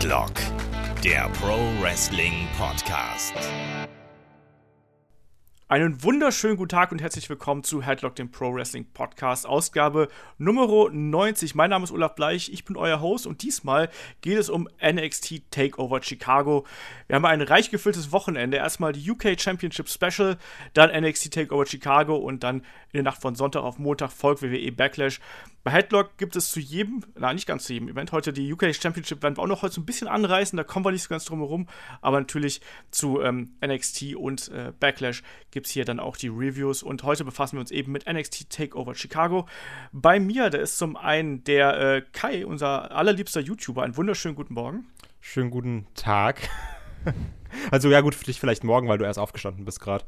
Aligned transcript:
Headlock, 0.00 0.32
der 1.04 1.28
Pro 1.28 1.58
Wrestling 1.82 2.48
Podcast. 2.56 3.34
Einen 5.68 6.02
wunderschönen 6.02 6.56
guten 6.56 6.70
Tag 6.70 6.90
und 6.90 7.02
herzlich 7.02 7.28
willkommen 7.28 7.62
zu 7.64 7.82
Headlock, 7.82 8.16
dem 8.16 8.30
Pro 8.30 8.54
Wrestling 8.54 8.86
Podcast, 8.92 9.46
Ausgabe 9.46 10.08
Nummer 10.38 10.88
90. 10.90 11.54
Mein 11.54 11.68
Name 11.68 11.84
ist 11.84 11.92
Olaf 11.92 12.14
Bleich, 12.14 12.50
ich 12.50 12.64
bin 12.64 12.78
euer 12.78 13.02
Host 13.02 13.26
und 13.26 13.42
diesmal 13.42 13.90
geht 14.22 14.38
es 14.38 14.48
um 14.48 14.70
NXT 14.82 15.42
Takeover 15.50 16.02
Chicago. 16.02 16.66
Wir 17.06 17.16
haben 17.16 17.26
ein 17.26 17.42
reich 17.42 17.70
gefülltes 17.70 18.10
Wochenende. 18.10 18.56
Erstmal 18.56 18.94
die 18.94 19.10
UK 19.10 19.38
Championship 19.38 19.90
Special, 19.90 20.38
dann 20.72 20.90
NXT 20.98 21.34
Takeover 21.34 21.66
Chicago 21.66 22.16
und 22.16 22.42
dann 22.42 22.60
in 22.92 22.94
der 22.94 23.02
Nacht 23.02 23.20
von 23.20 23.34
Sonntag 23.34 23.62
auf 23.62 23.78
Montag 23.78 24.10
folgt 24.10 24.40
WWE 24.40 24.72
Backlash. 24.72 25.20
Bei 25.62 25.72
Headlock 25.72 26.16
gibt 26.16 26.36
es 26.36 26.50
zu 26.50 26.58
jedem, 26.58 27.04
nein, 27.18 27.34
nicht 27.34 27.46
ganz 27.46 27.64
zu 27.64 27.74
jedem 27.74 27.88
Event, 27.88 28.12
heute 28.12 28.32
die 28.32 28.50
UK 28.50 28.74
Championship 28.74 29.22
werden 29.22 29.36
wir 29.36 29.42
auch 29.42 29.46
noch 29.46 29.60
heute 29.60 29.74
so 29.74 29.82
ein 29.82 29.84
bisschen 29.84 30.08
anreißen, 30.08 30.56
da 30.56 30.64
kommen 30.64 30.86
wir 30.86 30.92
nicht 30.92 31.02
so 31.02 31.10
ganz 31.10 31.26
drum 31.26 31.40
herum, 31.40 31.68
aber 32.00 32.18
natürlich 32.18 32.62
zu 32.90 33.20
ähm, 33.20 33.54
NXT 33.64 34.14
und 34.14 34.48
äh, 34.48 34.72
Backlash 34.80 35.22
gibt 35.50 35.66
es 35.66 35.72
hier 35.72 35.84
dann 35.84 36.00
auch 36.00 36.16
die 36.16 36.28
Reviews 36.28 36.82
und 36.82 37.02
heute 37.02 37.24
befassen 37.24 37.56
wir 37.56 37.60
uns 37.60 37.70
eben 37.70 37.92
mit 37.92 38.10
NXT 38.10 38.48
Takeover 38.48 38.94
Chicago. 38.94 39.46
Bei 39.92 40.18
mir, 40.18 40.48
da 40.48 40.58
ist 40.58 40.78
zum 40.78 40.96
einen 40.96 41.44
der 41.44 41.78
äh, 41.78 42.02
Kai, 42.12 42.46
unser 42.46 42.92
allerliebster 42.92 43.40
YouTuber, 43.40 43.82
einen 43.82 43.98
wunderschönen 43.98 44.36
guten 44.36 44.54
Morgen. 44.54 44.86
Schönen 45.20 45.50
guten 45.50 45.86
Tag. 45.94 46.48
Also 47.70 47.90
ja 47.90 48.00
gut, 48.00 48.14
für 48.14 48.24
dich 48.24 48.40
vielleicht 48.40 48.64
morgen, 48.64 48.88
weil 48.88 48.98
du 48.98 49.04
erst 49.04 49.18
aufgestanden 49.18 49.64
bist 49.64 49.80
gerade. 49.80 50.04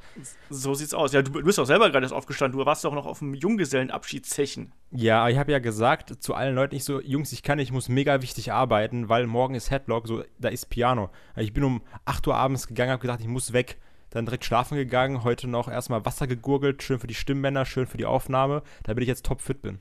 So 0.50 0.74
sieht's 0.74 0.94
aus. 0.94 1.12
Ja, 1.12 1.22
du 1.22 1.30
bist 1.30 1.58
auch 1.58 1.66
selber 1.66 1.90
gerade 1.90 2.04
erst 2.04 2.14
aufgestanden. 2.14 2.58
Du 2.58 2.66
warst 2.66 2.84
doch 2.84 2.94
noch 2.94 3.06
auf 3.06 3.20
dem 3.20 3.34
Junggesellenabschiedszechen. 3.34 4.72
Ja, 4.90 5.28
ich 5.28 5.38
habe 5.38 5.52
ja 5.52 5.58
gesagt 5.58 6.22
zu 6.22 6.34
allen 6.34 6.54
Leuten, 6.54 6.74
ich 6.74 6.84
so, 6.84 7.00
Jungs, 7.00 7.32
ich 7.32 7.42
kann 7.42 7.58
ich 7.58 7.72
muss 7.72 7.88
mega 7.88 8.22
wichtig 8.22 8.52
arbeiten, 8.52 9.08
weil 9.08 9.26
morgen 9.26 9.54
ist 9.54 9.70
Headlock, 9.70 10.06
so, 10.06 10.24
da 10.38 10.48
ist 10.48 10.70
Piano. 10.70 11.10
Ich 11.36 11.52
bin 11.52 11.64
um 11.64 11.82
8 12.04 12.26
Uhr 12.26 12.36
abends 12.36 12.66
gegangen, 12.66 12.90
habe 12.90 13.00
gesagt, 13.00 13.20
ich 13.20 13.28
muss 13.28 13.52
weg. 13.52 13.78
Dann 14.10 14.26
direkt 14.26 14.44
schlafen 14.44 14.76
gegangen, 14.76 15.24
heute 15.24 15.48
noch 15.48 15.68
erstmal 15.68 16.04
Wasser 16.04 16.26
gegurgelt, 16.26 16.82
schön 16.82 16.98
für 16.98 17.06
die 17.06 17.14
Stimmbänder, 17.14 17.64
schön 17.64 17.86
für 17.86 17.96
die 17.96 18.04
Aufnahme, 18.04 18.62
damit 18.82 19.02
ich 19.02 19.08
jetzt 19.08 19.24
topfit 19.24 19.62
bin. 19.62 19.78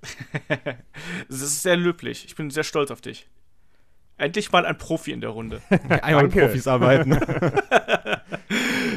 das 1.28 1.40
ist 1.40 1.62
sehr 1.62 1.76
löblich. 1.76 2.24
Ich 2.24 2.34
bin 2.34 2.50
sehr 2.50 2.64
stolz 2.64 2.90
auf 2.90 3.00
dich. 3.00 3.28
Endlich 4.18 4.50
mal 4.50 4.66
ein 4.66 4.76
Profi 4.76 5.12
in 5.12 5.20
der 5.20 5.30
Runde. 5.30 5.62
Einmal 6.02 6.24
mit 6.24 6.32
Profis 6.32 6.66
arbeiten. 6.66 7.12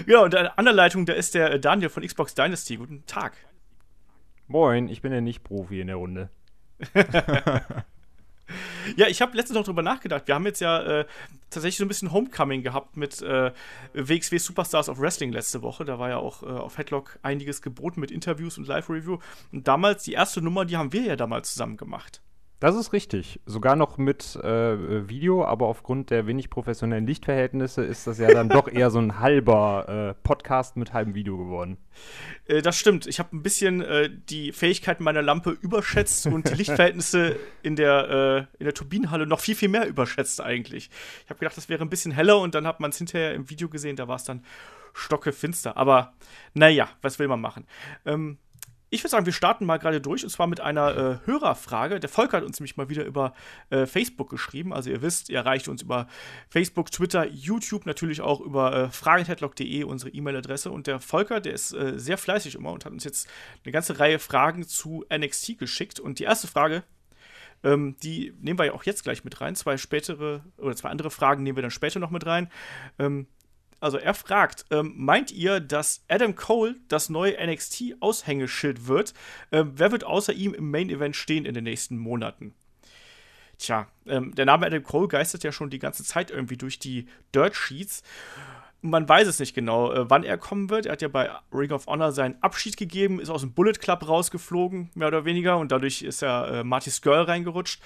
ja, 0.07 0.19
und 0.19 0.35
an 0.35 0.65
der 0.65 0.73
Leitung, 0.73 1.05
da 1.05 1.13
ist 1.13 1.35
der 1.35 1.59
Daniel 1.59 1.89
von 1.89 2.03
Xbox 2.03 2.33
Dynasty. 2.33 2.77
Guten 2.77 3.05
Tag. 3.05 3.33
Moin, 4.47 4.89
ich 4.89 5.01
bin 5.01 5.13
ja 5.13 5.21
nicht 5.21 5.43
Profi 5.43 5.79
in 5.79 5.87
der 5.87 5.97
Runde. 5.97 6.31
ja, 8.95 9.07
ich 9.07 9.21
habe 9.21 9.37
letztens 9.37 9.59
noch 9.59 9.63
drüber 9.65 9.83
nachgedacht. 9.83 10.27
Wir 10.27 10.33
haben 10.33 10.47
jetzt 10.47 10.59
ja 10.59 10.81
äh, 10.81 11.05
tatsächlich 11.51 11.77
so 11.77 11.85
ein 11.85 11.87
bisschen 11.87 12.11
Homecoming 12.11 12.63
gehabt 12.63 12.97
mit 12.97 13.21
äh, 13.21 13.51
WXW 13.93 14.39
Superstars 14.39 14.89
of 14.89 14.99
Wrestling 14.99 15.31
letzte 15.31 15.61
Woche. 15.61 15.85
Da 15.85 15.99
war 15.99 16.09
ja 16.09 16.17
auch 16.17 16.41
äh, 16.41 16.47
auf 16.47 16.79
Headlock 16.79 17.19
einiges 17.21 17.61
geboten 17.61 17.99
mit 17.99 18.09
Interviews 18.09 18.57
und 18.57 18.67
Live-Review. 18.67 19.19
Und 19.51 19.67
damals, 19.67 20.01
die 20.01 20.13
erste 20.13 20.41
Nummer, 20.41 20.65
die 20.65 20.77
haben 20.77 20.91
wir 20.91 21.03
ja 21.03 21.15
damals 21.15 21.53
zusammen 21.53 21.77
gemacht. 21.77 22.21
Das 22.61 22.75
ist 22.75 22.93
richtig. 22.93 23.39
Sogar 23.47 23.75
noch 23.75 23.97
mit 23.97 24.35
äh, 24.35 25.09
Video, 25.09 25.43
aber 25.43 25.65
aufgrund 25.65 26.11
der 26.11 26.27
wenig 26.27 26.51
professionellen 26.51 27.07
Lichtverhältnisse 27.07 27.83
ist 27.83 28.05
das 28.05 28.19
ja 28.19 28.31
dann 28.31 28.49
doch 28.49 28.67
eher 28.67 28.91
so 28.91 28.99
ein 28.99 29.19
halber 29.19 30.13
äh, 30.15 30.21
Podcast 30.21 30.77
mit 30.77 30.93
halbem 30.93 31.15
Video 31.15 31.39
geworden. 31.39 31.77
Äh, 32.45 32.61
das 32.61 32.77
stimmt. 32.77 33.07
Ich 33.07 33.17
habe 33.17 33.35
ein 33.35 33.41
bisschen 33.41 33.81
äh, 33.81 34.11
die 34.29 34.51
Fähigkeiten 34.51 35.03
meiner 35.03 35.23
Lampe 35.23 35.57
überschätzt 35.59 36.27
und 36.27 36.51
die 36.51 36.53
Lichtverhältnisse 36.53 37.35
in 37.63 37.75
der, 37.75 38.47
äh, 38.51 38.57
in 38.59 38.65
der 38.65 38.75
Turbinenhalle 38.75 39.25
noch 39.25 39.39
viel, 39.39 39.55
viel 39.55 39.69
mehr 39.69 39.87
überschätzt 39.87 40.39
eigentlich. 40.39 40.91
Ich 41.23 41.31
habe 41.31 41.39
gedacht, 41.39 41.57
das 41.57 41.67
wäre 41.67 41.81
ein 41.81 41.89
bisschen 41.89 42.11
heller 42.11 42.37
und 42.37 42.53
dann 42.53 42.67
hat 42.67 42.79
man 42.79 42.91
es 42.91 42.97
hinterher 42.99 43.33
im 43.33 43.49
Video 43.49 43.69
gesehen, 43.69 43.95
da 43.95 44.07
war 44.07 44.17
es 44.17 44.23
dann 44.23 44.45
stockefinster. 44.93 45.77
Aber 45.77 46.13
naja, 46.53 46.89
was 47.01 47.17
will 47.17 47.27
man 47.27 47.41
machen? 47.41 47.65
Ähm, 48.05 48.37
ich 48.93 49.01
würde 49.01 49.09
sagen, 49.09 49.25
wir 49.25 49.33
starten 49.33 49.65
mal 49.65 49.77
gerade 49.77 50.01
durch 50.01 50.23
und 50.25 50.29
zwar 50.29 50.47
mit 50.47 50.59
einer 50.59 50.97
äh, 51.23 51.25
Hörerfrage. 51.25 52.01
Der 52.01 52.09
Volker 52.09 52.37
hat 52.37 52.43
uns 52.43 52.59
nämlich 52.59 52.75
mal 52.75 52.89
wieder 52.89 53.05
über 53.05 53.33
äh, 53.69 53.85
Facebook 53.85 54.29
geschrieben. 54.29 54.73
Also 54.73 54.89
ihr 54.89 55.01
wisst, 55.01 55.29
ihr 55.29 55.37
erreicht 55.37 55.69
uns 55.69 55.81
über 55.81 56.07
Facebook, 56.49 56.91
Twitter, 56.91 57.25
YouTube, 57.25 57.85
natürlich 57.85 58.19
auch 58.19 58.41
über 58.41 58.75
äh, 58.75 58.89
fragenheadlock.de, 58.89 59.85
unsere 59.85 60.11
E-Mail-Adresse. 60.11 60.69
Und 60.71 60.87
der 60.87 60.99
Volker, 60.99 61.39
der 61.39 61.53
ist 61.53 61.71
äh, 61.73 61.97
sehr 61.97 62.17
fleißig 62.17 62.55
immer 62.55 62.73
und 62.73 62.83
hat 62.83 62.91
uns 62.91 63.05
jetzt 63.05 63.29
eine 63.63 63.71
ganze 63.71 63.97
Reihe 63.97 64.19
Fragen 64.19 64.67
zu 64.67 65.05
NXT 65.09 65.57
geschickt. 65.57 66.01
Und 66.01 66.19
die 66.19 66.25
erste 66.25 66.47
Frage, 66.47 66.83
ähm, 67.63 67.95
die 68.03 68.33
nehmen 68.41 68.59
wir 68.59 68.65
ja 68.65 68.73
auch 68.73 68.83
jetzt 68.83 69.03
gleich 69.03 69.23
mit 69.23 69.39
rein. 69.39 69.55
Zwei 69.55 69.77
spätere 69.77 70.43
oder 70.57 70.75
zwei 70.75 70.89
andere 70.89 71.11
Fragen 71.11 71.43
nehmen 71.43 71.55
wir 71.55 71.61
dann 71.61 71.71
später 71.71 72.01
noch 72.01 72.11
mit 72.11 72.25
rein. 72.25 72.51
Ähm, 72.99 73.27
also 73.81 73.97
er 73.97 74.13
fragt, 74.13 74.65
ähm, 74.69 74.93
meint 74.95 75.31
ihr, 75.31 75.59
dass 75.59 76.05
Adam 76.07 76.35
Cole 76.35 76.75
das 76.87 77.09
neue 77.09 77.35
NXT-Aushängeschild 77.45 78.87
wird? 78.87 79.13
Ähm, 79.51 79.73
wer 79.75 79.91
wird 79.91 80.03
außer 80.03 80.31
ihm 80.33 80.53
im 80.53 80.69
Main 80.69 80.89
Event 80.89 81.15
stehen 81.15 81.45
in 81.45 81.55
den 81.55 81.63
nächsten 81.63 81.97
Monaten? 81.97 82.53
Tja, 83.57 83.87
ähm, 84.05 84.33
der 84.35 84.45
Name 84.45 84.67
Adam 84.67 84.83
Cole 84.83 85.07
geistert 85.07 85.43
ja 85.43 85.51
schon 85.51 85.71
die 85.71 85.79
ganze 85.79 86.03
Zeit 86.03 86.31
irgendwie 86.31 86.57
durch 86.57 86.77
die 86.77 87.07
Dirt 87.33 87.55
Sheets. 87.55 88.03
Man 88.81 89.07
weiß 89.09 89.27
es 89.27 89.39
nicht 89.39 89.55
genau, 89.55 89.91
äh, 89.91 90.09
wann 90.09 90.23
er 90.23 90.37
kommen 90.37 90.69
wird. 90.69 90.85
Er 90.85 90.93
hat 90.93 91.01
ja 91.01 91.07
bei 91.07 91.31
Ring 91.51 91.71
of 91.71 91.87
Honor 91.87 92.11
seinen 92.11 92.41
Abschied 92.41 92.77
gegeben, 92.77 93.19
ist 93.19 93.29
aus 93.29 93.41
dem 93.41 93.53
Bullet 93.53 93.73
Club 93.73 94.07
rausgeflogen, 94.07 94.91
mehr 94.93 95.07
oder 95.07 95.25
weniger, 95.25 95.57
und 95.57 95.71
dadurch 95.71 96.03
ist 96.03 96.21
ja 96.21 96.45
äh, 96.47 96.63
Marty 96.63 96.91
Skrull 96.91 97.21
reingerutscht. 97.21 97.81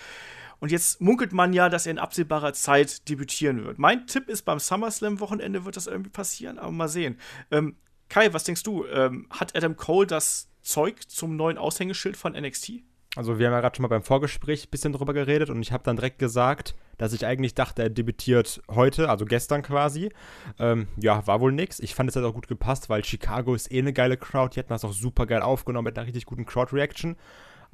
Und 0.59 0.71
jetzt 0.71 1.01
munkelt 1.01 1.33
man 1.33 1.53
ja, 1.53 1.69
dass 1.69 1.85
er 1.85 1.91
in 1.91 1.99
absehbarer 1.99 2.53
Zeit 2.53 3.07
debütieren 3.09 3.65
wird. 3.65 3.77
Mein 3.79 4.07
Tipp 4.07 4.29
ist, 4.29 4.43
beim 4.43 4.59
SummerSlam-Wochenende 4.59 5.65
wird 5.65 5.75
das 5.75 5.87
irgendwie 5.87 6.09
passieren, 6.09 6.59
aber 6.59 6.71
mal 6.71 6.87
sehen. 6.87 7.19
Ähm, 7.51 7.75
Kai, 8.09 8.33
was 8.33 8.43
denkst 8.43 8.63
du? 8.63 8.85
Ähm, 8.85 9.27
hat 9.29 9.55
Adam 9.55 9.75
Cole 9.75 10.07
das 10.07 10.49
Zeug 10.61 11.09
zum 11.09 11.35
neuen 11.35 11.57
Aushängeschild 11.57 12.17
von 12.17 12.33
NXT? 12.33 12.83
Also 13.15 13.39
wir 13.39 13.47
haben 13.47 13.53
ja 13.53 13.61
gerade 13.61 13.75
schon 13.75 13.83
mal 13.83 13.89
beim 13.89 14.03
Vorgespräch 14.03 14.67
ein 14.67 14.69
bisschen 14.69 14.91
drüber 14.91 15.13
geredet 15.13 15.49
und 15.49 15.61
ich 15.61 15.71
habe 15.71 15.83
dann 15.83 15.95
direkt 15.95 16.19
gesagt, 16.19 16.75
dass 16.97 17.13
ich 17.13 17.25
eigentlich 17.25 17.55
dachte, 17.55 17.83
er 17.83 17.89
debütiert 17.89 18.61
heute, 18.69 19.09
also 19.09 19.25
gestern 19.25 19.61
quasi. 19.61 20.11
Ähm, 20.59 20.87
ja, 20.97 21.25
war 21.25 21.39
wohl 21.39 21.53
nix. 21.53 21.79
Ich 21.79 21.95
fand 21.95 22.09
es 22.09 22.15
halt 22.15 22.25
auch 22.25 22.33
gut 22.33 22.47
gepasst, 22.47 22.89
weil 22.89 23.03
Chicago 23.05 23.55
ist 23.55 23.71
eh 23.71 23.79
eine 23.79 23.93
geile 23.93 24.17
Crowd. 24.17 24.53
Die 24.53 24.59
hätten 24.59 24.69
das 24.69 24.83
auch 24.83 24.93
super 24.93 25.25
geil 25.25 25.41
aufgenommen 25.41 25.85
mit 25.85 25.97
einer 25.97 26.07
richtig 26.07 26.25
guten 26.25 26.45
Crowd-Reaction. 26.45 27.15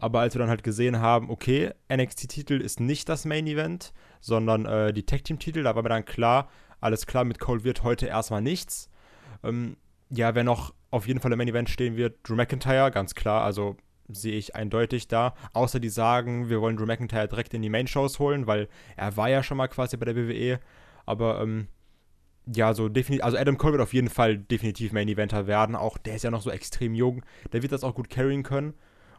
Aber 0.01 0.21
als 0.21 0.33
wir 0.33 0.39
dann 0.39 0.49
halt 0.49 0.63
gesehen 0.63 0.99
haben, 0.99 1.29
okay, 1.29 1.73
NXT-Titel 1.93 2.55
ist 2.59 2.79
nicht 2.79 3.07
das 3.07 3.23
Main 3.23 3.45
Event, 3.45 3.93
sondern 4.19 4.65
äh, 4.65 4.91
die 4.93 5.05
Tag 5.05 5.23
Team-Titel, 5.23 5.61
da 5.61 5.75
war 5.75 5.83
mir 5.83 5.89
dann 5.89 6.05
klar, 6.05 6.49
alles 6.79 7.05
klar, 7.05 7.23
mit 7.23 7.37
Cole 7.37 7.63
wird 7.63 7.83
heute 7.83 8.07
erstmal 8.07 8.41
nichts. 8.41 8.89
Ähm, 9.43 9.77
ja, 10.09 10.33
wer 10.33 10.43
noch 10.43 10.73
auf 10.89 11.07
jeden 11.07 11.19
Fall 11.19 11.31
im 11.31 11.37
Main 11.37 11.49
Event 11.49 11.69
stehen 11.69 11.97
wird, 11.97 12.17
Drew 12.23 12.35
McIntyre, 12.35 12.89
ganz 12.89 13.13
klar, 13.13 13.43
also 13.43 13.77
sehe 14.07 14.39
ich 14.39 14.55
eindeutig 14.55 15.07
da. 15.07 15.35
Außer 15.53 15.79
die 15.79 15.89
sagen, 15.89 16.49
wir 16.49 16.61
wollen 16.61 16.77
Drew 16.77 16.87
McIntyre 16.87 17.27
direkt 17.27 17.53
in 17.53 17.61
die 17.61 17.69
Main-Shows 17.69 18.17
holen, 18.17 18.47
weil 18.47 18.69
er 18.97 19.15
war 19.17 19.29
ja 19.29 19.43
schon 19.43 19.57
mal 19.57 19.67
quasi 19.67 19.97
bei 19.97 20.05
der 20.05 20.15
WWE. 20.15 20.59
Aber 21.05 21.41
ähm, 21.43 21.67
ja, 22.47 22.73
so 22.73 22.89
definitiv, 22.89 23.23
also 23.23 23.37
Adam 23.37 23.59
Cole 23.59 23.73
wird 23.73 23.83
auf 23.83 23.93
jeden 23.93 24.09
Fall 24.09 24.39
definitiv 24.39 24.93
Main 24.93 25.07
Eventer 25.07 25.45
werden. 25.45 25.75
Auch 25.75 25.99
der 25.99 26.15
ist 26.15 26.23
ja 26.23 26.31
noch 26.31 26.41
so 26.41 26.49
extrem 26.49 26.95
jung, 26.95 27.21
der 27.53 27.61
wird 27.61 27.71
das 27.71 27.83
auch 27.83 27.93
gut 27.93 28.09
carryen 28.09 28.41
können. 28.41 28.73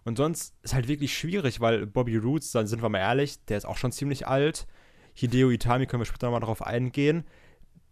Und 0.04 0.16
sonst 0.16 0.54
ist 0.62 0.74
halt 0.74 0.88
wirklich 0.88 1.16
schwierig, 1.16 1.60
weil 1.60 1.86
Bobby 1.86 2.16
Roots, 2.16 2.50
dann 2.52 2.66
sind 2.66 2.82
wir 2.82 2.88
mal 2.88 2.98
ehrlich, 2.98 3.44
der 3.44 3.58
ist 3.58 3.64
auch 3.64 3.76
schon 3.76 3.92
ziemlich 3.92 4.26
alt. 4.26 4.66
Hideo 5.14 5.50
Itami 5.50 5.86
können 5.86 6.00
wir 6.00 6.06
später 6.06 6.26
nochmal 6.26 6.40
drauf 6.40 6.66
eingehen. 6.66 7.24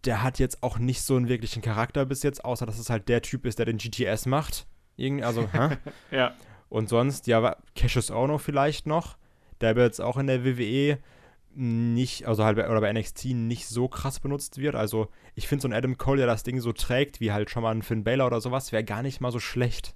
Der 0.04 0.22
hat 0.22 0.38
jetzt 0.38 0.62
auch 0.62 0.78
nicht 0.78 1.02
so 1.02 1.16
einen 1.16 1.28
wirklichen 1.28 1.62
Charakter 1.62 2.06
bis 2.06 2.22
jetzt, 2.22 2.44
außer 2.44 2.66
dass 2.66 2.78
es 2.78 2.90
halt 2.90 3.08
der 3.08 3.22
Typ 3.22 3.46
ist, 3.46 3.58
der 3.58 3.66
den 3.66 3.78
GTS 3.78 4.26
macht. 4.26 4.66
Irgendwie, 4.96 5.24
also, 5.24 5.48
hä? 5.52 5.76
ja. 6.10 6.34
Und 6.68 6.88
sonst, 6.88 7.26
ja, 7.26 7.56
Cassius 7.74 8.10
Ono 8.10 8.38
vielleicht 8.38 8.86
noch. 8.86 9.16
Der 9.60 9.76
wird 9.76 9.86
jetzt 9.86 10.00
auch 10.00 10.16
in 10.16 10.26
der 10.26 10.44
WWE 10.44 10.98
nicht, 11.52 12.26
also 12.26 12.44
halt 12.44 12.56
bei, 12.56 12.68
oder 12.68 12.80
bei 12.80 12.92
NXT 12.92 13.26
nicht 13.26 13.66
so 13.66 13.88
krass 13.88 14.20
benutzt 14.20 14.58
wird. 14.58 14.74
Also 14.74 15.08
ich 15.34 15.48
finde 15.48 15.62
so 15.62 15.68
ein 15.68 15.72
Adam 15.72 15.98
Cole, 15.98 16.18
der 16.18 16.26
das 16.26 16.44
Ding 16.44 16.60
so 16.60 16.72
trägt, 16.72 17.20
wie 17.20 17.32
halt 17.32 17.50
schon 17.50 17.62
mal 17.62 17.74
ein 17.74 17.82
Finn 17.82 18.04
Baylor 18.04 18.26
oder 18.26 18.40
sowas, 18.40 18.72
wäre 18.72 18.84
gar 18.84 19.02
nicht 19.02 19.20
mal 19.20 19.32
so 19.32 19.40
schlecht. 19.40 19.94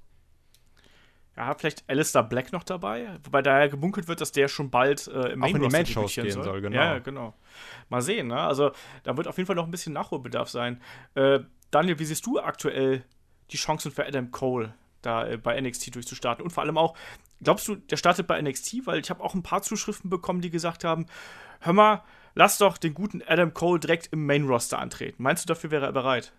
Ja, 1.37 1.53
vielleicht 1.55 1.85
Alistair 1.89 2.23
Black 2.23 2.53
noch 2.53 2.63
dabei, 2.63 3.19
wobei 3.25 3.43
da 3.43 3.61
ja 3.61 3.67
gemunkelt 3.67 4.07
wird, 4.07 4.21
dass 4.21 4.31
der 4.31 4.47
schon 4.47 4.71
bald 4.71 5.09
äh, 5.09 5.33
im 5.33 5.41
Main, 5.41 5.51
Auch 5.51 5.57
in 5.57 5.63
die 5.63 5.69
Main 5.69 5.87
Shows 5.87 6.15
gehen 6.15 6.31
soll. 6.31 6.45
soll. 6.45 6.61
genau. 6.61 6.77
Ja, 6.77 6.99
genau. 7.01 7.35
Mal 7.89 8.03
sehen, 8.03 8.29
ne? 8.29 8.39
Also 8.39 8.71
da 9.03 9.17
wird 9.17 9.27
auf 9.27 9.37
jeden 9.37 9.47
Fall 9.47 9.57
noch 9.57 9.65
ein 9.65 9.71
bisschen 9.71 9.93
Nachholbedarf 9.93 10.49
sein. 10.49 10.81
Äh, 11.15 11.41
Daniel, 11.73 11.99
wie 11.99 12.05
siehst 12.05 12.25
du 12.25 12.39
aktuell 12.39 13.05
die 13.51 13.57
Chancen 13.57 13.91
für 13.91 14.07
Adam 14.07 14.31
Cole, 14.31 14.75
da 15.03 15.27
äh, 15.27 15.37
bei 15.37 15.61
NXT 15.61 15.97
durchzustarten? 15.97 16.45
Und 16.45 16.51
vor 16.51 16.63
allem 16.63 16.79
auch, 16.79 16.97
glaubst 17.43 17.67
du, 17.67 17.75
der 17.75 17.97
startet 17.97 18.29
bei 18.29 18.41
NXT? 18.41 18.87
Weil 18.87 19.01
ich 19.01 19.11
habe 19.11 19.23
auch 19.23 19.35
ein 19.35 19.43
paar 19.43 19.63
Zuschriften 19.63 20.11
bekommen, 20.11 20.41
die 20.41 20.51
gesagt 20.51 20.85
haben, 20.85 21.07
hör 21.61 21.73
mal, 21.73 22.05
lass 22.37 22.59
doch 22.59 22.79
den 22.79 22.95
guten 22.95 23.23
Adam 23.27 23.53
Cole 23.53 23.81
direkt 23.81 24.13
im 24.13 24.25
Main 24.25 24.45
Roster 24.47 24.79
antreten. 24.79 25.21
Meinst 25.21 25.45
du, 25.45 25.53
dafür 25.53 25.73
wäre 25.73 25.87
er 25.87 25.93
bereit? 25.93 26.33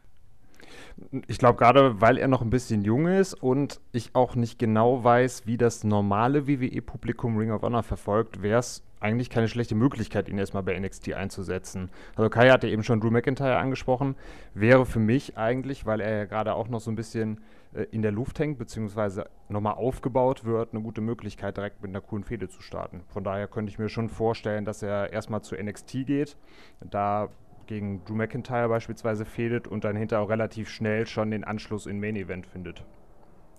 Ich 1.28 1.38
glaube, 1.38 1.58
gerade 1.58 2.02
weil 2.02 2.18
er 2.18 2.28
noch 2.28 2.42
ein 2.42 2.50
bisschen 2.50 2.82
jung 2.84 3.08
ist 3.08 3.34
und 3.34 3.82
ich 3.92 4.12
auch 4.14 4.36
nicht 4.36 4.60
genau 4.60 5.04
weiß, 5.04 5.46
wie 5.46 5.58
das 5.58 5.84
normale 5.84 6.48
WWE-Publikum 6.48 7.38
Ring 7.38 7.52
of 7.52 7.62
Honor 7.62 7.84
verfolgt, 7.84 8.42
wäre 8.42 8.60
es 8.60 8.84
eigentlich 9.00 9.30
keine 9.30 9.48
schlechte 9.48 9.76
Möglichkeit, 9.76 10.30
ihn 10.30 10.38
erstmal 10.38 10.64
bei 10.64 10.78
NXT 10.80 11.14
einzusetzen. 11.14 11.90
Also 12.16 12.30
Kai 12.30 12.50
hatte 12.50 12.68
eben 12.68 12.84
schon 12.84 13.00
Drew 13.00 13.12
McIntyre 13.12 13.58
angesprochen. 13.58 14.16
Wäre 14.54 14.86
für 14.86 15.00
mich 15.00 15.38
eigentlich, 15.38 15.86
weil 15.86 16.00
er 16.00 16.18
ja 16.18 16.26
gerade 16.26 16.56
auch 16.56 16.70
noch 16.70 16.80
so 16.80 16.92
ein 16.92 16.96
bisschen 16.96 17.40
äh, 17.74 17.84
in 17.92 18.02
der 18.02 18.12
Luft 18.12 18.40
hängt, 18.40 18.58
beziehungsweise 18.58 19.26
nochmal 19.50 19.76
aufgebaut 19.76 20.44
wird, 20.46 20.74
eine 20.74 20.82
gute 20.82 21.02
Möglichkeit, 21.02 21.58
direkt 21.58 21.82
mit 21.82 21.90
einer 21.90 22.02
coolen 22.02 22.24
Fehde 22.24 22.50
zu 22.50 22.62
starten. 22.62 23.04
Von 23.08 23.24
daher 23.24 23.48
könnte 23.48 23.70
ich 23.70 23.78
mir 23.78 23.90
schon 23.90 24.10
vorstellen, 24.10 24.66
dass 24.66 24.82
er 24.82 25.14
erstmal 25.14 25.42
zu 25.42 25.56
NXT 25.56 26.06
geht, 26.06 26.38
da 26.80 27.30
gegen 27.68 28.04
Drew 28.06 28.16
McIntyre 28.16 28.70
beispielsweise 28.70 29.26
fehlt 29.26 29.68
und 29.68 29.84
dann 29.84 29.96
hinterher 29.96 30.24
auch 30.24 30.30
relativ 30.30 30.70
schnell 30.70 31.08
schon 31.08 31.32
den 31.32 31.44
Anschluss 31.44 31.86
in 31.86 32.00
Main 32.00 32.16
Event 32.16 32.46
findet. 32.46 32.84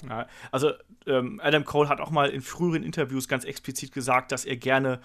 Ja, 0.09 0.27
also 0.53 0.73
ähm, 1.07 1.41
Adam 1.43 1.65
Cole 1.65 1.89
hat 1.89 2.01
auch 2.01 2.11
mal 2.11 2.29
in 2.29 2.43
früheren 2.43 2.83
Interviews 2.83 3.29
ganz 3.29 3.45
explizit 3.45 3.93
gesagt, 3.93 4.33
dass 4.33 4.45
er 4.45 4.57
gerne 4.57 5.01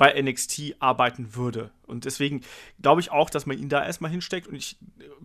bei 0.00 0.18
NXT 0.18 0.76
arbeiten 0.78 1.34
würde. 1.34 1.72
Und 1.86 2.06
deswegen 2.06 2.40
glaube 2.80 3.02
ich 3.02 3.10
auch, 3.10 3.28
dass 3.28 3.44
man 3.44 3.58
ihn 3.58 3.68
da 3.68 3.84
erstmal 3.84 4.10
hinsteckt. 4.10 4.46
Und 4.46 4.54
ich, 4.54 4.78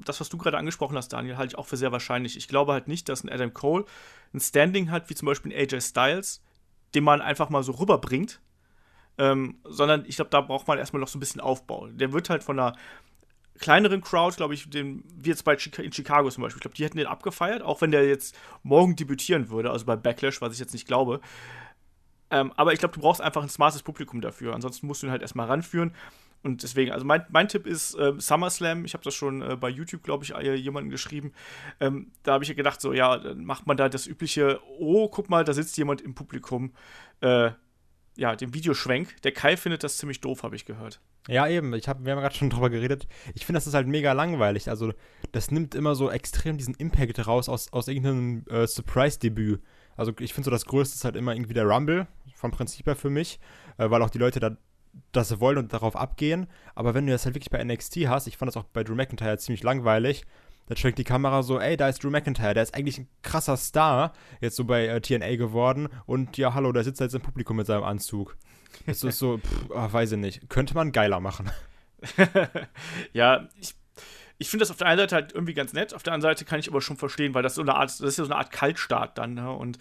das, 0.03 0.19
was 0.19 0.27
du 0.27 0.37
gerade 0.37 0.57
angesprochen 0.57 0.97
hast, 0.97 1.13
Daniel, 1.13 1.37
halte 1.37 1.53
ich 1.53 1.57
auch 1.57 1.65
für 1.65 1.77
sehr 1.77 1.93
wahrscheinlich. 1.93 2.35
Ich 2.35 2.49
glaube 2.49 2.73
halt 2.73 2.89
nicht, 2.89 3.07
dass 3.07 3.23
ein 3.23 3.29
Adam 3.29 3.53
Cole 3.53 3.85
ein 4.33 4.41
Standing 4.41 4.91
hat, 4.91 5.09
wie 5.09 5.15
zum 5.15 5.27
Beispiel 5.27 5.53
ein 5.53 5.57
AJ 5.57 5.79
Styles, 5.79 6.43
den 6.93 7.05
man 7.05 7.21
einfach 7.21 7.49
mal 7.49 7.63
so 7.63 7.71
rüberbringt. 7.71 8.41
Ähm, 9.17 9.59
sondern 9.63 10.03
ich 10.07 10.17
glaube, 10.17 10.29
da 10.29 10.41
braucht 10.41 10.67
man 10.67 10.77
erstmal 10.77 10.99
noch 10.99 11.07
so 11.07 11.17
ein 11.17 11.21
bisschen 11.21 11.39
Aufbau. 11.39 11.87
Der 11.87 12.11
wird 12.11 12.29
halt 12.29 12.43
von 12.43 12.59
einer 12.59 12.75
kleineren 13.59 14.01
Crowd, 14.01 14.35
glaube 14.35 14.53
ich, 14.53 14.69
den, 14.69 15.03
wie 15.15 15.29
jetzt 15.29 15.43
bei 15.43 15.55
Chica 15.55 15.81
in 15.81 15.91
Chicago 15.91 16.29
zum 16.29 16.43
Beispiel, 16.43 16.57
ich 16.57 16.61
glaube, 16.61 16.75
die 16.75 16.83
hätten 16.83 16.97
den 16.97 17.07
abgefeiert, 17.07 17.61
auch 17.61 17.81
wenn 17.81 17.91
der 17.91 18.07
jetzt 18.07 18.37
morgen 18.63 18.95
debütieren 18.95 19.49
würde, 19.49 19.71
also 19.71 19.85
bei 19.85 19.95
Backlash, 19.95 20.41
was 20.41 20.53
ich 20.53 20.59
jetzt 20.59 20.73
nicht 20.73 20.87
glaube. 20.87 21.21
Ähm, 22.31 22.51
aber 22.55 22.73
ich 22.73 22.79
glaube, 22.79 22.95
du 22.95 23.01
brauchst 23.01 23.21
einfach 23.21 23.43
ein 23.43 23.49
smartes 23.49 23.83
Publikum 23.83 24.19
dafür. 24.21 24.53
Ansonsten 24.53 24.87
musst 24.87 25.03
du 25.03 25.07
ihn 25.07 25.11
halt 25.11 25.21
erstmal 25.21 25.47
ranführen. 25.47 25.93
Und 26.43 26.61
deswegen, 26.61 26.91
also 26.91 27.05
mein, 27.05 27.25
mein 27.29 27.47
Tipp 27.47 27.65
ist 27.65 27.95
äh, 27.95 28.13
SummerSlam. 28.17 28.85
Ich 28.85 28.93
habe 28.93 29.03
das 29.03 29.15
schon 29.15 29.41
äh, 29.41 29.55
bei 29.55 29.69
YouTube, 29.69 30.03
glaube 30.03 30.23
ich, 30.23 30.35
äh, 30.35 30.53
jemanden 30.53 30.89
geschrieben. 30.89 31.33
Ähm, 31.79 32.11
da 32.23 32.33
habe 32.33 32.43
ich 32.43 32.49
ja 32.49 32.55
gedacht, 32.55 32.81
so, 32.81 32.93
ja, 32.93 33.17
dann 33.17 33.45
macht 33.45 33.65
man 33.65 33.77
da 33.77 33.89
das 33.89 34.05
übliche, 34.05 34.59
oh, 34.77 35.07
guck 35.07 35.29
mal, 35.29 35.43
da 35.43 35.53
sitzt 35.53 35.77
jemand 35.77 36.01
im 36.01 36.13
Publikum. 36.13 36.73
Äh, 37.21 37.51
ja, 38.17 38.35
den 38.35 38.53
Videoschwenk. 38.53 39.21
Der 39.23 39.31
Kai 39.31 39.57
findet 39.57 39.83
das 39.83 39.97
ziemlich 39.97 40.21
doof, 40.21 40.43
habe 40.43 40.55
ich 40.55 40.65
gehört. 40.65 40.99
Ja, 41.27 41.47
eben. 41.47 41.73
Ich 41.73 41.87
hab, 41.87 42.03
wir 42.05 42.11
haben 42.11 42.21
gerade 42.21 42.35
schon 42.35 42.49
drüber 42.49 42.69
geredet. 42.69 43.07
Ich 43.33 43.45
finde, 43.45 43.57
das 43.57 43.67
ist 43.67 43.73
halt 43.73 43.87
mega 43.87 44.13
langweilig. 44.13 44.69
Also, 44.69 44.93
das 45.31 45.51
nimmt 45.51 45.75
immer 45.75 45.95
so 45.95 46.09
extrem 46.09 46.57
diesen 46.57 46.75
Impact 46.75 47.27
raus 47.27 47.49
aus, 47.49 47.71
aus 47.73 47.87
irgendeinem 47.87 48.45
äh, 48.49 48.67
Surprise-Debüt. 48.67 49.61
Also, 49.97 50.13
ich 50.19 50.33
finde 50.33 50.45
so, 50.45 50.51
das 50.51 50.65
Größte 50.65 50.95
ist 50.95 51.05
halt 51.05 51.15
immer 51.15 51.33
irgendwie 51.33 51.53
der 51.53 51.65
Rumble, 51.65 52.07
vom 52.35 52.51
Prinzip 52.51 52.85
her 52.85 52.95
für 52.95 53.09
mich, 53.09 53.39
äh, 53.77 53.89
weil 53.89 54.01
auch 54.01 54.09
die 54.09 54.19
Leute 54.19 54.39
da 54.39 54.57
das 55.11 55.39
wollen 55.39 55.57
und 55.57 55.73
darauf 55.73 55.95
abgehen. 55.95 56.47
Aber 56.73 56.93
wenn 56.93 57.05
du 57.05 57.11
das 57.11 57.25
halt 57.25 57.35
wirklich 57.35 57.49
bei 57.49 57.63
NXT 57.63 58.07
hast, 58.07 58.27
ich 58.27 58.37
fand 58.37 58.47
das 58.47 58.57
auch 58.57 58.63
bei 58.63 58.83
Drew 58.83 58.95
McIntyre 58.95 59.37
ziemlich 59.37 59.63
langweilig, 59.63 60.25
da 60.67 60.75
schwenkt 60.75 60.97
die 60.97 61.03
Kamera 61.03 61.43
so, 61.43 61.59
ey, 61.59 61.77
da 61.77 61.89
ist 61.89 62.03
Drew 62.03 62.09
McIntyre, 62.09 62.53
der 62.53 62.63
ist 62.63 62.73
eigentlich 62.73 62.97
ein 62.99 63.07
krasser 63.21 63.57
Star, 63.57 64.13
jetzt 64.41 64.55
so 64.55 64.65
bei 64.65 64.87
äh, 64.87 65.01
TNA 65.01 65.35
geworden. 65.35 65.89
Und 66.05 66.37
ja, 66.37 66.53
hallo, 66.53 66.71
der 66.71 66.83
sitzt 66.83 67.01
jetzt 67.01 67.15
im 67.15 67.21
Publikum 67.21 67.57
mit 67.57 67.67
seinem 67.67 67.83
Anzug. 67.83 68.35
Das 68.85 69.03
ist 69.03 69.19
so, 69.19 69.37
pff, 69.37 69.69
oh, 69.69 69.93
weiß 69.93 70.13
ich 70.13 70.17
nicht. 70.17 70.49
Könnte 70.49 70.73
man 70.73 70.91
geiler 70.91 71.19
machen. 71.19 71.51
ja, 73.13 73.47
ich, 73.59 73.75
ich 74.37 74.49
finde 74.49 74.63
das 74.63 74.71
auf 74.71 74.77
der 74.77 74.87
einen 74.87 74.99
Seite 74.99 75.15
halt 75.15 75.33
irgendwie 75.33 75.53
ganz 75.53 75.73
nett, 75.73 75.93
auf 75.93 76.03
der 76.03 76.13
anderen 76.13 76.33
Seite 76.33 76.45
kann 76.45 76.59
ich 76.59 76.69
aber 76.69 76.81
schon 76.81 76.97
verstehen, 76.97 77.33
weil 77.33 77.43
das 77.43 77.55
so 77.55 77.61
eine 77.61 77.75
Art, 77.75 77.89
das 77.89 78.01
ist 78.01 78.17
ja 78.17 78.25
so 78.25 78.31
eine 78.31 78.37
Art 78.37 78.51
Kaltstart 78.51 79.17
dann, 79.17 79.35
ne? 79.35 79.51
Und 79.51 79.77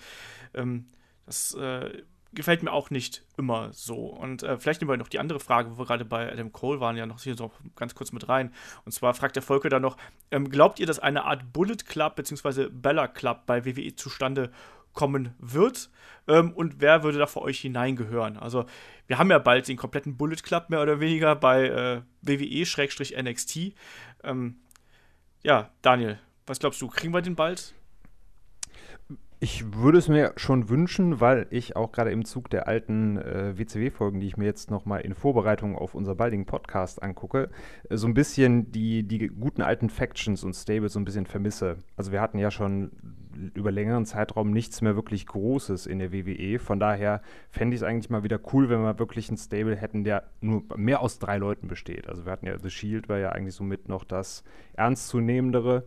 ähm, 0.55 0.87
das 1.27 1.55
äh, 1.55 2.03
gefällt 2.35 2.63
mir 2.63 2.73
auch 2.73 2.91
nicht 2.91 3.25
immer 3.37 3.73
so. 3.73 4.07
Und 4.07 4.43
äh, 4.43 4.59
vielleicht 4.59 4.81
nehmen 4.81 4.91
wir 4.91 4.97
noch 4.97 5.09
die 5.09 5.19
andere 5.19 5.41
Frage, 5.41 5.71
wo 5.71 5.79
wir 5.79 5.87
gerade 5.87 6.05
bei 6.05 6.31
Adam 6.31 6.53
Cole 6.53 6.81
waren, 6.81 6.97
ja 6.97 7.07
noch 7.07 7.23
hier 7.23 7.37
so 7.37 7.53
ganz 7.77 7.95
kurz 7.95 8.13
mit 8.13 8.29
rein. 8.29 8.53
Und 8.85 8.93
zwar 8.93 9.15
fragt 9.15 9.37
der 9.37 9.43
Volker 9.43 9.69
dann 9.69 9.83
noch: 9.83 9.97
ähm, 10.31 10.51
Glaubt 10.51 10.81
ihr, 10.81 10.87
dass 10.87 10.99
eine 10.99 11.25
Art 11.25 11.53
Bullet 11.53 11.77
Club 11.87 12.17
bzw. 12.17 12.69
Bella 12.71 13.09
Club 13.09 13.47
bei 13.47 13.65
WWE 13.65 13.95
zustande 13.95 14.51
kommen 14.93 15.35
wird? 15.39 15.91
Ähm, 16.27 16.53
und 16.53 16.81
wer 16.81 17.03
würde 17.03 17.19
da 17.19 17.27
für 17.27 17.43
euch 17.43 17.61
hineingehören? 17.61 18.37
Also, 18.37 18.65
wir 19.07 19.19
haben 19.19 19.31
ja 19.31 19.39
bald 19.39 19.69
den 19.69 19.77
kompletten 19.77 20.17
Bullet 20.17 20.37
Club 20.37 20.71
mehr 20.71 20.83
oder 20.83 21.01
weniger 21.01 21.37
bei 21.37 21.69
äh, 21.69 22.03
WWE-NXT. 22.23 23.75
Ähm, 24.23 24.57
ja, 25.43 25.71
Daniel, 25.83 26.19
was 26.47 26.59
glaubst 26.59 26.81
du? 26.81 26.89
Kriegen 26.89 27.13
wir 27.13 27.21
den 27.21 27.37
bald? 27.37 27.75
Ich 29.45 29.75
würde 29.75 29.99
es 29.99 30.09
mir 30.09 30.33
schon 30.37 30.71
wünschen, 30.71 31.21
weil 31.21 31.47
ich 31.51 31.77
auch 31.77 31.93
gerade 31.93 32.11
im 32.11 32.25
Zug 32.25 32.49
der 32.49 32.67
alten 32.67 33.19
äh, 33.19 33.59
WCW-Folgen, 33.59 34.19
die 34.19 34.27
ich 34.27 34.39
mir 34.39 34.47
jetzt 34.47 34.71
nochmal 34.71 35.03
in 35.03 35.13
Vorbereitung 35.13 35.77
auf 35.77 35.95
unser 35.95 36.15
baldigen 36.15 36.47
Podcast 36.47 37.03
angucke, 37.03 37.51
äh, 37.91 37.97
so 37.99 38.07
ein 38.07 38.15
bisschen 38.15 38.73
die, 38.73 39.03
die 39.03 39.29
guten 39.29 39.61
alten 39.61 39.91
Factions 39.91 40.45
und 40.45 40.55
Stables 40.55 40.95
so 40.95 40.99
ein 40.99 41.05
bisschen 41.05 41.27
vermisse. 41.27 41.77
Also 41.95 42.11
wir 42.11 42.23
hatten 42.23 42.39
ja 42.39 42.51
schon 42.51 42.93
über 43.53 43.71
längeren 43.71 44.07
Zeitraum 44.07 44.51
nichts 44.51 44.81
mehr 44.81 44.97
wirklich 44.97 45.27
Großes 45.27 45.85
in 45.85 45.99
der 45.99 46.11
WWE. 46.11 46.59
Von 46.59 46.81
daher 46.81 47.21
fände 47.51 47.75
ich 47.75 47.83
es 47.83 47.87
eigentlich 47.87 48.09
mal 48.09 48.25
wieder 48.25 48.41
cool, 48.55 48.71
wenn 48.71 48.81
wir 48.81 48.99
wirklich 48.99 49.31
ein 49.31 49.37
Stable 49.37 49.77
hätten, 49.77 50.05
der 50.05 50.25
nur 50.41 50.65
mehr 50.75 51.03
aus 51.03 51.19
drei 51.19 51.37
Leuten 51.37 51.69
besteht. 51.69 52.09
Also 52.09 52.25
wir 52.25 52.33
hatten 52.33 52.47
ja 52.47 52.59
The 52.59 52.71
Shield, 52.71 53.11
war 53.11 53.19
ja 53.19 53.33
eigentlich 53.33 53.57
somit 53.57 53.91
noch 53.91 54.05
das 54.05 54.43
ernstzunehmendere. 54.73 55.85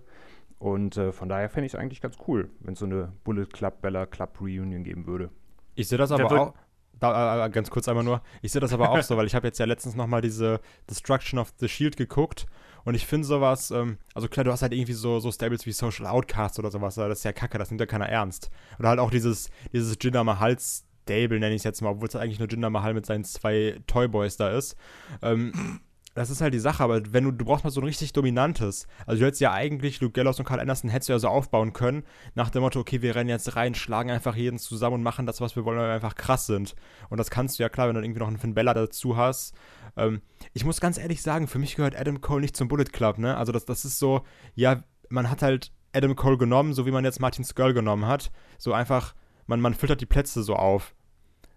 Und 0.60 0.98
äh, 0.98 1.12
von 1.12 1.30
daher 1.30 1.50
fände 1.50 1.68
ich 1.68 1.74
es 1.74 1.80
eigentlich 1.80 2.02
ganz 2.02 2.16
cool, 2.28 2.50
wenn 2.62 2.74
es 2.74 2.80
so 2.80 2.86
eine 2.86 3.14
Bullet 3.24 3.46
Club 3.46 3.82
Bella 3.82 4.06
Club 4.06 4.42
Reunion 4.42 4.84
geben 4.84 5.06
würde. 5.06 5.30
Ich 5.76 5.88
sehe 5.88 5.98
das 5.98 6.12
aber 6.12 6.32
auch. 6.32 6.54
Da, 7.00 7.46
äh, 7.46 7.50
ganz 7.52 7.70
kurz 7.70 7.88
einmal 7.88 8.04
nur. 8.04 8.24
Ich 8.42 8.52
sehe 8.52 8.60
das 8.60 8.74
aber 8.74 8.90
auch 8.90 9.04
so, 9.04 9.18
weil 9.18 9.28
ich 9.28 9.36
habe 9.36 9.46
jetzt 9.46 9.60
ja 9.60 9.68
letztens 9.68 9.96
noch 9.96 10.08
mal 10.08 10.22
diese 10.22 10.60
Destruction 10.90 11.38
of 11.38 11.54
the 11.60 11.68
Shield 11.68 11.96
geguckt 11.96 12.48
und 12.88 12.96
ich 12.96 13.06
finde 13.06 13.28
sowas, 13.28 13.70
ähm, 13.70 13.98
also 14.14 14.30
klar, 14.30 14.46
du 14.46 14.52
hast 14.54 14.62
halt 14.62 14.72
irgendwie 14.72 14.94
so, 14.94 15.20
so 15.20 15.30
Stables 15.30 15.66
wie 15.66 15.74
Social 15.74 16.08
Outcast 16.08 16.58
oder 16.58 16.72
sowas, 16.72 16.96
das 16.96 17.18
ist 17.20 17.24
ja 17.26 17.34
kacke, 17.34 17.58
das 17.58 17.70
nimmt 17.70 17.82
ja 17.82 17.86
keiner 17.86 18.08
ernst. 18.08 18.50
Oder 18.80 18.88
halt 18.88 19.00
auch 19.00 19.12
dieses, 19.12 19.50
dieses 19.74 19.98
Jinder 20.00 20.24
Mahal 20.24 20.58
Stable, 20.58 21.38
nenne 21.38 21.54
ich 21.54 21.60
es 21.60 21.64
jetzt 21.66 21.82
mal, 21.82 21.90
obwohl 21.90 22.08
es 22.08 22.16
eigentlich 22.16 22.40
nur 22.40 22.48
Jinder 22.48 22.70
Mahal 22.70 22.94
mit 22.94 23.06
seinen 23.06 23.26
zwei 23.26 23.82
Toyboys 23.88 24.38
da 24.38 24.52
ist. 24.52 24.78
Ähm, 25.22 25.82
das 26.18 26.32
ist 26.32 26.42
halt 26.42 26.52
die 26.52 26.60
Sache, 26.60 26.84
aber 26.84 27.14
wenn 27.14 27.26
du, 27.26 27.32
du 27.32 27.46
brauchst 27.46 27.64
mal 27.64 27.70
so 27.70 27.80
ein 27.80 27.84
richtig 27.84 28.12
dominantes. 28.12 28.88
Also 29.06 29.20
du 29.20 29.28
hättest 29.28 29.40
ja 29.40 29.54
eigentlich 29.54 30.02
Luke 30.02 30.14
Gallows 30.14 30.40
und 30.40 30.46
Carl 30.46 30.60
Anderson 30.60 30.90
hättest 30.90 31.10
du 31.10 31.14
ja 31.14 31.20
so 31.20 31.28
aufbauen 31.28 31.74
können, 31.74 32.04
nach 32.34 32.50
dem 32.50 32.64
Motto, 32.64 32.80
okay, 32.80 33.04
wir 33.04 33.14
rennen 33.14 33.30
jetzt 33.30 33.56
rein, 33.56 33.76
schlagen 33.76 34.10
einfach 34.10 34.36
jeden 34.36 34.58
zusammen 34.58 34.96
und 34.96 35.04
machen 35.04 35.28
das, 35.28 35.42
was 35.42 35.56
wir 35.56 35.64
wollen, 35.64 35.78
weil 35.78 35.90
wir 35.90 35.94
einfach 35.94 36.16
krass 36.16 36.48
sind. 36.48 36.76
Und 37.10 37.20
das 37.20 37.30
kannst 37.30 37.60
du 37.60 37.64
ja 37.64 37.70
klar, 37.70 37.88
wenn 37.88 37.94
du 37.94 38.02
irgendwie 38.02 38.20
noch 38.20 38.30
einen 38.30 38.40
Finn 38.40 38.56
Bella 38.56 38.74
dazu 38.74 39.16
hast. 39.16 39.54
Ähm, 39.96 40.22
ich 40.54 40.66
muss 40.66 40.82
ganz 40.82 40.98
ehrlich 40.98 41.22
sagen, 41.22 41.48
für 41.48 41.60
mich 41.60 41.76
gehört 41.76 41.96
Adam 41.96 42.20
Cole 42.20 42.42
nicht 42.42 42.58
zum 42.58 42.68
Bullet 42.68 42.86
Club, 42.86 43.20
ne? 43.20 43.38
Also 43.38 43.52
das, 43.52 43.66
das 43.66 43.86
ist 43.86 44.00
so, 44.00 44.24
ja, 44.56 44.84
man 45.10 45.30
hat 45.30 45.44
halt 45.44 45.72
Adam 45.94 46.16
Cole 46.16 46.40
genommen, 46.40 46.74
so 46.74 46.88
wie 46.88 46.92
man 46.92 47.06
jetzt 47.06 47.20
Martin 47.20 47.46
Skrull 47.46 47.76
genommen 47.76 48.08
hat. 48.08 48.32
So 48.58 48.74
einfach, 48.74 49.14
man, 49.46 49.62
man 49.62 49.76
filtert 49.76 50.02
die 50.02 50.08
Plätze 50.08 50.42
so 50.42 50.56
auf. 50.56 50.96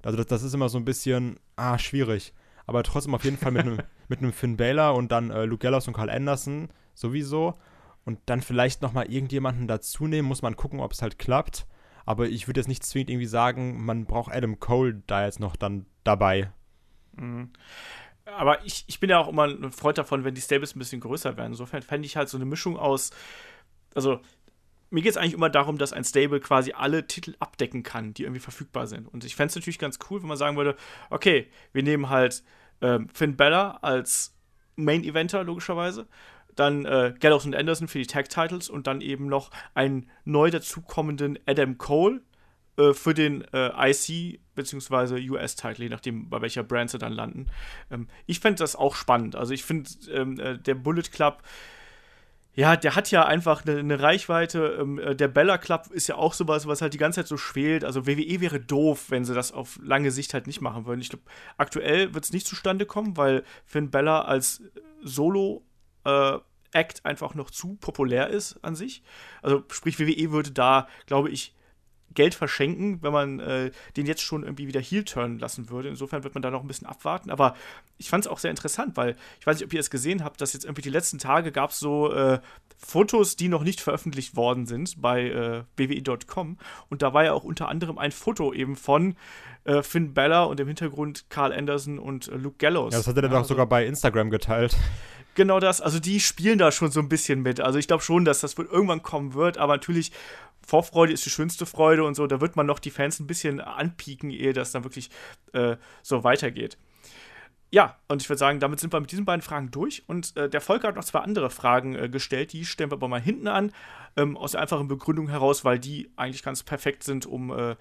Also 0.03 0.19
das, 0.19 0.27
das 0.27 0.43
ist 0.43 0.53
immer 0.53 0.69
so 0.69 0.77
ein 0.77 0.85
bisschen, 0.85 1.41
ah, 1.57 1.79
schwierig 1.79 2.35
aber 2.71 2.85
trotzdem 2.85 3.17
auf 3.17 3.25
jeden 3.25 3.37
Fall 3.37 3.51
mit 3.51 3.63
einem 3.63 3.79
mit 4.09 4.33
Finn 4.33 4.57
Balor 4.57 4.95
und 4.95 5.11
dann 5.11 5.31
äh, 5.31 5.45
Luke 5.45 5.61
Gallows 5.61 5.89
und 5.89 5.95
Carl 5.95 6.09
Anderson 6.09 6.69
sowieso 6.95 7.59
und 8.05 8.21
dann 8.27 8.43
vielleicht 8.43 8.81
noch 8.81 8.93
mal 8.93 9.11
irgendjemanden 9.11 9.67
dazu 9.67 10.07
nehmen, 10.07 10.29
muss 10.29 10.41
man 10.41 10.55
gucken, 10.55 10.79
ob 10.79 10.93
es 10.93 11.03
halt 11.03 11.19
klappt. 11.19 11.67
Aber 12.07 12.29
ich 12.29 12.47
würde 12.47 12.61
jetzt 12.61 12.69
nicht 12.69 12.85
zwingend 12.85 13.11
irgendwie 13.11 13.27
sagen, 13.27 13.85
man 13.85 14.05
braucht 14.05 14.33
Adam 14.33 14.61
Cole 14.61 15.03
da 15.09 15.25
jetzt 15.25 15.41
noch 15.41 15.57
dann 15.57 15.87
dabei. 16.05 16.53
Mhm. 17.17 17.51
Aber 18.25 18.65
ich, 18.65 18.85
ich 18.87 19.01
bin 19.01 19.11
ja 19.11 19.19
auch 19.19 19.27
immer 19.27 19.49
ein 19.49 19.73
Freund 19.73 19.99
davon, 19.99 20.23
wenn 20.23 20.37
die 20.37 20.41
Stables 20.41 20.77
ein 20.77 20.79
bisschen 20.79 21.01
größer 21.01 21.37
werden. 21.37 21.51
Insofern 21.51 21.83
fände 21.83 22.07
ich 22.07 22.17
halt 22.17 22.29
so 22.29 22.39
eine 22.39 22.45
Mischung 22.47 22.77
aus, 22.77 23.11
also 23.97 24.21
mir 24.91 25.03
geht 25.03 25.11
es 25.11 25.17
eigentlich 25.17 25.35
immer 25.35 25.51
darum, 25.51 25.77
dass 25.77 25.93
ein 25.93 26.05
Stable 26.05 26.39
quasi 26.39 26.73
alle 26.73 27.09
Titel 27.09 27.35
abdecken 27.41 27.83
kann, 27.83 28.15
die 28.15 28.23
irgendwie 28.23 28.41
verfügbar 28.41 28.87
sind. 28.87 29.09
Und 29.09 29.25
ich 29.25 29.35
fände 29.35 29.51
es 29.51 29.57
natürlich 29.57 29.79
ganz 29.81 29.99
cool, 30.09 30.21
wenn 30.23 30.29
man 30.29 30.37
sagen 30.37 30.57
würde, 30.57 30.77
okay, 31.11 31.49
wir 31.73 31.83
nehmen 31.83 32.09
halt 32.09 32.43
ähm, 32.81 33.09
Finn 33.13 33.37
Bella 33.37 33.79
als 33.83 34.37
Main-Eventer, 34.77 35.45
logischerweise. 35.45 36.07
Dann 36.57 36.85
äh, 36.85 37.15
Gallows 37.21 37.47
und 37.47 37.55
Anderson 37.55 37.89
für 37.89 37.99
die 37.99 38.07
Tag-Titles 38.07 38.69
und 38.69 38.87
dann 38.87 39.01
eben 39.01 39.27
noch 39.27 39.51
einen 39.75 40.11
neu 40.25 40.51
dazukommenden 40.51 41.39
Adam 41.47 41.79
Cole 41.79 42.23
äh, 42.77 42.93
für 42.93 43.15
den 43.15 43.45
äh, 43.53 43.91
IC 43.91 44.41
bzw. 44.55 45.31
US-Title, 45.31 45.85
je 45.85 45.91
nachdem, 45.91 46.29
bei 46.29 46.41
welcher 46.41 46.63
Brand 46.63 46.91
sie 46.91 46.99
dann 46.99 47.13
landen. 47.13 47.47
Ähm, 47.91 48.09
ich 48.27 48.41
fände 48.41 48.59
das 48.59 48.77
auch 48.77 48.95
spannend. 48.95 49.37
Also 49.37 49.55
ich 49.55 49.65
finde, 49.65 49.91
ähm, 50.13 50.39
äh, 50.41 50.59
der 50.59 50.75
Bullet 50.75 51.11
Club 51.13 51.43
ja, 52.61 52.77
der 52.77 52.95
hat 52.95 53.11
ja 53.11 53.25
einfach 53.25 53.65
eine, 53.65 53.79
eine 53.79 54.03
Reichweite. 54.03 54.77
Ähm, 54.79 54.99
äh, 54.99 55.17
der 55.17 55.29
Bella 55.29 55.57
Club 55.57 55.87
ist 55.93 56.09
ja 56.09 56.17
auch 56.17 56.35
sowas, 56.35 56.67
was 56.67 56.83
halt 56.83 56.93
die 56.93 56.99
ganze 56.99 57.21
Zeit 57.21 57.27
so 57.27 57.39
schwelt. 57.39 57.87
Also 57.87 58.07
WWE 58.07 58.43
wäre 58.43 58.61
doof, 58.61 59.07
wenn 59.09 59.25
sie 59.25 59.33
das 59.33 59.51
auf 59.51 59.79
lange 59.83 60.11
Sicht 60.11 60.35
halt 60.35 60.47
nicht 60.47 60.61
machen 60.61 60.85
würden. 60.85 61.01
Ich 61.01 61.09
glaube, 61.09 61.25
aktuell 61.57 62.13
wird 62.13 62.23
es 62.25 62.35
nicht 62.35 62.47
zustande 62.47 62.85
kommen, 62.85 63.17
weil 63.17 63.45
Finn 63.65 63.91
Bella 63.91 64.27
als 64.27 64.63
Solo 65.03 65.65
äh, 66.05 66.37
Act 66.73 67.07
einfach 67.07 67.35
noch 67.35 67.51
zu 67.51 67.77
populär 67.77 68.29
ist 68.29 68.63
an 68.63 68.75
sich. 68.75 69.03
Also 69.41 69.65
sprich, 69.71 69.99
WWE 69.99 70.31
würde 70.31 70.51
da, 70.51 70.87
glaube 71.07 71.31
ich, 71.31 71.55
Geld 72.15 72.35
verschenken, 72.35 73.03
wenn 73.03 73.13
man 73.13 73.41
äh, 73.41 73.71
den 73.97 74.07
jetzt 74.07 74.23
schon 74.23 74.43
irgendwie 74.43 74.67
wieder 74.67 74.81
heel 74.81 75.05
turnen 75.05 75.39
lassen 75.39 75.71
würde. 75.71 75.89
Insofern 75.89 76.25
wird 76.25 76.35
man 76.35 76.43
da 76.43 76.51
noch 76.51 76.63
ein 76.63 76.67
bisschen 76.67 76.87
abwarten. 76.87 77.31
Aber 77.31 77.55
ich 77.99 78.09
fand 78.09 78.25
es 78.25 78.31
auch 78.31 78.39
sehr 78.39 78.51
interessant, 78.51 78.97
weil 78.97 79.17
ich 79.39 79.47
weiß 79.47 79.57
nicht, 79.57 79.67
ob 79.67 79.73
ihr 79.73 79.81
es 79.81 79.91
gesehen 79.91 80.25
habt, 80.25 80.41
dass 80.41 80.53
jetzt 80.53 80.65
irgendwie 80.65 80.83
die 80.83 80.91
letzten 80.91 81.19
Tage 81.19 81.53
gab 81.53 81.71
es 81.71 81.79
so 81.79 82.13
äh, 82.13 82.41
Fotos, 82.77 83.37
die 83.37 83.49
noch 83.49 83.63
nicht 83.63 83.81
veröffentlicht 83.81 84.37
worden 84.37 84.67
sind 84.67 85.01
bei 85.01 85.29
äh, 85.29 85.63
WWE.com. 85.77 86.59
Und 86.89 87.03
da 87.03 87.13
war 87.13 87.25
ja 87.25 87.33
auch 87.33 87.45
unter 87.45 87.69
anderem 87.69 87.99
ein 87.99 88.11
Foto 88.11 88.53
eben 88.53 88.75
von 88.75 89.17
äh, 89.65 89.83
Finn 89.83 90.15
Bella 90.15 90.45
und 90.45 90.59
im 90.61 90.67
Hintergrund 90.67 91.27
Carl 91.29 91.53
Anderson 91.53 91.99
und 91.99 92.29
äh, 92.29 92.37
Luke 92.37 92.57
Gallows. 92.59 92.93
Ja, 92.93 93.01
das 93.01 93.07
hat 93.07 93.17
er 93.17 93.23
dann 93.23 93.33
auch 93.33 93.39
also, 93.39 93.49
sogar 93.49 93.67
bei 93.67 93.87
Instagram 93.87 94.31
geteilt. 94.31 94.77
Genau 95.37 95.61
das, 95.61 95.81
also 95.81 96.01
die 96.01 96.19
spielen 96.19 96.59
da 96.59 96.73
schon 96.73 96.91
so 96.91 96.99
ein 96.99 97.09
bisschen 97.09 97.41
mit. 97.41 97.61
Also 97.61 97.79
ich 97.79 97.87
glaube 97.87 98.03
schon, 98.03 98.25
dass 98.25 98.41
das 98.41 98.55
irgendwann 98.55 99.03
kommen 99.03 99.33
wird, 99.35 99.59
aber 99.59 99.75
natürlich 99.75 100.11
Vorfreude 100.67 101.13
ist 101.13 101.25
die 101.25 101.31
schönste 101.31 101.67
Freude 101.67 102.05
und 102.05 102.15
so, 102.15 102.27
da 102.27 102.41
wird 102.41 102.57
man 102.57 102.67
noch 102.67 102.79
die 102.79 102.91
Fans 102.91 103.19
ein 103.21 103.27
bisschen 103.27 103.61
anpieken, 103.61 104.31
ehe 104.31 104.53
das 104.53 104.73
dann 104.73 104.85
wirklich 104.85 105.11
äh, 105.53 105.77
so 106.03 106.25
weitergeht. 106.25 106.77
Ja, 107.73 107.97
und 108.09 108.21
ich 108.21 108.29
würde 108.29 108.39
sagen, 108.39 108.59
damit 108.59 108.81
sind 108.81 108.93
wir 108.93 108.99
mit 108.99 109.13
diesen 109.13 109.25
beiden 109.25 109.43
Fragen 109.43 109.71
durch. 109.71 110.03
Und 110.09 110.37
äh, 110.37 110.51
der 110.51 110.61
Volker 110.61 110.89
hat 110.89 110.97
noch 110.97 111.05
zwei 111.05 111.21
andere 111.21 111.51
Fragen 111.51 111.95
äh, 111.95 112.09
gestellt, 112.09 112.53
die 112.53 112.65
stellen 112.65 112.91
wir 112.91 112.97
aber 112.97 113.07
mal 113.07 113.21
hinten 113.21 113.47
an, 113.47 113.73
ähm, 114.17 114.37
aus 114.37 114.53
der 114.53 114.61
einfachen 114.61 114.89
Begründung 114.89 115.29
heraus, 115.29 115.65
weil 115.65 115.79
die 115.79 116.11
eigentlich 116.17 116.43
ganz 116.43 116.65
perfekt 116.65 117.05
sind, 117.05 117.27
um 117.27 117.57
äh, 117.57 117.77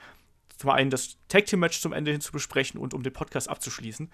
zum 0.58 0.70
einen 0.70 0.92
das 0.92 1.18
Tag 1.28 1.46
Team 1.46 1.60
Match 1.60 1.82
zum 1.82 1.94
Ende 1.94 2.12
hin 2.12 2.22
zu 2.22 2.32
besprechen 2.32 2.80
und 2.80 2.94
um 2.94 3.02
den 3.02 3.14
Podcast 3.14 3.50
abzuschließen. 3.50 4.12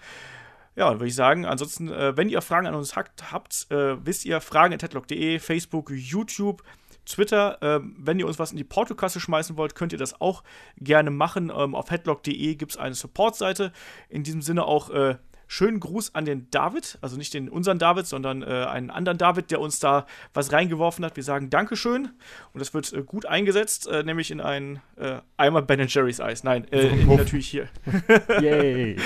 Ja, 0.76 0.88
dann 0.88 0.98
würde 0.98 1.08
ich 1.08 1.14
sagen, 1.14 1.44
ansonsten, 1.44 1.88
äh, 1.88 2.16
wenn 2.16 2.30
ihr 2.30 2.40
Fragen 2.40 2.66
an 2.66 2.74
uns 2.74 2.96
habt, 2.96 3.30
habt 3.30 3.66
äh, 3.70 4.04
wisst 4.04 4.24
ihr, 4.24 4.40
fragen.headlock.de, 4.40 5.38
Facebook, 5.40 5.90
YouTube, 5.90 6.62
Twitter. 7.06 7.62
Äh, 7.62 7.80
wenn 7.96 8.18
ihr 8.18 8.26
uns 8.26 8.38
was 8.38 8.50
in 8.50 8.58
die 8.58 8.64
Portokasse 8.64 9.20
schmeißen 9.20 9.56
wollt, 9.56 9.74
könnt 9.74 9.92
ihr 9.92 9.98
das 9.98 10.20
auch 10.20 10.42
gerne 10.78 11.10
machen. 11.10 11.50
Ähm, 11.56 11.74
auf 11.74 11.90
headlock.de 11.90 12.54
gibt 12.56 12.72
es 12.72 12.78
eine 12.78 12.94
Support-Seite. 12.94 13.72
In 14.08 14.22
diesem 14.22 14.42
Sinne 14.42 14.64
auch 14.64 14.90
äh, 14.90 15.16
schönen 15.46 15.80
Gruß 15.80 16.14
an 16.14 16.24
den 16.24 16.50
David, 16.50 16.98
also 17.00 17.16
nicht 17.16 17.32
den 17.34 17.48
unseren 17.48 17.78
David, 17.78 18.06
sondern 18.06 18.42
äh, 18.42 18.46
einen 18.46 18.90
anderen 18.90 19.18
David, 19.18 19.50
der 19.50 19.60
uns 19.60 19.78
da 19.78 20.06
was 20.34 20.52
reingeworfen 20.52 21.04
hat. 21.04 21.16
Wir 21.16 21.22
sagen 21.22 21.50
Dankeschön 21.50 22.10
und 22.52 22.60
das 22.60 22.74
wird 22.74 22.92
äh, 22.92 23.02
gut 23.02 23.26
eingesetzt, 23.26 23.86
äh, 23.86 24.02
nämlich 24.02 24.30
in 24.30 24.40
einen 24.40 24.80
äh, 24.96 25.18
Eimer 25.36 25.62
Ben 25.62 25.86
Jerry's 25.86 26.20
Eis. 26.20 26.44
Nein, 26.44 26.66
äh, 26.72 26.88
in, 27.00 27.08
natürlich 27.08 27.48
hier. 27.48 27.68
Yay. 28.40 28.96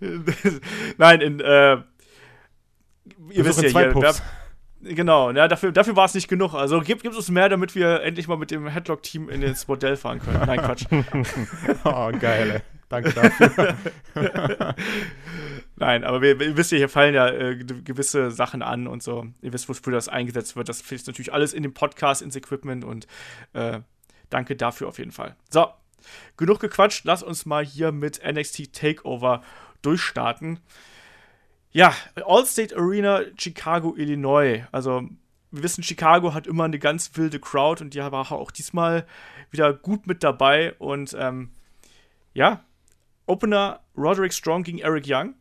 Nein, 0.98 1.20
in 1.20 1.40
äh, 1.40 1.76
ihr 3.30 3.44
wisst 3.44 3.62
ja 3.62 3.68
hier. 3.68 3.94
Wer, 3.94 4.14
genau, 4.84 5.30
ja, 5.30 5.48
dafür, 5.48 5.72
dafür 5.72 5.96
war 5.96 6.04
es 6.06 6.14
nicht 6.14 6.28
genug. 6.28 6.54
Also 6.54 6.80
gibt, 6.80 7.02
gibt 7.02 7.14
uns 7.14 7.28
mehr, 7.30 7.48
damit 7.48 7.74
wir 7.74 8.02
endlich 8.02 8.28
mal 8.28 8.36
mit 8.36 8.50
dem 8.50 8.66
Headlock-Team 8.66 9.28
in 9.28 9.42
ins 9.42 9.66
Modell 9.66 9.96
fahren 9.96 10.20
können. 10.20 10.40
Nein, 10.46 10.60
Quatsch. 10.60 10.84
oh, 11.84 12.10
geil. 12.18 12.62
Danke 12.88 13.12
dafür. 13.12 13.74
Nein, 15.76 16.04
aber 16.04 16.22
wir, 16.22 16.40
ihr 16.40 16.56
wisst 16.56 16.70
ja, 16.70 16.78
hier 16.78 16.88
fallen 16.88 17.14
ja 17.14 17.28
äh, 17.28 17.56
gewisse 17.56 18.30
Sachen 18.30 18.62
an 18.62 18.86
und 18.86 19.02
so. 19.02 19.26
Ihr 19.42 19.52
wisst, 19.52 19.68
wofür 19.68 19.92
das 19.92 20.08
eingesetzt 20.08 20.54
wird. 20.54 20.68
Das 20.68 20.80
fließt 20.82 21.06
natürlich 21.06 21.32
alles 21.32 21.52
in 21.52 21.62
den 21.62 21.74
Podcast, 21.74 22.22
ins 22.22 22.36
Equipment 22.36 22.84
und 22.84 23.06
äh, 23.52 23.80
danke 24.30 24.54
dafür 24.54 24.88
auf 24.88 24.98
jeden 24.98 25.12
Fall. 25.12 25.34
So, 25.50 25.66
genug 26.36 26.60
gequatscht. 26.60 27.04
Lass 27.04 27.22
uns 27.22 27.46
mal 27.46 27.64
hier 27.64 27.90
mit 27.90 28.20
NXT 28.24 28.72
Takeover 28.72 29.42
durchstarten. 29.82 30.60
Ja, 31.74 31.92
Allstate 32.24 32.76
Arena, 32.76 33.22
Chicago, 33.36 33.96
Illinois. 33.96 34.62
Also, 34.70 35.08
wir 35.50 35.62
wissen, 35.64 35.82
Chicago 35.82 36.32
hat 36.32 36.46
immer 36.46 36.62
eine 36.62 36.78
ganz 36.78 37.10
wilde 37.14 37.40
Crowd 37.40 37.82
und 37.82 37.94
die 37.94 37.98
war 37.98 38.30
auch 38.30 38.52
diesmal 38.52 39.04
wieder 39.50 39.72
gut 39.72 40.06
mit 40.06 40.22
dabei. 40.22 40.74
Und 40.74 41.16
ähm, 41.18 41.50
ja, 42.32 42.62
Opener 43.26 43.80
Roderick 43.96 44.32
Strong 44.32 44.62
gegen 44.62 44.78
Eric 44.78 45.06
Young. 45.08 45.34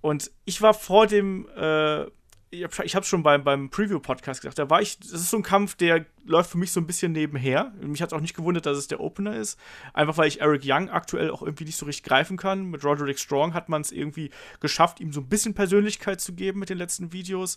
Und 0.00 0.30
ich 0.44 0.62
war 0.62 0.72
vor 0.72 1.08
dem, 1.08 1.48
äh, 1.56 2.06
ich 2.52 2.62
habe 2.64 3.02
es 3.02 3.06
schon 3.06 3.22
beim, 3.22 3.44
beim 3.44 3.70
Preview-Podcast 3.70 4.40
gesagt, 4.40 4.58
da 4.58 4.68
war 4.68 4.82
ich, 4.82 4.98
das 4.98 5.12
ist 5.12 5.30
so 5.30 5.36
ein 5.36 5.44
Kampf, 5.44 5.76
der 5.76 6.04
läuft 6.24 6.50
für 6.50 6.58
mich 6.58 6.72
so 6.72 6.80
ein 6.80 6.86
bisschen 6.86 7.12
nebenher. 7.12 7.72
Mich 7.80 8.02
hat 8.02 8.10
es 8.10 8.12
auch 8.12 8.20
nicht 8.20 8.34
gewundert, 8.34 8.66
dass 8.66 8.76
es 8.76 8.88
der 8.88 9.00
Opener 9.00 9.36
ist. 9.36 9.58
Einfach 9.94 10.18
weil 10.18 10.26
ich 10.26 10.40
Eric 10.40 10.62
Young 10.64 10.90
aktuell 10.90 11.30
auch 11.30 11.42
irgendwie 11.42 11.64
nicht 11.64 11.76
so 11.76 11.86
richtig 11.86 12.04
greifen 12.04 12.36
kann. 12.36 12.64
Mit 12.64 12.84
Roderick 12.84 13.20
Strong 13.20 13.54
hat 13.54 13.68
man 13.68 13.82
es 13.82 13.92
irgendwie 13.92 14.30
geschafft, 14.58 14.98
ihm 14.98 15.12
so 15.12 15.20
ein 15.20 15.28
bisschen 15.28 15.54
Persönlichkeit 15.54 16.20
zu 16.20 16.34
geben 16.34 16.58
mit 16.58 16.70
den 16.70 16.78
letzten 16.78 17.12
Videos. 17.12 17.56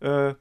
Äh, 0.00 0.34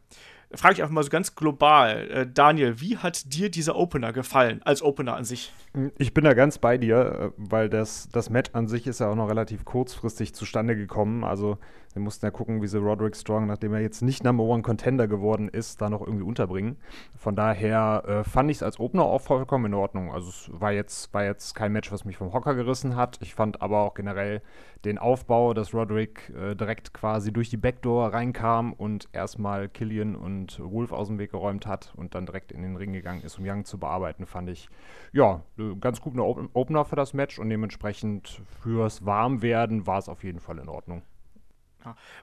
frage 0.54 0.76
ich 0.76 0.82
einfach 0.82 0.94
mal 0.94 1.04
so 1.04 1.10
ganz 1.10 1.36
global, 1.36 2.10
äh, 2.10 2.28
Daniel, 2.32 2.80
wie 2.80 2.98
hat 2.98 3.34
dir 3.34 3.50
dieser 3.50 3.76
Opener 3.76 4.14
gefallen, 4.14 4.62
als 4.64 4.82
Opener 4.82 5.16
an 5.16 5.24
sich? 5.24 5.54
Ich 5.98 6.14
bin 6.14 6.24
da 6.24 6.34
ganz 6.34 6.58
bei 6.58 6.78
dir, 6.78 6.98
äh, 6.98 7.32
weil 7.38 7.70
das, 7.70 8.10
das 8.10 8.30
Match 8.30 8.52
an 8.54 8.68
sich 8.68 8.88
ist 8.88 9.00
ja 9.00 9.10
auch 9.10 9.16
noch 9.16 9.30
relativ 9.30 9.66
kurzfristig 9.66 10.34
zustande 10.34 10.76
gekommen. 10.76 11.24
Also 11.24 11.58
wir 11.94 12.02
mussten 12.02 12.26
ja 12.26 12.32
gucken, 12.32 12.62
wie 12.62 12.68
sie 12.68 12.78
Roderick 12.78 13.16
Strong, 13.16 13.48
nachdem 13.48 13.74
er 13.74 13.80
jetzt 13.80 14.02
nicht 14.02 14.24
Number 14.24 14.44
One 14.44 14.62
Contender 14.62 15.08
geworden 15.08 15.48
ist, 15.48 15.82
da 15.82 15.90
noch 15.90 16.02
irgendwie 16.02 16.26
unterbringen. 16.26 16.76
Von 17.16 17.38
daher 17.38 18.04
äh, 18.06 18.24
fand 18.30 18.52
ich 18.52 18.58
es 18.58 18.64
als 18.64 18.82
Opener 18.82 19.04
auch 19.04 19.22
vollkommen 19.22 19.68
in 19.68 19.74
Ordnung. 19.74 20.12
Also 20.12 20.30
es 20.30 20.50
war 20.52 20.74
jetzt, 20.74 21.14
war 21.14 21.24
jetzt 21.24 21.56
kein 21.56 21.72
Match, 21.72 21.92
was 21.94 22.04
mich 22.04 22.18
vom 22.18 22.34
Hocker 22.34 22.54
gerissen 22.54 22.98
hat. 22.98 23.20
Ich 23.22 23.34
fand 23.34 23.62
aber 23.62 23.80
auch 23.80 23.94
generell 23.94 24.42
den 24.84 24.98
Aufbau, 24.98 25.54
dass 25.54 25.74
Roderick 25.74 26.34
äh, 26.38 26.54
direkt 26.56 26.94
quasi 26.94 27.32
durch 27.32 27.50
die 27.50 27.58
Backdoor 27.58 28.14
reinkam 28.14 28.74
und 28.74 29.08
erstmal 29.14 29.70
Killian 29.70 30.18
und 30.18 30.35
Wolf 30.60 30.92
aus 30.92 31.08
dem 31.08 31.20
Weg 31.20 31.32
geräumt 31.32 31.66
hat 31.66 31.94
und 31.96 32.16
dann 32.16 32.26
direkt 32.26 32.52
in 32.52 32.62
den 32.62 32.76
Ring 32.76 32.94
gegangen 32.94 33.22
ist, 33.22 33.40
um 33.40 33.46
Young 33.48 33.66
zu 33.66 33.78
bearbeiten, 33.78 34.26
fand 34.26 34.50
ich, 34.50 34.70
ja, 35.12 35.42
ganz 35.80 36.02
gut 36.02 36.14
eine 36.14 36.24
Opener 36.24 36.86
für 36.86 36.96
das 36.96 37.14
Match 37.14 37.40
und 37.40 37.50
dementsprechend 37.50 38.42
fürs 38.62 39.06
Warmwerden 39.06 39.88
war 39.88 40.00
es 40.00 40.10
auf 40.10 40.24
jeden 40.24 40.40
Fall 40.40 40.60
in 40.60 40.70
Ordnung. 40.70 41.04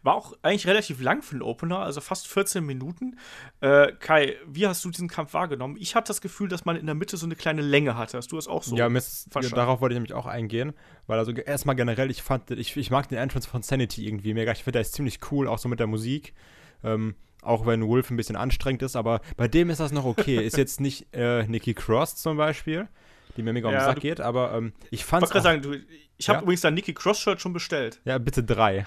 War 0.02 0.14
auch 0.14 0.32
eigentlich 0.42 0.66
relativ 0.66 1.00
lang 1.00 1.22
für 1.22 1.36
den 1.36 1.42
Opener, 1.42 1.78
also 1.78 2.00
fast 2.00 2.26
14 2.26 2.64
Minuten. 2.64 3.18
Äh, 3.60 3.92
Kai, 3.98 4.36
wie 4.46 4.66
hast 4.66 4.84
du 4.84 4.90
diesen 4.90 5.08
Kampf 5.08 5.34
wahrgenommen? 5.34 5.76
Ich 5.78 5.94
hatte 5.94 6.08
das 6.08 6.20
Gefühl, 6.20 6.48
dass 6.48 6.64
man 6.64 6.76
in 6.76 6.86
der 6.86 6.94
Mitte 6.94 7.16
so 7.16 7.26
eine 7.26 7.36
kleine 7.36 7.62
Länge 7.62 7.96
hatte. 7.96 8.16
Hast 8.16 8.32
du 8.32 8.36
das 8.36 8.48
auch 8.48 8.62
so? 8.62 8.76
Ja, 8.76 8.88
Mist, 8.88 9.28
darauf 9.52 9.80
wollte 9.80 9.94
ich 9.94 9.96
nämlich 9.96 10.14
auch 10.14 10.26
eingehen, 10.26 10.72
weil 11.06 11.18
also 11.18 11.32
erstmal 11.32 11.76
generell, 11.76 12.10
ich 12.10 12.22
fand, 12.22 12.50
ich, 12.50 12.76
ich 12.76 12.90
mag 12.90 13.08
den 13.08 13.18
Entrance 13.18 13.48
von 13.48 13.62
Sanity 13.62 14.06
irgendwie 14.06 14.34
mega. 14.34 14.52
Ich 14.52 14.64
finde, 14.64 14.72
der 14.72 14.82
ist 14.82 14.94
ziemlich 14.94 15.20
cool, 15.30 15.46
auch 15.46 15.58
so 15.58 15.68
mit 15.68 15.80
der 15.80 15.86
Musik. 15.86 16.34
Ähm, 16.82 17.14
auch 17.42 17.66
wenn 17.66 17.86
Wolf 17.86 18.10
ein 18.10 18.16
bisschen 18.16 18.36
anstrengend 18.36 18.82
ist, 18.82 18.96
aber 18.96 19.20
bei 19.36 19.48
dem 19.48 19.68
ist 19.68 19.80
das 19.80 19.92
noch 19.92 20.04
okay. 20.04 20.36
ist 20.36 20.56
jetzt 20.56 20.80
nicht 20.80 21.14
äh, 21.14 21.46
Nikki 21.46 21.74
Cross 21.74 22.16
zum 22.16 22.36
Beispiel 22.36 22.88
die 23.36 23.42
mir 23.42 23.52
mega 23.52 23.70
ja, 23.70 23.78
um 23.78 23.80
den 23.82 23.94
Sack 23.94 24.00
geht, 24.00 24.20
aber 24.20 24.52
ähm, 24.52 24.72
ich 24.90 25.04
fand. 25.04 25.24
Ich 25.24 25.34
wollte 25.34 25.42
gerade 25.42 25.62
sagen, 25.62 25.62
du, 25.62 25.80
ich 26.22 26.28
habe 26.28 26.38
ja? 26.38 26.42
übrigens 26.42 26.60
dein 26.60 26.74
Nicky 26.74 26.94
Cross-Shirt 26.94 27.40
schon 27.40 27.52
bestellt. 27.52 28.00
Ja, 28.04 28.18
bitte 28.18 28.44
drei. 28.44 28.86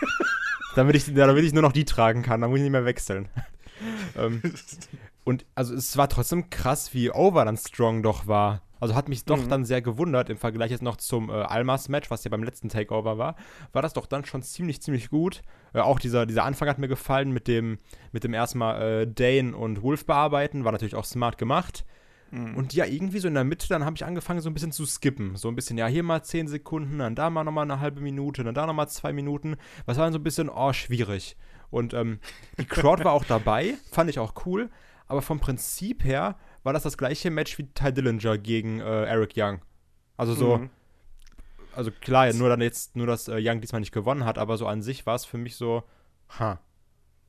damit, 0.74 0.96
ich, 0.96 1.14
damit 1.14 1.44
ich 1.44 1.52
nur 1.52 1.62
noch 1.62 1.70
die 1.70 1.84
tragen 1.84 2.22
kann, 2.22 2.40
dann 2.40 2.50
muss 2.50 2.58
ich 2.58 2.64
nicht 2.64 2.72
mehr 2.72 2.84
wechseln. 2.84 3.28
ähm, 4.16 4.42
und 5.22 5.46
also 5.54 5.72
es 5.72 5.96
war 5.96 6.08
trotzdem 6.08 6.50
krass, 6.50 6.94
wie 6.94 7.12
over 7.12 7.44
dann 7.44 7.56
Strong 7.56 8.02
doch 8.02 8.26
war. 8.26 8.62
Also 8.80 8.94
hat 8.94 9.08
mich 9.08 9.24
doch 9.24 9.42
mhm. 9.42 9.48
dann 9.48 9.64
sehr 9.64 9.82
gewundert 9.82 10.30
im 10.30 10.36
Vergleich 10.36 10.70
jetzt 10.70 10.82
noch 10.82 10.96
zum 10.96 11.30
äh, 11.30 11.32
Almas-Match, 11.32 12.10
was 12.10 12.24
ja 12.24 12.30
beim 12.30 12.42
letzten 12.42 12.68
Takeover 12.68 13.18
war, 13.18 13.36
war 13.72 13.82
das 13.82 13.92
doch 13.92 14.06
dann 14.06 14.24
schon 14.24 14.42
ziemlich, 14.42 14.82
ziemlich 14.82 15.10
gut. 15.10 15.42
Äh, 15.72 15.80
auch 15.80 15.98
dieser, 15.98 16.26
dieser 16.26 16.44
Anfang 16.44 16.68
hat 16.68 16.78
mir 16.78 16.88
gefallen 16.88 17.32
mit 17.32 17.48
dem, 17.48 17.78
mit 18.12 18.24
dem 18.24 18.34
erstmal 18.34 19.02
äh, 19.02 19.06
Dane 19.06 19.56
und 19.56 19.82
Wolf 19.82 20.06
bearbeiten, 20.06 20.64
war 20.64 20.72
natürlich 20.72 20.96
auch 20.96 21.04
smart 21.04 21.38
gemacht. 21.38 21.84
Mhm. 22.34 22.56
Und 22.56 22.74
ja, 22.74 22.84
irgendwie 22.84 23.20
so 23.20 23.28
in 23.28 23.34
der 23.34 23.44
Mitte, 23.44 23.68
dann 23.68 23.84
habe 23.84 23.96
ich 23.96 24.04
angefangen, 24.04 24.40
so 24.40 24.50
ein 24.50 24.54
bisschen 24.54 24.72
zu 24.72 24.86
skippen. 24.86 25.36
So 25.36 25.48
ein 25.48 25.54
bisschen, 25.54 25.78
ja, 25.78 25.86
hier 25.86 26.02
mal 26.02 26.22
10 26.22 26.48
Sekunden, 26.48 26.98
dann 26.98 27.14
da 27.14 27.30
mal 27.30 27.44
nochmal 27.44 27.62
eine 27.62 27.80
halbe 27.80 28.00
Minute, 28.00 28.42
dann 28.42 28.54
da 28.54 28.66
nochmal 28.66 28.88
zwei 28.88 29.12
Minuten. 29.12 29.56
Was 29.86 29.96
war 29.96 30.06
dann 30.06 30.12
so 30.12 30.18
ein 30.18 30.24
bisschen, 30.24 30.48
oh, 30.48 30.72
schwierig. 30.72 31.36
Und 31.70 31.94
ähm, 31.94 32.18
die 32.58 32.66
Crowd 32.66 33.04
war 33.04 33.12
auch 33.12 33.24
dabei, 33.24 33.74
fand 33.90 34.10
ich 34.10 34.18
auch 34.18 34.34
cool. 34.46 34.70
Aber 35.06 35.22
vom 35.22 35.38
Prinzip 35.38 36.04
her 36.04 36.36
war 36.64 36.72
das 36.72 36.82
das 36.82 36.98
gleiche 36.98 37.30
Match 37.30 37.56
wie 37.58 37.66
Ty 37.68 37.92
Dillinger 37.92 38.38
gegen 38.38 38.80
äh, 38.80 39.04
Eric 39.04 39.34
Young. 39.36 39.60
Also 40.16 40.34
so, 40.34 40.58
mhm. 40.58 40.70
also 41.76 41.90
klar, 41.92 42.32
nur 42.32 42.48
dann 42.48 42.60
jetzt, 42.60 42.96
nur 42.96 43.06
dass 43.06 43.28
äh, 43.28 43.36
Young 43.38 43.60
diesmal 43.60 43.80
nicht 43.80 43.92
gewonnen 43.92 44.24
hat, 44.24 44.38
aber 44.38 44.56
so 44.56 44.66
an 44.66 44.82
sich 44.82 45.06
war 45.06 45.14
es 45.14 45.24
für 45.24 45.38
mich 45.38 45.56
so, 45.56 45.84
ha. 46.40 46.58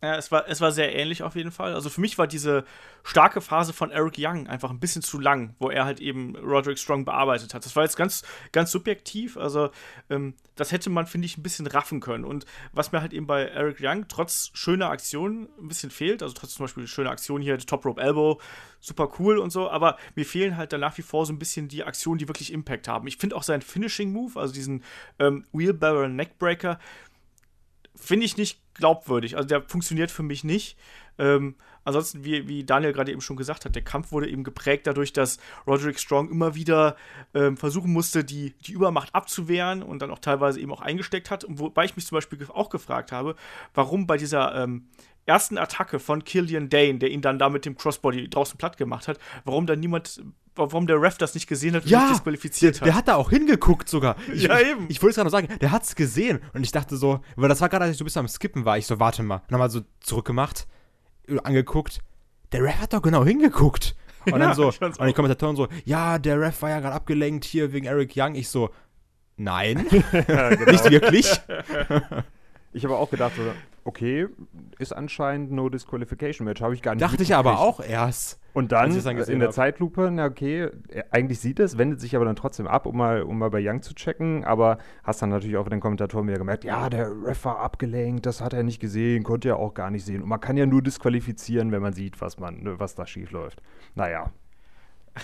Ja, 0.04 0.18
es 0.18 0.32
war, 0.32 0.48
es 0.48 0.62
war 0.62 0.72
sehr 0.72 0.94
ähnlich 0.94 1.24
auf 1.24 1.36
jeden 1.36 1.52
Fall. 1.52 1.74
Also 1.74 1.90
für 1.90 2.02
mich 2.02 2.18
war 2.18 2.28
diese 2.28 2.66
starke 3.04 3.42
Phase 3.42 3.74
von 3.74 3.92
Eric 3.92 4.16
Young 4.18 4.48
einfach 4.48 4.70
ein 4.70 4.80
bisschen 4.80 5.02
zu 5.02 5.20
lang, 5.20 5.56
wo 5.58 5.70
er 5.70 5.86
halt 5.86 6.00
eben 6.00 6.36
Roderick 6.36 6.78
Strong 6.78 7.06
bearbeitet 7.06 7.54
hat. 7.54 7.66
Das 7.66 7.75
war 7.75 7.84
jetzt 7.84 7.96
ganz, 7.96 8.24
ganz 8.52 8.72
subjektiv. 8.72 9.38
Also 9.38 9.70
ähm, 10.10 10.36
das 10.56 10.72
hätte 10.72 10.90
man, 10.90 11.08
finde 11.08 11.25
ich, 11.25 11.38
ein 11.38 11.44
bisschen 11.44 11.66
raffen 11.68 12.02
können. 12.02 12.25
Und 12.25 12.46
was 12.72 12.92
mir 12.92 13.02
halt 13.02 13.14
eben 13.14 13.25
bei 13.25 13.46
Eric 13.46 13.78
Young 13.82 14.08
trotz 14.08 14.52
schöner 14.54 14.90
Aktionen 14.90 15.48
ein 15.60 15.68
bisschen 15.68 15.90
fehlt, 15.90 16.22
also 16.22 16.34
trotz 16.34 16.56
zum 16.56 16.66
Beispiel 16.66 16.84
die 16.84 16.90
schöne 16.90 17.10
Aktion 17.10 17.42
hier, 17.42 17.58
Top 17.58 17.86
Rope 17.86 18.02
Elbow, 18.02 18.40
super 18.80 19.12
cool 19.20 19.40
und 19.40 19.50
so, 19.50 19.70
aber 19.70 19.98
mir 20.16 20.25
fehlen 20.25 20.58
halt 20.58 20.72
dann 20.72 20.82
nach 20.82 20.98
wie 20.98 21.02
vor 21.02 21.25
so 21.25 21.34
ein 21.34 21.40
bisschen 21.40 21.68
die 21.68 21.84
Aktionen, 21.84 22.20
die 22.20 22.28
wirklich 22.28 22.54
Impact 22.54 22.88
haben. 22.88 23.08
Ich 23.08 23.18
finde 23.18 23.36
auch 23.36 23.44
seinen 23.44 23.62
Finishing 23.62 24.12
Move, 24.12 24.40
also 24.40 24.54
diesen 24.54 24.84
ähm, 25.20 25.46
Wheelbarrow 25.52 26.08
Neckbreaker, 26.08 26.80
finde 27.96 28.25
ich 28.25 28.38
nicht 28.38 28.60
glaubwürdig. 28.74 29.38
Also 29.38 29.48
der 29.48 29.62
funktioniert 29.62 30.12
für 30.12 30.24
mich 30.24 30.44
nicht. 30.44 30.78
Ähm, 31.18 31.56
ansonsten, 31.86 32.25
wie, 32.25 32.48
wie 32.50 32.63
Daniel 32.65 32.92
gerade 32.92 33.12
eben 33.12 33.22
schon 33.22 33.38
gesagt 33.38 33.63
hat, 33.63 33.74
der 33.75 33.84
Kampf 33.84 34.12
wurde 34.12 34.27
eben 34.30 34.44
geprägt 34.44 34.86
dadurch, 34.88 35.13
dass 35.13 35.38
Roderick 35.65 36.00
Strong 36.00 36.30
immer 36.30 36.54
wieder 36.56 36.98
ähm, 37.34 37.56
versuchen 37.56 37.94
musste, 37.94 38.24
die, 38.25 38.54
die 38.68 38.74
Übermacht 38.74 39.15
abzuwehren 39.15 39.82
und 39.84 40.01
dann 40.01 40.12
auch 40.12 40.20
teilweise 40.20 40.60
eben 40.60 40.72
auch 40.74 40.82
eingesteckt 40.82 41.32
hat. 41.32 41.44
Und 41.46 41.60
wobei 41.60 41.86
ich 41.86 41.96
mich 41.96 42.06
zum 42.06 42.18
Beispiel 42.18 42.46
auch 42.54 42.70
gefragt 42.70 43.12
habe, 43.13 43.36
warum 43.74 44.08
bei 44.08 44.18
dieser 44.18 44.54
ähm, 44.63 44.88
ersten 45.25 45.58
Attacke 45.58 46.00
von 46.00 46.24
Killian 46.24 46.70
Dane, 46.70 47.00
der 47.00 47.10
ihn 47.12 47.22
dann 47.22 47.39
da 47.39 47.50
mit 47.50 47.65
dem 47.65 47.77
Crossbody 47.77 48.30
draußen 48.30 48.58
platt 48.58 48.77
gemacht 48.77 49.08
hat, 49.08 49.18
warum 49.44 49.65
dann 49.65 49.80
niemand, 49.80 50.22
warum 50.56 50.86
der 50.88 51.01
Ref 51.01 51.18
das 51.18 51.34
nicht 51.34 51.48
gesehen 51.48 51.75
hat 51.75 51.84
und 51.84 51.89
Ja, 51.89 52.10
disqualifiziert 52.10 52.75
der, 52.75 52.82
hat. 52.82 52.88
der 52.88 52.96
hat 52.96 53.08
da 53.08 53.15
auch 53.15 53.32
hingeguckt 53.32 53.89
sogar. 53.89 54.15
Ich, 54.32 54.44
Ja, 54.44 54.60
ich- 54.60 54.68
eben. 54.68 54.86
Ich, 54.88 55.01
wollte 55.01 55.12
es 55.12 55.15
gerade 55.15 55.25
noch 55.27 55.32
sagen, 55.32 55.60
der 55.60 55.72
hat's 55.72 55.96
gesehen. 55.96 56.42
Und 56.54 56.63
ich 56.63 56.72
dachte 56.72 56.96
so, 56.96 57.22
weil 57.36 57.50
das 57.50 57.60
war 57.60 57.70
gerade, 57.70 57.86
als 57.86 57.94
ich 57.94 57.98
so 57.98 58.04
ein 58.04 58.06
bisschen 58.06 58.20
am 58.20 58.27
Skippen 58.27 58.65
war. 58.65 58.77
Ich 58.77 58.86
so, 58.86 59.00
warte 59.00 59.24
mal. 59.24 59.42
Nochmal 59.50 59.70
so 59.72 59.82
zurückgemacht, 60.00 60.68
angeguckt. 61.44 62.00
Der 62.51 62.63
Ref 62.63 62.79
hat 62.79 62.94
doch 62.94 63.01
genau 63.01 63.25
hingeguckt. 63.25 63.96
Und 64.25 64.34
Ja, 64.34 64.39
dann 64.39 64.55
so, 64.55 64.70
ich 64.70 64.77
fand's 64.77 64.98
und 64.98 65.08
die. 65.08 65.13
Kommentatoren 65.13 65.55
so, 65.55 65.67
ja, 65.84 66.17
der 66.20 66.39
Ref 66.39 66.62
war 66.62 66.70
ja 66.72 66.79
gerade 66.79 66.96
abgelenkt 66.96 67.46
hier 67.46 67.74
wegen 67.74 67.86
Eric 67.86 68.13
Young. 68.15 68.36
Ich 68.36 68.50
so, 68.50 68.70
nein, 69.38 69.86
Ja, 70.27 70.50
genau. 70.50 70.72
nicht 70.72 70.89
wirklich. 70.89 71.32
Ich 72.74 72.84
habe 72.84 72.98
auch 72.98 73.10
gedacht, 73.10 73.32
so, 73.38 73.41
okay, 73.86 74.27
ist 74.80 74.92
anscheinend 74.94 75.51
No 75.51 75.70
Disqualification 75.70 76.44
Match, 76.46 76.62
habe 76.62 76.74
ich 76.74 76.82
gar 76.82 76.96
nicht 76.96 77.04
Dachte 77.04 77.24
ich 77.24 77.36
aber 77.36 77.60
auch 77.60 77.80
erst. 77.80 78.39
Und 78.54 78.72
dann, 78.72 78.89
dann 79.04 79.18
äh, 79.18 79.32
in 79.32 79.39
der 79.39 79.50
hab. 79.50 79.56
Zeitlupe, 79.56 80.10
na 80.12 80.25
okay, 80.25 80.70
er- 80.88 81.06
eigentlich 81.12 81.39
sieht 81.39 81.60
es, 81.60 81.77
wendet 81.77 82.01
sich 82.01 82.15
aber 82.15 82.25
dann 82.25 82.36
trotzdem 82.36 82.68
ab, 82.68 82.86
um 82.86 82.98
mal, 82.98 83.22
um 83.22 83.38
mal 83.38 83.50
bei 83.50 83.60
Young 83.62 83.82
zu 83.82 83.94
checken, 83.94 84.44
aber 84.44 84.80
hast 85.04 85.22
dann 85.22 85.30
natürlich 85.30 85.56
auch 85.58 85.63
von 85.63 85.72
den 85.72 85.82
Kommentatoren 85.82 86.27
wieder 86.27 86.38
gemerkt, 86.39 86.63
ja, 86.63 86.89
der 86.89 87.10
Ref 87.24 87.46
war 87.46 87.60
abgelenkt, 87.60 88.25
das 88.25 88.42
hat 88.42 88.54
er 88.54 88.63
nicht 88.63 88.80
gesehen, 88.80 89.24
konnte 89.24 89.50
er 89.50 89.58
auch 89.58 89.74
gar 89.74 89.92
nicht 89.92 90.04
sehen. 90.06 90.24
Und 90.24 90.30
man 90.30 90.39
kann 90.39 90.58
ja 90.58 90.65
nur 90.65 90.82
disqualifizieren, 90.82 91.72
wenn 91.72 91.82
man 91.82 91.94
sieht, 91.94 92.20
was, 92.22 92.39
man, 92.39 92.63
ne, 92.63 92.80
was 92.80 92.96
da 92.96 93.06
schief 93.06 93.32
läuft. 93.32 93.62
Naja, 93.94 94.32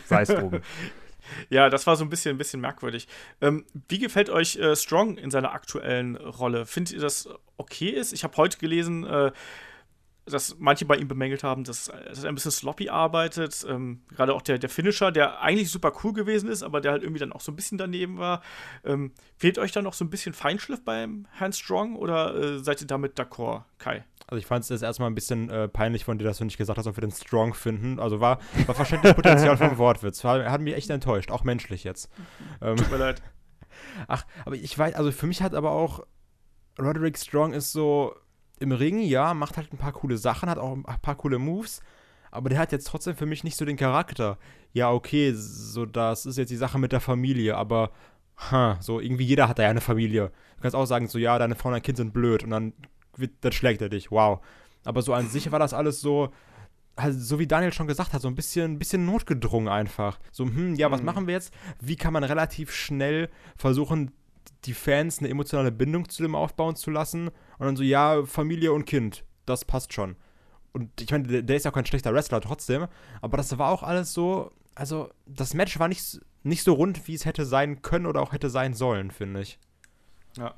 sei 0.06 0.22
es 0.22 0.30
drum. 0.30 0.52
Ja, 1.50 1.70
das 1.70 1.88
war 1.88 1.96
so 1.96 2.04
ein 2.04 2.10
bisschen, 2.10 2.36
ein 2.36 2.38
bisschen 2.38 2.62
merkwürdig. 2.62 3.08
Ähm, 3.42 3.66
wie 3.90 4.00
gefällt 4.00 4.30
euch 4.30 4.58
äh, 4.58 4.76
Strong 4.76 5.18
in 5.18 5.32
seiner 5.32 5.54
aktuellen 5.54 6.16
Rolle? 6.16 6.66
Findet 6.66 6.94
ihr 6.94 7.02
das 7.02 7.30
okay 7.58 7.90
ist? 7.90 8.14
Ich 8.14 8.24
habe 8.24 8.38
heute 8.38 8.58
gelesen, 8.58 9.04
äh, 9.04 9.32
dass 10.26 10.58
manche 10.60 10.86
bei 10.86 10.98
ihm 10.98 11.08
bemängelt 11.08 11.44
haben, 11.44 11.64
dass, 11.64 11.86
dass 11.86 12.24
er 12.24 12.30
ein 12.30 12.36
bisschen 12.36 12.52
sloppy 12.52 12.90
arbeitet. 12.90 13.66
Ähm, 13.68 14.02
Gerade 14.10 14.34
auch 14.34 14.42
der, 14.42 14.60
der 14.60 14.70
Finisher, 14.70 15.12
der 15.12 15.42
eigentlich 15.42 15.70
super 15.70 15.92
cool 16.04 16.14
gewesen 16.14 16.50
ist, 16.50 16.64
aber 16.64 16.80
der 16.82 16.92
halt 16.92 17.04
irgendwie 17.04 17.20
dann 17.20 17.34
auch 17.34 17.42
so 17.42 17.52
ein 17.52 17.56
bisschen 17.56 17.78
daneben 17.78 18.18
war. 18.18 18.42
Ähm, 18.84 19.14
fehlt 19.38 19.58
euch 19.58 19.72
da 19.72 19.82
noch 19.82 19.94
so 19.94 20.06
ein 20.06 20.10
bisschen 20.10 20.34
Feinschliff 20.34 20.84
beim 20.84 21.28
Herrn 21.32 21.54
Strong 21.54 21.96
oder 21.96 22.36
äh, 22.36 22.60
seid 22.60 22.82
ihr 22.82 22.88
damit 22.88 23.20
d'accord, 23.20 23.64
Kai? 23.78 24.06
Also 24.32 24.40
ich 24.40 24.46
fand 24.46 24.64
es 24.64 24.70
jetzt 24.70 24.82
erstmal 24.82 25.10
ein 25.10 25.16
bisschen 25.16 25.50
äh, 25.50 25.68
peinlich 25.68 26.06
von 26.06 26.18
dir, 26.18 26.24
dass 26.24 26.38
du 26.38 26.46
nicht 26.46 26.58
gesagt 26.58 26.78
hast, 26.80 26.88
ob 26.88 26.96
wir 26.96 27.02
den 27.02 27.12
Strong 27.12 27.54
finden. 27.54 28.00
Also 28.00 28.22
war, 28.22 28.40
war 28.66 28.76
verständliches 28.76 29.18
Potenzial 29.18 29.58
vom 29.58 29.78
Wortwitz. 29.78 30.24
War, 30.24 30.50
hat 30.50 30.62
mich 30.62 30.74
echt 30.74 30.90
enttäuscht, 30.90 31.32
auch 31.32 31.44
menschlich 31.44 31.84
jetzt. 31.84 32.10
Ähm, 32.62 32.78
Tut 32.78 32.90
mir 32.90 32.98
leid. 32.98 33.22
ach, 34.08 34.26
aber 34.46 34.56
ich 34.56 34.78
weiß, 34.78 34.96
also 34.96 35.12
für 35.12 35.28
mich 35.28 35.42
hat 35.42 35.54
aber 35.54 35.72
auch 35.72 36.06
Roderick 36.80 37.18
Strong 37.18 37.52
ist 37.52 37.74
so 37.74 38.16
im 38.62 38.72
Ring, 38.72 39.02
ja, 39.02 39.34
macht 39.34 39.58
halt 39.58 39.74
ein 39.74 39.78
paar 39.78 39.92
coole 39.92 40.18
Sachen, 40.18 40.50
hat 40.50 40.60
auch 40.60 40.78
ein 40.78 41.02
paar 41.02 41.16
coole 41.16 41.38
Moves, 41.38 41.82
aber 42.32 42.48
der 42.48 42.60
hat 42.60 42.72
jetzt 42.72 42.88
trotzdem 42.88 43.18
für 43.18 43.26
mich 43.26 43.44
nicht 43.44 43.58
so 43.58 43.66
den 43.66 43.76
Charakter. 43.76 44.38
Ja, 44.72 44.92
okay, 44.92 45.34
so 45.36 45.86
das 45.86 46.26
ist 46.26 46.38
jetzt 46.38 46.52
die 46.52 46.56
Sache 46.56 46.80
mit 46.80 46.94
der 46.94 47.02
Familie, 47.02 47.58
aber 47.58 47.92
ha, 48.38 48.78
so 48.80 49.02
irgendwie 49.02 49.26
jeder 49.26 49.50
hat 49.50 49.60
da 49.60 49.64
ja 49.64 49.70
eine 49.70 49.82
Familie. 49.82 50.32
Du 50.56 50.62
kannst 50.62 50.76
auch 50.76 50.86
sagen, 50.86 51.08
so 51.08 51.18
ja, 51.18 51.38
deine 51.38 51.56
Frau 51.56 51.68
und 51.68 51.74
dein 51.74 51.82
Kind 51.82 51.98
sind 51.98 52.14
blöd 52.14 52.46
und 52.46 52.52
dann, 52.52 52.72
dann 53.42 53.52
schlägt 53.52 53.82
er 53.82 53.90
dich, 53.90 54.12
wow. 54.12 54.40
Aber 54.84 55.02
so 55.02 55.14
an 55.14 55.28
sich 55.28 55.52
war 55.52 55.60
das 55.60 55.74
alles 55.74 56.02
so, 56.02 56.32
halt, 56.98 57.14
so 57.20 57.40
wie 57.40 57.48
Daniel 57.48 57.72
schon 57.74 57.88
gesagt 57.88 58.14
hat, 58.14 58.22
so 58.22 58.28
ein 58.28 58.36
bisschen, 58.36 58.80
bisschen 58.80 59.06
notgedrungen 59.06 59.68
einfach. 59.70 60.20
So, 60.32 60.46
hm, 60.46 60.76
ja, 60.76 60.90
was 60.92 61.02
Mhm. 61.02 61.06
machen 61.06 61.28
wir 61.28 61.34
jetzt? 61.34 61.54
Wie 61.80 61.96
kann 61.96 62.14
man 62.14 62.24
relativ 62.24 62.74
schnell 62.74 63.30
versuchen, 63.58 64.12
die 64.66 64.74
Fans 64.74 65.20
eine 65.20 65.30
emotionale 65.30 65.72
Bindung 65.72 66.10
zu 66.10 66.24
dem 66.24 66.36
aufbauen 66.36 66.76
zu 66.76 66.90
lassen? 66.92 67.28
Und 67.28 67.66
dann 67.66 67.76
so, 67.76 67.84
ja, 67.84 68.24
Familie 68.26 68.74
und 68.74 68.86
Kind, 68.86 69.24
das 69.46 69.66
passt 69.66 69.94
schon. 69.94 70.16
Und 70.74 71.02
ich 71.02 71.12
meine, 71.12 71.28
der, 71.28 71.42
der 71.44 71.56
ist 71.58 71.66
ja 71.66 71.72
auch 71.72 71.76
kein 71.76 71.86
schlechter 71.86 72.14
Wrestler 72.14 72.42
trotzdem, 72.42 72.88
aber 73.22 73.38
das 73.38 73.58
war 73.58 73.70
auch 73.72 73.84
alles 73.84 74.14
so, 74.14 74.52
also 74.74 75.10
das 75.26 75.54
Match 75.54 75.78
war 75.80 75.88
nicht, 75.90 76.20
nicht 76.44 76.64
so 76.64 76.74
rund, 76.74 77.08
wie 77.08 77.14
es 77.14 77.26
hätte 77.26 77.46
sein 77.46 77.82
können 77.82 78.06
oder 78.06 78.22
auch 78.22 78.32
hätte 78.32 78.50
sein 78.50 78.74
sollen, 78.74 79.12
finde 79.12 79.42
ich. 79.42 79.60
Ja, 80.38 80.56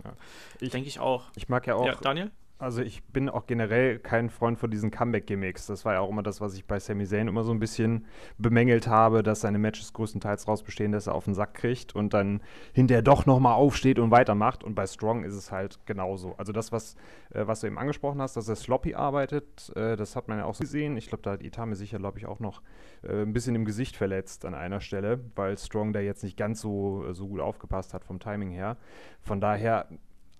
Ich- 0.60 0.70
denke 0.72 0.88
ich 0.88 1.00
auch. 1.00 1.26
Ich 1.36 1.50
mag 1.50 1.66
ja 1.68 1.76
auch 1.76 1.86
Ja, 1.86 1.96
Daniel? 1.96 2.32
Also 2.60 2.82
ich 2.82 3.04
bin 3.06 3.28
auch 3.28 3.46
generell 3.46 4.00
kein 4.00 4.30
Freund 4.30 4.58
von 4.58 4.72
diesen 4.72 4.90
Comeback-Gimmicks. 4.90 5.66
Das 5.66 5.84
war 5.84 5.94
ja 5.94 6.00
auch 6.00 6.10
immer 6.10 6.24
das, 6.24 6.40
was 6.40 6.54
ich 6.54 6.66
bei 6.66 6.80
Sami 6.80 7.06
Zayn 7.06 7.28
immer 7.28 7.44
so 7.44 7.52
ein 7.52 7.60
bisschen 7.60 8.06
bemängelt 8.38 8.88
habe, 8.88 9.22
dass 9.22 9.42
seine 9.42 9.60
Matches 9.60 9.92
größtenteils 9.92 10.48
raus 10.48 10.64
bestehen, 10.64 10.94
dass 10.94 11.08
er 11.08 11.16
auf 11.16 11.26
den 11.26 11.34
Sack 11.34 11.56
kriegt 11.56 11.94
und 11.94 12.14
dann 12.14 12.42
hinterher 12.72 13.02
doch 13.02 13.26
nochmal 13.26 13.54
aufsteht 13.54 14.00
und 14.00 14.12
weitermacht. 14.12 14.64
Und 14.64 14.76
bei 14.76 14.88
Strong 14.88 15.26
ist 15.26 15.34
es 15.34 15.52
halt 15.52 15.80
genauso. 15.86 16.36
Also 16.38 16.54
das, 16.54 16.72
was, 16.72 16.96
äh, 17.34 17.46
was 17.46 17.60
du 17.60 17.68
eben 17.68 17.78
angesprochen 17.78 18.22
hast, 18.22 18.38
dass 18.38 18.48
er 18.48 18.56
sloppy 18.56 18.96
arbeitet, 18.96 19.76
äh, 19.76 19.98
das 19.98 20.16
hat 20.16 20.30
man 20.30 20.38
ja 20.38 20.46
auch 20.46 20.58
gesehen. 20.58 20.96
Ich 20.96 21.08
glaube, 21.08 21.24
da 21.24 21.32
hat 21.32 21.44
Itame 21.44 21.76
sicher, 21.76 21.98
glaube 21.98 22.20
ich, 22.20 22.28
auch 22.28 22.40
noch 22.40 22.62
äh, 23.02 23.24
ein 23.24 23.34
bisschen 23.34 23.56
im 23.56 23.66
Gesicht 23.66 23.98
verletzt 23.98 24.46
an 24.46 24.54
einer 24.56 24.80
Stelle, 24.80 25.20
weil 25.36 25.58
Strong 25.58 25.92
da 25.92 26.00
jetzt 26.00 26.24
nicht 26.24 26.38
ganz 26.38 26.62
so, 26.62 27.12
so 27.12 27.28
gut 27.28 27.42
aufgepasst 27.42 27.94
hat 27.94 28.06
vom 28.06 28.20
Timing 28.20 28.52
her. 28.52 28.78
Von 29.22 29.42
daher 29.42 29.88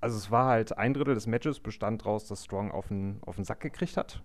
also 0.04 0.18
es 0.18 0.30
war 0.30 0.48
halt 0.48 0.78
ein 0.78 0.94
Drittel 0.94 1.16
des 1.16 1.28
Matches 1.28 1.62
bestand 1.62 2.02
daraus, 2.02 2.28
dass 2.28 2.44
Strong 2.44 2.72
auf 2.72 2.90
den, 2.90 3.20
auf 3.22 3.38
den 3.38 3.46
Sack 3.46 3.62
gekriegt 3.62 3.96
hat, 3.96 4.22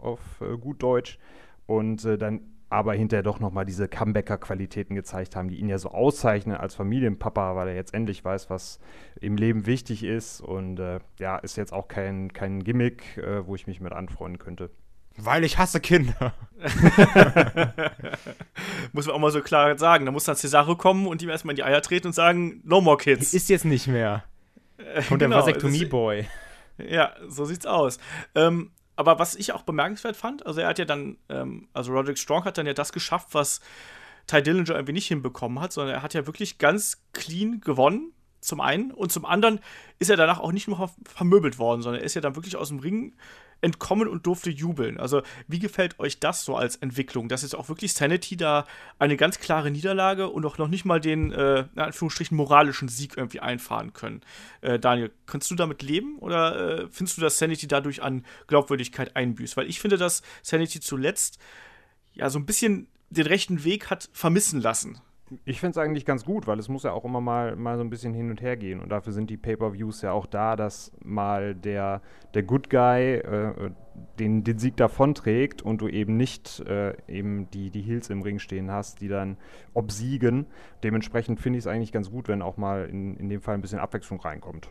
auf 0.00 0.20
äh, 0.40 0.58
gut 0.58 0.82
Deutsch. 0.82 1.18
Und 1.66 2.04
äh, 2.04 2.18
dann 2.18 2.40
aber 2.68 2.94
hinterher 2.94 3.22
doch 3.22 3.38
nochmal 3.38 3.64
diese 3.64 3.86
Comebacker-Qualitäten 3.86 4.96
gezeigt 4.96 5.36
haben, 5.36 5.48
die 5.48 5.60
ihn 5.60 5.68
ja 5.68 5.78
so 5.78 5.90
auszeichnen 5.90 6.56
als 6.56 6.74
Familienpapa, 6.74 7.54
weil 7.54 7.68
er 7.68 7.76
jetzt 7.76 7.94
endlich 7.94 8.24
weiß, 8.24 8.50
was 8.50 8.80
im 9.20 9.36
Leben 9.36 9.66
wichtig 9.66 10.02
ist. 10.02 10.40
Und 10.40 10.80
äh, 10.80 10.98
ja, 11.20 11.36
ist 11.38 11.56
jetzt 11.56 11.72
auch 11.72 11.86
kein, 11.86 12.32
kein 12.32 12.64
Gimmick, 12.64 13.16
äh, 13.18 13.46
wo 13.46 13.54
ich 13.54 13.68
mich 13.68 13.80
mit 13.80 13.92
anfreunden 13.92 14.40
könnte. 14.40 14.70
Weil 15.16 15.44
ich 15.44 15.58
hasse 15.58 15.78
Kinder. 15.78 16.34
Muss 18.92 19.06
man 19.06 19.14
auch 19.14 19.20
mal 19.20 19.30
so 19.30 19.42
klar 19.42 19.78
sagen. 19.78 20.06
Da 20.06 20.10
muss 20.10 20.24
dann 20.24 20.34
Cesaro 20.34 20.74
kommen 20.74 21.06
und 21.06 21.22
ihm 21.22 21.28
erstmal 21.28 21.52
in 21.52 21.56
die 21.56 21.62
Eier 21.62 21.82
treten 21.82 22.08
und 22.08 22.14
sagen, 22.14 22.60
no 22.64 22.80
more 22.80 22.96
kids. 22.96 23.32
Ist 23.32 23.48
jetzt 23.48 23.64
nicht 23.64 23.86
mehr. 23.86 24.24
Und 24.78 25.20
der 25.20 25.28
Genau, 25.28 25.36
Vasektomie-Boy. 25.36 26.26
Ja, 26.78 27.14
so 27.28 27.44
sieht's 27.44 27.66
aus. 27.66 27.98
Ähm, 28.34 28.72
aber 28.96 29.18
was 29.18 29.34
ich 29.34 29.52
auch 29.52 29.62
bemerkenswert 29.62 30.16
fand, 30.16 30.46
also 30.46 30.60
er 30.60 30.68
hat 30.68 30.78
ja 30.78 30.84
dann, 30.84 31.18
ähm, 31.28 31.68
also 31.72 31.92
Roderick 31.92 32.18
Strong 32.18 32.44
hat 32.44 32.58
dann 32.58 32.66
ja 32.66 32.74
das 32.74 32.92
geschafft, 32.92 33.28
was 33.32 33.60
Ty 34.26 34.42
Dillinger 34.42 34.70
irgendwie 34.70 34.92
nicht 34.92 35.08
hinbekommen 35.08 35.60
hat, 35.60 35.72
sondern 35.72 35.96
er 35.96 36.02
hat 36.02 36.14
ja 36.14 36.26
wirklich 36.26 36.58
ganz 36.58 37.02
clean 37.12 37.60
gewonnen, 37.60 38.12
zum 38.40 38.60
einen. 38.60 38.90
Und 38.92 39.10
zum 39.12 39.24
anderen 39.24 39.60
ist 39.98 40.10
er 40.10 40.16
danach 40.16 40.38
auch 40.38 40.52
nicht 40.52 40.68
nur 40.68 40.90
vermöbelt 41.04 41.58
worden, 41.58 41.82
sondern 41.82 42.02
er 42.02 42.06
ist 42.06 42.14
ja 42.14 42.20
dann 42.20 42.36
wirklich 42.36 42.56
aus 42.56 42.68
dem 42.68 42.78
Ring 42.78 43.14
entkommen 43.64 44.06
und 44.06 44.26
durfte 44.26 44.50
jubeln. 44.50 44.98
Also, 44.98 45.22
wie 45.48 45.58
gefällt 45.58 45.98
euch 45.98 46.20
das 46.20 46.44
so 46.44 46.56
als 46.56 46.76
Entwicklung, 46.76 47.28
dass 47.28 47.42
jetzt 47.42 47.56
auch 47.56 47.68
wirklich 47.68 47.94
Sanity 47.94 48.36
da 48.36 48.66
eine 48.98 49.16
ganz 49.16 49.40
klare 49.40 49.70
Niederlage 49.70 50.28
und 50.28 50.44
auch 50.44 50.58
noch 50.58 50.68
nicht 50.68 50.84
mal 50.84 51.00
den, 51.00 51.32
äh, 51.32 51.64
in 51.74 51.80
Anführungsstrichen, 51.80 52.36
moralischen 52.36 52.88
Sieg 52.88 53.16
irgendwie 53.16 53.40
einfahren 53.40 53.92
können? 53.94 54.20
Äh, 54.60 54.78
Daniel, 54.78 55.10
kannst 55.26 55.50
du 55.50 55.54
damit 55.54 55.82
leben 55.82 56.18
oder 56.18 56.82
äh, 56.82 56.88
findest 56.90 57.16
du, 57.16 57.22
dass 57.22 57.38
Sanity 57.38 57.66
dadurch 57.66 58.02
an 58.02 58.24
Glaubwürdigkeit 58.46 59.16
einbüßt? 59.16 59.56
Weil 59.56 59.68
ich 59.68 59.80
finde, 59.80 59.96
dass 59.96 60.22
Sanity 60.42 60.80
zuletzt 60.80 61.38
ja 62.12 62.30
so 62.30 62.38
ein 62.38 62.46
bisschen 62.46 62.86
den 63.10 63.26
rechten 63.26 63.64
Weg 63.64 63.90
hat 63.90 64.08
vermissen 64.12 64.60
lassen. 64.60 65.00
Ich 65.44 65.60
finde 65.60 65.72
es 65.72 65.78
eigentlich 65.78 66.04
ganz 66.04 66.24
gut, 66.24 66.46
weil 66.46 66.58
es 66.58 66.68
muss 66.68 66.82
ja 66.82 66.92
auch 66.92 67.04
immer 67.04 67.20
mal, 67.20 67.56
mal 67.56 67.76
so 67.76 67.84
ein 67.84 67.90
bisschen 67.90 68.14
hin 68.14 68.30
und 68.30 68.40
her 68.40 68.56
gehen. 68.56 68.80
Und 68.80 68.90
dafür 68.90 69.12
sind 69.12 69.30
die 69.30 69.36
Pay-Per-Views 69.36 70.02
ja 70.02 70.12
auch 70.12 70.26
da, 70.26 70.56
dass 70.56 70.92
mal 71.02 71.54
der, 71.54 72.02
der 72.34 72.42
Good 72.42 72.70
Guy 72.70 73.14
äh, 73.14 73.70
den, 74.18 74.44
den 74.44 74.58
Sieg 74.58 74.76
davonträgt 74.76 75.62
und 75.62 75.80
du 75.80 75.88
eben 75.88 76.16
nicht 76.16 76.60
äh, 76.60 76.94
eben 77.08 77.50
die, 77.50 77.70
die 77.70 77.82
Heels 77.82 78.10
im 78.10 78.22
Ring 78.22 78.38
stehen 78.38 78.70
hast, 78.70 79.00
die 79.00 79.08
dann 79.08 79.36
obsiegen. 79.72 80.46
Dementsprechend 80.82 81.40
finde 81.40 81.58
ich 81.58 81.64
es 81.64 81.66
eigentlich 81.66 81.92
ganz 81.92 82.10
gut, 82.10 82.28
wenn 82.28 82.42
auch 82.42 82.56
mal 82.56 82.86
in, 82.86 83.16
in 83.16 83.28
dem 83.28 83.40
Fall 83.40 83.54
ein 83.54 83.60
bisschen 83.60 83.78
Abwechslung 83.78 84.20
reinkommt. 84.20 84.70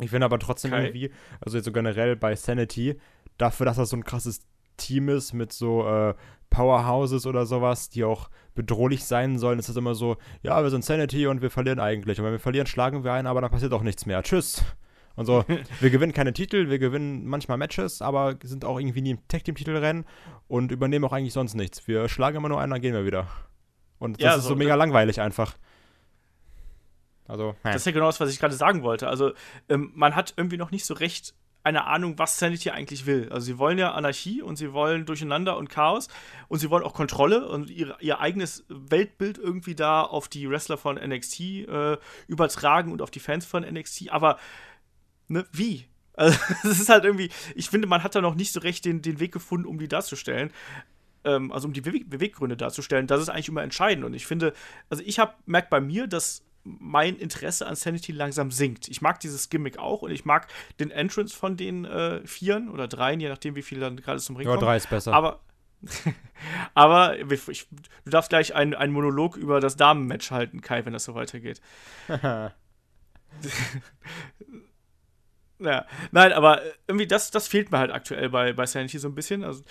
Ich 0.00 0.10
finde 0.10 0.26
aber 0.26 0.38
trotzdem 0.38 0.72
Okay. 0.72 0.86
irgendwie, 0.86 1.10
also 1.40 1.56
jetzt 1.56 1.64
so 1.64 1.72
generell 1.72 2.16
bei 2.16 2.34
Sanity, 2.34 2.98
dafür, 3.38 3.66
dass 3.66 3.76
das 3.76 3.90
so 3.90 3.96
ein 3.96 4.04
krasses 4.04 4.46
Team 4.76 5.08
ist 5.08 5.32
mit 5.32 5.52
so 5.52 5.86
äh, 5.86 6.14
Powerhouses 6.54 7.26
oder 7.26 7.46
sowas, 7.46 7.88
die 7.90 8.04
auch 8.04 8.30
bedrohlich 8.54 9.04
sein 9.04 9.38
sollen, 9.38 9.58
ist 9.58 9.68
das 9.68 9.76
immer 9.76 9.94
so, 9.94 10.16
ja, 10.42 10.62
wir 10.62 10.70
sind 10.70 10.84
Sanity 10.84 11.26
und 11.26 11.42
wir 11.42 11.50
verlieren 11.50 11.80
eigentlich. 11.80 12.18
Und 12.20 12.24
wenn 12.24 12.32
wir 12.32 12.38
verlieren, 12.38 12.66
schlagen 12.66 13.02
wir 13.02 13.12
ein, 13.12 13.26
aber 13.26 13.40
dann 13.40 13.50
passiert 13.50 13.72
auch 13.72 13.82
nichts 13.82 14.06
mehr. 14.06 14.22
Tschüss. 14.22 14.64
Und 15.16 15.26
so, 15.26 15.44
wir 15.80 15.90
gewinnen 15.90 16.12
keine 16.12 16.32
Titel, 16.32 16.70
wir 16.70 16.78
gewinnen 16.78 17.24
manchmal 17.26 17.58
Matches, 17.58 18.00
aber 18.02 18.36
sind 18.42 18.64
auch 18.64 18.78
irgendwie 18.78 19.00
nie 19.02 19.10
im 19.10 19.28
Tag-Team-Titelrennen 19.28 20.04
und 20.48 20.70
übernehmen 20.72 21.04
auch 21.04 21.12
eigentlich 21.12 21.32
sonst 21.32 21.54
nichts. 21.54 21.86
Wir 21.88 22.08
schlagen 22.08 22.36
immer 22.36 22.48
nur 22.48 22.60
einen, 22.60 22.70
dann 22.70 22.80
gehen 22.80 22.94
wir 22.94 23.04
wieder. 23.04 23.26
Und 23.98 24.20
das 24.20 24.24
Ja, 24.24 24.34
ist 24.36 24.42
so 24.44 24.50
so- 24.50 24.56
mega 24.56 24.74
langweilig 24.76 25.20
einfach. 25.20 25.54
Also, 27.26 27.54
Das 27.62 27.76
ist 27.76 27.86
ja 27.86 27.92
genau 27.92 28.06
das, 28.06 28.20
was 28.20 28.30
ich 28.30 28.38
gerade 28.38 28.54
sagen 28.54 28.82
wollte. 28.82 29.08
Also, 29.08 29.32
ähm, 29.68 29.92
man 29.94 30.14
hat 30.14 30.34
irgendwie 30.36 30.58
noch 30.58 30.70
nicht 30.70 30.84
so 30.84 30.94
recht 30.94 31.34
eine 31.64 31.86
Ahnung, 31.86 32.18
was 32.18 32.38
Sanity 32.38 32.70
eigentlich 32.70 33.06
will. 33.06 33.30
Also 33.30 33.46
sie 33.46 33.58
wollen 33.58 33.78
ja 33.78 33.92
Anarchie 33.92 34.42
und 34.42 34.56
sie 34.56 34.72
wollen 34.74 35.06
Durcheinander 35.06 35.56
und 35.56 35.70
Chaos 35.70 36.08
und 36.48 36.58
sie 36.58 36.68
wollen 36.68 36.84
auch 36.84 36.92
Kontrolle 36.92 37.48
und 37.48 37.70
ihr, 37.70 37.96
ihr 38.00 38.20
eigenes 38.20 38.64
Weltbild 38.68 39.38
irgendwie 39.38 39.74
da 39.74 40.02
auf 40.02 40.28
die 40.28 40.48
Wrestler 40.48 40.76
von 40.76 40.96
NXT 40.96 41.40
äh, 41.40 41.96
übertragen 42.28 42.92
und 42.92 43.00
auf 43.00 43.10
die 43.10 43.18
Fans 43.18 43.46
von 43.46 43.62
NXT. 43.64 44.10
Aber 44.10 44.38
ne, 45.28 45.46
wie? 45.50 45.86
Also, 46.16 46.38
es 46.62 46.78
ist 46.78 46.88
halt 46.90 47.02
irgendwie, 47.02 47.28
ich 47.56 47.68
finde, 47.68 47.88
man 47.88 48.04
hat 48.04 48.14
da 48.14 48.20
noch 48.20 48.36
nicht 48.36 48.52
so 48.52 48.60
recht 48.60 48.84
den, 48.84 49.02
den 49.02 49.18
Weg 49.18 49.32
gefunden, 49.32 49.66
um 49.66 49.80
die 49.80 49.88
darzustellen. 49.88 50.52
Ähm, 51.24 51.50
also 51.50 51.66
um 51.66 51.72
die 51.72 51.80
Beweg 51.80 52.08
Beweggründe 52.08 52.56
darzustellen. 52.56 53.08
Das 53.08 53.20
ist 53.20 53.30
eigentlich 53.30 53.48
immer 53.48 53.64
entscheidend. 53.64 54.04
Und 54.04 54.14
ich 54.14 54.24
finde, 54.24 54.52
also 54.88 55.02
ich 55.04 55.18
habe 55.18 55.34
merkt 55.44 55.70
bei 55.70 55.80
mir, 55.80 56.06
dass 56.06 56.44
mein 56.64 57.16
Interesse 57.16 57.66
an 57.66 57.76
Sanity 57.76 58.12
langsam 58.12 58.50
sinkt. 58.50 58.88
Ich 58.88 59.02
mag 59.02 59.20
dieses 59.20 59.50
Gimmick 59.50 59.78
auch 59.78 60.02
und 60.02 60.10
ich 60.10 60.24
mag 60.24 60.48
den 60.80 60.90
Entrance 60.90 61.36
von 61.36 61.56
den 61.56 61.84
äh, 61.84 62.26
Vieren 62.26 62.70
oder 62.70 62.88
Dreien, 62.88 63.20
je 63.20 63.28
nachdem, 63.28 63.54
wie 63.54 63.62
viele 63.62 63.80
dann 63.80 63.96
gerade 63.96 64.18
zum 64.18 64.36
Ring 64.36 64.46
Ja, 64.46 64.54
kommen. 64.54 64.64
drei 64.64 64.76
ist 64.76 64.88
besser. 64.88 65.12
Aber, 65.12 65.40
aber 66.74 67.18
ich, 67.18 67.66
du 68.04 68.10
darfst 68.10 68.30
gleich 68.30 68.54
einen, 68.54 68.74
einen 68.74 68.92
Monolog 68.92 69.36
über 69.36 69.60
das 69.60 69.76
Damenmatch 69.76 70.30
halten, 70.30 70.62
Kai, 70.62 70.84
wenn 70.86 70.94
das 70.94 71.04
so 71.04 71.14
weitergeht. 71.14 71.60
ja, 75.58 75.86
nein, 76.12 76.32
aber 76.32 76.62
irgendwie 76.86 77.06
das, 77.06 77.30
das 77.30 77.48
fehlt 77.48 77.72
mir 77.72 77.78
halt 77.78 77.90
aktuell 77.90 78.30
bei, 78.30 78.52
bei 78.52 78.66
Sanity 78.66 78.98
so 78.98 79.08
ein 79.08 79.14
bisschen. 79.14 79.44
Also, 79.44 79.62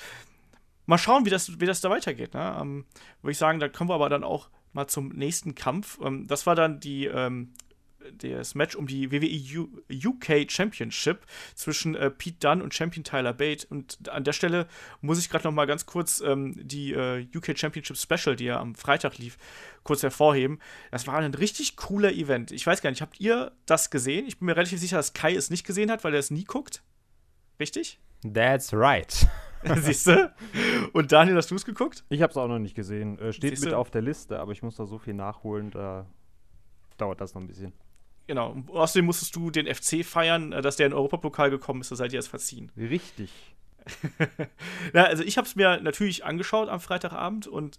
mal 0.85 0.97
schauen, 0.97 1.25
wie 1.25 1.29
das, 1.29 1.59
wie 1.59 1.65
das 1.65 1.81
da 1.81 1.89
weitergeht. 1.89 2.33
Ne? 2.33 2.57
Ähm, 2.59 2.85
Würde 3.21 3.31
ich 3.31 3.37
sagen, 3.37 3.59
da 3.59 3.69
kommen 3.69 3.89
wir 3.89 3.95
aber 3.95 4.09
dann 4.09 4.23
auch 4.23 4.49
mal 4.73 4.87
zum 4.87 5.09
nächsten 5.09 5.55
Kampf. 5.55 5.99
Ähm, 6.03 6.27
das 6.27 6.45
war 6.45 6.55
dann 6.55 6.79
die, 6.79 7.05
ähm, 7.05 7.53
das 8.11 8.55
Match 8.55 8.75
um 8.75 8.87
die 8.87 9.11
WWE 9.11 9.59
U 9.59 9.69
UK 9.91 10.51
Championship 10.51 11.25
zwischen 11.55 11.95
äh, 11.95 12.09
Pete 12.09 12.37
Dunne 12.39 12.63
und 12.63 12.73
Champion 12.73 13.03
Tyler 13.03 13.33
Bate. 13.33 13.65
Und 13.69 14.09
an 14.09 14.23
der 14.23 14.33
Stelle 14.33 14.67
muss 15.01 15.19
ich 15.19 15.29
gerade 15.29 15.45
noch 15.45 15.53
mal 15.53 15.65
ganz 15.65 15.85
kurz 15.85 16.21
ähm, 16.21 16.55
die 16.57 16.93
äh, 16.93 17.25
UK 17.35 17.57
Championship 17.57 17.97
Special, 17.97 18.35
die 18.35 18.45
ja 18.45 18.59
am 18.59 18.75
Freitag 18.75 19.17
lief, 19.17 19.37
kurz 19.83 20.03
hervorheben. 20.03 20.59
Das 20.91 21.07
war 21.07 21.15
ein 21.17 21.33
richtig 21.33 21.75
cooler 21.75 22.11
Event. 22.11 22.51
Ich 22.51 22.65
weiß 22.65 22.81
gar 22.81 22.89
nicht, 22.89 23.01
habt 23.01 23.19
ihr 23.19 23.51
das 23.65 23.89
gesehen? 23.89 24.27
Ich 24.27 24.39
bin 24.39 24.47
mir 24.47 24.55
relativ 24.55 24.79
sicher, 24.79 24.97
dass 24.97 25.13
Kai 25.13 25.35
es 25.35 25.49
nicht 25.49 25.65
gesehen 25.65 25.91
hat, 25.91 26.03
weil 26.03 26.13
er 26.13 26.19
es 26.19 26.31
nie 26.31 26.45
guckt. 26.45 26.83
Richtig? 27.59 27.99
That's 28.21 28.73
right. 28.73 29.27
Siehst 29.77 30.07
du? 30.07 30.33
Und 30.93 31.11
Daniel, 31.11 31.37
hast 31.37 31.51
du 31.51 31.55
es 31.55 31.65
geguckt? 31.65 32.03
Ich 32.09 32.21
habe 32.21 32.31
es 32.31 32.37
auch 32.37 32.47
noch 32.47 32.59
nicht 32.59 32.75
gesehen. 32.75 33.17
Äh, 33.19 33.33
steht 33.33 33.51
Siehste? 33.51 33.67
mit 33.67 33.75
auf 33.75 33.91
der 33.91 34.01
Liste, 34.01 34.39
aber 34.39 34.51
ich 34.51 34.63
muss 34.63 34.75
da 34.75 34.85
so 34.85 34.97
viel 34.97 35.13
nachholen, 35.13 35.71
da 35.71 36.05
dauert 36.97 37.21
das 37.21 37.33
noch 37.33 37.41
ein 37.41 37.47
bisschen. 37.47 37.73
Genau. 38.27 38.55
Außerdem 38.67 39.05
musstest 39.05 39.35
du 39.35 39.51
den 39.51 39.73
FC 39.73 40.05
feiern, 40.05 40.53
äh, 40.53 40.61
dass 40.61 40.77
der 40.77 40.87
in 40.87 40.91
den 40.91 40.97
Europapokal 40.97 41.49
gekommen 41.49 41.81
ist, 41.81 41.91
da 41.91 41.95
seid 41.95 42.13
ihr 42.13 42.19
es 42.19 42.27
verziehen. 42.27 42.71
Richtig. 42.77 43.31
ja, 44.93 45.03
also 45.03 45.23
ich 45.23 45.37
habe 45.37 45.47
es 45.47 45.55
mir 45.55 45.81
natürlich 45.81 46.23
angeschaut 46.23 46.69
am 46.69 46.79
Freitagabend 46.79 47.47
und 47.47 47.77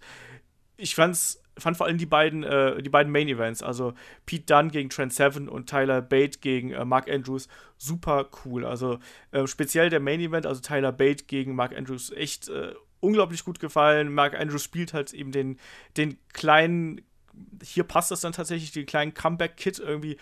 ich 0.77 0.93
fand's, 0.93 1.41
fand 1.57 1.77
vor 1.77 1.85
allem 1.85 1.97
die 1.97 2.05
beiden, 2.05 2.43
äh, 2.43 2.81
die 2.81 2.89
beiden 2.89 3.11
Main 3.11 3.27
Events, 3.27 3.63
also 3.63 3.93
Pete 4.25 4.45
Dunne 4.45 4.69
gegen 4.69 4.89
Trent 4.89 5.13
Seven 5.13 5.47
und 5.47 5.69
Tyler 5.69 6.01
Bate 6.01 6.39
gegen 6.39 6.71
äh, 6.71 6.85
Mark 6.85 7.09
Andrews, 7.09 7.47
super 7.77 8.29
cool. 8.43 8.65
Also 8.65 8.99
äh, 9.31 9.47
speziell 9.47 9.89
der 9.89 9.99
Main 9.99 10.19
Event, 10.19 10.45
also 10.45 10.61
Tyler 10.61 10.91
Bate 10.91 11.25
gegen 11.25 11.55
Mark 11.55 11.75
Andrews, 11.75 12.11
echt 12.11 12.49
äh, 12.49 12.73
unglaublich 12.99 13.43
gut 13.43 13.59
gefallen. 13.59 14.13
Mark 14.13 14.37
Andrews 14.39 14.63
spielt 14.63 14.93
halt 14.93 15.13
eben 15.13 15.31
den, 15.31 15.57
den 15.97 16.17
kleinen, 16.33 17.01
hier 17.63 17.83
passt 17.83 18.11
das 18.11 18.21
dann 18.21 18.33
tatsächlich, 18.33 18.71
den 18.71 18.85
kleinen 18.85 19.13
Comeback-Kit 19.13 19.79
irgendwie 19.79 20.17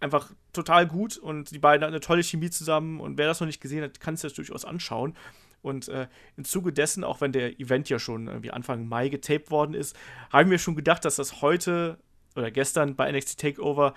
einfach 0.00 0.30
total 0.52 0.86
gut 0.86 1.16
und 1.18 1.50
die 1.50 1.58
beiden 1.58 1.84
hatten 1.84 1.94
eine 1.94 2.00
tolle 2.00 2.22
Chemie 2.22 2.50
zusammen 2.50 3.00
und 3.00 3.18
wer 3.18 3.26
das 3.26 3.40
noch 3.40 3.46
nicht 3.46 3.60
gesehen 3.60 3.82
hat, 3.82 4.00
kann 4.00 4.14
es 4.14 4.22
das 4.22 4.34
durchaus 4.34 4.64
anschauen. 4.64 5.14
Und 5.62 5.88
äh, 5.88 6.08
im 6.36 6.44
Zuge 6.44 6.72
dessen, 6.72 7.04
auch 7.04 7.20
wenn 7.20 7.32
der 7.32 7.60
Event 7.60 7.88
ja 7.88 7.98
schon 7.98 8.28
irgendwie 8.28 8.50
Anfang 8.50 8.88
Mai 8.88 9.08
getaped 9.08 9.50
worden 9.50 9.74
ist, 9.74 9.96
haben 10.32 10.50
wir 10.50 10.58
schon 10.58 10.76
gedacht, 10.76 11.04
dass 11.04 11.16
das 11.16 11.42
heute 11.42 11.98
oder 12.36 12.50
gestern 12.50 12.96
bei 12.96 13.10
NXT 13.10 13.38
Takeover 13.38 13.94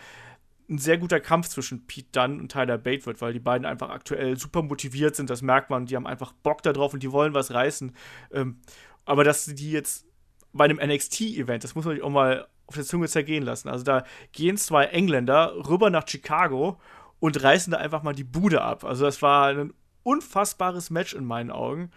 ein 0.69 0.77
sehr 0.77 0.97
guter 0.97 1.19
Kampf 1.19 1.49
zwischen 1.49 1.85
Pete 1.87 2.07
Dunne 2.11 2.39
und 2.39 2.51
Tyler 2.51 2.77
Bate 2.77 3.05
wird, 3.05 3.21
weil 3.21 3.33
die 3.33 3.39
beiden 3.39 3.65
einfach 3.65 3.89
aktuell 3.89 4.37
super 4.37 4.61
motiviert 4.61 5.15
sind, 5.15 5.29
das 5.29 5.41
merkt 5.41 5.69
man, 5.69 5.85
die 5.85 5.95
haben 5.95 6.07
einfach 6.07 6.31
Bock 6.31 6.63
darauf 6.63 6.93
und 6.93 7.03
die 7.03 7.11
wollen 7.11 7.33
was 7.33 7.53
reißen. 7.53 7.93
Ähm, 8.31 8.61
aber 9.05 9.23
dass 9.23 9.45
die 9.45 9.71
jetzt 9.71 10.05
bei 10.53 10.65
einem 10.65 10.77
NXT-Event, 10.77 11.63
das 11.63 11.75
muss 11.75 11.85
man 11.85 11.95
sich 11.95 12.03
auch 12.03 12.09
mal 12.09 12.47
auf 12.67 12.75
der 12.75 12.85
Zunge 12.85 13.07
zergehen 13.07 13.43
lassen. 13.43 13.69
Also 13.69 13.83
da 13.83 14.05
gehen 14.31 14.57
zwei 14.57 14.85
Engländer 14.85 15.53
rüber 15.67 15.89
nach 15.89 16.07
Chicago 16.07 16.79
und 17.19 17.41
reißen 17.41 17.71
da 17.71 17.77
einfach 17.77 18.03
mal 18.03 18.13
die 18.13 18.23
Bude 18.23 18.61
ab. 18.61 18.83
Also 18.83 19.05
das 19.05 19.21
war 19.21 19.47
ein 19.47 19.73
unfassbares 20.03 20.89
Match 20.89 21.13
in 21.13 21.25
meinen 21.25 21.51
Augen. 21.51 21.91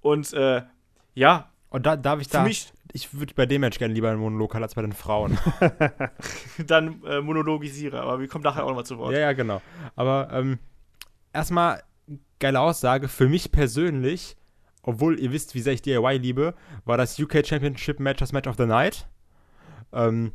Und 0.00 0.32
äh, 0.32 0.62
ja, 1.14 1.50
Und 1.70 1.86
da 1.86 1.96
darf 1.96 2.20
ich 2.20 2.28
da. 2.28 2.42
mich 2.42 2.72
Ich 2.92 3.14
würde 3.14 3.34
bei 3.34 3.46
dem 3.46 3.60
Match 3.60 3.78
gerne 3.78 3.94
lieber 3.94 4.10
einen 4.10 4.20
Monolog 4.20 4.54
als 4.54 4.74
bei 4.74 4.82
den 4.82 4.92
Frauen. 4.92 5.38
dann 6.66 7.02
äh, 7.04 7.20
monologisiere, 7.20 8.00
aber 8.00 8.20
wir 8.20 8.28
kommen 8.28 8.44
nachher 8.44 8.64
auch 8.64 8.68
nochmal 8.68 8.86
zu 8.86 8.98
Wort. 8.98 9.12
ja, 9.12 9.20
ja, 9.20 9.32
genau. 9.32 9.60
Aber 9.96 10.28
ähm, 10.32 10.58
erstmal 11.32 11.82
geile 12.38 12.60
Aussage. 12.60 13.08
Für 13.08 13.28
mich 13.28 13.52
persönlich, 13.52 14.36
obwohl 14.82 15.18
ihr 15.18 15.32
wisst, 15.32 15.54
wie 15.54 15.60
sehr 15.60 15.72
ich 15.72 15.82
DIY 15.82 16.18
liebe, 16.18 16.54
war 16.84 16.96
das 16.96 17.18
UK 17.18 17.46
Championship 17.46 18.00
Match 18.00 18.18
das 18.18 18.32
Match 18.32 18.48
of 18.48 18.56
the 18.56 18.66
Night. 18.66 19.06
Ähm, 19.92 20.32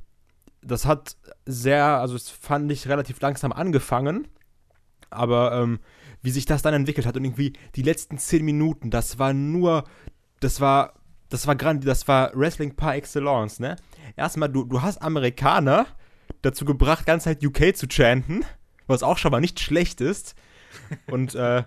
das 0.62 0.86
hat 0.86 1.17
sehr, 1.46 1.86
also 1.86 2.15
es 2.15 2.30
fand 2.30 2.72
ich 2.72 2.88
relativ 2.88 3.20
langsam 3.22 3.52
angefangen. 3.52 4.28
Aber 5.10 5.54
ähm, 5.54 5.80
wie 6.21 6.32
sich 6.32 6.45
das 6.45 6.62
dann 6.62 6.73
entwickelt 6.73 7.06
hat 7.06 7.15
und 7.15 7.25
irgendwie 7.25 7.53
die 7.75 7.84
letzten 7.84 8.17
zehn 8.17 8.43
Minuten, 8.43 8.89
das 8.89 9.19
war 9.19 9.34
nur, 9.34 9.84
das 10.39 10.62
war, 10.62 10.93
das 11.30 11.47
war 11.47 11.56
grand, 11.56 11.86
das 11.86 12.08
war 12.08 12.32
Wrestling 12.34 12.75
par 12.75 12.95
excellence, 12.95 13.60
ne? 13.60 13.75
Erstmal, 14.15 14.49
du, 14.49 14.63
du 14.63 14.82
hast 14.82 15.01
Amerikaner 15.01 15.86
dazu 16.41 16.65
gebracht, 16.65 17.06
ganz 17.06 17.23
Zeit 17.23 17.45
UK 17.45 17.75
zu 17.75 17.88
chanten, 17.88 18.45
was 18.88 19.03
auch 19.03 19.17
schon 19.17 19.32
mal 19.32 19.41
nicht 19.41 19.60
schlecht 19.60 20.01
ist. 20.01 20.36
Und 21.08 21.36
äh, 21.36 21.63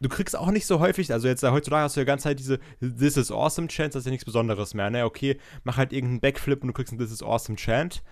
du 0.00 0.08
kriegst 0.08 0.36
auch 0.36 0.50
nicht 0.50 0.66
so 0.66 0.80
häufig, 0.80 1.12
also 1.12 1.28
jetzt 1.28 1.42
äh, 1.42 1.50
heutzutage 1.50 1.84
hast 1.84 1.96
du 1.96 2.00
ja 2.00 2.04
ganz 2.04 2.22
Zeit 2.22 2.38
diese 2.38 2.58
This 2.80 3.16
is 3.16 3.30
awesome 3.30 3.68
Chants, 3.68 3.94
das 3.94 4.02
ist 4.02 4.06
ja 4.06 4.10
nichts 4.10 4.24
Besonderes 4.24 4.74
mehr, 4.74 4.90
ne? 4.90 5.04
Okay, 5.04 5.38
mach 5.64 5.76
halt 5.76 5.92
irgendeinen 5.92 6.20
Backflip 6.20 6.62
und 6.62 6.68
du 6.68 6.72
kriegst 6.72 6.92
einen 6.92 7.00
This 7.00 7.12
is 7.12 7.22
awesome 7.22 7.56
Chant. 7.56 8.02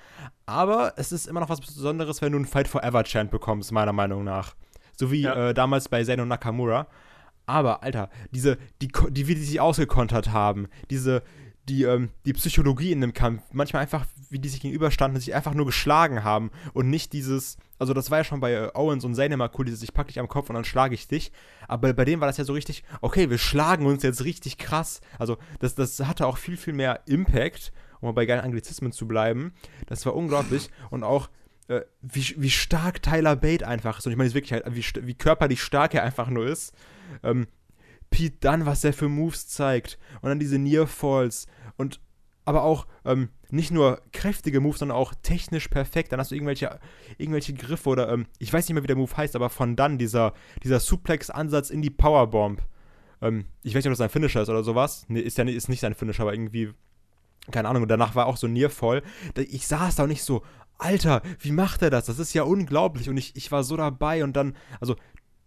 Aber 0.47 0.95
es 0.97 1.13
ist 1.13 1.27
immer 1.27 1.41
noch 1.41 1.49
was 1.49 1.61
Besonderes, 1.61 2.23
wenn 2.23 2.33
du 2.33 2.39
einen 2.39 2.47
Fight 2.47 2.69
Forever 2.69 3.05
Chant 3.05 3.31
bekommst, 3.31 3.73
meiner 3.73 3.93
Meinung 3.93 4.25
nach. 4.25 4.55
So 4.99 5.11
wie 5.13 5.23
Ja. 5.23 5.51
äh, 5.51 5.55
damals 5.55 5.89
bei 5.89 6.03
Zen 6.03 6.21
und 6.21 6.29
Nakamura. 6.29 6.89
Aber, 7.47 7.83
Alter, 7.83 8.11
diese, 8.31 8.59
die, 8.83 8.89
die, 9.11 9.27
wie 9.29 9.35
die 9.35 9.43
sich 9.45 9.61
ausgekontert 9.61 10.33
haben, 10.33 10.69
diese, 10.91 11.23
die, 11.69 11.85
ähm, 11.85 12.11
die 12.27 12.33
Psychologie 12.35 12.93
in 12.93 13.01
dem 13.01 13.15
Kampf, 13.15 13.43
manchmal 13.53 13.83
einfach, 13.83 14.05
wie 14.29 14.39
die 14.39 14.49
sich 14.49 14.61
gegenüberstanden 14.61 15.17
und 15.17 15.21
sich 15.23 15.35
einfach 15.35 15.55
nur 15.55 15.65
geschlagen 15.67 16.25
haben 16.25 16.51
und 16.75 16.91
nicht 16.91 17.13
dieses, 17.15 17.57
also 17.79 17.95
das 17.95 18.11
war 18.11 18.19
ja 18.19 18.25
schon 18.25 18.41
bei 18.41 18.53
äh, 18.53 18.71
Owens 18.75 19.05
und 19.05 19.15
Zayn 19.15 19.33
immer 19.33 19.51
cool, 19.59 19.65
dieses, 19.65 19.83
ich 19.83 19.95
pack 19.95 20.09
dich 20.09 20.19
am 20.19 20.29
Kopf 20.29 20.51
und 20.51 20.55
dann 20.57 20.65
schlage 20.65 20.95
ich 20.95 21.09
dich, 21.09 21.33
aber 21.69 21.93
bei 21.95 22.05
denen 22.05 22.21
war 22.21 22.29
das 22.29 22.37
ja 22.37 22.45
so 22.45 22.53
richtig, 22.53 22.85
okay, 23.01 23.31
wir 23.31 23.39
schlagen 23.39 23.87
uns 23.87 24.03
jetzt 24.03 24.25
richtig 24.25 24.59
krass, 24.59 25.01
also 25.19 25.39
das, 25.61 25.75
das 25.75 25.99
hatte 26.01 26.27
auch 26.27 26.37
viel, 26.37 26.57
viel 26.59 26.75
mehr 26.75 27.01
Impact, 27.07 27.73
um 28.01 28.15
bei 28.15 28.27
geilen 28.27 28.45
Anglizismen 28.45 28.93
zu 28.93 29.07
bleiben, 29.09 29.53
das 29.87 30.05
war 30.05 30.15
unglaublich 30.15 30.69
und 30.91 31.03
auch, 31.03 31.29
wie, 32.03 32.35
wie 32.39 32.51
stark 32.51 33.03
Tyler 33.03 33.37
Bate 33.37 33.67
einfach 33.67 33.99
ist. 33.99 34.07
Und 34.07 34.13
ich 34.13 34.19
meine, 34.19 34.33
wirklich 34.35 34.53
halt, 34.53 34.65
wie, 34.75 34.85
wie 35.07 35.15
körperlich 35.15 35.63
stark 35.63 35.95
er 35.95 36.03
einfach 36.03 36.29
nur 36.29 36.47
ist. 36.47 36.73
Ähm, 37.23 37.47
Pete 38.11 38.37
Dunne, 38.41 38.65
was 38.67 38.85
er 38.85 38.93
für 38.95 39.09
Moves 39.09 39.49
zeigt. 39.49 39.99
Und 40.23 40.31
dann 40.31 40.39
diese 40.39 40.59
Near 40.59 40.87
Falls. 40.87 41.47
Und 41.77 42.01
aber 42.47 42.63
auch 42.63 42.87
ähm, 43.05 43.29
nicht 43.51 43.71
nur 43.71 44.01
kräftige 44.13 44.61
Moves, 44.61 44.79
sondern 44.79 44.97
auch 44.97 45.13
technisch 45.23 45.69
perfekt. 45.69 46.11
Dann 46.13 46.19
hast 46.21 46.31
du 46.31 46.35
irgendwelche, 46.35 46.81
irgendwelche 47.19 47.53
Griffe 47.53 47.91
oder 47.91 48.09
ähm, 48.11 48.25
ich 48.39 48.51
weiß 48.51 48.67
nicht 48.67 48.73
mehr, 48.75 48.83
wie 48.83 48.87
der 48.89 48.97
Move 48.97 49.15
heißt, 49.15 49.37
aber 49.37 49.51
von 49.51 49.77
dann 49.77 49.99
dieser, 49.99 50.33
dieser 50.65 50.81
Suplex-Ansatz 50.81 51.69
in 51.69 51.83
die 51.83 51.91
Powerbomb. 51.91 52.63
Ähm, 53.21 53.45
ich 53.63 53.75
weiß 53.75 53.85
nicht, 53.85 53.89
ob 53.89 53.93
das 53.93 53.99
sein 53.99 54.09
Finisher 54.09 54.41
ist 54.41 54.49
oder 54.49 54.65
sowas. 54.65 55.05
Nee, 55.09 55.21
ist 55.21 55.37
ja 55.37 55.45
nicht- 55.45 55.57
ist 55.57 55.69
nicht 55.69 55.81
sein 55.81 55.95
Finisher, 55.95 56.23
aber 56.23 56.33
irgendwie 56.33 56.73
keine 57.51 57.69
Ahnung, 57.69 57.83
und 57.83 57.89
danach 57.89 58.15
war 58.15 58.27
auch 58.27 58.37
so 58.37 58.47
Nearfall. 58.47 59.03
Da- 59.35 59.43
Ich 59.43 59.67
saß 59.67 59.97
da 59.97 60.03
und 60.05 60.11
nicht 60.11 60.23
so, 60.23 60.43
Alter, 60.79 61.23
wie 61.41 61.53
macht 61.53 61.83
er 61.83 61.91
das? 61.91 62.07
Das 62.07 62.19
ist 62.19 62.35
ja 62.35 62.45
unglaublich. 62.45 63.09
Und 63.09 63.17
ich, 63.17 63.37
ich 63.37 63.51
war 63.53 63.65
so 63.65 63.77
dabei 63.77 64.25
und 64.25 64.35
dann, 64.35 64.57
also, 64.81 64.97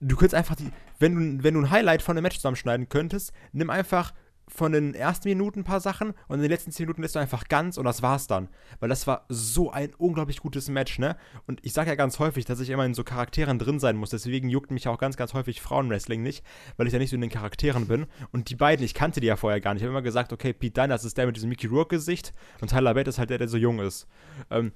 du 0.02 0.16
könntest 0.16 0.36
einfach 0.36 0.56
die, 0.56 0.72
wenn 1.00 1.38
du, 1.38 1.44
wenn 1.44 1.54
du 1.54 1.62
ein 1.62 1.72
Highlight 1.72 2.02
von 2.02 2.16
dem 2.16 2.24
Match 2.24 2.38
zusammenschneiden 2.38 2.90
könntest, 2.90 3.32
nimm 3.54 3.70
einfach 3.70 4.14
von 4.48 4.74
den 4.74 4.94
ersten 4.94 5.30
Minuten 5.30 5.62
ein 5.62 5.64
paar 5.64 5.80
Sachen 5.80 6.10
und 6.28 6.36
in 6.36 6.42
den 6.42 6.52
letzten 6.52 6.72
zehn 6.72 6.86
Minuten 6.86 7.02
lässt 7.02 7.16
du 7.16 7.20
einfach 7.20 7.48
ganz 7.48 7.78
und 7.78 7.86
das 7.86 8.02
war's 8.02 8.28
dann. 8.28 8.50
Weil 8.82 8.90
das 8.90 9.08
war 9.08 9.26
so 9.30 9.72
ein 9.72 9.94
unglaublich 9.98 10.42
gutes 10.42 10.68
Match, 10.68 11.00
ne? 11.00 11.16
Und 11.48 11.60
ich 11.64 11.72
sage 11.72 11.90
ja 11.90 11.96
ganz 11.96 12.20
häufig, 12.20 12.44
dass 12.44 12.60
ich 12.60 12.70
immer 12.70 12.86
in 12.86 12.94
so 12.94 13.06
Charakteren 13.06 13.60
drin 13.60 13.80
sein 13.80 13.96
muss. 13.96 14.10
Deswegen 14.10 14.50
juckt 14.50 14.72
mich 14.72 14.90
auch 14.90 14.98
ganz, 14.98 15.16
ganz 15.16 15.34
häufig 15.34 15.62
Frauenwrestling 15.62 16.22
nicht, 16.22 16.44
weil 16.76 16.88
ich 16.88 16.94
ja 16.94 17.00
nicht 17.00 17.12
so 17.12 17.16
in 17.16 17.22
den 17.22 17.30
Charakteren 17.30 17.88
bin. 17.88 18.08
Und 18.34 18.50
die 18.50 18.56
beiden, 18.56 18.84
ich 18.86 18.94
kannte 18.94 19.22
die 19.22 19.28
ja 19.28 19.38
vorher 19.38 19.62
gar 19.62 19.74
nicht. 19.74 19.82
Ich 19.82 19.86
habe 19.86 19.94
immer 19.94 20.02
gesagt, 20.02 20.34
okay, 20.34 20.52
Pete 20.52 20.82
Dunne, 20.82 20.90
das 20.90 21.06
ist 21.06 21.18
der 21.18 21.28
mit 21.28 21.38
diesem 21.38 21.50
Mickey 21.50 21.68
Rourke-Gesicht 21.68 22.34
und 22.60 22.70
Tyler 22.70 22.94
Bate 22.94 23.10
ist 23.10 23.20
halt 23.20 23.30
der, 23.30 23.38
der 23.38 23.48
so 23.48 23.58
jung 23.58 23.80
ist. 23.80 24.08
Ähm, 24.50 24.74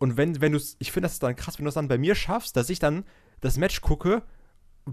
und 0.00 0.16
wenn, 0.16 0.40
wenn 0.40 0.52
du 0.52 0.58
ich 0.78 0.92
finde 0.92 1.08
das 1.08 1.18
dann 1.18 1.36
krass, 1.36 1.58
wenn 1.58 1.64
du 1.64 1.68
es 1.68 1.74
dann 1.74 1.86
bei 1.86 1.98
mir 1.98 2.14
schaffst, 2.14 2.56
dass 2.56 2.70
ich 2.70 2.78
dann 2.78 3.04
das 3.40 3.58
Match 3.58 3.80
gucke 3.82 4.22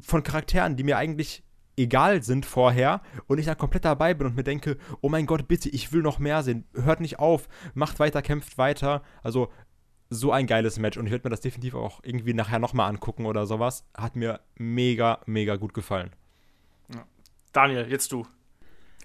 von 0.01 0.21
Charakteren, 0.21 0.75
die 0.75 0.83
mir 0.83 0.97
eigentlich 0.97 1.43
egal 1.77 2.23
sind 2.23 2.45
vorher 2.45 3.01
und 3.27 3.37
ich 3.37 3.45
dann 3.45 3.57
komplett 3.57 3.85
dabei 3.85 4.13
bin 4.13 4.27
und 4.27 4.35
mir 4.35 4.43
denke, 4.43 4.77
oh 5.01 5.09
mein 5.09 5.25
Gott, 5.25 5.47
bitte, 5.47 5.69
ich 5.69 5.93
will 5.93 6.01
noch 6.01 6.19
mehr 6.19 6.43
sehen. 6.43 6.65
Hört 6.73 6.99
nicht 6.99 7.19
auf, 7.19 7.47
macht 7.73 7.99
weiter, 7.99 8.21
kämpft 8.21 8.57
weiter. 8.57 9.01
Also 9.23 9.49
so 10.09 10.31
ein 10.31 10.45
geiles 10.45 10.77
Match 10.77 10.97
und 10.97 11.05
ich 11.05 11.11
werde 11.11 11.27
mir 11.27 11.31
das 11.31 11.41
definitiv 11.41 11.75
auch 11.75 12.01
irgendwie 12.03 12.33
nachher 12.33 12.59
nochmal 12.59 12.89
angucken 12.89 13.25
oder 13.25 13.45
sowas. 13.45 13.85
Hat 13.95 14.15
mir 14.15 14.41
mega, 14.55 15.21
mega 15.25 15.55
gut 15.55 15.73
gefallen. 15.73 16.11
Daniel, 17.53 17.89
jetzt 17.89 18.11
du. 18.11 18.27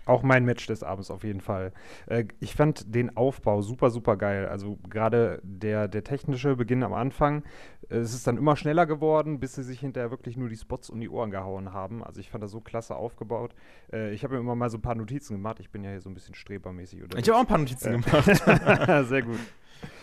Auch 0.05 0.23
mein 0.25 0.45
Match 0.45 0.67
des 0.67 0.83
Abends 0.83 1.11
auf 1.13 1.23
jeden 1.23 1.41
Fall. 1.41 1.73
Äh, 2.07 2.25
ich 2.41 2.55
fand 2.57 2.93
den 2.95 3.17
Aufbau 3.17 3.63
super, 3.63 3.91
super 3.91 4.17
geil. 4.17 4.49
Also 4.49 4.79
gerade 4.91 5.41
der, 5.45 5.87
der 5.87 6.03
technische 6.03 6.57
Beginn 6.57 6.83
am 6.83 6.93
Anfang. 6.93 7.45
Äh, 7.89 7.99
es 7.99 8.13
ist 8.13 8.27
dann 8.27 8.37
immer 8.37 8.57
schneller 8.57 8.85
geworden, 8.87 9.39
bis 9.39 9.55
sie 9.55 9.63
sich 9.63 9.79
hinterher 9.81 10.11
wirklich 10.11 10.37
nur 10.37 10.49
die 10.49 10.57
Spots 10.57 10.91
um 10.91 11.01
die 11.01 11.09
Ohren 11.09 11.31
gehauen 11.31 11.73
haben. 11.73 12.03
Also 12.03 12.21
ich 12.21 12.31
fand 12.31 12.43
das 12.43 12.51
so 12.51 12.61
klasse 12.61 12.97
aufgebaut. 12.97 13.55
Äh, 13.93 14.13
ich 14.13 14.25
habe 14.25 14.35
mir 14.35 14.41
immer 14.41 14.57
mal 14.57 14.71
so 14.71 14.79
ein 14.79 14.83
paar 14.83 14.97
Notizen 14.97 15.35
gemacht. 15.35 15.61
Ich 15.61 15.71
bin 15.71 15.85
ja 15.85 15.91
hier 15.91 16.01
so 16.01 16.11
ein 16.11 16.15
bisschen 16.15 16.35
strebermäßig. 16.35 17.05
Oder 17.05 17.19
Ich 17.19 17.29
habe 17.29 17.37
auch 17.37 17.43
ein 17.43 17.47
paar 17.47 17.59
Notizen 17.59 18.03
gemacht. 18.03 18.25
Sehr 19.09 19.23
gut. 19.23 19.39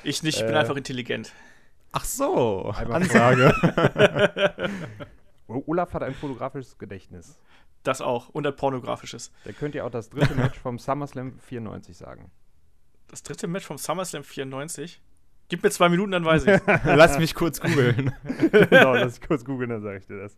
Ich 0.03 0.23
nicht, 0.23 0.39
ich 0.39 0.45
bin 0.45 0.55
Äh. 0.55 0.59
einfach 0.59 0.77
intelligent. 0.77 1.33
Ach 1.91 2.05
so, 2.05 2.71
Einmal 2.77 3.01
Ansage. 3.01 3.53
Olaf 5.49 5.93
hat 5.93 6.03
ein 6.03 6.13
fotografisches 6.13 6.77
Gedächtnis. 6.77 7.39
Das 7.83 8.01
auch. 8.01 8.29
Und 8.29 8.45
ein 8.45 8.55
pornografisches. 8.55 9.31
Der 9.45 9.53
könnte 9.53 9.79
ja 9.79 9.83
auch 9.85 9.91
das 9.91 10.09
dritte 10.09 10.35
Match 10.35 10.59
vom 10.59 10.79
SummerSlam 10.79 11.39
94 11.39 11.97
sagen. 11.97 12.31
Das 13.07 13.23
dritte 13.23 13.47
Match 13.47 13.65
vom 13.65 13.77
SummerSlam 13.77 14.23
94. 14.23 15.01
Gib 15.47 15.63
mir 15.63 15.71
zwei 15.71 15.89
Minuten, 15.89 16.11
dann 16.11 16.25
weiß 16.25 16.45
ich. 16.45 16.61
Lass 16.83 17.17
mich 17.17 17.33
kurz 17.33 17.59
googeln. 17.59 18.13
genau, 18.51 18.93
lass 18.93 19.17
ich 19.17 19.27
kurz 19.27 19.43
googeln, 19.43 19.71
dann 19.71 19.81
sage 19.81 19.97
ich 19.97 20.05
dir 20.05 20.19
das. 20.19 20.37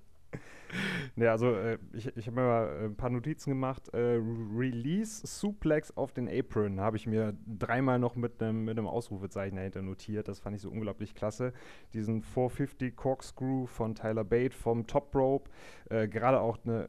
Ne, 1.16 1.30
also 1.30 1.54
äh, 1.54 1.78
ich, 1.94 2.16
ich 2.16 2.28
habe 2.28 2.40
mir 2.40 2.48
mal 2.48 2.68
äh, 2.68 2.86
ein 2.86 2.96
paar 2.96 3.10
Notizen 3.10 3.50
gemacht. 3.50 3.90
Äh, 3.94 4.20
Release 4.56 5.26
Suplex 5.28 5.96
auf 5.98 6.14
den 6.14 6.30
Apron 6.30 6.80
habe 6.80 6.98
ich 6.98 7.06
mir 7.08 7.36
dreimal 7.46 8.00
noch 8.00 8.16
mit 8.16 8.42
einem 8.42 8.66
mit 8.66 8.80
Ausrufezeichen 8.80 9.58
dahinter 9.58 9.82
notiert. 9.82 10.28
Das 10.28 10.40
fand 10.40 10.56
ich 10.56 10.62
so 10.62 10.70
unglaublich 10.70 11.14
klasse. 11.14 11.54
Diesen 11.94 12.22
450 12.22 12.96
Corkscrew 12.96 13.66
von 13.66 13.96
Tyler 13.96 14.24
Bate 14.24 14.56
vom 14.56 14.88
Top 14.88 15.14
Rope. 15.16 15.50
Äh, 15.90 16.08
Gerade 16.08 16.40
auch 16.40 16.58
eine, 16.64 16.88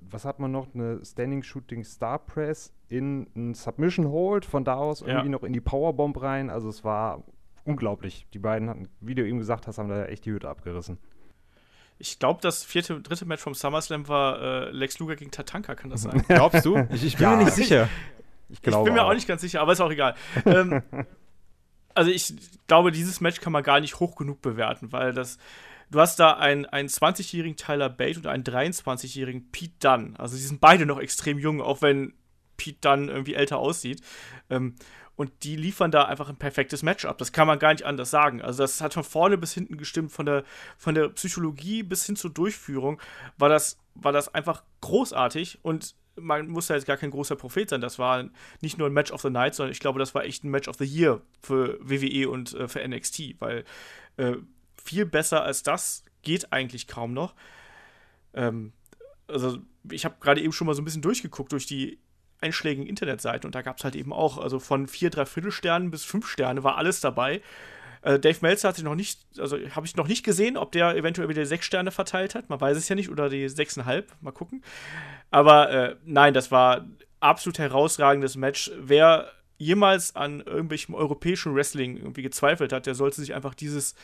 was 0.00 0.24
hat 0.24 0.38
man 0.38 0.52
noch? 0.52 0.72
Eine 0.74 1.04
Standing 1.04 1.42
Shooting 1.42 1.84
Star 1.84 2.18
Press 2.20 2.72
in 2.88 3.26
ein 3.34 3.54
Submission 3.54 4.08
Hold. 4.10 4.44
Von 4.44 4.64
da 4.64 4.74
aus 4.76 5.00
Ja. 5.00 5.08
irgendwie 5.08 5.30
noch 5.30 5.42
in 5.42 5.52
die 5.52 5.60
Powerbomb 5.60 6.20
rein. 6.22 6.50
Also 6.50 6.68
es 6.68 6.84
war 6.84 7.24
unglaublich. 7.64 8.26
Die 8.34 8.38
beiden 8.38 8.68
hatten, 8.70 8.88
wie 9.00 9.14
du 9.14 9.26
eben 9.26 9.38
gesagt 9.38 9.66
hast, 9.66 9.78
haben 9.78 9.88
da 9.88 10.04
echt 10.06 10.24
die 10.26 10.32
Hütte 10.32 10.48
abgerissen. 10.48 10.98
Ich 11.98 12.18
glaube, 12.18 12.40
das 12.42 12.64
vierte, 12.64 13.00
dritte 13.00 13.24
Match 13.24 13.42
vom 13.42 13.54
SummerSlam 13.54 14.08
war 14.08 14.40
äh, 14.40 14.70
Lex 14.70 14.98
Luger 14.98 15.16
gegen 15.16 15.30
Tatanka, 15.30 15.74
kann 15.74 15.90
das 15.90 16.02
sein? 16.02 16.24
Glaubst 16.28 16.64
du? 16.64 16.76
Ich, 16.92 17.04
ich 17.04 17.16
bin 17.16 17.24
Ja. 17.24 17.36
mir 17.36 17.44
nicht 17.44 17.54
sicher. 17.54 17.88
Ich 18.48 18.58
Ich 18.58 18.62
bin 18.64 18.92
mir 18.94 19.04
auch 19.04 19.14
nicht 19.14 19.26
ganz 19.28 19.40
sicher, 19.40 19.60
aber 19.60 19.72
ist 19.72 19.80
auch 19.80 19.90
egal. 19.90 20.14
ähm, 20.44 20.82
also 21.94 22.10
ich 22.10 22.34
glaube, 22.66 22.90
dieses 22.92 23.20
Match 23.20 23.40
kann 23.40 23.52
man 23.52 23.62
gar 23.62 23.80
nicht 23.80 24.00
hoch 24.00 24.16
genug 24.16 24.42
bewerten, 24.42 24.92
weil 24.92 25.12
das, 25.12 25.38
du 25.90 26.00
hast 26.00 26.18
da 26.18 26.32
einen, 26.32 26.66
einen 26.66 26.88
20-jährigen 26.88 27.56
Tyler 27.56 27.88
Bate 27.88 28.18
und 28.18 28.26
einen 28.26 28.42
23-jährigen 28.44 29.50
Pete 29.52 29.74
Dunn. 29.80 30.16
Also 30.16 30.36
die 30.36 30.42
sind 30.42 30.60
beide 30.60 30.86
noch 30.86 30.98
extrem 30.98 31.38
jung, 31.38 31.60
auch 31.62 31.80
wenn 31.80 32.12
Pete 32.56 32.78
Dunn 32.80 33.08
irgendwie 33.08 33.34
älter 33.34 33.58
aussieht. 33.58 34.00
Ähm, 34.50 34.74
und 35.16 35.30
die 35.42 35.56
liefern 35.56 35.90
da 35.90 36.04
einfach 36.04 36.28
ein 36.28 36.36
perfektes 36.36 36.82
Match 36.82 37.04
ab. 37.04 37.18
Das 37.18 37.32
kann 37.32 37.46
man 37.46 37.58
gar 37.58 37.72
nicht 37.72 37.84
anders 37.84 38.10
sagen. 38.10 38.42
Also 38.42 38.62
das 38.62 38.80
hat 38.80 38.94
von 38.94 39.04
vorne 39.04 39.38
bis 39.38 39.52
hinten 39.52 39.76
gestimmt, 39.76 40.12
von 40.12 40.26
der, 40.26 40.44
von 40.76 40.94
der 40.94 41.08
Psychologie 41.10 41.82
bis 41.82 42.04
hin 42.06 42.16
zur 42.16 42.30
Durchführung 42.30 43.00
war 43.38 43.48
das, 43.48 43.78
war 43.94 44.12
das 44.12 44.34
einfach 44.34 44.62
großartig 44.80 45.60
und 45.62 45.94
man 46.16 46.48
muss 46.48 46.68
ja 46.68 46.76
jetzt 46.76 46.86
gar 46.86 46.96
kein 46.96 47.10
großer 47.10 47.36
Prophet 47.36 47.70
sein. 47.70 47.80
Das 47.80 47.98
war 47.98 48.28
nicht 48.60 48.78
nur 48.78 48.88
ein 48.88 48.92
Match 48.92 49.10
of 49.10 49.22
the 49.22 49.30
Night, 49.30 49.54
sondern 49.54 49.72
ich 49.72 49.80
glaube, 49.80 49.98
das 49.98 50.14
war 50.14 50.24
echt 50.24 50.44
ein 50.44 50.50
Match 50.50 50.68
of 50.68 50.76
the 50.76 50.84
Year 50.84 51.20
für 51.40 51.78
WWE 51.80 52.28
und 52.28 52.54
äh, 52.54 52.68
für 52.68 52.86
NXT, 52.86 53.40
weil 53.40 53.64
äh, 54.16 54.36
viel 54.82 55.06
besser 55.06 55.42
als 55.42 55.62
das 55.62 56.04
geht 56.22 56.52
eigentlich 56.52 56.86
kaum 56.86 57.14
noch. 57.14 57.34
Ähm, 58.32 58.72
also 59.26 59.58
ich 59.90 60.04
habe 60.04 60.16
gerade 60.20 60.40
eben 60.40 60.52
schon 60.52 60.66
mal 60.66 60.74
so 60.74 60.82
ein 60.82 60.84
bisschen 60.84 61.02
durchgeguckt 61.02 61.52
durch 61.52 61.66
die 61.66 61.98
einschlägigen 62.44 62.86
Internetseiten 62.86 63.46
und 63.46 63.54
da 63.54 63.62
gab 63.62 63.78
es 63.78 63.84
halt 63.84 63.96
eben 63.96 64.12
auch, 64.12 64.38
also 64.38 64.58
von 64.58 64.86
vier, 64.86 65.10
drei 65.10 65.24
Viertelsternen 65.26 65.90
bis 65.90 66.04
fünf 66.04 66.28
Sterne 66.28 66.62
war 66.62 66.76
alles 66.76 67.00
dabei. 67.00 67.40
Äh, 68.02 68.20
Dave 68.20 68.38
Meltzer 68.42 68.68
hat 68.68 68.76
sich 68.76 68.84
noch 68.84 68.94
nicht, 68.94 69.20
also 69.38 69.56
habe 69.56 69.86
ich 69.86 69.96
noch 69.96 70.06
nicht 70.06 70.24
gesehen, 70.24 70.56
ob 70.56 70.72
der 70.72 70.94
eventuell 70.94 71.28
wieder 71.28 71.46
sechs 71.46 71.64
Sterne 71.64 71.90
verteilt 71.90 72.34
hat. 72.34 72.50
Man 72.50 72.60
weiß 72.60 72.76
es 72.76 72.88
ja 72.88 72.94
nicht, 72.94 73.08
oder 73.08 73.28
die 73.30 73.48
sechseinhalb, 73.48 74.12
mal 74.20 74.32
gucken. 74.32 74.62
Aber 75.30 75.70
äh, 75.70 75.96
nein, 76.04 76.34
das 76.34 76.50
war 76.50 76.86
absolut 77.20 77.58
herausragendes 77.58 78.36
Match. 78.36 78.70
Wer 78.78 79.30
jemals 79.56 80.14
an 80.14 80.40
irgendwelchem 80.40 80.94
europäischen 80.94 81.54
Wrestling 81.54 81.96
irgendwie 81.96 82.22
gezweifelt 82.22 82.72
hat, 82.72 82.86
der 82.86 82.94
sollte 82.94 83.20
sich 83.20 83.34
einfach 83.34 83.54
dieses 83.54 83.94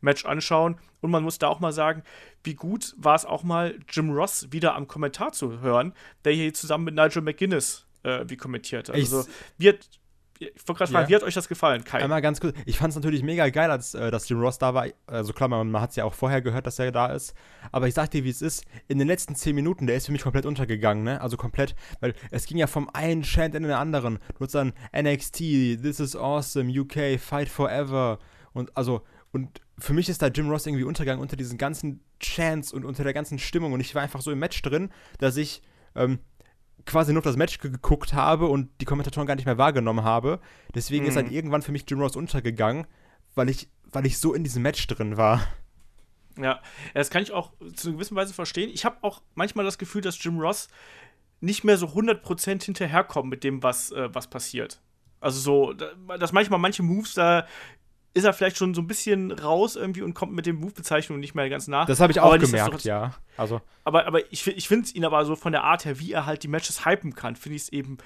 Match 0.00 0.24
anschauen. 0.24 0.78
Und 1.02 1.10
man 1.10 1.22
muss 1.22 1.38
da 1.38 1.48
auch 1.48 1.60
mal 1.60 1.72
sagen, 1.72 2.02
wie 2.42 2.54
gut 2.54 2.94
war 2.96 3.14
es 3.14 3.26
auch 3.26 3.42
mal, 3.42 3.78
Jim 3.90 4.10
Ross 4.10 4.50
wieder 4.50 4.74
am 4.74 4.88
Kommentar 4.88 5.32
zu 5.32 5.60
hören, 5.60 5.92
der 6.24 6.32
hier 6.32 6.54
zusammen 6.54 6.84
mit 6.84 6.94
Nigel 6.94 7.22
McGuinness 7.22 7.86
äh, 8.02 8.24
wie 8.28 8.36
kommentiert 8.36 8.90
Also, 8.90 9.20
hat, 9.20 9.28
ich 9.58 10.48
wollte 10.66 10.78
gerade 10.78 10.92
fragen, 10.92 11.04
Ja. 11.04 11.08
wie 11.10 11.14
hat 11.16 11.22
euch 11.22 11.34
das 11.34 11.48
gefallen, 11.48 11.84
Kai? 11.84 12.02
Einmal 12.02 12.22
ganz 12.22 12.40
kurz. 12.40 12.56
Ich 12.64 12.78
fand 12.78 12.90
es 12.90 12.96
natürlich 12.96 13.22
mega 13.22 13.46
geil, 13.50 13.70
als, 13.70 13.92
äh, 13.94 14.10
dass 14.10 14.26
Jim 14.26 14.40
Ross 14.40 14.56
da 14.58 14.72
war. 14.72 14.86
Also 15.06 15.34
klar, 15.34 15.50
man, 15.50 15.70
man 15.70 15.82
hat 15.82 15.90
es 15.90 15.96
ja 15.96 16.04
auch 16.04 16.14
vorher 16.14 16.40
gehört, 16.40 16.66
dass 16.66 16.78
er 16.78 16.90
da 16.92 17.12
ist. 17.12 17.34
Aber 17.72 17.88
ich 17.88 17.94
sag 17.94 18.10
dir, 18.10 18.24
wie 18.24 18.30
es 18.30 18.40
ist. 18.40 18.64
In 18.88 18.98
den 18.98 19.06
letzten 19.06 19.34
10 19.34 19.54
Minuten, 19.54 19.86
der 19.86 19.96
ist 19.96 20.06
für 20.06 20.12
mich 20.12 20.22
komplett 20.22 20.46
untergegangen, 20.46 21.04
ne? 21.04 21.20
Also 21.20 21.36
komplett, 21.36 21.74
weil 22.00 22.14
es 22.30 22.46
ging 22.46 22.56
ja 22.56 22.66
vom 22.66 22.88
einen 22.88 23.22
Chant 23.22 23.54
in 23.54 23.64
den 23.64 23.72
anderen. 23.72 24.18
Du 24.38 24.44
hast 24.44 24.54
dann 24.54 24.72
NXT, 24.96 25.82
This 25.82 26.00
is 26.00 26.16
awesome, 26.16 26.70
UK, 26.70 27.20
Fight 27.20 27.50
Forever. 27.50 28.18
Und 28.54 28.74
also, 28.78 29.02
und 29.32 29.60
für 29.78 29.92
mich 29.92 30.08
ist 30.08 30.22
da 30.22 30.28
Jim 30.28 30.48
Ross 30.48 30.66
irgendwie 30.66 30.84
untergegangen 30.84 31.20
unter 31.20 31.36
diesen 31.36 31.58
ganzen 31.58 32.02
Chants 32.18 32.72
und 32.72 32.86
unter 32.86 33.04
der 33.04 33.12
ganzen 33.12 33.38
Stimmung. 33.38 33.74
Und 33.74 33.80
ich 33.80 33.94
war 33.94 34.00
einfach 34.02 34.22
so 34.22 34.30
im 34.30 34.38
Match 34.38 34.62
drin, 34.62 34.90
dass 35.18 35.36
ich 35.36 35.60
ähm, 35.94 36.18
quasi 36.86 37.12
nur 37.12 37.20
auf 37.20 37.24
das 37.24 37.36
Match 37.36 37.58
ge- 37.58 37.70
geguckt 37.70 38.12
habe 38.14 38.46
und 38.46 38.68
die 38.80 38.84
Kommentatoren 38.84 39.26
gar 39.26 39.34
nicht 39.36 39.44
mehr 39.46 39.58
wahrgenommen 39.58 40.04
habe. 40.04 40.40
Deswegen 40.74 41.06
ist 41.06 41.14
Mhm. 41.14 41.18
dann 41.24 41.30
irgendwann 41.30 41.62
für 41.62 41.72
mich 41.72 41.84
Jim 41.88 42.00
Ross 42.00 42.16
untergegangen, 42.16 42.86
weil 43.34 43.48
ich, 43.48 43.68
weil 43.92 44.06
ich 44.06 44.18
so 44.18 44.34
in 44.34 44.44
diesem 44.44 44.62
Match 44.62 44.86
drin 44.86 45.16
war. 45.16 45.40
Ja, 46.38 46.60
das 46.94 47.10
kann 47.10 47.22
ich 47.22 47.32
auch 47.32 47.52
zu 47.74 47.88
einer 47.88 47.96
gewissen 47.96 48.16
Weise 48.16 48.32
verstehen. 48.32 48.70
Ich 48.72 48.84
habe 48.84 48.96
auch 49.02 49.20
manchmal 49.34 49.64
das 49.64 49.78
Gefühl, 49.78 50.00
dass 50.00 50.22
Jim 50.22 50.38
Ross 50.38 50.68
nicht 51.40 51.64
mehr 51.64 51.76
so 51.76 51.86
100% 51.88 52.62
hinterherkommt 52.64 53.28
mit 53.28 53.44
dem, 53.44 53.62
was, 53.62 53.92
äh, 53.92 54.14
was 54.14 54.28
passiert. 54.28 54.80
Also 55.20 55.38
so, 55.40 55.72
da- 55.74 56.16
dass 56.18 56.32
manchmal 56.32 56.58
manche 56.58 56.82
Moves, 56.82 57.14
da 57.14 57.46
ist 58.12 58.24
er 58.24 58.32
vielleicht 58.32 58.56
schon 58.56 58.74
so 58.74 58.80
ein 58.80 58.86
bisschen 58.86 59.30
raus 59.30 59.76
irgendwie 59.76 60.02
und 60.02 60.14
kommt 60.14 60.32
mit 60.32 60.46
den 60.46 60.56
Move-Bezeichnungen 60.56 61.20
nicht 61.20 61.34
mehr 61.34 61.48
ganz 61.48 61.68
nach. 61.68 61.86
Das 61.86 62.00
habe 62.00 62.12
ich 62.12 62.20
Aber 62.20 62.30
auch 62.30 62.36
nichtsdestotrotz- 62.36 62.82
gemerkt, 62.82 62.84
ja. 62.84 63.14
Also, 63.36 63.60
Aber, 63.84 64.06
aber 64.06 64.32
ich, 64.32 64.46
ich 64.46 64.66
finde 64.68 64.90
ihn 64.90 65.04
aber 65.04 65.24
so 65.24 65.36
von 65.36 65.52
der 65.52 65.64
Art 65.64 65.84
her, 65.84 65.98
wie 66.00 66.12
er 66.12 66.26
halt 66.26 66.42
die 66.42 66.48
Matches 66.48 66.84
hypen 66.84 67.14
kann, 67.14 67.36
finde 67.36 67.56
ich 67.56 67.62
es 67.62 67.68
eben 67.70 67.98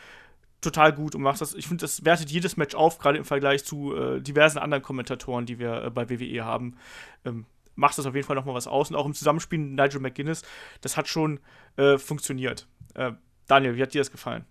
total 0.61 0.93
gut 0.93 1.15
und 1.15 1.23
macht 1.23 1.41
das. 1.41 1.55
Ich 1.55 1.67
finde, 1.67 1.83
das 1.83 2.05
wertet 2.05 2.31
jedes 2.31 2.57
Match 2.57 2.75
auf, 2.75 2.99
gerade 2.99 3.19
im 3.19 3.25
Vergleich 3.25 3.65
zu 3.65 3.95
äh, 3.97 4.21
diversen 4.21 4.59
anderen 4.59 4.83
Kommentatoren, 4.83 5.47
die 5.47 5.59
wir 5.59 5.85
äh, 5.85 5.91
bei 5.91 6.09
WWE 6.11 6.45
haben. 6.45 6.77
Ähm, 7.25 7.47
macht 7.75 7.99
das 7.99 8.07
auf 8.07 8.15
jeden 8.15 8.27
Fall 8.27 8.37
nochmal 8.37 8.55
was 8.55 8.67
aus. 8.67 8.91
Und 8.91 8.97
auch 8.97 9.07
im 9.07 9.15
Zusammenspiel 9.15 9.59
mit 9.59 9.73
Nigel 9.73 10.01
McGuinness, 10.01 10.43
das 10.81 10.97
hat 10.97 11.09
schon 11.09 11.41
äh, 11.77 11.99
funktioniert. 11.99 12.67
Äh, 12.95 13.13
Daniel, 13.47 13.77
wie 13.77 13.83
hat 13.83 13.93
dir 13.95 14.01
das 14.01 14.11
gefallen? 14.11 14.45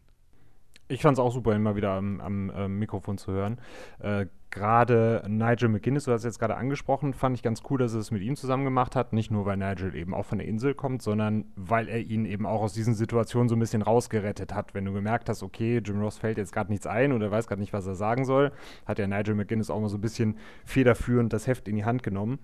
Ich 0.90 1.02
fand 1.02 1.18
es 1.18 1.20
auch 1.24 1.32
super, 1.34 1.56
ihn 1.56 1.64
mal 1.64 1.76
wieder 1.76 1.92
am, 1.94 2.20
am 2.22 2.50
äh, 2.50 2.68
Mikrofon 2.68 3.18
zu 3.18 3.32
hören. 3.32 3.60
Gerade 4.54 5.24
Nigel 5.28 5.68
McGuinness, 5.68 6.04
du 6.04 6.12
hast 6.12 6.22
es 6.22 6.26
jetzt 6.26 6.40
gerade 6.40 6.56
angesprochen, 6.56 7.16
fand 7.16 7.36
ich 7.36 7.42
ganz 7.42 7.64
cool, 7.72 7.80
dass 7.80 7.96
er 7.96 8.02
es 8.02 8.12
mit 8.12 8.22
ihm 8.22 8.36
zusammen 8.36 8.66
gemacht 8.66 8.96
hat. 8.96 9.12
Nicht 9.12 9.32
nur, 9.32 9.48
weil 9.48 9.58
Nigel 9.58 9.96
eben 9.96 10.14
auch 10.14 10.26
von 10.26 10.38
der 10.38 10.48
Insel 10.48 10.76
kommt, 10.76 11.02
sondern 11.02 11.46
weil 11.56 11.90
er 11.90 11.98
ihn 11.98 12.26
eben 12.26 12.46
auch 12.46 12.62
aus 12.62 12.74
diesen 12.74 12.94
Situationen 12.94 13.50
so 13.50 13.56
ein 13.56 13.60
bisschen 13.60 13.82
rausgerettet 13.82 14.54
hat. 14.54 14.76
Wenn 14.76 14.86
du 14.86 14.94
gemerkt 14.94 15.28
hast, 15.28 15.42
okay, 15.42 15.82
Jim 15.84 16.00
Ross 16.02 16.20
fällt 16.20 16.38
jetzt 16.38 16.54
gerade 16.54 16.72
nichts 16.72 16.86
ein 16.86 17.14
oder 17.14 17.32
weiß 17.32 17.48
gerade 17.48 17.62
nicht, 17.62 17.74
was 17.74 17.88
er 17.88 17.96
sagen 17.96 18.26
soll, 18.26 18.52
hat 18.86 19.00
ja 19.00 19.08
Nigel 19.08 19.34
McGuinness 19.34 19.72
auch 19.72 19.82
mal 19.82 19.90
so 19.90 19.98
ein 19.98 20.02
bisschen 20.02 20.38
federführend 20.66 21.34
das 21.34 21.48
Heft 21.48 21.68
in 21.68 21.76
die 21.76 21.86
Hand 21.86 22.04
genommen. 22.04 22.38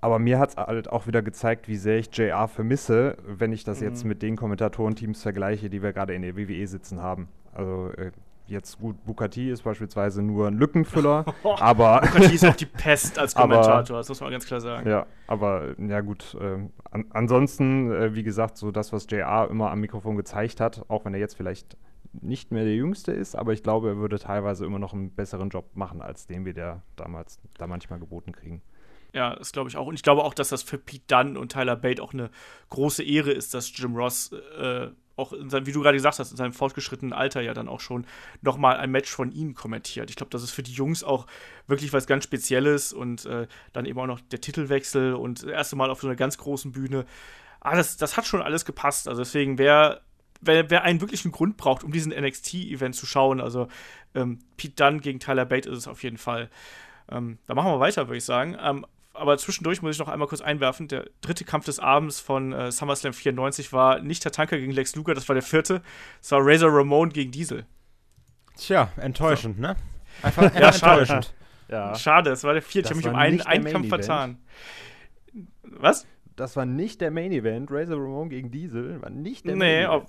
Aber 0.00 0.18
mir 0.18 0.38
hat 0.38 0.50
es 0.50 0.56
halt 0.56 0.88
auch 0.88 1.06
wieder 1.06 1.20
gezeigt, 1.20 1.68
wie 1.68 1.76
sehr 1.76 1.98
ich 1.98 2.08
JR 2.16 2.48
vermisse, 2.48 3.18
wenn 3.26 3.52
ich 3.52 3.64
das 3.64 3.80
jetzt 3.80 4.06
mit 4.06 4.22
den 4.22 4.36
Kommentatorenteams 4.36 5.20
vergleiche, 5.22 5.68
die 5.68 5.82
wir 5.82 5.92
gerade 5.92 6.14
in 6.14 6.22
der 6.22 6.38
WWE 6.38 6.66
sitzen 6.66 7.02
haben. 7.02 7.28
Also 7.52 7.90
äh, 7.98 8.12
jetzt 8.50 8.78
gut, 8.78 9.02
Bukati 9.04 9.50
ist 9.50 9.62
beispielsweise 9.62 10.22
nur 10.22 10.48
ein 10.48 10.54
Lückenfüller, 10.58 11.24
aber 11.60 12.00
Bukati 12.02 12.34
ist 12.34 12.44
auch 12.44 12.56
die 12.56 12.66
Pest 12.66 13.18
als 13.18 13.34
Aber- 13.36 13.54
Kommentator, 13.54 13.96
das 13.98 14.08
muss 14.08 14.20
man 14.20 14.30
ganz 14.30 14.46
klar 14.46 14.60
sagen. 14.60 14.88
ja, 14.88 15.06
aber 15.26 15.74
ja 15.78 16.00
gut. 16.00 16.36
ähm, 16.40 16.70
an, 16.90 17.06
ansonsten, 17.10 17.90
äh, 17.92 18.14
wie 18.14 18.22
gesagt, 18.22 18.56
so 18.58 18.70
das, 18.70 18.92
was 18.92 19.06
JR 19.08 19.48
immer 19.50 19.70
am 19.70 19.80
Mikrofon 19.80 20.16
gezeigt 20.16 20.60
hat, 20.60 20.84
auch 20.88 21.04
wenn 21.04 21.14
er 21.14 21.20
jetzt 21.20 21.34
vielleicht 21.36 21.76
nicht 22.12 22.50
mehr 22.50 22.64
der 22.64 22.74
Jüngste 22.74 23.12
ist, 23.12 23.36
aber 23.36 23.52
ich 23.52 23.62
glaube, 23.62 23.88
er 23.90 23.96
würde 23.98 24.18
teilweise 24.18 24.66
immer 24.66 24.80
noch 24.80 24.92
einen 24.92 25.10
besseren 25.14 25.48
Job 25.48 25.66
machen, 25.74 26.02
als 26.02 26.26
den 26.26 26.44
wir 26.44 26.52
der 26.54 26.82
damals 26.96 27.38
da 27.56 27.68
manchmal 27.68 28.00
geboten 28.00 28.32
kriegen. 28.32 28.62
Ja, 29.12 29.34
das 29.36 29.52
glaube 29.52 29.68
ich 29.70 29.76
auch. 29.76 29.86
Und 29.86 29.94
ich 29.94 30.02
glaube 30.02 30.22
auch, 30.24 30.34
dass 30.34 30.48
das 30.48 30.62
für 30.62 30.78
Pete 30.78 31.04
Dunne 31.08 31.38
und 31.38 31.52
Tyler 31.52 31.76
Bate 31.76 32.02
auch 32.02 32.12
eine 32.12 32.30
große 32.68 33.02
Ehre 33.04 33.30
ist, 33.32 33.54
dass 33.54 33.76
Jim 33.76 33.94
Ross 33.96 34.32
äh, 34.60 34.88
auch, 35.16 35.32
seinem, 35.48 35.66
wie 35.66 35.72
du 35.72 35.82
gerade 35.82 35.96
gesagt 35.96 36.18
hast, 36.18 36.30
in 36.30 36.36
seinem 36.36 36.52
fortgeschrittenen 36.52 37.12
Alter 37.12 37.40
ja 37.40 37.54
dann 37.54 37.68
auch 37.68 37.80
schon 37.80 38.06
nochmal 38.42 38.76
ein 38.76 38.90
Match 38.90 39.10
von 39.10 39.32
ihnen 39.32 39.54
kommentiert. 39.54 40.10
Ich 40.10 40.16
glaube, 40.16 40.30
das 40.30 40.42
ist 40.42 40.50
für 40.50 40.62
die 40.62 40.72
Jungs 40.72 41.04
auch 41.04 41.26
wirklich 41.66 41.92
was 41.92 42.06
ganz 42.06 42.24
Spezielles 42.24 42.92
und 42.92 43.26
äh, 43.26 43.46
dann 43.72 43.86
eben 43.86 43.98
auch 44.00 44.06
noch 44.06 44.20
der 44.20 44.40
Titelwechsel 44.40 45.14
und 45.14 45.42
das 45.42 45.50
erste 45.50 45.76
Mal 45.76 45.90
auf 45.90 46.00
so 46.00 46.06
einer 46.06 46.16
ganz 46.16 46.38
großen 46.38 46.72
Bühne. 46.72 47.04
Ah, 47.60 47.76
das, 47.76 47.96
das 47.96 48.16
hat 48.16 48.26
schon 48.26 48.42
alles 48.42 48.64
gepasst. 48.64 49.08
Also 49.08 49.20
deswegen, 49.20 49.58
wer, 49.58 50.00
wer, 50.40 50.70
wer 50.70 50.82
einen 50.82 51.00
wirklichen 51.00 51.32
Grund 51.32 51.56
braucht, 51.56 51.84
um 51.84 51.92
diesen 51.92 52.12
NXT-Event 52.12 52.94
zu 52.94 53.06
schauen, 53.06 53.40
also 53.40 53.68
ähm, 54.14 54.38
Pete 54.56 54.74
Dunne 54.74 55.00
gegen 55.00 55.20
Tyler 55.20 55.44
Bate 55.44 55.68
ist 55.68 55.78
es 55.78 55.88
auf 55.88 56.02
jeden 56.02 56.18
Fall. 56.18 56.48
Ähm, 57.10 57.38
da 57.46 57.54
machen 57.54 57.70
wir 57.70 57.80
weiter, 57.80 58.08
würde 58.08 58.18
ich 58.18 58.24
sagen. 58.24 58.56
Ähm, 58.60 58.86
aber 59.12 59.36
zwischendurch 59.38 59.82
muss 59.82 59.96
ich 59.96 59.98
noch 59.98 60.08
einmal 60.08 60.28
kurz 60.28 60.40
einwerfen. 60.40 60.88
Der 60.88 61.06
dritte 61.20 61.44
Kampf 61.44 61.66
des 61.66 61.78
Abends 61.78 62.20
von 62.20 62.52
äh, 62.52 62.70
SummerSlam 62.70 63.12
94 63.12 63.72
war 63.72 64.00
nicht 64.00 64.22
Tatanka 64.22 64.56
gegen 64.56 64.72
Lex 64.72 64.94
Luger, 64.96 65.14
das 65.14 65.28
war 65.28 65.34
der 65.34 65.42
vierte. 65.42 65.82
Es 66.22 66.30
war 66.32 66.40
Razor 66.42 66.70
Ramon 66.72 67.10
gegen 67.10 67.30
Diesel. 67.30 67.66
Tja, 68.56 68.90
enttäuschend, 68.96 69.56
so. 69.56 69.62
ne? 69.62 69.76
Einfach 70.22 70.54
ja, 70.54 70.68
enttäuschend. 70.68 71.34
Ja. 71.68 71.94
Schade, 71.94 72.30
es 72.30 72.44
war 72.44 72.52
der 72.52 72.62
vierte. 72.62 72.88
Das 72.88 72.98
ich 72.98 73.04
habe 73.04 73.14
mich 73.14 73.14
um 73.14 73.20
einen, 73.20 73.40
einen 73.42 73.64
Kampf 73.64 73.86
Event. 73.86 74.04
vertan. 74.06 74.38
Was? 75.62 76.06
Das 76.36 76.56
war 76.56 76.66
nicht 76.66 77.00
der 77.00 77.10
Main 77.10 77.32
Event. 77.32 77.70
Razor 77.70 77.96
Ramon 77.96 78.28
gegen 78.28 78.50
Diesel 78.50 79.00
war 79.02 79.10
nicht 79.10 79.46
der 79.46 79.54
nee, 79.54 79.58
Main 79.58 79.90
Event. 79.90 80.08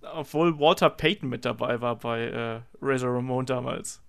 Nee, 0.00 0.08
obwohl 0.14 0.58
Walter 0.58 0.90
Payton 0.90 1.28
mit 1.28 1.44
dabei 1.44 1.80
war 1.80 1.96
bei 1.96 2.28
äh, 2.28 2.60
Razor 2.80 3.14
Ramon 3.14 3.46
damals. 3.46 4.02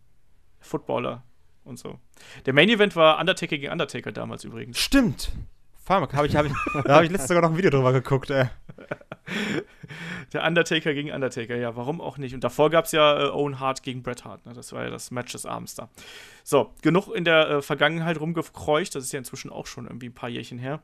Footballer 0.60 1.23
und 1.63 1.80
so. 1.80 1.99
Der 2.45 2.54
Main 2.54 2.69
Event 2.69 2.95
war 2.95 3.19
Undertaker 3.19 3.58
gegen 3.58 3.71
Undertaker 3.71 4.12
damals 4.12 4.43
übrigens. 4.43 4.80
Stimmt. 4.80 5.32
Farmak, 5.86 6.13
hab 6.13 6.26
ich, 6.26 6.36
hab 6.36 6.45
ich, 6.45 6.54
da 6.86 6.95
habe 6.95 7.06
ich 7.06 7.12
letztens 7.12 7.28
sogar 7.28 7.41
noch 7.43 7.52
ein 7.52 7.58
Video 7.58 7.69
drüber 7.69 7.91
geguckt, 7.91 8.30
ey. 8.30 8.45
Der 10.34 10.45
Undertaker 10.45 10.93
gegen 10.93 11.12
Undertaker, 11.12 11.56
ja, 11.58 11.76
warum 11.76 11.99
auch 11.99 12.17
nicht? 12.17 12.34
Und 12.34 12.43
davor 12.43 12.69
gab 12.69 12.86
es 12.86 12.93
ja 12.93 13.26
äh, 13.26 13.30
Owen 13.30 13.60
Hart 13.60 13.84
gegen 13.84 14.02
Bret 14.02 14.23
Hart, 14.23 14.45
ne? 14.45 14.54
das 14.54 14.71
war 14.71 14.84
ja 14.84 14.89
das 14.89 15.12
Match 15.12 15.34
des 15.34 15.45
Abends 15.45 15.76
da. 15.76 15.89
So, 16.43 16.73
genug 16.82 17.10
in 17.13 17.26
der 17.26 17.49
äh, 17.49 17.62
Vergangenheit 17.62 18.19
rumgekreucht, 18.19 18.95
das 18.95 19.04
ist 19.04 19.12
ja 19.12 19.19
inzwischen 19.19 19.52
auch 19.52 19.67
schon 19.67 19.86
irgendwie 19.86 20.08
ein 20.08 20.13
paar 20.13 20.30
Jährchen 20.30 20.58
her 20.58 20.82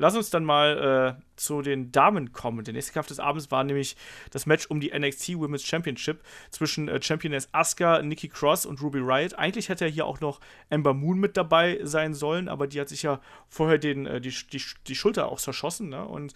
lass 0.00 0.16
uns 0.16 0.30
dann 0.30 0.46
mal 0.46 1.18
äh, 1.18 1.22
zu 1.36 1.60
den 1.60 1.92
Damen 1.92 2.32
kommen. 2.32 2.64
Der 2.64 2.72
nächste 2.72 2.94
Kampf 2.94 3.08
des 3.08 3.20
Abends 3.20 3.50
war 3.50 3.64
nämlich 3.64 3.96
das 4.30 4.46
Match 4.46 4.66
um 4.66 4.80
die 4.80 4.98
NXT 4.98 5.38
Women's 5.38 5.62
Championship 5.62 6.22
zwischen 6.50 6.88
äh, 6.88 7.02
Championess 7.02 7.50
Asuka, 7.52 8.00
Nikki 8.00 8.28
Cross 8.28 8.64
und 8.64 8.80
Ruby 8.80 9.00
Riot. 9.00 9.34
Eigentlich 9.34 9.68
hätte 9.68 9.84
ja 9.84 9.92
hier 9.92 10.06
auch 10.06 10.20
noch 10.20 10.40
Ember 10.70 10.94
Moon 10.94 11.20
mit 11.20 11.36
dabei 11.36 11.80
sein 11.82 12.14
sollen, 12.14 12.48
aber 12.48 12.66
die 12.66 12.80
hat 12.80 12.88
sich 12.88 13.02
ja 13.02 13.20
vorher 13.50 13.76
den, 13.76 14.06
äh, 14.06 14.22
die, 14.22 14.34
die, 14.50 14.62
die 14.86 14.94
Schulter 14.94 15.30
auch 15.30 15.38
zerschossen. 15.38 15.90
Ne? 15.90 16.02
Und 16.02 16.32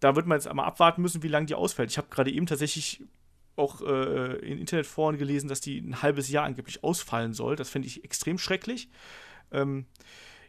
da 0.00 0.16
wird 0.16 0.26
man 0.26 0.36
jetzt 0.36 0.48
einmal 0.48 0.66
abwarten 0.66 1.00
müssen, 1.00 1.22
wie 1.22 1.28
lange 1.28 1.46
die 1.46 1.54
ausfällt. 1.54 1.92
Ich 1.92 1.98
habe 1.98 2.08
gerade 2.10 2.32
eben 2.32 2.46
tatsächlich 2.46 3.04
auch 3.54 3.82
äh, 3.82 4.36
in 4.38 4.58
Internetforen 4.58 5.16
gelesen, 5.16 5.48
dass 5.48 5.60
die 5.60 5.78
ein 5.78 6.02
halbes 6.02 6.28
Jahr 6.28 6.44
angeblich 6.44 6.82
ausfallen 6.82 7.34
soll. 7.34 7.54
Das 7.54 7.70
finde 7.70 7.86
ich 7.86 8.02
extrem 8.02 8.36
schrecklich. 8.36 8.90
Ähm, 9.52 9.86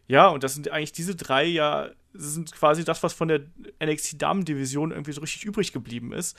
ja, 0.08 0.28
und 0.30 0.44
das 0.44 0.56
sind 0.56 0.72
eigentlich 0.72 0.94
diese 0.94 1.16
drei 1.16 1.44
ja, 1.44 1.92
sind 2.18 2.52
quasi 2.52 2.84
das, 2.84 3.04
was 3.04 3.14
von 3.14 3.28
der 3.28 3.42
NXT-Damen-Division 3.84 4.92
irgendwie 4.92 5.12
so 5.12 5.22
richtig 5.22 5.46
übrig 5.46 5.74
geblieben 5.74 6.14
ist. 6.14 6.38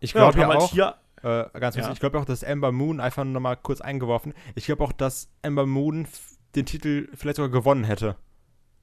Ich 0.00 0.12
glaube 0.12 0.38
ja, 0.38 0.50
ja 0.50 0.58
auch, 0.58 0.70
hier, 0.70 0.94
äh, 1.22 1.58
ganz 1.58 1.76
ja. 1.76 1.90
ich 1.92 2.00
glaube 2.00 2.18
auch, 2.18 2.24
dass 2.24 2.44
Amber 2.44 2.72
Moon, 2.72 3.00
einfach 3.00 3.24
nur 3.24 3.40
mal 3.40 3.56
kurz 3.56 3.80
eingeworfen, 3.80 4.34
ich 4.54 4.66
glaube 4.66 4.84
auch, 4.84 4.92
dass 4.92 5.28
Amber 5.42 5.66
Moon 5.66 6.06
den 6.54 6.66
Titel 6.66 7.08
vielleicht 7.14 7.36
sogar 7.36 7.50
gewonnen 7.50 7.84
hätte. 7.84 8.16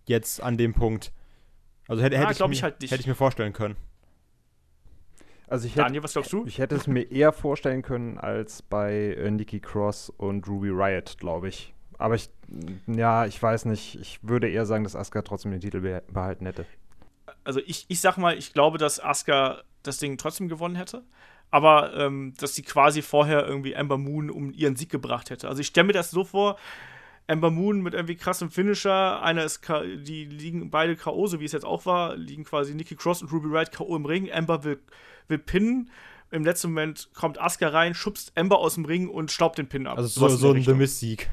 Jetzt 0.05 0.41
an 0.41 0.57
dem 0.57 0.73
Punkt. 0.73 1.11
Also 1.87 2.01
hätte, 2.03 2.17
hätte, 2.17 2.27
ah, 2.27 2.31
ich, 2.47 2.57
ich, 2.57 2.63
halt 2.63 2.81
hätte 2.81 2.95
ich 2.95 3.07
mir 3.07 3.15
vorstellen 3.15 3.53
können. 3.53 3.75
Also 5.47 5.67
ich 5.67 5.73
hätte, 5.73 5.83
Daniel, 5.83 6.03
was 6.03 6.13
glaubst 6.13 6.33
du? 6.33 6.45
Ich 6.45 6.57
hätte 6.57 6.75
es 6.75 6.87
mir 6.87 7.03
eher 7.11 7.31
vorstellen 7.31 7.83
können 7.83 8.17
als 8.17 8.61
bei 8.63 9.13
äh, 9.13 9.29
Nikki 9.29 9.59
Cross 9.59 10.09
und 10.09 10.47
Ruby 10.47 10.69
Riot, 10.69 11.17
glaube 11.19 11.49
ich. 11.49 11.74
Aber 11.97 12.15
ich, 12.15 12.29
ja, 12.87 13.25
ich 13.25 13.41
weiß 13.41 13.65
nicht. 13.65 13.99
Ich 13.99 14.19
würde 14.21 14.49
eher 14.49 14.65
sagen, 14.65 14.83
dass 14.83 14.95
Asuka 14.95 15.21
trotzdem 15.21 15.51
den 15.51 15.61
Titel 15.61 16.01
behalten 16.11 16.45
hätte. 16.45 16.65
Also 17.43 17.59
ich, 17.65 17.85
ich 17.87 18.01
sag 18.01 18.17
mal, 18.17 18.37
ich 18.37 18.53
glaube, 18.53 18.77
dass 18.77 18.99
Asuka 18.99 19.61
das 19.83 19.97
Ding 19.97 20.17
trotzdem 20.17 20.49
gewonnen 20.49 20.75
hätte. 20.75 21.03
Aber 21.51 21.95
ähm, 21.95 22.33
dass 22.39 22.55
sie 22.55 22.63
quasi 22.63 23.01
vorher 23.01 23.45
irgendwie 23.47 23.75
Amber 23.75 23.97
Moon 23.97 24.29
um 24.29 24.51
ihren 24.51 24.75
Sieg 24.75 24.89
gebracht 24.89 25.29
hätte. 25.29 25.47
Also 25.47 25.61
ich 25.61 25.67
stelle 25.67 25.87
mir 25.87 25.93
das 25.93 26.11
so 26.11 26.23
vor, 26.23 26.57
Amber 27.27 27.49
Moon 27.49 27.81
mit 27.81 27.93
irgendwie 27.93 28.15
krassem 28.15 28.51
Finisher, 28.51 29.21
einer 29.21 29.43
ist 29.43 29.61
K 29.61 29.83
die 29.83 30.25
liegen 30.25 30.69
beide 30.69 30.95
K.O., 30.95 31.27
so 31.27 31.39
wie 31.39 31.45
es 31.45 31.53
jetzt 31.53 31.65
auch 31.65 31.85
war, 31.85 32.15
liegen 32.15 32.43
quasi 32.43 32.75
Nikki 32.75 32.95
Cross 32.95 33.23
und 33.23 33.31
Ruby 33.31 33.49
Wright 33.51 33.71
K.O. 33.71 33.95
im 33.95 34.05
Ring. 34.05 34.31
Amber 34.31 34.63
will, 34.63 34.79
will 35.27 35.39
pinnen. 35.39 35.89
Im 36.31 36.43
letzten 36.43 36.69
Moment 36.69 37.09
kommt 37.13 37.39
Asuka 37.39 37.69
rein, 37.69 37.93
schubst 37.93 38.37
Amber 38.37 38.59
aus 38.59 38.75
dem 38.75 38.85
Ring 38.85 39.07
und 39.07 39.31
staubt 39.31 39.57
den 39.57 39.67
Pin 39.67 39.87
ab. 39.87 39.97
Also 39.97 40.27
so, 40.27 40.27
so 40.35 40.51
ein 40.51 40.61
The 40.61 40.73
Miss-Sieg. 40.73 41.29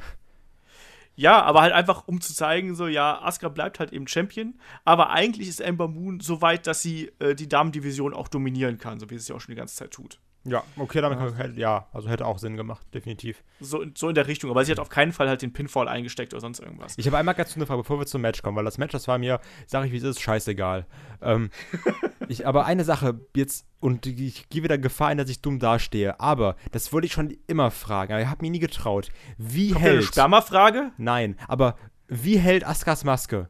Ja, 1.14 1.42
aber 1.42 1.60
halt 1.60 1.72
einfach, 1.74 2.08
um 2.08 2.20
zu 2.20 2.34
zeigen, 2.34 2.74
so, 2.74 2.86
ja, 2.86 3.20
Asuka 3.22 3.48
bleibt 3.50 3.78
halt 3.78 3.92
eben 3.92 4.08
Champion, 4.08 4.54
aber 4.84 5.10
eigentlich 5.10 5.48
ist 5.48 5.60
Ember 5.60 5.88
Moon 5.88 6.20
so 6.20 6.40
weit, 6.40 6.66
dass 6.66 6.80
sie 6.82 7.12
äh, 7.18 7.34
die 7.34 7.48
Damendivision 7.48 8.14
auch 8.14 8.28
dominieren 8.28 8.78
kann, 8.78 8.98
so 8.98 9.10
wie 9.10 9.14
sie 9.14 9.20
es 9.20 9.28
ja 9.28 9.36
auch 9.36 9.40
schon 9.40 9.52
die 9.54 9.58
ganze 9.58 9.76
Zeit 9.76 9.90
tut. 9.90 10.18
Ja, 10.44 10.64
okay, 10.76 11.00
damit 11.00 11.20
ja. 11.20 11.30
Kann, 11.30 11.56
ja, 11.56 11.86
also 11.92 12.08
hätte 12.08 12.26
auch 12.26 12.38
Sinn 12.38 12.56
gemacht, 12.56 12.84
definitiv. 12.92 13.44
So, 13.60 13.84
so 13.94 14.08
in 14.08 14.16
der 14.16 14.26
Richtung, 14.26 14.50
aber 14.50 14.64
sie 14.64 14.72
hat 14.72 14.80
auf 14.80 14.88
keinen 14.88 15.12
Fall 15.12 15.28
halt 15.28 15.40
den 15.40 15.52
Pinfall 15.52 15.86
eingesteckt 15.86 16.34
oder 16.34 16.40
sonst 16.40 16.58
irgendwas. 16.58 16.94
Ich 16.96 17.06
habe 17.06 17.16
einmal 17.16 17.34
ganz 17.34 17.54
eine 17.54 17.64
Frage, 17.64 17.82
bevor 17.82 18.00
wir 18.00 18.06
zum 18.06 18.22
Match 18.22 18.42
kommen, 18.42 18.56
weil 18.56 18.64
das 18.64 18.76
Match, 18.76 18.92
das 18.92 19.06
war 19.06 19.18
mir, 19.18 19.40
sag 19.66 19.86
ich 19.86 19.92
wie 19.92 19.98
es 19.98 20.02
ist, 20.02 20.20
scheißegal. 20.20 20.86
Ähm, 21.20 21.50
ich, 22.28 22.46
aber 22.46 22.66
eine 22.66 22.84
Sache, 22.84 23.20
jetzt, 23.36 23.66
und 23.78 24.04
ich 24.06 24.48
gehe 24.48 24.64
wieder 24.64 24.78
Gefahr 24.78 25.12
in, 25.12 25.18
dass 25.18 25.28
ich 25.28 25.42
dumm 25.42 25.60
dastehe, 25.60 26.18
aber 26.18 26.56
das 26.72 26.92
wollte 26.92 27.06
ich 27.06 27.12
schon 27.12 27.36
immer 27.46 27.70
fragen, 27.70 28.12
aber 28.12 28.22
ich 28.22 28.28
habe 28.28 28.42
mir 28.44 28.50
nie 28.50 28.58
getraut. 28.58 29.10
Wie 29.38 29.70
Kommt 29.70 29.82
hält. 29.82 29.98
Eine 29.98 30.02
Sperma-Frage? 30.02 30.90
Nein, 30.98 31.36
aber 31.46 31.76
wie 32.08 32.38
hält 32.38 32.66
Askas 32.66 33.04
Maske? 33.04 33.48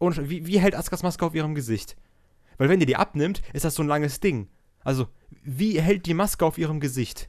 Wie, 0.00 0.46
wie 0.46 0.60
hält 0.60 0.74
Askas 0.74 1.02
Maske 1.02 1.24
auf 1.24 1.34
ihrem 1.34 1.54
Gesicht? 1.54 1.96
Weil 2.58 2.68
wenn 2.68 2.78
die 2.78 2.86
die 2.86 2.96
abnimmt, 2.96 3.42
ist 3.52 3.64
das 3.64 3.74
so 3.74 3.82
ein 3.82 3.88
langes 3.88 4.20
Ding. 4.20 4.48
Also, 4.84 5.08
wie 5.42 5.80
hält 5.80 6.06
die 6.06 6.14
Maske 6.14 6.44
auf 6.44 6.58
ihrem 6.58 6.80
Gesicht? 6.80 7.28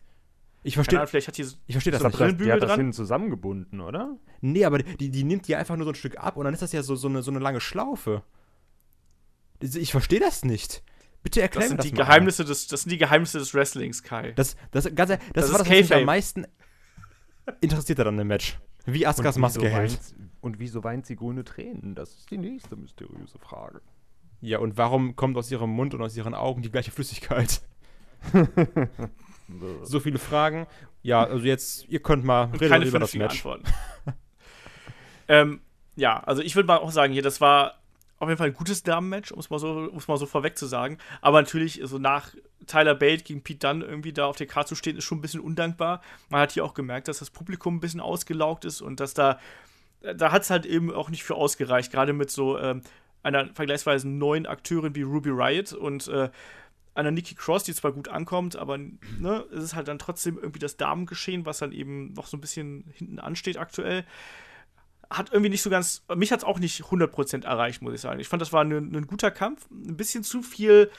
Ich 0.63 0.75
verstehe. 0.75 1.05
Vielleicht 1.05 1.27
hat 1.27 1.37
die 1.37 1.43
ich 1.67 1.75
verstehe 1.75 1.91
das 1.91 2.01
so 2.01 2.07
nicht. 2.07 2.19
Das, 2.19 2.37
die 2.37 2.51
hat 2.51 2.63
das 2.63 2.73
dran. 2.73 2.91
zusammengebunden, 2.91 3.81
oder? 3.81 4.17
Nee, 4.41 4.65
aber 4.65 4.79
die, 4.79 5.11
die 5.11 5.23
nimmt 5.23 5.47
die 5.47 5.55
einfach 5.55 5.75
nur 5.75 5.85
so 5.85 5.91
ein 5.91 5.95
Stück 5.95 6.17
ab 6.17 6.37
und 6.37 6.45
dann 6.45 6.53
ist 6.53 6.61
das 6.61 6.71
ja 6.71 6.81
so, 6.81 6.95
so, 6.95 7.07
eine, 7.07 7.21
so 7.21 7.29
eine 7.29 7.39
lange 7.39 7.61
Schlaufe. 7.61 8.23
Ich 9.61 9.91
verstehe 9.91 10.19
das 10.19 10.43
nicht. 10.43 10.83
Bitte 11.21 11.41
erklär 11.41 11.63
das 11.63 11.71
mir 11.71 11.77
das 11.77 11.85
die 11.85 11.91
mal. 11.91 12.03
Geheimnisse 12.03 12.45
des, 12.45 12.67
das 12.67 12.81
sind 12.81 12.91
die 12.91 12.97
Geheimnisse 12.97 13.39
des 13.39 13.53
Wrestlings, 13.53 14.01
Kai. 14.03 14.31
Das, 14.31 14.55
das, 14.71 14.85
ganz, 14.95 15.09
das, 15.09 15.19
das 15.33 15.51
war 15.51 15.59
das, 15.59 15.69
was 15.69 15.77
mich 15.77 15.93
am 15.93 16.05
meisten 16.05 16.47
interessiert 17.61 17.99
dann 17.99 18.17
im 18.17 18.27
Match. 18.27 18.59
Wie 18.85 19.05
Askas 19.05 19.37
Maske 19.37 19.69
hält. 19.69 19.91
Weint, 19.91 20.15
und 20.41 20.59
wieso 20.59 20.83
weint 20.83 21.05
sie 21.05 21.15
grüne 21.15 21.43
Tränen? 21.43 21.95
Das 21.95 22.11
ist 22.15 22.31
die 22.31 22.37
nächste 22.37 22.75
mysteriöse 22.75 23.39
Frage. 23.39 23.81
Ja, 24.41 24.59
und 24.59 24.77
warum 24.77 25.15
kommt 25.15 25.37
aus 25.37 25.49
ihrem 25.49 25.71
Mund 25.71 25.93
und 25.93 26.01
aus 26.01 26.15
ihren 26.15 26.35
Augen 26.35 26.61
die 26.61 26.71
gleiche 26.71 26.91
Flüssigkeit? 26.91 27.61
so 29.83 29.99
viele 29.99 30.19
Fragen. 30.19 30.67
Ja, 31.01 31.23
also 31.23 31.45
jetzt, 31.45 31.87
ihr 31.87 31.99
könnt 31.99 32.23
mal 32.23 32.45
reden 32.59 32.83
über 32.83 32.99
das 32.99 33.13
Match. 33.13 33.43
ähm, 35.27 35.61
ja, 35.95 36.19
also 36.21 36.41
ich 36.41 36.55
würde 36.55 36.67
mal 36.67 36.77
auch 36.77 36.91
sagen, 36.91 37.13
hier, 37.13 37.21
das 37.21 37.41
war 37.41 37.75
auf 38.17 38.29
jeden 38.29 38.37
Fall 38.37 38.47
ein 38.47 38.53
gutes 38.53 38.83
Damenmatch, 38.83 39.31
um 39.31 39.39
es 39.39 39.49
mal, 39.49 39.59
so, 39.59 39.91
mal 40.07 40.17
so 40.17 40.25
vorweg 40.25 40.57
zu 40.57 40.65
sagen. 40.65 40.97
Aber 41.21 41.41
natürlich, 41.41 41.81
so 41.83 41.99
nach 41.99 42.33
Tyler 42.65 42.95
Bate 42.95 43.23
gegen 43.23 43.43
Pete 43.43 43.67
Dunne 43.67 43.85
irgendwie 43.85 44.13
da 44.13 44.25
auf 44.25 44.37
der 44.37 44.47
Karte 44.47 44.69
zu 44.69 44.75
stehen, 44.75 44.97
ist 44.97 45.03
schon 45.03 45.19
ein 45.19 45.21
bisschen 45.21 45.41
undankbar. 45.41 46.01
Man 46.29 46.41
hat 46.41 46.53
hier 46.53 46.63
auch 46.63 46.73
gemerkt, 46.73 47.07
dass 47.07 47.19
das 47.19 47.29
Publikum 47.29 47.75
ein 47.75 47.79
bisschen 47.81 47.99
ausgelaugt 47.99 48.65
ist 48.65 48.81
und 48.81 48.99
dass 48.99 49.13
da, 49.13 49.39
da 50.01 50.31
hat 50.31 50.43
es 50.43 50.49
halt 50.49 50.65
eben 50.65 50.93
auch 50.93 51.09
nicht 51.09 51.23
für 51.23 51.35
ausgereicht, 51.35 51.91
gerade 51.91 52.13
mit 52.13 52.31
so 52.31 52.57
ähm, 52.57 52.81
einer 53.21 53.47
vergleichsweise 53.53 54.07
neuen 54.07 54.45
Akteurin 54.45 54.95
wie 54.95 55.01
Ruby 55.01 55.29
Riot 55.31 55.73
und 55.73 56.07
äh, 56.07 56.29
einer 56.95 57.11
Nikki 57.11 57.35
Cross, 57.35 57.63
die 57.63 57.73
zwar 57.73 57.91
gut 57.91 58.07
ankommt, 58.07 58.55
aber 58.55 58.77
ne, 58.77 59.45
es 59.51 59.63
ist 59.63 59.75
halt 59.75 59.87
dann 59.87 59.99
trotzdem 59.99 60.37
irgendwie 60.37 60.59
das 60.59 60.77
Damengeschehen, 60.77 61.45
was 61.45 61.59
dann 61.59 61.71
eben 61.71 62.13
noch 62.13 62.25
so 62.25 62.37
ein 62.37 62.41
bisschen 62.41 62.85
hinten 62.93 63.19
ansteht 63.19 63.57
aktuell. 63.57 64.05
Hat 65.09 65.31
irgendwie 65.31 65.49
nicht 65.49 65.61
so 65.61 65.69
ganz, 65.69 66.03
mich 66.15 66.31
hat 66.31 66.39
es 66.39 66.45
auch 66.45 66.57
nicht 66.57 66.81
100% 66.83 67.45
erreicht, 67.45 67.81
muss 67.81 67.93
ich 67.93 68.01
sagen. 68.01 68.19
Ich 68.19 68.27
fand, 68.27 68.41
das 68.41 68.53
war 68.53 68.63
ein 68.63 69.07
guter 69.07 69.29
Kampf. 69.29 69.69
Ein 69.69 69.97
bisschen 69.97 70.23
zu 70.23 70.41
viel 70.41 70.89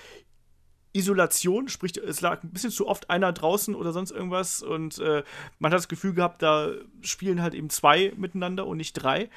Isolation, 0.93 1.69
sprich, 1.69 1.97
es 1.97 2.21
lag 2.21 2.43
ein 2.43 2.53
bisschen 2.53 2.71
zu 2.71 2.87
oft 2.87 3.11
einer 3.11 3.33
draußen 3.33 3.75
oder 3.75 3.93
sonst 3.93 4.13
irgendwas 4.13 4.63
und 4.63 4.99
äh, 4.99 5.25
man 5.59 5.71
hat 5.71 5.79
das 5.79 5.89
Gefühl 5.89 6.15
gehabt, 6.15 6.41
da 6.41 6.71
spielen 7.03 7.43
halt 7.43 7.55
eben 7.55 7.69
zwei 7.69 8.13
miteinander 8.17 8.67
und 8.67 8.79
nicht 8.79 8.95
drei. 8.95 9.29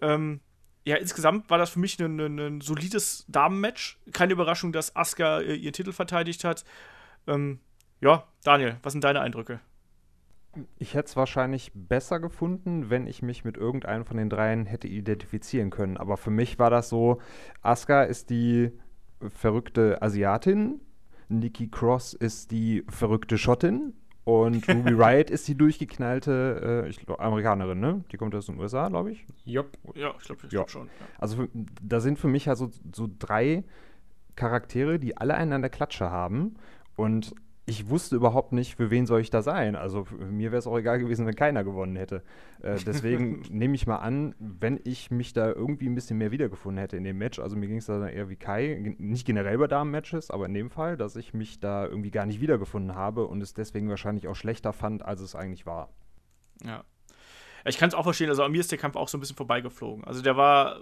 Ähm, 0.00 0.40
ja, 0.84 0.96
insgesamt 0.96 1.48
war 1.50 1.58
das 1.58 1.70
für 1.70 1.78
mich 1.78 1.98
ein, 2.00 2.18
ein, 2.18 2.38
ein 2.38 2.60
solides 2.60 3.24
Damenmatch. 3.28 3.98
Keine 4.12 4.32
Überraschung, 4.32 4.72
dass 4.72 4.96
Asuka 4.96 5.40
äh, 5.40 5.54
ihren 5.54 5.72
Titel 5.72 5.92
verteidigt 5.92 6.44
hat. 6.44 6.64
Ähm, 7.26 7.60
ja, 8.00 8.26
Daniel, 8.42 8.76
was 8.82 8.92
sind 8.92 9.04
deine 9.04 9.20
Eindrücke? 9.20 9.60
Ich 10.78 10.94
hätte 10.94 11.06
es 11.06 11.16
wahrscheinlich 11.16 11.70
besser 11.74 12.20
gefunden, 12.20 12.90
wenn 12.90 13.06
ich 13.06 13.22
mich 13.22 13.44
mit 13.44 13.56
irgendeinem 13.56 14.04
von 14.04 14.16
den 14.16 14.28
dreien 14.28 14.66
hätte 14.66 14.88
identifizieren 14.88 15.70
können. 15.70 15.96
Aber 15.96 16.16
für 16.16 16.30
mich 16.30 16.58
war 16.58 16.68
das 16.68 16.88
so: 16.88 17.20
Asuka 17.62 18.02
ist 18.02 18.28
die 18.30 18.72
verrückte 19.30 20.02
Asiatin, 20.02 20.80
Nikki 21.28 21.68
Cross 21.68 22.12
ist 22.12 22.50
die 22.50 22.84
verrückte 22.88 23.38
Schottin 23.38 23.94
und 24.24 24.68
Ruby 24.68 24.90
Riot 24.92 25.30
ist 25.30 25.48
die 25.48 25.54
durchgeknallte 25.56 26.84
äh, 26.84 26.88
ich 26.88 26.98
glaub, 27.04 27.20
Amerikanerin, 27.20 27.80
ne? 27.80 28.04
Die 28.12 28.16
kommt 28.16 28.34
aus 28.34 28.46
den 28.46 28.58
USA, 28.58 28.88
glaube 28.88 29.12
ich. 29.12 29.26
Jupp. 29.44 29.76
Ja, 29.94 30.14
ich 30.18 30.24
glaube 30.26 30.40
Ja. 30.44 30.48
glaub 30.48 30.70
schon. 30.70 30.86
Ja. 30.86 31.06
Also 31.18 31.36
für, 31.36 31.48
da 31.82 32.00
sind 32.00 32.18
für 32.18 32.28
mich 32.28 32.48
also 32.48 32.70
so 32.94 33.08
drei 33.18 33.64
Charaktere, 34.36 34.98
die 34.98 35.16
alle 35.16 35.34
einen 35.34 35.52
an 35.52 35.60
der 35.62 35.70
Klatsche 35.70 36.10
haben. 36.10 36.54
Und 36.96 37.34
ich 37.64 37.88
wusste 37.88 38.16
überhaupt 38.16 38.52
nicht, 38.52 38.74
für 38.74 38.90
wen 38.90 39.06
soll 39.06 39.20
ich 39.20 39.30
da 39.30 39.40
sein. 39.40 39.76
Also 39.76 40.06
mir 40.18 40.50
wäre 40.50 40.58
es 40.58 40.66
auch 40.66 40.76
egal 40.76 40.98
gewesen, 40.98 41.26
wenn 41.26 41.36
keiner 41.36 41.62
gewonnen 41.62 41.94
hätte. 41.94 42.22
Äh, 42.60 42.78
deswegen 42.84 43.42
nehme 43.50 43.76
ich 43.76 43.86
mal 43.86 43.98
an, 43.98 44.34
wenn 44.38 44.80
ich 44.82 45.10
mich 45.12 45.32
da 45.32 45.46
irgendwie 45.48 45.86
ein 45.86 45.94
bisschen 45.94 46.18
mehr 46.18 46.32
wiedergefunden 46.32 46.80
hätte 46.80 46.96
in 46.96 47.04
dem 47.04 47.18
Match, 47.18 47.38
also 47.38 47.56
mir 47.56 47.68
ging 47.68 47.76
es 47.76 47.86
da 47.86 48.08
eher 48.08 48.28
wie 48.28 48.36
Kai, 48.36 48.96
nicht 48.98 49.26
generell 49.26 49.58
bei 49.58 49.68
Damen-Matches, 49.68 50.30
aber 50.30 50.46
in 50.46 50.54
dem 50.54 50.70
Fall, 50.70 50.96
dass 50.96 51.14
ich 51.14 51.34
mich 51.34 51.60
da 51.60 51.86
irgendwie 51.86 52.10
gar 52.10 52.26
nicht 52.26 52.40
wiedergefunden 52.40 52.96
habe 52.96 53.26
und 53.26 53.40
es 53.40 53.54
deswegen 53.54 53.88
wahrscheinlich 53.88 54.26
auch 54.26 54.36
schlechter 54.36 54.72
fand, 54.72 55.04
als 55.04 55.20
es 55.20 55.36
eigentlich 55.36 55.64
war. 55.64 55.90
Ja. 56.64 56.84
Ja, 57.64 57.70
Ich 57.70 57.78
kann 57.78 57.88
es 57.88 57.94
auch 57.94 58.04
verstehen, 58.04 58.28
also 58.28 58.42
an 58.42 58.52
mir 58.52 58.60
ist 58.60 58.70
der 58.70 58.78
Kampf 58.78 58.96
auch 58.96 59.08
so 59.08 59.16
ein 59.16 59.20
bisschen 59.20 59.36
vorbeigeflogen. 59.36 60.04
Also 60.04 60.22
der 60.22 60.36
war, 60.36 60.80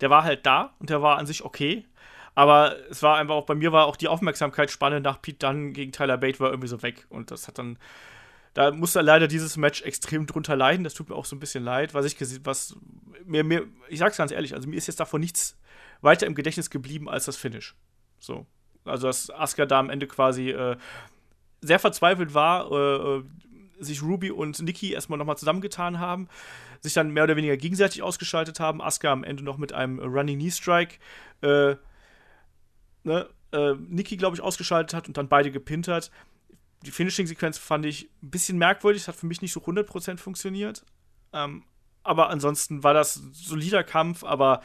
der 0.00 0.10
war 0.10 0.24
halt 0.24 0.44
da 0.46 0.74
und 0.78 0.90
der 0.90 1.02
war 1.02 1.18
an 1.18 1.26
sich 1.26 1.44
okay. 1.44 1.86
Aber 2.34 2.76
es 2.90 3.02
war 3.02 3.18
einfach 3.18 3.34
auch, 3.34 3.46
bei 3.46 3.54
mir 3.54 3.72
war 3.72 3.86
auch 3.86 3.96
die 3.96 4.08
Aufmerksamkeitsspanne 4.08 5.00
nach 5.00 5.20
Pete 5.20 5.38
Dunne 5.38 5.72
gegen 5.72 5.92
Tyler 5.92 6.16
Bate 6.16 6.40
war 6.40 6.50
irgendwie 6.50 6.68
so 6.68 6.82
weg. 6.82 7.06
Und 7.10 7.30
das 7.30 7.46
hat 7.46 7.58
dann, 7.58 7.78
da 8.54 8.70
musste 8.70 9.00
leider 9.02 9.28
dieses 9.28 9.56
Match 9.56 9.82
extrem 9.82 10.26
drunter 10.26 10.56
leiden. 10.56 10.84
Das 10.84 10.94
tut 10.94 11.10
mir 11.10 11.14
auch 11.14 11.26
so 11.26 11.36
ein 11.36 11.40
bisschen 11.40 11.62
leid, 11.62 11.92
was 11.94 12.06
ich 12.06 12.16
gesehen, 12.16 12.40
was 12.44 12.76
mir, 13.24 13.44
mir, 13.44 13.66
ich 13.88 13.98
sag's 13.98 14.16
ganz 14.16 14.32
ehrlich, 14.32 14.54
also 14.54 14.68
mir 14.68 14.76
ist 14.76 14.86
jetzt 14.86 15.00
davon 15.00 15.20
nichts 15.20 15.58
weiter 16.00 16.26
im 16.26 16.34
Gedächtnis 16.34 16.70
geblieben 16.70 17.08
als 17.08 17.26
das 17.26 17.36
Finish. 17.36 17.74
So. 18.18 18.46
Also, 18.84 19.06
dass 19.06 19.30
Asuka 19.30 19.66
da 19.66 19.78
am 19.78 19.90
Ende 19.90 20.06
quasi 20.06 20.50
äh, 20.50 20.76
sehr 21.60 21.78
verzweifelt 21.78 22.34
war, 22.34 22.70
äh, 22.72 23.18
äh, 23.18 23.24
sich 23.78 24.02
Ruby 24.02 24.30
und 24.30 24.60
Nikki 24.60 24.92
erstmal 24.92 25.18
nochmal 25.18 25.36
zusammengetan 25.36 25.98
haben, 25.98 26.28
sich 26.80 26.94
dann 26.94 27.10
mehr 27.10 27.24
oder 27.24 27.36
weniger 27.36 27.56
gegenseitig 27.56 28.02
ausgeschaltet 28.02 28.58
haben. 28.58 28.82
Asuka 28.82 29.12
am 29.12 29.22
Ende 29.22 29.44
noch 29.44 29.58
mit 29.58 29.72
einem 29.72 29.98
Running 30.00 30.38
Knee 30.38 30.50
Strike, 30.50 30.96
äh, 31.42 31.76
ne, 33.04 33.28
äh, 33.52 33.74
Nikki, 33.74 34.16
glaube 34.16 34.36
ich, 34.36 34.42
ausgeschaltet 34.42 34.94
hat 34.94 35.08
und 35.08 35.16
dann 35.16 35.28
beide 35.28 35.50
gepinnt 35.50 35.88
hat. 35.88 36.10
Die 36.84 36.90
Finishing-Sequenz 36.90 37.58
fand 37.58 37.86
ich 37.86 38.10
ein 38.22 38.30
bisschen 38.30 38.58
merkwürdig, 38.58 39.02
das 39.02 39.08
hat 39.08 39.16
für 39.16 39.26
mich 39.26 39.42
nicht 39.42 39.52
so 39.52 39.60
100% 39.60 40.18
funktioniert. 40.18 40.84
Ähm, 41.32 41.64
aber 42.02 42.30
ansonsten 42.30 42.82
war 42.82 42.94
das 42.94 43.16
ein 43.16 43.32
solider 43.32 43.84
Kampf, 43.84 44.24
aber 44.24 44.62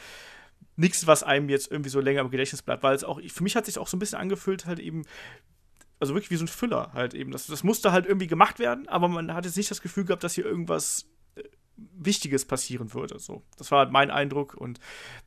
nichts, 0.75 1.07
was 1.07 1.23
einem 1.23 1.49
jetzt 1.49 1.71
irgendwie 1.71 1.89
so 1.89 1.99
länger 1.99 2.21
im 2.21 2.31
Gedächtnis 2.31 2.61
bleibt, 2.61 2.83
weil 2.83 2.95
es 2.95 3.03
auch, 3.03 3.19
für 3.21 3.43
mich 3.43 3.55
hat 3.55 3.65
sich 3.65 3.77
auch 3.77 3.87
so 3.87 3.97
ein 3.97 3.99
bisschen 3.99 4.19
angefühlt, 4.19 4.65
halt 4.65 4.79
eben, 4.79 5.03
also 5.99 6.13
wirklich 6.13 6.31
wie 6.31 6.35
so 6.35 6.45
ein 6.45 6.49
Füller 6.49 6.93
halt 6.93 7.13
eben. 7.13 7.31
Das, 7.31 7.47
das 7.47 7.63
musste 7.63 7.91
halt 7.91 8.05
irgendwie 8.05 8.27
gemacht 8.27 8.59
werden, 8.59 8.87
aber 8.87 9.07
man 9.07 9.33
hat 9.33 9.45
jetzt 9.45 9.57
nicht 9.57 9.69
das 9.69 9.81
Gefühl 9.81 10.05
gehabt, 10.05 10.23
dass 10.23 10.33
hier 10.33 10.45
irgendwas 10.45 11.07
Wichtiges 11.77 12.45
passieren 12.45 12.93
würde. 12.93 13.19
So, 13.19 13.43
das 13.57 13.71
war 13.71 13.79
halt 13.79 13.91
mein 13.91 14.11
Eindruck 14.11 14.53
und 14.55 14.79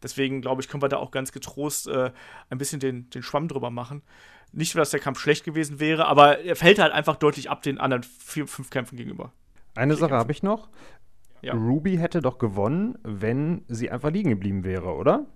deswegen 0.03 0.41
glaube 0.41 0.63
ich, 0.63 0.69
können 0.69 0.83
wir 0.83 0.89
da 0.89 0.99
auch 0.99 1.11
ganz 1.11 1.33
getrost 1.33 1.89
äh, 1.89 2.11
ein 2.49 2.59
bisschen 2.59 2.81
den, 2.81 3.09
den 3.11 3.23
Schwamm 3.23 3.49
drüber 3.49 3.71
machen. 3.71 4.03
Nicht, 4.53 4.75
dass 4.75 4.91
der 4.91 5.01
Kampf 5.01 5.21
schlecht 5.21 5.45
gewesen 5.45 5.79
wäre, 5.79 6.07
aber 6.07 6.41
er 6.41 6.57
fällt 6.57 6.81
halt 6.81 6.93
einfach 6.93 7.17
deutlich 7.17 7.51
ab 7.51 7.63
den 7.63 7.79
anderen 7.79 8.03
vier, 8.03 8.49
fünf 8.49 8.71
Kämpfen 8.71 8.97
gegenüber. 8.97 9.33
Eine 9.77 9.95
Sache 9.95 10.15
habe 10.15 10.33
ich 10.33 10.43
noch. 10.43 10.69
Ja. 11.43 11.55
Ruby 11.55 11.97
hätte 11.97 12.21
doch 12.21 12.39
gewonnen, 12.39 12.99
wenn 13.03 13.65
sie 13.69 13.91
einfach 13.91 14.11
liegen 14.11 14.31
geblieben 14.31 14.65
wäre, 14.65 14.95
oder? 14.95 15.27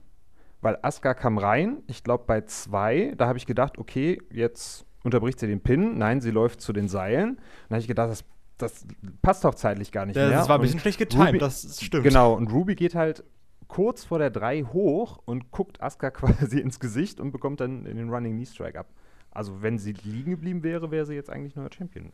Weil 0.61 0.79
Asuka 0.83 1.15
kam 1.15 1.39
rein, 1.39 1.83
ich 1.87 2.03
glaube 2.03 2.25
bei 2.27 2.41
zwei, 2.43 3.15
da 3.17 3.27
habe 3.27 3.39
ich 3.39 3.47
gedacht, 3.47 3.79
okay, 3.79 4.21
jetzt 4.31 4.87
unterbricht 5.05 5.39
sie 5.39 5.47
den 5.47 5.61
Pin. 5.61 5.99
Nein, 5.99 6.21
sie 6.21 6.31
läuft 6.31 6.61
zu 6.61 6.73
den 6.73 6.89
Seilen. 6.89 7.37
Dann 7.69 7.77
habe 7.77 7.81
ich 7.81 7.89
gedacht, 7.89 8.11
das, 8.11 8.25
das 8.59 8.87
passt 9.23 9.45
doch 9.45 9.55
zeitlich 9.55 9.91
gar 9.93 10.07
nicht 10.07 10.17
Das, 10.17 10.29
mehr. 10.31 10.39
war 10.49 10.51
ein 10.57 10.61
Und 10.61 10.63
bisschen 10.63 10.81
schlecht 10.81 10.99
getimed, 10.99 11.27
Ruby- 11.29 11.39
das 11.39 11.81
stimmt. 11.83 12.05
Genau, 12.05 12.35
und 12.35 12.53
Ruby 12.53 12.75
geht 12.75 12.95
halt 12.95 13.25
kurz 13.69 14.05
vor 14.05 14.19
der 14.19 14.31
3 14.31 14.63
hoch 14.63 15.21
und 15.25 15.51
guckt 15.51 15.81
Asuka 15.83 16.11
quasi 16.13 16.61
ins 16.61 16.79
Gesicht 16.81 17.19
und 17.21 17.33
bekommt 17.33 17.61
dann 17.61 17.85
den 17.85 18.09
Running 18.11 18.35
Knee 18.37 18.47
Strike 18.47 18.79
ab. 18.79 18.87
Also, 19.31 19.63
wenn 19.63 19.79
sie 19.79 19.93
liegen 19.93 20.31
geblieben 20.31 20.63
wäre, 20.63 20.91
wäre 20.93 21.05
sie 21.07 21.15
jetzt 21.15 21.31
eigentlich 21.31 21.57
neuer 21.57 21.71
Champion. 21.77 22.13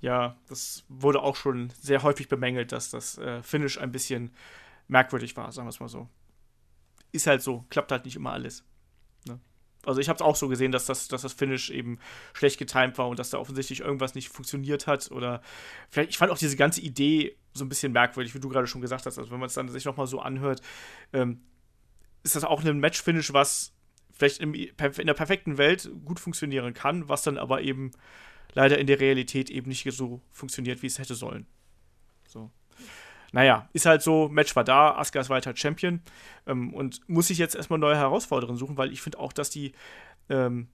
Ja, 0.00 0.36
das 0.48 0.84
wurde 0.88 1.22
auch 1.22 1.36
schon 1.36 1.70
sehr 1.80 2.02
häufig 2.02 2.28
bemängelt, 2.28 2.72
dass 2.72 2.90
das 2.90 3.18
äh, 3.18 3.40
Finish 3.42 3.78
ein 3.78 3.92
bisschen 3.92 4.32
merkwürdig 4.88 5.36
war, 5.36 5.52
sagen 5.52 5.66
wir 5.66 5.70
es 5.70 5.78
mal 5.78 5.88
so. 5.88 6.08
Ist 7.12 7.28
halt 7.28 7.40
so, 7.42 7.64
klappt 7.70 7.92
halt 7.92 8.04
nicht 8.04 8.16
immer 8.16 8.32
alles. 8.32 8.64
Also 9.84 10.00
ich 10.00 10.08
habe 10.08 10.16
es 10.16 10.22
auch 10.22 10.36
so 10.36 10.48
gesehen, 10.48 10.72
dass 10.72 10.86
das, 10.86 11.08
dass 11.08 11.22
das 11.22 11.32
Finish 11.32 11.70
eben 11.70 11.98
schlecht 12.34 12.58
getimed 12.58 12.98
war 12.98 13.08
und 13.08 13.18
dass 13.18 13.30
da 13.30 13.38
offensichtlich 13.38 13.80
irgendwas 13.80 14.14
nicht 14.14 14.28
funktioniert 14.28 14.86
hat 14.86 15.10
oder 15.10 15.42
vielleicht, 15.90 16.10
ich 16.10 16.18
fand 16.18 16.30
auch 16.30 16.38
diese 16.38 16.56
ganze 16.56 16.80
Idee 16.80 17.36
so 17.52 17.64
ein 17.64 17.68
bisschen 17.68 17.92
merkwürdig, 17.92 18.34
wie 18.34 18.40
du 18.40 18.48
gerade 18.48 18.66
schon 18.66 18.80
gesagt 18.80 19.06
hast. 19.06 19.18
Also 19.18 19.30
wenn 19.30 19.40
man 19.40 19.48
es 19.48 19.54
dann 19.54 19.68
sich 19.68 19.84
nochmal 19.84 20.06
so 20.06 20.20
anhört, 20.20 20.60
ähm, 21.12 21.42
ist 22.22 22.36
das 22.36 22.44
auch 22.44 22.64
ein 22.64 22.78
Match-Finish, 22.78 23.32
was 23.32 23.72
vielleicht 24.12 24.40
im, 24.40 24.54
in 24.54 24.76
der 24.78 25.14
perfekten 25.14 25.58
Welt 25.58 25.90
gut 26.04 26.20
funktionieren 26.20 26.74
kann, 26.74 27.08
was 27.08 27.22
dann 27.22 27.38
aber 27.38 27.62
eben 27.62 27.90
leider 28.52 28.78
in 28.78 28.86
der 28.86 29.00
Realität 29.00 29.50
eben 29.50 29.68
nicht 29.68 29.90
so 29.92 30.20
funktioniert, 30.30 30.82
wie 30.82 30.86
es 30.86 30.98
hätte 30.98 31.14
sollen. 31.14 31.46
So. 32.28 32.50
Naja, 33.32 33.68
ist 33.72 33.86
halt 33.86 34.02
so, 34.02 34.28
Match 34.28 34.54
war 34.54 34.64
da, 34.64 34.94
Asuka 34.94 35.20
ist 35.20 35.30
weiter 35.30 35.56
Champion 35.56 36.00
ähm, 36.46 36.72
und 36.74 37.00
muss 37.08 37.28
sich 37.28 37.38
jetzt 37.38 37.54
erstmal 37.54 37.78
neue 37.78 37.96
Herausforderungen 37.96 38.58
suchen, 38.58 38.76
weil 38.76 38.92
ich 38.92 39.00
finde 39.00 39.18
auch, 39.18 39.32
dass 39.32 39.48
die 39.48 39.72
ähm, 40.28 40.68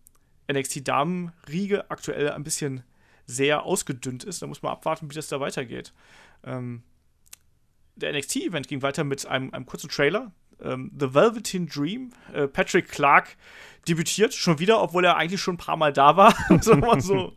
NXT-Damen-Riege 0.53 1.91
aktuell 1.91 2.31
ein 2.31 2.43
bisschen 2.43 2.83
sehr 3.27 3.63
ausgedünnt 3.63 4.25
ist. 4.25 4.43
Da 4.43 4.47
muss 4.47 4.63
man 4.63 4.73
abwarten, 4.73 5.09
wie 5.11 5.15
das 5.15 5.29
da 5.29 5.39
weitergeht. 5.39 5.93
Ähm, 6.45 6.83
der 7.95 8.13
NXT-Event 8.13 8.67
ging 8.67 8.83
weiter 8.83 9.05
mit 9.05 9.27
einem, 9.27 9.53
einem 9.53 9.67
kurzen 9.67 9.91
Trailer. 9.91 10.33
Ähm, 10.61 10.91
The 10.99 11.15
Velveteen 11.15 11.69
Dream. 11.69 12.13
Äh, 12.33 12.49
Patrick 12.49 12.89
Clark 12.89 13.37
debütiert 13.87 14.35
schon 14.35 14.59
wieder, 14.59 14.83
obwohl 14.83 15.05
er 15.05 15.17
eigentlich 15.17 15.41
schon 15.41 15.55
ein 15.55 15.59
paar 15.59 15.77
Mal 15.77 15.93
da 15.93 16.17
war. 16.17 16.35
so, 17.01 17.33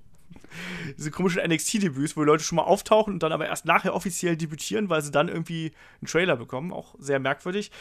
diese 0.97 1.12
komischen 1.12 1.41
NXT-Debüts, 1.41 2.16
wo 2.16 2.24
Leute 2.24 2.43
schon 2.43 2.58
mal 2.58 2.64
auftauchen 2.64 3.14
und 3.14 3.24
dann 3.24 3.32
aber 3.32 3.47
erst 3.47 3.66
nachher 3.66 3.93
offiziell 3.93 4.38
debütieren, 4.38 4.89
weil 4.89 5.02
sie 5.02 5.12
dann 5.12 5.28
irgendwie 5.28 5.72
einen 6.02 6.08
Trailer 6.08 6.36
bekommen. 6.36 6.72
Auch 6.72 6.95
sehr 6.99 7.20
merkwürdig. 7.20 7.72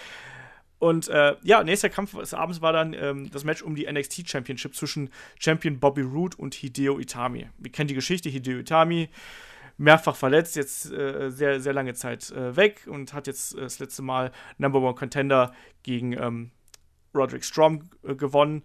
Und 0.78 1.08
äh, 1.08 1.36
ja, 1.42 1.62
nächster 1.62 1.90
Kampf 1.90 2.16
des 2.16 2.32
Abends 2.32 2.62
war 2.62 2.72
dann 2.72 2.94
ähm, 2.94 3.30
das 3.30 3.44
Match 3.44 3.62
um 3.62 3.74
die 3.74 3.90
NXT 3.90 4.28
Championship 4.28 4.74
zwischen 4.74 5.10
Champion 5.38 5.78
Bobby 5.78 6.00
Roode 6.00 6.38
und 6.38 6.54
Hideo 6.54 6.98
Itami. 6.98 7.48
Wir 7.58 7.70
kennen 7.70 7.88
die 7.88 7.94
Geschichte, 7.94 8.30
Hideo 8.30 8.58
Itami 8.58 9.10
mehrfach 9.80 10.14
verletzt, 10.14 10.56
jetzt 10.56 10.92
äh, 10.92 11.30
sehr, 11.30 11.60
sehr 11.60 11.72
lange 11.72 11.94
Zeit 11.94 12.30
äh, 12.30 12.54
weg 12.54 12.86
und 12.86 13.14
hat 13.14 13.26
jetzt 13.26 13.54
äh, 13.54 13.62
das 13.62 13.78
letzte 13.78 14.02
Mal 14.02 14.30
Number 14.58 14.80
One 14.80 14.94
Contender 14.94 15.54
gegen 15.82 16.12
ähm, 16.12 16.50
Roderick 17.14 17.44
Strong 17.44 17.84
äh, 18.02 18.14
gewonnen. 18.14 18.62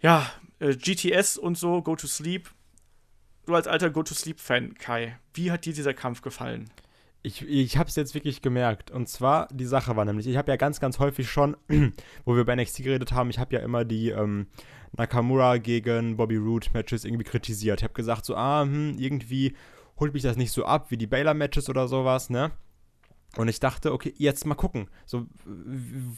Ja, 0.00 0.30
äh, 0.60 0.74
GTS 0.74 1.36
und 1.36 1.58
so, 1.58 1.82
Go 1.82 1.96
to 1.96 2.06
Sleep. 2.06 2.48
Du 3.46 3.54
als 3.54 3.66
alter 3.66 3.90
Go 3.90 4.02
to 4.02 4.14
Sleep-Fan, 4.14 4.74
Kai, 4.74 5.18
wie 5.34 5.50
hat 5.50 5.66
dir 5.66 5.74
dieser 5.74 5.92
Kampf 5.92 6.22
gefallen? 6.22 6.70
Ich, 7.22 7.42
ich 7.46 7.76
habe 7.76 7.88
es 7.88 7.96
jetzt 7.96 8.14
wirklich 8.14 8.40
gemerkt. 8.40 8.90
Und 8.90 9.08
zwar, 9.08 9.48
die 9.48 9.66
Sache 9.66 9.96
war 9.96 10.04
nämlich, 10.04 10.26
ich 10.26 10.36
habe 10.36 10.50
ja 10.50 10.56
ganz, 10.56 10.80
ganz 10.80 10.98
häufig 10.98 11.30
schon, 11.30 11.56
wo 12.24 12.36
wir 12.36 12.44
bei 12.44 12.54
NXT 12.56 12.84
geredet 12.84 13.12
haben, 13.12 13.30
ich 13.30 13.38
habe 13.38 13.54
ja 13.54 13.62
immer 13.62 13.84
die 13.84 14.10
ähm, 14.10 14.46
Nakamura 14.92 15.58
gegen 15.58 16.16
Bobby 16.16 16.36
Roode 16.36 16.68
Matches 16.72 17.04
irgendwie 17.04 17.24
kritisiert. 17.24 17.80
Ich 17.80 17.84
habe 17.84 17.94
gesagt, 17.94 18.24
so, 18.24 18.34
ah, 18.34 18.62
hm, 18.62 18.96
irgendwie 18.98 19.54
holt 19.98 20.14
mich 20.14 20.22
das 20.22 20.36
nicht 20.36 20.52
so 20.52 20.64
ab 20.64 20.90
wie 20.90 20.96
die 20.96 21.06
Baylor-Matches 21.06 21.68
oder 21.68 21.86
sowas, 21.86 22.30
ne? 22.30 22.50
Und 23.36 23.48
ich 23.48 23.60
dachte, 23.60 23.92
okay, 23.92 24.14
jetzt 24.16 24.46
mal 24.46 24.54
gucken. 24.54 24.88
So, 25.06 25.26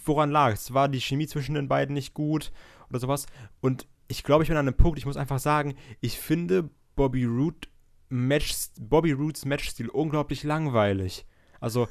woran 0.05 0.31
lag 0.31 0.53
es? 0.53 0.75
War 0.75 0.89
die 0.89 1.01
Chemie 1.01 1.27
zwischen 1.27 1.55
den 1.55 1.69
beiden 1.69 1.95
nicht 1.95 2.15
gut 2.15 2.53
oder 2.91 2.99
sowas? 3.01 3.27
Und 3.61 3.87
ich 4.09 4.23
glaube, 4.23 4.45
ich 4.45 4.49
bin 4.49 4.57
an 4.57 4.69
einem 4.69 4.77
Punkt, 4.77 4.99
ich 4.99 5.07
muss 5.07 5.17
einfach 5.17 5.39
sagen, 5.39 5.75
ich 6.01 6.19
finde 6.19 6.71
Bobby 6.97 7.25
Roode 7.25 7.69
Match, 8.09 8.55
Bobby 8.81 9.13
Roods 9.13 9.45
Matchstil 9.45 9.89
unglaublich 9.89 10.43
langweilig. 10.43 11.25
Also, 11.61 11.89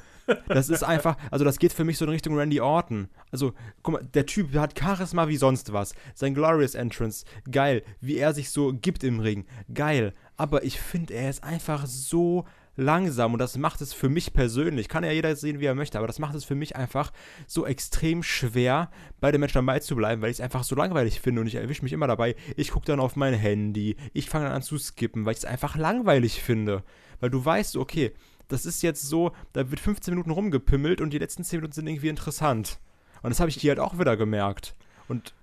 das 0.48 0.68
ist 0.68 0.82
einfach, 0.82 1.16
also 1.30 1.44
das 1.44 1.58
geht 1.58 1.72
für 1.72 1.84
mich 1.84 1.98
so 1.98 2.04
in 2.04 2.10
Richtung 2.10 2.36
Randy 2.36 2.60
Orton. 2.60 3.08
Also, 3.30 3.52
guck 3.82 3.94
mal, 3.94 4.04
der 4.04 4.26
Typ 4.26 4.54
hat 4.54 4.78
Charisma 4.78 5.28
wie 5.28 5.36
sonst 5.36 5.72
was. 5.72 5.94
Sein 6.14 6.34
Glorious 6.34 6.74
Entrance, 6.74 7.24
geil. 7.50 7.82
Wie 8.00 8.16
er 8.16 8.32
sich 8.34 8.50
so 8.50 8.72
gibt 8.72 9.04
im 9.04 9.20
Ring, 9.20 9.46
geil. 9.72 10.14
aber 10.36 10.64
ich 10.64 10.80
finde, 10.80 11.14
er 11.14 11.30
ist 11.30 11.42
einfach 11.42 11.86
so 11.86 12.44
langsam 12.76 13.32
und 13.32 13.38
das 13.38 13.56
macht 13.56 13.80
es 13.80 13.92
für 13.92 14.08
mich 14.08 14.32
persönlich, 14.32 14.88
kann 14.88 15.04
ja 15.04 15.10
jeder 15.10 15.34
sehen, 15.34 15.60
wie 15.60 15.64
er 15.64 15.74
möchte, 15.74 15.98
aber 15.98 16.06
das 16.06 16.18
macht 16.18 16.34
es 16.34 16.44
für 16.44 16.54
mich 16.54 16.76
einfach 16.76 17.12
so 17.46 17.66
extrem 17.66 18.22
schwer, 18.22 18.90
bei 19.20 19.32
dem 19.32 19.40
Match 19.40 19.54
dabei 19.54 19.80
zu 19.80 19.96
bleiben, 19.96 20.22
weil 20.22 20.30
ich 20.30 20.36
es 20.36 20.40
einfach 20.40 20.64
so 20.64 20.74
langweilig 20.74 21.20
finde 21.20 21.40
und 21.40 21.46
ich 21.46 21.54
erwische 21.54 21.82
mich 21.82 21.92
immer 21.92 22.06
dabei, 22.06 22.36
ich 22.56 22.70
gucke 22.70 22.86
dann 22.86 23.00
auf 23.00 23.16
mein 23.16 23.34
Handy, 23.34 23.96
ich 24.12 24.28
fange 24.28 24.44
dann 24.44 24.54
an 24.54 24.62
zu 24.62 24.78
skippen, 24.78 25.24
weil 25.24 25.32
ich 25.32 25.38
es 25.38 25.44
einfach 25.44 25.76
langweilig 25.76 26.42
finde, 26.42 26.84
weil 27.20 27.30
du 27.30 27.44
weißt, 27.44 27.76
okay, 27.76 28.12
das 28.48 28.66
ist 28.66 28.82
jetzt 28.82 29.02
so, 29.02 29.32
da 29.52 29.70
wird 29.70 29.80
15 29.80 30.12
Minuten 30.12 30.30
rumgepimmelt 30.30 31.00
und 31.00 31.12
die 31.12 31.18
letzten 31.18 31.44
10 31.44 31.58
Minuten 31.58 31.72
sind 31.72 31.86
irgendwie 31.86 32.08
interessant. 32.08 32.78
Und 33.22 33.30
das 33.30 33.40
habe 33.40 33.50
ich 33.50 33.56
hier 33.56 33.70
halt 33.70 33.80
auch 33.80 33.98
wieder 33.98 34.16
gemerkt. 34.16 34.76
Und 35.08 35.34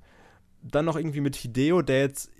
dann 0.61 0.85
noch 0.85 0.95
irgendwie 0.95 1.19
mit 1.19 1.35
Hideo, 1.35 1.81
der 1.81 1.99
jetzt 1.99 2.31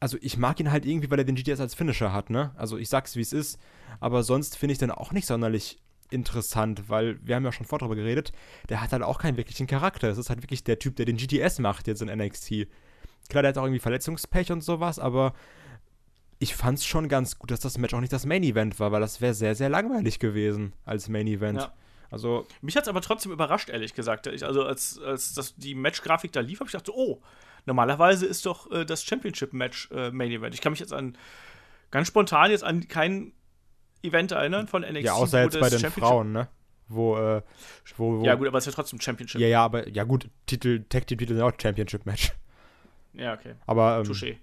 also 0.00 0.16
ich 0.20 0.38
mag 0.38 0.58
ihn 0.58 0.72
halt 0.72 0.86
irgendwie, 0.86 1.10
weil 1.10 1.18
er 1.18 1.24
den 1.24 1.36
GTS 1.36 1.60
als 1.60 1.74
Finisher 1.74 2.12
hat, 2.12 2.30
ne? 2.30 2.52
Also 2.56 2.78
ich 2.78 2.88
sag's 2.88 3.16
wie 3.16 3.20
es 3.20 3.32
ist, 3.32 3.60
aber 4.00 4.22
sonst 4.22 4.56
finde 4.56 4.72
ich 4.72 4.78
den 4.78 4.90
auch 4.90 5.12
nicht 5.12 5.26
sonderlich 5.26 5.78
interessant, 6.10 6.88
weil 6.88 7.24
wir 7.24 7.36
haben 7.36 7.44
ja 7.44 7.52
schon 7.52 7.66
vorher 7.66 7.86
darüber 7.86 8.00
geredet, 8.00 8.32
der 8.68 8.80
hat 8.80 8.92
halt 8.92 9.02
auch 9.02 9.18
keinen 9.18 9.36
wirklichen 9.36 9.66
Charakter. 9.66 10.08
Das 10.08 10.18
ist 10.18 10.30
halt 10.30 10.42
wirklich 10.42 10.64
der 10.64 10.78
Typ, 10.78 10.96
der 10.96 11.06
den 11.06 11.16
GTS 11.16 11.60
macht 11.60 11.86
jetzt 11.86 12.02
in 12.02 12.08
NXT. 12.08 12.66
Klar, 13.28 13.42
der 13.42 13.50
hat 13.50 13.58
auch 13.58 13.64
irgendwie 13.64 13.78
Verletzungspech 13.78 14.50
und 14.50 14.62
sowas, 14.62 14.98
aber 14.98 15.34
ich 16.40 16.56
fand's 16.56 16.84
schon 16.84 17.08
ganz 17.08 17.38
gut, 17.38 17.50
dass 17.50 17.60
das 17.60 17.78
Match 17.78 17.94
auch 17.94 18.00
nicht 18.00 18.12
das 18.12 18.26
Main 18.26 18.42
Event 18.42 18.80
war, 18.80 18.90
weil 18.90 19.00
das 19.00 19.20
wäre 19.20 19.34
sehr, 19.34 19.54
sehr 19.54 19.68
langweilig 19.68 20.18
gewesen 20.18 20.72
als 20.84 21.08
Main 21.08 21.26
Event. 21.26 21.60
Ja. 21.60 21.72
Also 22.10 22.46
Mich 22.60 22.76
hat 22.76 22.84
es 22.84 22.88
aber 22.88 23.00
trotzdem 23.00 23.32
überrascht, 23.32 23.68
ehrlich 23.68 23.94
gesagt. 23.94 24.26
Ich, 24.26 24.44
also 24.44 24.64
als, 24.64 24.98
als 24.98 25.34
das, 25.34 25.54
die 25.56 25.74
Matchgrafik 25.74 26.32
da 26.32 26.40
lief, 26.40 26.60
habe 26.60 26.68
ich 26.68 26.72
gedacht, 26.72 26.86
so, 26.86 26.94
oh, 26.94 27.22
normalerweise 27.66 28.26
ist 28.26 28.46
doch 28.46 28.70
äh, 28.70 28.84
das 28.84 29.04
Championship-Match 29.04 29.90
äh, 29.92 30.10
Main 30.10 30.30
Event. 30.30 30.54
Ich 30.54 30.60
kann 30.60 30.72
mich 30.72 30.80
jetzt 30.80 30.92
an 30.92 31.16
ganz 31.90 32.08
spontan 32.08 32.50
jetzt 32.50 32.64
an 32.64 32.88
kein 32.88 33.32
Event 34.02 34.32
erinnern 34.32 34.66
von 34.66 34.82
NXT. 34.82 35.04
Ja, 35.04 35.12
außer 35.14 35.42
jetzt 35.42 35.60
bei 35.60 35.68
den 35.68 35.90
Frauen, 35.90 36.32
ne? 36.32 36.48
Wo, 36.88 37.16
äh, 37.16 37.42
wo, 37.96 38.18
wo, 38.18 38.24
Ja, 38.24 38.34
gut, 38.34 38.48
aber 38.48 38.58
es 38.58 38.66
ist 38.66 38.72
ja 38.72 38.76
trotzdem 38.76 39.00
Championship. 39.00 39.40
Ja, 39.40 39.46
ja, 39.46 39.64
aber 39.64 39.88
ja 39.88 40.02
gut, 40.02 40.28
Titel, 40.46 40.84
Tag-Team-Titel 40.88 41.34
sind 41.34 41.42
auch 41.42 41.52
Championship-Match. 41.60 42.32
Ja, 43.12 43.34
okay. 43.34 43.54
Aber, 43.66 43.98
ähm, 43.98 44.04
Touché. 44.04 44.38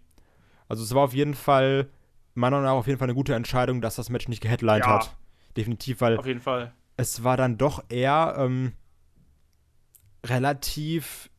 Also 0.70 0.84
es 0.84 0.94
war 0.94 1.04
auf 1.04 1.14
jeden 1.14 1.34
Fall, 1.34 1.88
meiner 2.36 2.58
Meinung 2.58 2.70
nach 2.70 2.78
auf 2.78 2.88
jeden 2.88 3.00
Fall 3.00 3.08
eine 3.08 3.16
gute 3.16 3.34
Entscheidung, 3.34 3.82
dass 3.82 3.96
das 3.96 4.10
Match 4.10 4.28
nicht 4.28 4.42
geheadlined 4.42 4.86
ja. 4.86 5.00
hat. 5.00 5.16
Definitiv, 5.56 6.02
weil 6.02 6.18
auf 6.18 6.26
jeden 6.26 6.42
Fall. 6.42 6.74
Es 6.98 7.24
war 7.24 7.38
dann 7.38 7.58
doch 7.58 7.84
eher 7.90 8.36
ähm, 8.38 8.74
relativ 10.26 11.30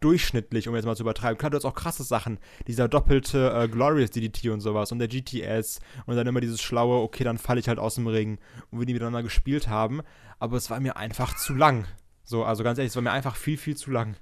durchschnittlich, 0.00 0.68
um 0.68 0.74
jetzt 0.74 0.84
mal 0.84 0.96
zu 0.96 1.02
übertreiben. 1.02 1.38
Klar, 1.38 1.50
du 1.50 1.56
hast 1.56 1.64
auch 1.64 1.74
krasse 1.74 2.04
Sachen. 2.04 2.38
Dieser 2.66 2.88
doppelte 2.88 3.50
äh, 3.54 3.68
Glorious 3.68 4.10
DDT 4.10 4.50
und 4.50 4.60
sowas 4.60 4.92
und 4.92 4.98
der 4.98 5.08
GTS 5.08 5.80
und 6.04 6.16
dann 6.16 6.26
immer 6.26 6.40
dieses 6.40 6.60
schlaue, 6.60 7.00
okay, 7.00 7.24
dann 7.24 7.38
falle 7.38 7.60
ich 7.60 7.68
halt 7.68 7.78
aus 7.78 7.94
dem 7.94 8.06
Ring 8.06 8.38
und 8.70 8.80
wir 8.80 8.86
die 8.86 8.92
miteinander 8.92 9.22
gespielt 9.22 9.68
haben. 9.68 10.02
Aber 10.38 10.58
es 10.58 10.68
war 10.68 10.78
mir 10.80 10.98
einfach 10.98 11.36
zu 11.36 11.54
lang. 11.54 11.86
So, 12.22 12.44
also 12.44 12.64
ganz 12.64 12.78
ehrlich, 12.78 12.90
es 12.90 12.96
war 12.96 13.02
mir 13.02 13.12
einfach 13.12 13.36
viel, 13.36 13.56
viel 13.56 13.76
zu 13.76 13.90
lang. 13.90 14.16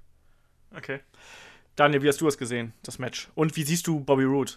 Okay. 0.76 1.00
Daniel, 1.74 2.02
wie 2.02 2.08
hast 2.08 2.20
du 2.20 2.28
es 2.28 2.38
gesehen, 2.38 2.74
das 2.84 3.00
Match? 3.00 3.30
Und 3.34 3.56
wie 3.56 3.64
siehst 3.64 3.86
du 3.88 4.00
Bobby 4.00 4.24
Roode? 4.24 4.52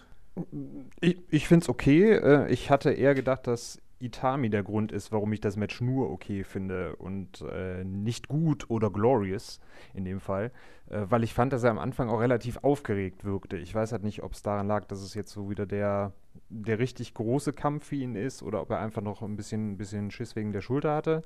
Ich, 1.00 1.16
ich 1.30 1.48
finde 1.48 1.64
es 1.64 1.68
okay. 1.68 2.12
Äh, 2.12 2.52
ich 2.52 2.70
hatte 2.70 2.92
eher 2.92 3.14
gedacht, 3.14 3.46
dass 3.46 3.80
Itami 3.98 4.50
der 4.50 4.62
Grund 4.62 4.92
ist, 4.92 5.10
warum 5.12 5.32
ich 5.32 5.40
das 5.40 5.56
Match 5.56 5.80
nur 5.80 6.10
okay 6.10 6.44
finde 6.44 6.96
und 6.96 7.42
äh, 7.42 7.82
nicht 7.84 8.28
gut 8.28 8.68
oder 8.68 8.90
glorious 8.90 9.60
in 9.94 10.04
dem 10.04 10.20
Fall, 10.20 10.52
äh, 10.90 11.02
weil 11.08 11.24
ich 11.24 11.32
fand, 11.32 11.52
dass 11.52 11.64
er 11.64 11.70
am 11.70 11.78
Anfang 11.78 12.10
auch 12.10 12.20
relativ 12.20 12.58
aufgeregt 12.58 13.24
wirkte. 13.24 13.56
Ich 13.56 13.74
weiß 13.74 13.92
halt 13.92 14.02
nicht, 14.02 14.22
ob 14.22 14.32
es 14.32 14.42
daran 14.42 14.66
lag, 14.66 14.84
dass 14.84 15.00
es 15.00 15.14
jetzt 15.14 15.32
so 15.32 15.48
wieder 15.48 15.66
der, 15.66 16.12
der 16.50 16.78
richtig 16.78 17.14
große 17.14 17.52
Kampf 17.52 17.86
für 17.86 17.96
ihn 17.96 18.16
ist 18.16 18.42
oder 18.42 18.60
ob 18.60 18.70
er 18.70 18.80
einfach 18.80 19.02
noch 19.02 19.22
ein 19.22 19.36
bisschen, 19.36 19.72
ein 19.72 19.76
bisschen 19.78 20.10
Schiss 20.10 20.36
wegen 20.36 20.52
der 20.52 20.60
Schulter 20.60 20.94
hatte. 20.94 21.22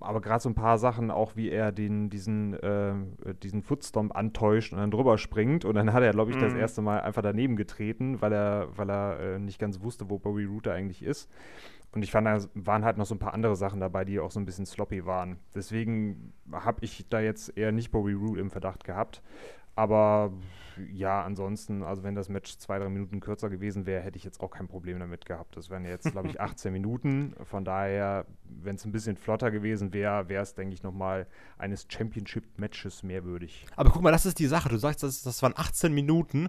Aber 0.00 0.20
gerade 0.20 0.42
so 0.42 0.48
ein 0.48 0.54
paar 0.56 0.78
Sachen, 0.78 1.12
auch 1.12 1.36
wie 1.36 1.48
er 1.48 1.70
den, 1.70 2.10
diesen, 2.10 2.54
äh, 2.54 2.94
diesen 3.42 3.62
Footstomp 3.62 4.16
antäuscht 4.16 4.72
und 4.72 4.80
dann 4.80 4.90
drüber 4.90 5.16
springt. 5.16 5.64
Und 5.64 5.76
dann 5.76 5.92
hat 5.92 6.02
er, 6.02 6.10
glaube 6.10 6.32
ich, 6.32 6.36
mm. 6.36 6.40
das 6.40 6.54
mhm. 6.54 6.58
erste 6.58 6.82
Mal 6.82 7.00
einfach 7.02 7.22
daneben 7.22 7.54
getreten, 7.54 8.20
weil 8.20 8.32
er, 8.32 8.68
weil 8.76 8.90
er 8.90 9.20
äh, 9.20 9.38
nicht 9.38 9.60
ganz 9.60 9.80
wusste, 9.80 10.10
wo 10.10 10.18
Bobby 10.18 10.44
Roode 10.44 10.72
eigentlich 10.72 11.04
ist. 11.04 11.30
Und 11.92 12.02
ich 12.02 12.10
fand, 12.10 12.26
da 12.26 12.40
waren 12.54 12.84
halt 12.84 12.96
noch 12.96 13.06
so 13.06 13.14
ein 13.14 13.18
paar 13.18 13.34
andere 13.34 13.54
Sachen 13.54 13.78
dabei, 13.78 14.04
die 14.04 14.18
auch 14.18 14.30
so 14.30 14.40
ein 14.40 14.46
bisschen 14.46 14.64
sloppy 14.64 15.04
waren. 15.04 15.38
Deswegen 15.54 16.32
habe 16.50 16.84
ich 16.84 17.06
da 17.10 17.20
jetzt 17.20 17.56
eher 17.56 17.70
nicht 17.70 17.90
Bobby 17.90 18.14
Roode 18.14 18.40
im 18.40 18.50
Verdacht 18.50 18.84
gehabt. 18.84 19.22
Aber 19.74 20.32
ja, 20.92 21.22
ansonsten, 21.22 21.82
also 21.82 22.02
wenn 22.02 22.14
das 22.14 22.28
Match 22.28 22.58
zwei, 22.58 22.78
drei 22.78 22.88
Minuten 22.88 23.20
kürzer 23.20 23.48
gewesen 23.48 23.86
wäre, 23.86 24.02
hätte 24.02 24.16
ich 24.16 24.24
jetzt 24.24 24.40
auch 24.40 24.50
kein 24.50 24.68
Problem 24.68 24.98
damit 24.98 25.24
gehabt. 25.24 25.56
Das 25.56 25.70
wären 25.70 25.84
jetzt, 25.84 26.10
glaube 26.12 26.28
ich, 26.28 26.40
18 26.40 26.72
Minuten. 26.72 27.34
Von 27.44 27.64
daher, 27.64 28.26
wenn 28.44 28.76
es 28.76 28.84
ein 28.84 28.92
bisschen 28.92 29.16
flotter 29.16 29.50
gewesen 29.50 29.92
wäre, 29.92 30.28
wäre 30.28 30.42
es, 30.42 30.54
denke 30.54 30.74
ich, 30.74 30.82
nochmal 30.82 31.26
eines 31.58 31.86
Championship-Matches 31.88 33.02
mehr 33.02 33.24
würdig. 33.24 33.66
Aber 33.76 33.90
guck 33.90 34.02
mal, 34.02 34.12
das 34.12 34.26
ist 34.26 34.38
die 34.38 34.46
Sache. 34.46 34.68
Du 34.68 34.76
sagst, 34.76 35.02
das, 35.02 35.22
das 35.22 35.42
waren 35.42 35.54
18 35.56 35.92
Minuten. 35.92 36.48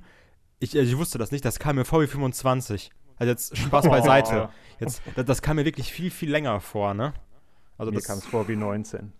Ich, 0.59 0.75
ich 0.75 0.97
wusste 0.97 1.17
das 1.17 1.31
nicht, 1.31 1.43
das 1.43 1.59
kam 1.59 1.75
mir 1.75 1.85
vor 1.85 2.01
wie 2.01 2.07
25. 2.07 2.91
Also 3.17 3.31
jetzt 3.31 3.57
Spaß 3.57 3.87
beiseite. 3.87 4.49
Jetzt, 4.79 5.01
das, 5.15 5.25
das, 5.25 5.41
kam 5.41 5.57
mir 5.57 5.65
wirklich 5.65 5.93
viel, 5.93 6.11
viel 6.11 6.29
länger 6.29 6.59
vor, 6.59 6.93
ne? 6.93 7.13
Also 7.77 7.91
mir 7.91 8.01
kam 8.01 8.17
es 8.17 8.25
vor 8.25 8.47
wie 8.49 8.55
19. 8.55 9.13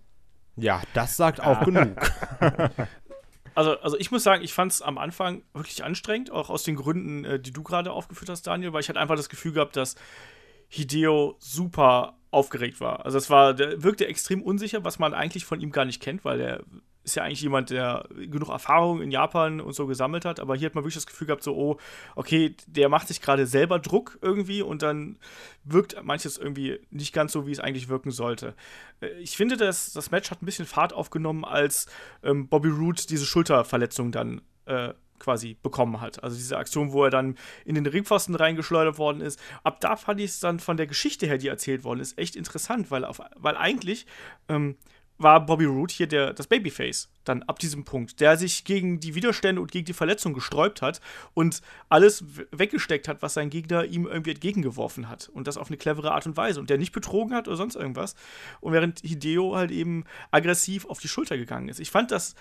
Ja, 0.57 0.81
das 0.93 1.15
sagt 1.15 1.39
auch 1.41 1.61
ah. 1.61 1.63
genug. 1.63 1.95
Also, 3.55 3.79
also 3.81 3.97
ich 3.99 4.09
muss 4.09 4.23
sagen, 4.23 4.43
ich 4.43 4.53
fand 4.53 4.71
es 4.71 4.81
am 4.81 4.97
Anfang 4.97 5.43
wirklich 5.53 5.83
anstrengend, 5.83 6.31
auch 6.31 6.49
aus 6.49 6.63
den 6.63 6.75
Gründen, 6.75 7.23
äh, 7.23 7.39
die 7.39 7.51
du 7.51 7.61
gerade 7.61 7.91
aufgeführt 7.91 8.29
hast, 8.29 8.47
Daniel, 8.47 8.73
weil 8.73 8.81
ich 8.81 8.89
hatte 8.89 8.99
einfach 8.99 9.15
das 9.15 9.29
Gefühl 9.29 9.53
gehabt, 9.53 9.75
dass 9.75 9.95
Hideo 10.69 11.35
super 11.39 12.17
aufgeregt 12.31 12.81
war. 12.81 13.05
Also 13.05 13.19
es 13.19 13.29
war, 13.29 13.53
der 13.53 13.83
wirkte 13.83 14.07
extrem 14.07 14.41
unsicher, 14.41 14.83
was 14.83 14.97
man 14.97 15.13
eigentlich 15.13 15.45
von 15.45 15.61
ihm 15.61 15.71
gar 15.71 15.85
nicht 15.85 16.01
kennt, 16.01 16.25
weil 16.25 16.41
er 16.41 16.63
ist 17.03 17.15
ja 17.15 17.23
eigentlich 17.23 17.41
jemand, 17.41 17.69
der 17.69 18.07
genug 18.15 18.49
Erfahrung 18.49 19.01
in 19.01 19.11
Japan 19.11 19.59
und 19.59 19.73
so 19.73 19.87
gesammelt 19.87 20.25
hat, 20.25 20.39
aber 20.39 20.55
hier 20.55 20.67
hat 20.67 20.75
man 20.75 20.83
wirklich 20.83 20.95
das 20.95 21.05
Gefühl 21.05 21.27
gehabt, 21.27 21.43
so, 21.43 21.55
oh, 21.55 21.77
okay, 22.15 22.55
der 22.67 22.89
macht 22.89 23.07
sich 23.07 23.21
gerade 23.21 23.45
selber 23.45 23.79
Druck 23.79 24.17
irgendwie 24.21 24.61
und 24.61 24.81
dann 24.81 25.17
wirkt 25.63 26.03
manches 26.03 26.37
irgendwie 26.37 26.79
nicht 26.89 27.13
ganz 27.13 27.31
so, 27.31 27.45
wie 27.45 27.51
es 27.51 27.59
eigentlich 27.59 27.89
wirken 27.89 28.11
sollte. 28.11 28.55
Äh, 29.01 29.09
ich 29.19 29.35
finde, 29.35 29.57
das, 29.57 29.93
das 29.93 30.11
Match 30.11 30.31
hat 30.31 30.41
ein 30.41 30.45
bisschen 30.45 30.65
Fahrt 30.65 30.93
aufgenommen, 30.93 31.45
als 31.45 31.87
ähm, 32.23 32.47
Bobby 32.47 32.69
Roode 32.69 33.01
diese 33.09 33.25
Schulterverletzung 33.25 34.11
dann 34.11 34.41
äh, 34.65 34.93
quasi 35.19 35.57
bekommen 35.63 36.01
hat. 36.01 36.23
Also 36.23 36.35
diese 36.35 36.57
Aktion, 36.57 36.91
wo 36.91 37.03
er 37.05 37.09
dann 37.09 37.37
in 37.65 37.75
den 37.75 37.85
Ringpfosten 37.85 38.35
reingeschleudert 38.35 38.97
worden 38.97 39.21
ist. 39.21 39.39
Ab 39.63 39.79
da 39.79 39.95
fand 39.95 40.19
ich 40.19 40.31
es 40.31 40.39
dann 40.39 40.59
von 40.59 40.77
der 40.77 40.87
Geschichte 40.87 41.25
her, 41.25 41.37
die 41.37 41.47
erzählt 41.47 41.83
worden 41.83 42.01
ist, 42.01 42.17
echt 42.17 42.35
interessant, 42.35 42.91
weil, 42.91 43.05
auf, 43.05 43.21
weil 43.35 43.55
eigentlich 43.55 44.05
ähm, 44.49 44.75
war 45.23 45.45
Bobby 45.45 45.65
Roode 45.65 45.93
hier 45.93 46.07
der, 46.07 46.33
das 46.33 46.47
Babyface 46.47 47.09
dann 47.23 47.43
ab 47.43 47.59
diesem 47.59 47.85
Punkt, 47.85 48.19
der 48.19 48.37
sich 48.37 48.65
gegen 48.65 48.99
die 48.99 49.15
Widerstände 49.15 49.61
und 49.61 49.71
gegen 49.71 49.85
die 49.85 49.93
Verletzung 49.93 50.33
gesträubt 50.33 50.81
hat 50.81 51.01
und 51.33 51.61
alles 51.89 52.25
weggesteckt 52.51 53.07
hat, 53.07 53.21
was 53.21 53.33
sein 53.33 53.49
Gegner 53.49 53.85
ihm 53.85 54.05
irgendwie 54.05 54.31
entgegengeworfen 54.31 55.09
hat 55.09 55.29
und 55.29 55.47
das 55.47 55.57
auf 55.57 55.67
eine 55.67 55.77
clevere 55.77 56.11
Art 56.11 56.25
und 56.25 56.37
Weise 56.37 56.59
und 56.59 56.69
der 56.69 56.77
nicht 56.77 56.91
betrogen 56.91 57.33
hat 57.33 57.47
oder 57.47 57.57
sonst 57.57 57.75
irgendwas 57.75 58.15
und 58.61 58.73
während 58.73 58.99
Hideo 58.99 59.55
halt 59.55 59.71
eben 59.71 60.03
aggressiv 60.31 60.85
auf 60.85 60.99
die 60.99 61.07
Schulter 61.07 61.37
gegangen 61.37 61.69
ist. 61.69 61.79
Ich 61.79 61.91
fand 61.91 62.11
das 62.11 62.35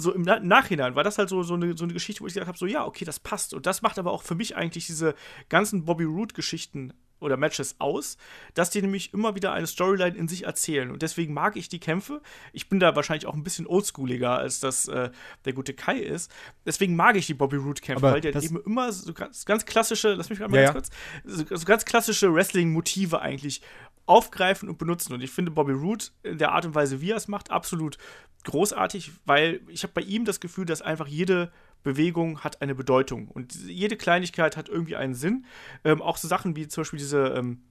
so 0.00 0.14
im 0.14 0.22
Nachhinein 0.22 0.94
war 0.94 1.02
das 1.02 1.18
halt 1.18 1.28
so, 1.28 1.42
so, 1.42 1.54
eine, 1.54 1.76
so 1.76 1.82
eine 1.82 1.92
Geschichte, 1.92 2.20
wo 2.22 2.28
ich 2.28 2.34
gesagt 2.34 2.46
habe, 2.46 2.56
so 2.56 2.66
ja, 2.66 2.86
okay, 2.86 3.04
das 3.04 3.18
passt. 3.18 3.52
Und 3.52 3.66
das 3.66 3.82
macht 3.82 3.98
aber 3.98 4.12
auch 4.12 4.22
für 4.22 4.36
mich 4.36 4.54
eigentlich 4.54 4.86
diese 4.86 5.16
ganzen 5.48 5.84
Bobby 5.84 6.04
Roode-Geschichten 6.04 6.94
oder 7.20 7.36
Matches 7.36 7.76
aus, 7.78 8.16
dass 8.54 8.70
die 8.70 8.80
nämlich 8.82 9.12
immer 9.12 9.34
wieder 9.34 9.52
eine 9.52 9.66
Storyline 9.66 10.16
in 10.16 10.28
sich 10.28 10.44
erzählen. 10.44 10.90
Und 10.90 11.02
deswegen 11.02 11.34
mag 11.34 11.56
ich 11.56 11.68
die 11.68 11.80
Kämpfe. 11.80 12.20
Ich 12.52 12.68
bin 12.68 12.80
da 12.80 12.94
wahrscheinlich 12.96 13.26
auch 13.26 13.34
ein 13.34 13.42
bisschen 13.42 13.66
oldschooliger, 13.66 14.38
als 14.38 14.60
das 14.60 14.88
äh, 14.88 15.10
der 15.44 15.52
gute 15.52 15.74
Kai 15.74 15.98
ist. 15.98 16.30
Deswegen 16.64 16.96
mag 16.96 17.16
ich 17.16 17.26
die 17.26 17.34
Bobby 17.34 17.56
Roode-Kämpfe, 17.56 18.02
weil 18.02 18.20
die 18.20 18.28
eben 18.28 18.60
immer 18.64 18.92
so 18.92 19.12
ganz, 19.12 19.44
ganz, 19.44 19.66
klassische, 19.66 20.14
lass 20.14 20.30
mich 20.30 20.38
mal 20.38 20.52
ja, 20.54 20.72
ganz 20.72 20.72
kurz, 20.72 20.90
so, 21.24 21.56
so 21.56 21.64
ganz 21.64 21.84
klassische 21.84 22.32
Wrestling-Motive 22.32 23.20
eigentlich 23.20 23.62
aufgreifen 24.06 24.68
und 24.68 24.78
benutzen. 24.78 25.12
Und 25.12 25.20
ich 25.20 25.30
finde 25.30 25.50
Bobby 25.50 25.72
Roode 25.72 26.06
in 26.22 26.38
der 26.38 26.52
Art 26.52 26.64
und 26.64 26.74
Weise, 26.74 27.00
wie 27.00 27.10
er 27.10 27.16
es 27.16 27.28
macht, 27.28 27.50
absolut 27.50 27.98
großartig, 28.44 29.12
weil 29.26 29.60
ich 29.68 29.82
habe 29.82 29.92
bei 29.92 30.00
ihm 30.00 30.24
das 30.24 30.40
Gefühl, 30.40 30.64
dass 30.64 30.80
einfach 30.80 31.06
jede 31.06 31.52
Bewegung 31.82 32.40
hat 32.40 32.60
eine 32.62 32.74
Bedeutung. 32.74 33.28
Und 33.28 33.54
jede 33.54 33.96
Kleinigkeit 33.96 34.56
hat 34.56 34.68
irgendwie 34.68 34.96
einen 34.96 35.14
Sinn. 35.14 35.46
Ähm, 35.84 36.02
auch 36.02 36.16
so 36.16 36.28
Sachen 36.28 36.56
wie 36.56 36.68
zum 36.68 36.82
Beispiel 36.82 36.98
diese, 36.98 37.28
ähm, 37.28 37.62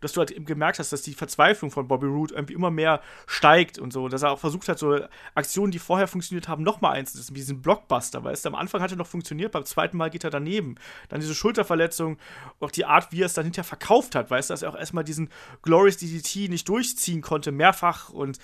dass 0.00 0.12
du 0.12 0.20
halt 0.20 0.30
eben 0.30 0.44
gemerkt 0.44 0.78
hast, 0.78 0.92
dass 0.92 1.02
die 1.02 1.14
Verzweiflung 1.14 1.70
von 1.70 1.88
Bobby 1.88 2.06
Roode 2.06 2.34
irgendwie 2.34 2.54
immer 2.54 2.70
mehr 2.70 3.00
steigt 3.26 3.78
und 3.78 3.92
so, 3.92 4.08
dass 4.08 4.22
er 4.22 4.30
auch 4.30 4.38
versucht 4.38 4.68
hat, 4.68 4.78
so 4.78 4.98
Aktionen, 5.34 5.72
die 5.72 5.78
vorher 5.78 6.06
funktioniert 6.06 6.48
haben, 6.48 6.62
nochmal 6.62 6.92
einzusetzen, 6.92 7.34
wie 7.34 7.40
diesen 7.40 7.62
Blockbuster, 7.62 8.22
weißt 8.22 8.44
du, 8.44 8.50
am 8.50 8.54
Anfang 8.54 8.82
hat 8.82 8.90
er 8.90 8.96
noch 8.96 9.06
funktioniert, 9.06 9.52
beim 9.52 9.64
zweiten 9.64 9.96
Mal 9.96 10.10
geht 10.10 10.24
er 10.24 10.30
daneben. 10.30 10.76
Dann 11.08 11.20
diese 11.20 11.34
Schulterverletzung, 11.34 12.18
auch 12.60 12.70
die 12.70 12.84
Art, 12.84 13.12
wie 13.12 13.22
er 13.22 13.26
es 13.26 13.34
dann 13.34 13.44
hinterher 13.44 13.64
verkauft 13.64 14.14
hat, 14.14 14.30
weißt 14.30 14.50
du, 14.50 14.52
dass 14.52 14.62
er 14.62 14.70
auch 14.70 14.78
erstmal 14.78 15.04
diesen 15.04 15.30
Glorious 15.62 15.96
DDT 15.96 16.50
nicht 16.50 16.68
durchziehen 16.68 17.22
konnte, 17.22 17.52
mehrfach. 17.52 18.10
Und 18.10 18.38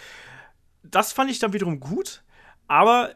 das 0.83 1.13
fand 1.13 1.31
ich 1.31 1.39
dann 1.39 1.53
wiederum 1.53 1.81
gut, 1.81 2.23
aber 2.67 3.15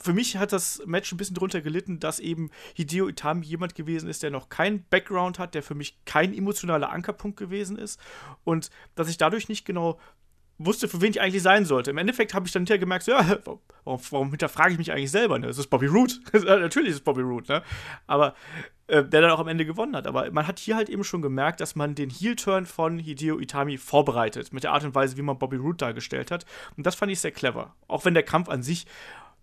für 0.00 0.12
mich 0.12 0.36
hat 0.36 0.52
das 0.52 0.82
Match 0.86 1.12
ein 1.12 1.16
bisschen 1.16 1.36
drunter 1.36 1.60
gelitten, 1.60 2.00
dass 2.00 2.20
eben 2.20 2.50
Hideo 2.74 3.08
Itami 3.08 3.44
jemand 3.44 3.74
gewesen 3.74 4.08
ist, 4.08 4.22
der 4.22 4.30
noch 4.30 4.48
keinen 4.48 4.84
Background 4.90 5.38
hat, 5.38 5.54
der 5.54 5.62
für 5.62 5.74
mich 5.74 5.98
kein 6.04 6.34
emotionaler 6.34 6.90
Ankerpunkt 6.90 7.38
gewesen 7.38 7.76
ist 7.76 8.00
und 8.44 8.70
dass 8.94 9.08
ich 9.08 9.18
dadurch 9.18 9.48
nicht 9.48 9.64
genau 9.64 9.98
wusste, 10.58 10.88
für 10.88 11.00
wen 11.00 11.10
ich 11.10 11.20
eigentlich 11.20 11.42
sein 11.42 11.64
sollte. 11.64 11.90
Im 11.90 11.98
Endeffekt 11.98 12.34
habe 12.34 12.46
ich 12.46 12.52
dann 12.52 12.62
hinterher 12.62 12.80
gemerkt, 12.80 13.04
so, 13.04 13.12
ja, 13.12 13.38
warum, 13.84 14.00
warum 14.10 14.30
hinterfrage 14.30 14.72
ich 14.72 14.78
mich 14.78 14.92
eigentlich 14.92 15.10
selber? 15.10 15.38
Ne? 15.38 15.46
Es 15.46 15.58
ist 15.58 15.68
Bobby 15.68 15.86
Root. 15.86 16.20
Natürlich 16.32 16.90
ist 16.90 16.96
es 16.96 17.00
Bobby 17.00 17.22
Root, 17.22 17.48
ne? 17.48 17.62
Aber 18.06 18.34
äh, 18.88 19.04
der 19.04 19.20
dann 19.20 19.30
auch 19.30 19.38
am 19.38 19.48
Ende 19.48 19.64
gewonnen 19.64 19.94
hat. 19.94 20.06
Aber 20.06 20.30
man 20.32 20.46
hat 20.46 20.58
hier 20.58 20.76
halt 20.76 20.88
eben 20.88 21.04
schon 21.04 21.22
gemerkt, 21.22 21.60
dass 21.60 21.76
man 21.76 21.94
den 21.94 22.10
Heel-Turn 22.10 22.66
von 22.66 22.98
Hideo 22.98 23.38
Itami 23.38 23.78
vorbereitet, 23.78 24.52
mit 24.52 24.64
der 24.64 24.72
Art 24.72 24.84
und 24.84 24.94
Weise, 24.94 25.16
wie 25.16 25.22
man 25.22 25.38
Bobby 25.38 25.56
Root 25.56 25.80
dargestellt 25.80 26.30
hat. 26.30 26.44
Und 26.76 26.86
das 26.86 26.96
fand 26.96 27.12
ich 27.12 27.20
sehr 27.20 27.32
clever. 27.32 27.74
Auch 27.86 28.04
wenn 28.04 28.14
der 28.14 28.24
Kampf 28.24 28.48
an 28.48 28.62
sich 28.62 28.86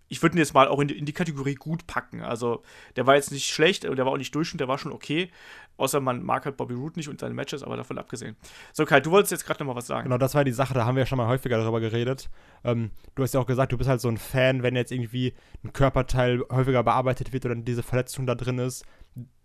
ich 0.08 0.22
würde 0.22 0.36
ihn 0.36 0.38
jetzt 0.38 0.54
mal 0.54 0.68
auch 0.68 0.78
in 0.80 0.88
die, 0.88 0.98
in 0.98 1.04
die, 1.04 1.12
Kategorie 1.12 1.54
gut 1.54 1.86
packen. 1.86 2.22
Also, 2.22 2.62
der 2.94 3.06
war 3.06 3.16
jetzt 3.16 3.32
nicht 3.32 3.46
schlecht, 3.46 3.84
der 3.84 3.96
war 3.96 4.08
auch 4.08 4.16
nicht 4.16 4.34
durchschnitt, 4.34 4.60
der 4.60 4.68
war 4.68 4.78
schon 4.78 4.92
okay. 4.92 5.30
Außer 5.78 6.00
man 6.00 6.22
mag 6.22 6.44
halt 6.44 6.56
Bobby 6.56 6.74
Root 6.74 6.96
nicht 6.96 7.08
und 7.08 7.20
seine 7.20 7.34
Matches, 7.34 7.62
aber 7.62 7.76
davon 7.76 7.98
abgesehen. 7.98 8.36
So, 8.72 8.86
Kai, 8.86 9.00
du 9.00 9.10
wolltest 9.10 9.32
jetzt 9.32 9.44
gerade 9.44 9.62
noch 9.62 9.72
mal 9.72 9.76
was 9.76 9.86
sagen. 9.86 10.04
Genau, 10.04 10.16
das 10.16 10.34
war 10.34 10.44
die 10.44 10.52
Sache, 10.52 10.72
da 10.74 10.86
haben 10.86 10.94
wir 10.94 11.02
ja 11.02 11.06
schon 11.06 11.18
mal 11.18 11.26
häufiger 11.26 11.58
darüber 11.58 11.80
geredet. 11.80 12.30
Ähm, 12.64 12.90
du 13.14 13.22
hast 13.22 13.34
ja 13.34 13.40
auch 13.40 13.46
gesagt, 13.46 13.72
du 13.72 13.78
bist 13.78 13.90
halt 13.90 14.00
so 14.00 14.08
ein 14.08 14.16
Fan, 14.16 14.62
wenn 14.62 14.76
jetzt 14.76 14.92
irgendwie 14.92 15.34
ein 15.64 15.72
Körperteil 15.72 16.42
häufiger 16.50 16.82
bearbeitet 16.82 17.32
wird 17.32 17.44
oder 17.44 17.54
diese 17.56 17.82
Verletzung 17.82 18.26
da 18.26 18.34
drin 18.34 18.58
ist. 18.58 18.84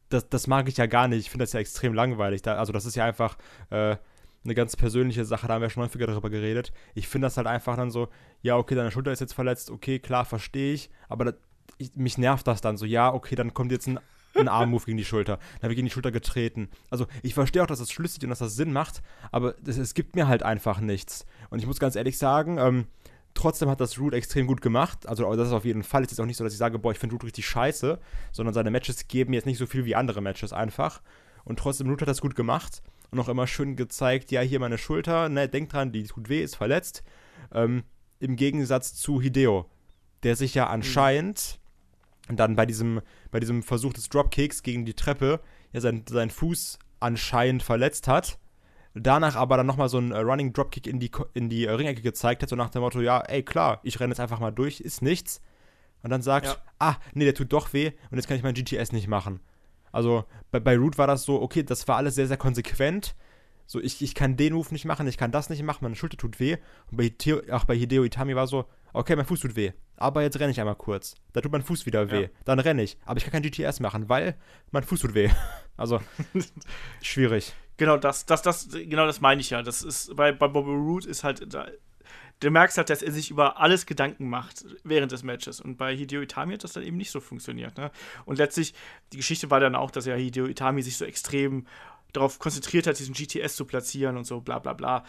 Das, 0.10 0.30
das 0.30 0.48
mag 0.48 0.70
ich 0.70 0.78
ja 0.78 0.86
gar 0.86 1.08
nicht. 1.08 1.20
Ich 1.20 1.30
finde 1.30 1.44
das 1.44 1.54
ja 1.54 1.60
extrem 1.60 1.94
langweilig. 1.94 2.42
Da, 2.42 2.56
also, 2.56 2.72
das 2.72 2.86
ist 2.86 2.96
ja 2.96 3.06
einfach. 3.06 3.38
Äh, 3.70 3.98
eine 4.44 4.56
ganz 4.56 4.76
persönliche 4.76 5.26
Sache, 5.26 5.48
da 5.48 5.56
haben 5.56 5.62
wir 5.62 5.70
schon 5.70 5.84
häufiger 5.84 6.08
darüber 6.08 6.30
geredet. 6.30 6.74
Ich 6.96 7.08
finde 7.08 7.28
das 7.28 7.38
halt 7.38 7.48
einfach 7.48 7.76
dann 7.76 7.92
so, 7.92 8.10
ja, 8.42 8.58
okay, 8.58 8.76
deine 8.76 8.92
Schulter 8.92 9.12
ist 9.12 9.20
jetzt 9.20 9.34
verletzt, 9.34 9.70
okay, 9.70 10.00
klar, 10.00 10.26
verstehe 10.26 10.74
ich, 10.74 10.90
aber 11.10 11.26
das, 11.26 11.36
ich, 11.78 11.96
mich 11.96 12.18
nervt 12.18 12.48
das 12.48 12.62
dann 12.62 12.78
so, 12.78 12.86
ja, 12.86 13.14
okay, 13.14 13.36
dann 13.36 13.54
kommt 13.54 13.72
jetzt 13.72 13.88
ein, 13.88 14.00
ein 14.36 14.48
Armmove 14.48 14.86
gegen 14.86 14.98
die 14.98 15.06
Schulter, 15.06 15.38
dann 15.60 15.70
wird 15.70 15.76
gegen 15.76 15.88
die 15.88 15.94
Schulter 15.94 16.12
getreten. 16.12 16.70
Also 16.90 17.06
ich 17.22 17.34
verstehe 17.34 17.62
auch, 17.62 17.68
dass 17.68 17.80
das 17.80 17.92
schlüssig 17.92 18.24
und 18.24 18.30
dass 18.30 18.40
das 18.40 18.56
Sinn 18.56 18.74
macht, 18.74 19.02
aber 19.32 19.56
es 19.66 19.94
gibt 19.94 20.16
mir 20.16 20.28
halt 20.28 20.44
einfach 20.44 20.80
nichts. 20.80 21.26
Und 21.50 21.60
ich 21.60 21.68
muss 21.68 21.80
ganz 21.80 21.96
ehrlich 21.96 22.18
sagen, 22.18 22.58
ähm, 22.58 22.86
Trotzdem 23.34 23.70
hat 23.70 23.80
das 23.80 23.98
Root 23.98 24.14
extrem 24.14 24.46
gut 24.46 24.62
gemacht. 24.62 25.08
Also, 25.08 25.34
das 25.36 25.48
ist 25.48 25.54
auf 25.54 25.64
jeden 25.64 25.84
Fall. 25.84 26.04
Es 26.04 26.12
ist 26.12 26.20
auch 26.20 26.26
nicht 26.26 26.36
so, 26.36 26.44
dass 26.44 26.52
ich 26.52 26.60
sage, 26.60 26.78
boah, 26.80 26.92
ich 26.92 27.00
finde 27.00 27.14
Root 27.14 27.24
richtig 27.24 27.48
scheiße, 27.48 27.98
sondern 28.34 28.54
seine 28.54 28.72
Matches 28.72 29.08
geben 29.08 29.32
jetzt 29.32 29.46
nicht 29.46 29.58
so 29.58 29.66
viel 29.66 29.86
wie 29.86 29.96
andere 29.96 30.22
Matches 30.22 30.52
einfach. 30.52 31.02
Und 31.46 31.58
trotzdem, 31.58 31.88
Root 31.90 32.02
hat 32.02 32.10
das 32.10 32.20
gut 32.20 32.36
gemacht 32.36 32.82
und 33.12 33.20
auch 33.20 33.28
immer 33.28 33.48
schön 33.48 33.76
gezeigt, 33.76 34.32
ja, 34.32 34.42
hier 34.42 34.60
meine 34.60 34.78
Schulter, 34.78 35.30
ne, 35.30 35.48
denkt 35.48 35.74
dran, 35.74 35.92
die 35.92 36.04
tut 36.04 36.30
weh, 36.30 36.42
ist 36.42 36.56
verletzt. 36.56 37.04
Ähm, 37.54 37.84
Im 38.20 38.38
Gegensatz 38.38 38.96
zu 38.96 39.22
Hideo, 39.22 39.70
der 40.24 40.36
sich 40.36 40.56
ja 40.56 40.68
anscheinend 40.68 41.60
mhm. 42.30 42.38
dann 42.38 42.56
bei 42.56 42.66
diesem, 42.66 43.02
bei 43.30 43.40
diesem 43.40 43.64
Versuch 43.64 43.94
des 43.94 44.10
Dropkicks 44.10 44.64
gegen 44.64 44.86
die 44.86 44.94
Treppe 44.94 45.42
ja 45.74 45.82
seinen 45.82 46.06
sein 46.08 46.30
Fuß 46.30 46.80
anscheinend 47.00 47.64
verletzt 47.64 48.08
hat. 48.08 48.38
Danach 48.94 49.36
aber 49.36 49.58
dann 49.58 49.66
nochmal 49.66 49.90
so 49.90 49.98
einen 49.98 50.12
Running 50.12 50.54
Dropkick 50.54 50.86
in 50.86 51.00
die, 51.00 51.12
in 51.34 51.50
die 51.50 51.66
Ringecke 51.66 52.02
gezeigt 52.02 52.42
hat, 52.42 52.50
so 52.50 52.56
nach 52.56 52.70
dem 52.70 52.82
Motto, 52.82 53.00
ja, 53.00 53.22
ey, 53.22 53.44
klar, 53.44 53.80
ich 53.84 54.00
renne 54.00 54.12
jetzt 54.12 54.20
einfach 54.20 54.40
mal 54.40 54.52
durch, 54.52 54.82
ist 54.82 55.02
nichts. 55.02 55.42
Und 56.04 56.10
dann 56.10 56.22
sagt, 56.22 56.48
ja. 56.48 56.56
ah, 56.80 56.96
nee, 57.14 57.24
der 57.24 57.34
tut 57.34 57.54
doch 57.54 57.74
weh 57.74 57.92
und 58.10 58.18
jetzt 58.18 58.28
kann 58.28 58.36
ich 58.36 58.44
mein 58.44 58.54
GTS 58.54 58.92
nicht 58.92 59.08
machen. 59.08 59.40
Also 59.92 60.26
bei, 60.52 60.60
bei 60.60 60.78
Root 60.78 60.98
war 60.98 61.08
das 61.08 61.24
so, 61.24 61.42
okay, 61.42 61.64
das 61.64 61.88
war 61.88 61.98
alles 61.98 62.16
sehr, 62.16 62.28
sehr 62.28 62.38
konsequent. 62.38 63.16
So, 63.66 63.80
ich, 63.80 64.02
ich 64.02 64.16
kann 64.16 64.36
den 64.36 64.54
Move 64.54 64.68
nicht 64.72 64.86
machen, 64.86 65.08
ich 65.08 65.18
kann 65.18 65.32
das 65.32 65.50
nicht 65.50 65.64
machen, 65.64 65.80
meine 65.84 65.96
Schulter 65.96 66.18
tut 66.18 66.40
weh. 66.40 66.58
Und 66.90 66.98
bei, 66.98 67.04
Hideo, 67.04 67.42
auch 67.52 67.64
bei 67.64 67.76
Hideo 67.76 68.04
Itami 68.04 68.36
war 68.36 68.48
so, 68.48 68.66
okay, 68.94 69.16
mein 69.16 69.26
Fuß 69.26 69.40
tut 69.40 69.56
weh. 69.56 69.72
Aber 69.96 70.24
jetzt 70.24 70.40
renne 70.40 70.52
ich 70.52 70.60
einmal 70.60 70.76
kurz. 70.76 71.16
Da 71.34 71.42
tut 71.42 71.52
mein 71.52 71.62
Fuß 71.62 71.86
wieder 71.86 72.12
weh. 72.12 72.24
Ja. 72.24 72.30
Dann 72.44 72.60
renne 72.60 72.84
ich. 72.84 72.98
Aber 73.06 73.18
ich 73.18 73.24
kann 73.24 73.32
kein 73.32 73.44
GTS 73.44 73.80
machen, 73.80 74.10
weil 74.10 74.36
mein 74.72 74.84
Fuß 74.84 75.00
tut 75.02 75.14
weh. 75.14 75.30
Also, 75.78 76.00
schwierig. 77.02 77.54
Genau, 77.78 77.98
das, 77.98 78.28
das, 78.28 78.44
das, 78.44 78.70
genau 78.70 79.08
das 79.08 79.20
meine 79.20 79.42
ich 79.42 79.50
ja. 79.50 79.64
Das 79.64 79.82
ist, 79.82 80.16
bei, 80.16 80.32
bei 80.32 80.48
Bobby 80.48 80.70
Root 80.70 81.06
ist 81.06 81.24
halt, 81.24 81.52
da, 81.52 81.70
du 82.42 82.50
merkst 82.50 82.78
halt, 82.78 82.90
dass 82.90 83.02
er 83.02 83.12
sich 83.12 83.32
über 83.32 83.60
alles 83.60 83.86
Gedanken 83.86 84.28
macht 84.28 84.66
während 84.84 85.12
des 85.12 85.24
Matches. 85.24 85.62
Und 85.62 85.78
bei 85.78 85.96
Hideo 85.96 86.22
Itami 86.22 86.54
hat 86.54 86.64
das 86.64 86.74
dann 86.74 86.84
eben 86.84 86.98
nicht 86.98 87.12
so 87.12 87.22
funktioniert. 87.22 87.78
Ne? 87.78 87.92
Und 88.26 88.38
letztlich, 88.38 88.74
die 89.14 89.18
Geschichte 89.18 89.50
war 89.50 89.60
dann 89.60 89.76
auch, 89.76 89.92
dass 89.92 90.06
ja 90.06 90.16
Hideo 90.16 90.48
Itami 90.48 90.82
sich 90.82 90.98
so 90.98 91.06
extrem 91.06 91.66
darauf 92.14 92.40
konzentriert 92.40 92.88
hat, 92.88 93.00
diesen 93.00 93.14
GTS 93.14 93.56
zu 93.56 93.66
platzieren 93.66 94.18
und 94.18 94.26
so, 94.26 94.42
bla 94.42 94.60
bla 94.60 94.74
bla. 94.74 95.06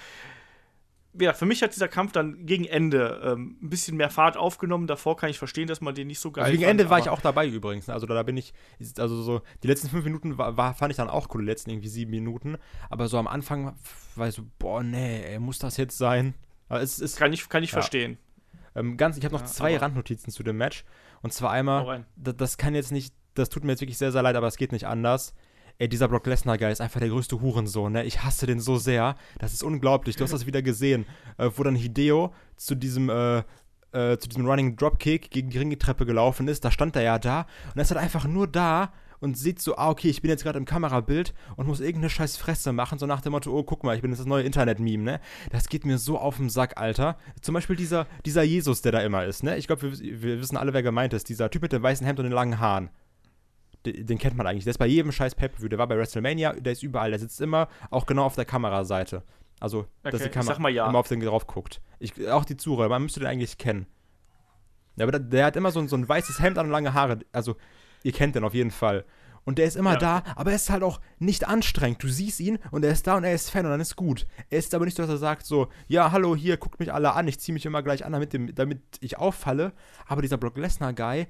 Ja, 1.14 1.34
für 1.34 1.44
mich 1.44 1.62
hat 1.62 1.74
dieser 1.74 1.88
Kampf 1.88 2.12
dann 2.12 2.46
gegen 2.46 2.64
Ende 2.64 3.20
ähm, 3.22 3.58
ein 3.62 3.68
bisschen 3.68 3.98
mehr 3.98 4.08
Fahrt 4.08 4.38
aufgenommen. 4.38 4.86
Davor 4.86 5.16
kann 5.16 5.28
ich 5.28 5.38
verstehen, 5.38 5.68
dass 5.68 5.82
man 5.82 5.94
den 5.94 6.06
nicht 6.06 6.20
so 6.20 6.30
geil 6.30 6.44
also 6.44 6.52
Gegen 6.52 6.64
fand, 6.64 6.80
Ende 6.80 6.90
war 6.90 6.98
ich 7.00 7.10
auch 7.10 7.20
dabei 7.20 7.46
übrigens. 7.46 7.86
Ne? 7.86 7.92
Also 7.92 8.06
da, 8.06 8.14
da, 8.14 8.22
bin 8.22 8.36
ich, 8.38 8.54
also 8.96 9.20
so, 9.22 9.42
die 9.62 9.66
letzten 9.66 9.88
fünf 9.88 10.04
Minuten 10.04 10.38
war, 10.38 10.56
war, 10.56 10.74
fand 10.74 10.90
ich 10.90 10.96
dann 10.96 11.10
auch 11.10 11.28
cool, 11.34 11.42
die 11.42 11.48
letzten 11.48 11.70
irgendwie 11.70 11.88
sieben 11.88 12.12
Minuten. 12.12 12.56
Aber 12.88 13.08
so 13.08 13.18
am 13.18 13.26
Anfang 13.26 13.74
war 14.16 14.28
ich 14.28 14.34
so, 14.34 14.42
boah, 14.58 14.82
nee, 14.82 15.22
ey, 15.22 15.38
muss 15.38 15.58
das 15.58 15.76
jetzt 15.76 15.98
sein? 15.98 16.34
Es, 16.78 17.00
es, 17.00 17.16
kann 17.16 17.32
ich, 17.32 17.48
kann 17.48 17.62
ich 17.62 17.70
ja. 17.70 17.74
verstehen. 17.74 18.18
Ähm, 18.74 18.96
ganz, 18.96 19.16
ich 19.16 19.24
habe 19.24 19.34
noch 19.34 19.42
ja, 19.42 19.46
zwei 19.46 19.76
Randnotizen 19.76 20.32
zu 20.32 20.42
dem 20.42 20.56
Match. 20.56 20.84
Und 21.22 21.32
zwar 21.32 21.50
einmal, 21.50 22.06
das, 22.16 22.36
das 22.36 22.56
kann 22.58 22.74
jetzt 22.74 22.92
nicht, 22.92 23.14
das 23.34 23.48
tut 23.48 23.64
mir 23.64 23.72
jetzt 23.72 23.80
wirklich 23.80 23.98
sehr, 23.98 24.12
sehr 24.12 24.22
leid, 24.22 24.36
aber 24.36 24.46
es 24.46 24.56
geht 24.56 24.72
nicht 24.72 24.86
anders. 24.86 25.34
Ey, 25.78 25.88
dieser 25.88 26.08
Brock 26.08 26.26
Lesnar-Guy 26.26 26.70
ist 26.70 26.80
einfach 26.80 27.00
der 27.00 27.08
größte 27.08 27.40
Hurensohn, 27.40 27.92
ne? 27.92 28.04
Ich 28.04 28.22
hasse 28.22 28.46
den 28.46 28.60
so 28.60 28.76
sehr. 28.76 29.16
Das 29.38 29.52
ist 29.52 29.62
unglaublich. 29.62 30.16
Du 30.16 30.24
hast 30.24 30.32
das 30.32 30.46
wieder 30.46 30.62
gesehen, 30.62 31.06
äh, 31.38 31.50
wo 31.54 31.62
dann 31.62 31.74
Hideo 31.74 32.34
zu 32.56 32.74
diesem, 32.74 33.08
äh, 33.08 33.38
äh, 33.92 34.18
zu 34.18 34.28
diesem 34.28 34.46
Running 34.46 34.76
Dropkick 34.76 35.30
gegen 35.30 35.50
die 35.50 35.58
Ringetreppe 35.58 36.06
gelaufen 36.06 36.46
ist. 36.48 36.64
Da 36.64 36.70
stand 36.70 36.94
er 36.96 37.02
ja 37.02 37.18
da 37.18 37.46
und 37.70 37.78
er 37.78 37.82
ist 37.82 37.90
halt 37.90 38.00
einfach 38.00 38.26
nur 38.26 38.46
da 38.46 38.92
und 39.22 39.38
sieht 39.38 39.60
so, 39.60 39.76
ah, 39.76 39.88
okay, 39.88 40.08
ich 40.08 40.20
bin 40.20 40.30
jetzt 40.30 40.42
gerade 40.42 40.58
im 40.58 40.64
Kamerabild 40.64 41.32
und 41.56 41.66
muss 41.68 41.80
irgendeine 41.80 42.10
scheiß 42.10 42.36
Fresse 42.36 42.72
machen, 42.72 42.98
so 42.98 43.06
nach 43.06 43.20
dem 43.20 43.32
Motto, 43.32 43.56
oh, 43.56 43.62
guck 43.62 43.84
mal, 43.84 43.94
ich 43.94 44.02
bin 44.02 44.10
jetzt 44.10 44.18
das 44.18 44.26
neue 44.26 44.42
Internet-Meme, 44.42 45.02
ne? 45.02 45.20
Das 45.50 45.68
geht 45.68 45.86
mir 45.86 45.96
so 45.98 46.18
auf 46.18 46.36
den 46.36 46.50
Sack, 46.50 46.76
Alter. 46.76 47.16
Zum 47.40 47.54
Beispiel 47.54 47.76
dieser, 47.76 48.06
dieser 48.26 48.42
Jesus, 48.42 48.82
der 48.82 48.92
da 48.92 49.00
immer 49.00 49.24
ist, 49.24 49.44
ne? 49.44 49.56
Ich 49.56 49.68
glaube, 49.68 49.98
wir, 49.98 50.22
wir 50.22 50.40
wissen 50.40 50.56
alle, 50.56 50.72
wer 50.72 50.82
gemeint 50.82 51.14
ist. 51.14 51.28
Dieser 51.28 51.50
Typ 51.50 51.62
mit 51.62 51.72
dem 51.72 51.82
weißen 51.82 52.04
Hemd 52.04 52.18
und 52.18 52.24
den 52.24 52.32
langen 52.32 52.58
Haaren. 52.58 52.90
Den, 53.86 54.18
kennt 54.18 54.36
man 54.36 54.46
eigentlich. 54.46 54.64
Der 54.64 54.72
ist 54.72 54.78
bei 54.78 54.86
jedem 54.86 55.12
scheiß 55.12 55.34
Pay-Per-View. 55.36 55.68
Der 55.68 55.78
war 55.78 55.86
bei 55.86 55.96
WrestleMania, 55.96 56.52
der 56.54 56.72
ist 56.72 56.82
überall. 56.82 57.10
Der 57.10 57.18
sitzt 57.18 57.40
immer 57.40 57.68
auch 57.90 58.06
genau 58.06 58.24
auf 58.24 58.34
der 58.34 58.44
Kameraseite. 58.44 59.22
Also, 59.60 59.86
okay, 60.02 60.10
dass 60.10 60.22
die 60.22 60.28
Kamera 60.28 60.68
ja. 60.68 60.88
immer 60.88 60.98
auf 60.98 61.08
den 61.08 61.20
drauf 61.20 61.46
guckt. 61.46 61.80
Ich, 62.00 62.28
auch 62.28 62.44
die 62.44 62.56
Zuhörer, 62.56 62.88
man 62.88 63.02
müsste 63.02 63.20
den 63.20 63.28
eigentlich 63.28 63.58
kennen. 63.58 63.86
Ja, 64.96 65.04
aber 65.04 65.12
der, 65.12 65.20
der 65.20 65.46
hat 65.46 65.56
immer 65.56 65.70
so, 65.70 65.86
so 65.86 65.96
ein 65.96 66.08
weißes 66.08 66.40
Hemd 66.40 66.58
und 66.58 66.70
lange 66.70 66.94
Haare. 66.94 67.20
Also, 67.32 67.56
Ihr 68.02 68.12
kennt 68.12 68.34
den 68.34 68.44
auf 68.44 68.54
jeden 68.54 68.70
Fall. 68.70 69.04
Und 69.44 69.58
der 69.58 69.66
ist 69.66 69.76
immer 69.76 69.94
ja. 69.94 69.98
da, 69.98 70.22
aber 70.36 70.50
er 70.50 70.56
ist 70.56 70.70
halt 70.70 70.82
auch 70.82 71.00
nicht 71.18 71.48
anstrengend. 71.48 72.02
Du 72.02 72.08
siehst 72.08 72.38
ihn 72.40 72.58
und 72.70 72.84
er 72.84 72.92
ist 72.92 73.06
da 73.06 73.16
und 73.16 73.24
er 73.24 73.34
ist 73.34 73.50
Fan 73.50 73.64
und 73.64 73.72
dann 73.72 73.80
ist 73.80 73.96
gut. 73.96 74.26
Er 74.50 74.58
ist 74.58 74.74
aber 74.74 74.84
nicht 74.84 74.96
so, 74.96 75.02
dass 75.02 75.10
er 75.10 75.18
sagt 75.18 75.46
so, 75.46 75.68
ja, 75.88 76.12
hallo, 76.12 76.36
hier, 76.36 76.56
guckt 76.56 76.78
mich 76.78 76.92
alle 76.92 77.14
an, 77.14 77.26
ich 77.26 77.40
ziehe 77.40 77.52
mich 77.52 77.66
immer 77.66 77.82
gleich 77.82 78.04
an, 78.04 78.12
damit, 78.12 78.32
dem, 78.32 78.54
damit 78.54 78.80
ich 79.00 79.18
auffalle. 79.18 79.72
Aber 80.06 80.22
dieser 80.22 80.38
Brock 80.38 80.56
Lesnar-Guy, 80.56 81.26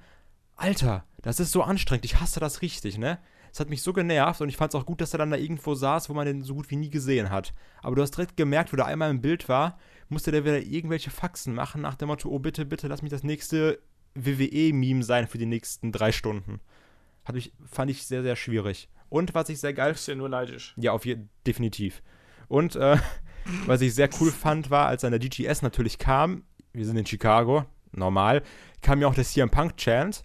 Alter, 0.56 1.04
das 1.22 1.40
ist 1.40 1.52
so 1.52 1.62
anstrengend. 1.62 2.04
Ich 2.04 2.20
hasse 2.20 2.38
das 2.38 2.60
richtig, 2.60 2.98
ne? 2.98 3.18
Es 3.50 3.60
hat 3.60 3.68
mich 3.68 3.82
so 3.82 3.92
genervt 3.92 4.40
und 4.40 4.48
ich 4.48 4.56
fand 4.56 4.72
es 4.72 4.80
auch 4.80 4.86
gut, 4.86 5.00
dass 5.02 5.12
er 5.12 5.18
dann 5.18 5.30
da 5.30 5.36
irgendwo 5.36 5.74
saß, 5.74 6.08
wo 6.08 6.14
man 6.14 6.24
den 6.24 6.42
so 6.42 6.54
gut 6.54 6.70
wie 6.70 6.76
nie 6.76 6.88
gesehen 6.88 7.30
hat. 7.30 7.52
Aber 7.82 7.94
du 7.94 8.02
hast 8.02 8.12
direkt 8.12 8.36
gemerkt, 8.36 8.72
wo 8.72 8.76
der 8.76 8.86
einmal 8.86 9.10
im 9.10 9.20
Bild 9.20 9.48
war, 9.48 9.78
musste 10.08 10.30
der 10.30 10.44
wieder 10.44 10.60
irgendwelche 10.60 11.10
Faxen 11.10 11.54
machen 11.54 11.82
nach 11.82 11.96
dem 11.96 12.08
Motto, 12.08 12.30
oh 12.30 12.38
bitte, 12.38 12.64
bitte, 12.64 12.88
lass 12.88 13.02
mich 13.02 13.10
das 13.10 13.24
nächste 13.24 13.82
WWE-Meme 14.14 15.02
sein 15.02 15.26
für 15.26 15.38
die 15.38 15.46
nächsten 15.46 15.92
drei 15.92 16.12
Stunden. 16.12 16.60
Hat 17.24 17.34
mich, 17.34 17.52
fand 17.64 17.90
ich 17.90 18.06
sehr, 18.06 18.22
sehr 18.22 18.36
schwierig. 18.36 18.88
Und 19.08 19.34
was 19.34 19.48
ich 19.48 19.60
sehr 19.60 19.74
geil. 19.74 19.92
Ist 19.92 20.08
ja 20.08 20.14
nur 20.14 20.28
neidisch. 20.28 20.74
Ja, 20.76 20.92
auf 20.92 21.04
je, 21.04 21.18
definitiv. 21.46 22.02
Und 22.48 22.76
äh, 22.76 22.96
was 23.66 23.80
ich 23.80 23.94
sehr 23.94 24.08
cool 24.20 24.30
fand, 24.30 24.70
war, 24.70 24.86
als 24.86 25.02
dann 25.02 25.12
der 25.12 25.20
DGS 25.20 25.62
natürlich 25.62 25.98
kam, 25.98 26.44
wir 26.72 26.86
sind 26.86 26.96
in 26.96 27.06
Chicago, 27.06 27.64
normal, 27.92 28.42
kam 28.80 29.00
ja 29.00 29.08
auch 29.08 29.14
der 29.14 29.24
CM 29.24 29.50
Punk 29.50 29.76
Chant. 29.76 30.22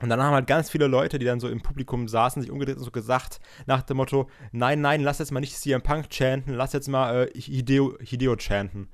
Und 0.00 0.10
dann 0.10 0.22
haben 0.22 0.34
halt 0.34 0.46
ganz 0.46 0.68
viele 0.68 0.88
Leute, 0.88 1.18
die 1.18 1.24
dann 1.24 1.40
so 1.40 1.48
im 1.48 1.62
Publikum 1.62 2.06
saßen, 2.06 2.42
sich 2.42 2.50
umgedreht 2.50 2.76
und 2.76 2.84
so 2.84 2.90
gesagt, 2.90 3.40
nach 3.66 3.82
dem 3.82 3.96
Motto: 3.96 4.28
Nein, 4.52 4.82
nein, 4.82 5.02
lass 5.02 5.18
jetzt 5.18 5.32
mal 5.32 5.40
nicht 5.40 5.56
CM 5.56 5.82
Punk 5.82 6.10
chanten, 6.10 6.52
lass 6.52 6.74
jetzt 6.74 6.88
mal 6.88 7.28
äh, 7.28 7.40
Hideo, 7.40 7.96
Hideo 8.00 8.36
chanten. 8.36 8.88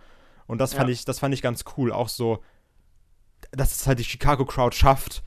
Und 0.46 0.60
das 0.60 0.74
fand, 0.74 0.90
ich, 0.90 1.04
das 1.04 1.18
fand 1.18 1.34
ich 1.34 1.42
ganz 1.42 1.64
cool. 1.76 1.92
Auch 1.92 2.08
so, 2.08 2.42
dass 3.52 3.72
es 3.72 3.86
halt 3.86 3.98
die 3.98 4.04
Chicago 4.04 4.44
Crowd 4.44 4.74
schafft. 4.76 5.22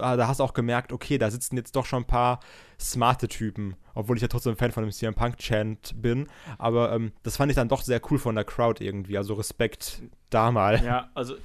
Ah, 0.00 0.16
da 0.16 0.26
hast 0.26 0.40
du 0.40 0.44
auch 0.44 0.54
gemerkt, 0.54 0.92
okay, 0.92 1.16
da 1.16 1.30
sitzen 1.30 1.56
jetzt 1.56 1.76
doch 1.76 1.86
schon 1.86 2.02
ein 2.02 2.06
paar 2.06 2.40
smarte 2.80 3.28
Typen, 3.28 3.76
obwohl 3.94 4.16
ich 4.16 4.22
ja 4.22 4.26
trotzdem 4.26 4.56
Fan 4.56 4.72
von 4.72 4.82
dem 4.82 4.90
CM 4.90 5.14
Punk 5.14 5.36
Chant 5.38 5.94
bin. 6.02 6.26
Aber 6.58 6.92
ähm, 6.92 7.12
das 7.22 7.36
fand 7.36 7.52
ich 7.52 7.56
dann 7.56 7.68
doch 7.68 7.82
sehr 7.82 8.00
cool 8.10 8.18
von 8.18 8.34
der 8.34 8.44
Crowd 8.44 8.84
irgendwie. 8.84 9.16
Also 9.16 9.34
Respekt 9.34 10.02
da 10.30 10.50
mal. 10.50 10.84
Ja, 10.84 11.10
also 11.14 11.36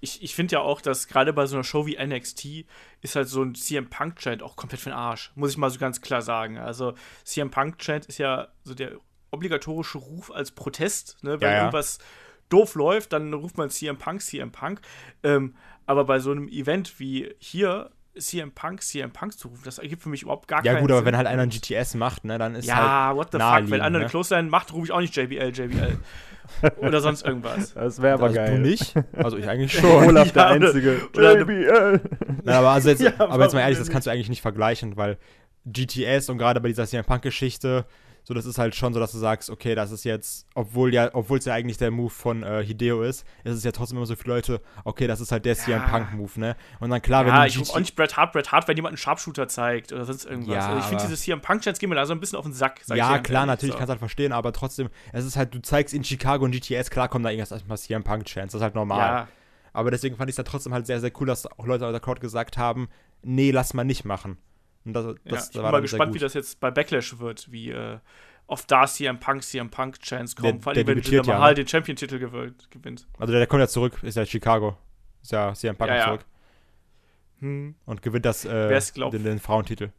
ich, 0.00 0.22
ich 0.22 0.34
finde 0.34 0.54
ja 0.54 0.60
auch, 0.60 0.82
dass 0.82 1.08
gerade 1.08 1.32
bei 1.32 1.46
so 1.46 1.56
einer 1.56 1.64
Show 1.64 1.86
wie 1.86 1.96
NXT 1.96 2.66
ist 3.00 3.16
halt 3.16 3.28
so 3.28 3.42
ein 3.42 3.54
CM 3.54 3.88
Punk 3.88 4.16
Chant 4.16 4.42
auch 4.42 4.56
komplett 4.56 4.80
für 4.80 4.90
den 4.90 4.98
Arsch. 4.98 5.32
Muss 5.34 5.50
ich 5.50 5.56
mal 5.56 5.70
so 5.70 5.78
ganz 5.78 6.02
klar 6.02 6.20
sagen. 6.20 6.58
Also 6.58 6.94
CM 7.24 7.50
Punk 7.50 7.78
Chant 7.78 8.06
ist 8.06 8.18
ja 8.18 8.48
so 8.62 8.74
der 8.74 8.92
obligatorische 9.30 9.98
Ruf 9.98 10.30
als 10.30 10.50
Protest, 10.50 11.16
ne, 11.22 11.40
wenn 11.40 11.48
ja, 11.48 11.54
ja. 11.54 11.60
irgendwas 11.60 11.98
doof 12.48 12.74
läuft, 12.74 13.12
dann 13.12 13.32
ruft 13.34 13.58
man 13.58 13.70
CM 13.70 13.98
Punk, 13.98 14.22
CM 14.22 14.52
Punk. 14.52 14.80
Ähm, 15.22 15.56
aber 15.86 16.04
bei 16.04 16.18
so 16.18 16.30
einem 16.32 16.48
Event 16.48 16.98
wie 16.98 17.34
hier, 17.38 17.90
CM 18.18 18.52
Punk, 18.52 18.82
CM 18.82 19.10
Punk 19.12 19.38
zu 19.38 19.48
rufen, 19.48 19.62
das 19.64 19.78
ergibt 19.78 20.02
für 20.02 20.08
mich 20.08 20.22
überhaupt 20.22 20.48
gar 20.48 20.64
Ja, 20.64 20.72
keinen 20.72 20.82
gut, 20.82 20.90
aber 20.90 21.00
Sinn. 21.00 21.06
wenn 21.06 21.16
halt 21.18 21.26
einer 21.26 21.42
ein 21.42 21.50
GTS 21.50 21.94
macht, 21.96 22.24
ne, 22.24 22.38
dann 22.38 22.54
ist 22.54 22.66
Ja, 22.66 23.08
halt 23.08 23.16
what 23.16 23.28
the 23.32 23.38
fuck. 23.38 23.70
Wenn 23.70 23.80
einer 23.82 23.84
eine 23.96 23.98
ne? 24.00 24.06
Clothesline 24.06 24.48
macht, 24.48 24.72
rufe 24.72 24.86
ich 24.86 24.92
auch 24.92 25.00
nicht 25.00 25.14
JBL, 25.14 25.52
JBL. 25.54 25.98
Oder 26.78 27.00
sonst 27.00 27.26
irgendwas. 27.26 27.74
Das 27.74 28.00
wäre 28.00 28.14
aber 28.14 28.24
also 28.26 28.36
geil. 28.36 28.54
du 28.56 28.60
nicht? 28.62 28.94
Also 29.16 29.36
ich 29.36 29.48
eigentlich 29.48 29.72
schon. 29.78 29.90
Olaf 29.90 30.32
der 30.32 30.42
Ja, 30.50 30.54
oder- 30.56 30.66
Einzige. 30.66 31.08
oder- 31.14 31.38
JBL. 31.40 32.00
Na, 32.44 32.58
aber, 32.60 32.70
also 32.70 32.88
jetzt, 32.88 33.02
Ja, 33.02 33.12
aber 33.18 33.42
jetzt 33.42 33.52
mal 33.52 33.60
ehrlich, 33.60 33.78
das 33.78 33.90
kannst 33.90 34.06
du 34.06 34.10
eigentlich 34.10 34.28
nicht 34.30 34.42
vergleichen, 34.42 34.96
weil 34.96 35.18
GTS 35.66 36.30
und 36.30 36.38
gerade 36.38 36.60
bei 36.60 36.68
dieser 36.68 36.86
CM 36.86 37.04
Punk-Geschichte, 37.04 37.84
so 38.26 38.34
das 38.34 38.44
ist 38.44 38.58
halt 38.58 38.74
schon 38.74 38.92
so, 38.92 38.98
dass 38.98 39.12
du 39.12 39.18
sagst, 39.18 39.50
okay, 39.50 39.74
das 39.76 39.92
ist 39.92 40.04
jetzt, 40.04 40.46
obwohl 40.54 40.92
ja, 40.92 41.10
obwohl 41.14 41.38
es 41.38 41.44
ja 41.44 41.54
eigentlich 41.54 41.76
der 41.78 41.92
Move 41.92 42.10
von 42.10 42.42
äh, 42.42 42.64
Hideo 42.64 43.02
ist, 43.02 43.24
ist 43.44 43.54
es 43.54 43.62
ja 43.64 43.70
trotzdem 43.70 43.98
immer 43.98 44.06
so 44.06 44.16
viele 44.16 44.34
Leute, 44.34 44.60
okay, 44.84 45.06
das 45.06 45.20
ist 45.20 45.30
halt 45.30 45.44
der 45.44 45.54
CM 45.54 45.84
Punk-Move, 45.84 46.40
ne? 46.40 46.56
Und 46.80 46.90
dann 46.90 47.00
klar, 47.00 47.24
wenn 47.24 47.32
Ja, 47.34 47.42
du 47.42 47.46
ich 47.48 47.58
rufe 47.60 47.72
auch 47.72 47.78
nicht 47.78 47.94
Bret 47.94 48.16
Hart, 48.16 48.32
Bret 48.32 48.50
Hart, 48.50 48.66
wenn 48.66 48.76
jemand 48.76 48.92
einen 48.92 48.96
Sharpshooter 48.98 49.46
zeigt 49.46 49.92
oder 49.92 50.04
sonst 50.04 50.24
irgendwas. 50.24 50.54
Ja, 50.54 50.66
also 50.66 50.78
ich 50.80 50.84
finde 50.86 51.04
dieses 51.04 51.20
CM 51.22 51.40
Punk-Chance 51.40 51.78
gehen 51.78 51.88
mir 51.88 51.94
da 51.94 52.04
so 52.04 52.12
ein 52.14 52.20
bisschen 52.20 52.38
auf 52.38 52.44
den 52.44 52.52
Sack. 52.54 52.80
sag 52.82 52.96
ich 52.96 52.98
Ja, 52.98 53.18
klar, 53.20 53.42
ehrlich. 53.42 53.46
natürlich 53.46 53.72
So. 53.74 53.78
kannst 53.78 53.88
du 53.90 53.92
halt 53.92 54.00
verstehen, 54.00 54.32
aber 54.32 54.52
trotzdem, 54.52 54.88
es 55.12 55.24
ist 55.24 55.36
halt, 55.36 55.54
du 55.54 55.62
zeigst 55.62 55.94
in 55.94 56.02
Chicago 56.02 56.44
und 56.44 56.50
GTS, 56.50 56.90
klar 56.90 57.08
kommt 57.08 57.24
da 57.24 57.30
irgendwas 57.30 57.52
erstmal 57.52 57.78
CM 57.78 58.02
Punk-Chance, 58.02 58.48
das 58.48 58.54
ist 58.54 58.62
halt 58.62 58.74
normal. 58.74 58.98
Ja, 58.98 59.28
Aber 59.72 59.90
deswegen 59.90 60.16
fand 60.16 60.28
ich 60.30 60.32
es 60.32 60.36
dann 60.36 60.46
trotzdem 60.46 60.72
halt 60.74 60.86
sehr, 60.86 61.00
sehr 61.00 61.12
cool, 61.20 61.26
dass 61.26 61.46
auch 61.46 61.66
Leute 61.66 61.86
aus 61.86 61.92
der 61.92 62.00
Crowd 62.00 62.20
gesagt 62.20 62.58
haben, 62.58 62.88
nee, 63.22 63.50
lass 63.50 63.72
mal 63.74 63.84
nicht 63.84 64.04
machen. 64.04 64.38
Und 64.86 64.92
das, 64.92 65.04
ja. 65.04 65.14
das 65.24 65.46
Ich 65.48 65.52
bin 65.54 65.62
mal 65.62 65.80
gespannt, 65.82 66.14
wie 66.14 66.18
das 66.18 66.34
jetzt 66.34 66.60
bei 66.60 66.70
Backlash 66.70 67.18
wird, 67.18 67.50
wie 67.50 67.70
äh, 67.70 67.98
oft 68.46 68.70
da 68.70 68.86
CM 68.86 69.18
Punk, 69.18 69.42
CM 69.42 69.70
Punk-Chance 69.70 70.36
Der- 70.36 70.52
kommt. 70.52 70.62
Vor 70.62 70.72
der 70.72 70.80
allem, 70.82 70.88
wenn 70.88 70.94
debütiert 70.96 71.24
Jinder 71.24 71.32
ja, 71.32 71.38
Mahal 71.38 71.50
ne? 71.50 71.56
den 71.56 71.68
Champion-Titel 71.68 72.18
gewinnt. 72.18 72.70
gewinnt. 72.70 73.06
Also 73.18 73.32
der, 73.32 73.40
der 73.40 73.46
kommt 73.46 73.60
ja 73.60 73.68
zurück, 73.68 73.98
ist 74.02 74.16
ja 74.16 74.24
Chicago. 74.24 74.76
Ist 75.22 75.32
ja 75.32 75.52
CM 75.54 75.76
Punk 75.76 75.90
Ja, 75.90 75.96
ja. 75.96 76.04
zurück. 76.06 76.24
Hm. 77.40 77.74
Und 77.84 78.02
gewinnt 78.02 78.24
das, 78.24 78.44
äh, 78.44 78.80
den, 79.10 79.24
den 79.24 79.40
Frauentitel. 79.40 79.92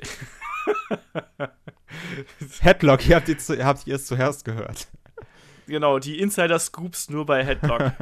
Headlock, 2.60 3.08
ihr 3.08 3.16
habt, 3.16 3.28
ihr, 3.28 3.38
zu, 3.38 3.64
habt 3.64 3.86
ihr 3.86 3.94
es 3.96 4.06
zuerst 4.06 4.44
gehört. 4.44 4.88
Genau, 5.66 5.98
die 5.98 6.18
Insider-Scoops 6.18 7.10
nur 7.10 7.26
bei 7.26 7.44
Headlock. 7.44 7.92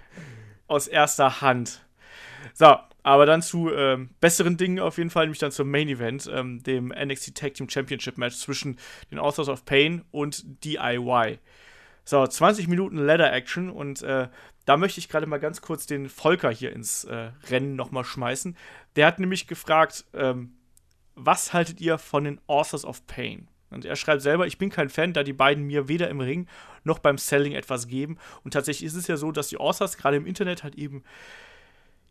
Aus 0.68 0.88
erster 0.88 1.40
Hand. 1.40 1.85
So, 2.54 2.76
aber 3.02 3.26
dann 3.26 3.42
zu 3.42 3.72
ähm, 3.72 4.10
besseren 4.20 4.56
Dingen 4.56 4.80
auf 4.80 4.98
jeden 4.98 5.10
Fall, 5.10 5.26
nämlich 5.26 5.38
dann 5.38 5.52
zum 5.52 5.70
Main 5.70 5.88
Event, 5.88 6.28
ähm, 6.32 6.62
dem 6.62 6.88
NXT 6.88 7.36
Tag 7.36 7.54
Team 7.54 7.68
Championship 7.68 8.18
Match 8.18 8.36
zwischen 8.36 8.78
den 9.10 9.18
Authors 9.18 9.48
of 9.48 9.64
Pain 9.64 10.04
und 10.10 10.64
DIY. 10.64 11.38
So, 12.04 12.26
20 12.26 12.68
Minuten 12.68 12.98
Ladder 12.98 13.32
Action 13.32 13.70
und 13.70 14.02
äh, 14.02 14.28
da 14.64 14.76
möchte 14.76 14.98
ich 14.98 15.08
gerade 15.08 15.26
mal 15.26 15.38
ganz 15.38 15.60
kurz 15.60 15.86
den 15.86 16.08
Volker 16.08 16.50
hier 16.50 16.72
ins 16.72 17.04
äh, 17.04 17.30
Rennen 17.48 17.76
nochmal 17.76 18.04
schmeißen. 18.04 18.56
Der 18.96 19.06
hat 19.06 19.20
nämlich 19.20 19.46
gefragt, 19.46 20.04
ähm, 20.12 20.54
was 21.14 21.52
haltet 21.52 21.80
ihr 21.80 21.98
von 21.98 22.24
den 22.24 22.40
Authors 22.46 22.84
of 22.84 23.06
Pain? 23.06 23.48
Und 23.70 23.84
er 23.84 23.96
schreibt 23.96 24.22
selber, 24.22 24.46
ich 24.46 24.58
bin 24.58 24.70
kein 24.70 24.88
Fan, 24.88 25.12
da 25.12 25.22
die 25.22 25.32
beiden 25.32 25.64
mir 25.64 25.88
weder 25.88 26.08
im 26.08 26.20
Ring 26.20 26.46
noch 26.84 26.98
beim 26.98 27.18
Selling 27.18 27.52
etwas 27.52 27.88
geben. 27.88 28.18
Und 28.44 28.52
tatsächlich 28.52 28.86
ist 28.86 28.94
es 28.94 29.06
ja 29.06 29.16
so, 29.16 29.32
dass 29.32 29.48
die 29.48 29.58
Authors 29.58 29.96
gerade 29.96 30.16
im 30.16 30.26
Internet 30.26 30.62
halt 30.62 30.76
eben 30.76 31.02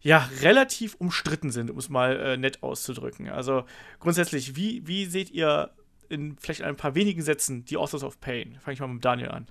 ja 0.06 0.30
relativ 0.42 0.94
umstritten 1.00 1.50
sind, 1.50 1.72
um 1.72 1.80
es 1.80 1.90
mal 1.90 2.20
äh, 2.20 2.38
nett 2.38 2.62
auszudrücken. 2.62 3.28
Also 3.28 3.64
grundsätzlich, 4.00 4.56
wie, 4.56 4.86
wie 4.88 5.06
seht 5.06 5.32
ihr 5.32 5.72
in 6.10 6.38
vielleicht 6.38 6.62
ein 6.62 6.76
paar 6.76 6.94
wenigen 6.94 7.24
Sätzen 7.24 7.66
die 7.66 7.76
Authors 7.76 8.04
of 8.04 8.22
Pain? 8.22 8.60
Fange 8.62 8.76
ich 8.76 8.80
mal 8.80 8.88
mit 8.88 9.04
Daniel 9.04 9.32
an. 9.32 9.48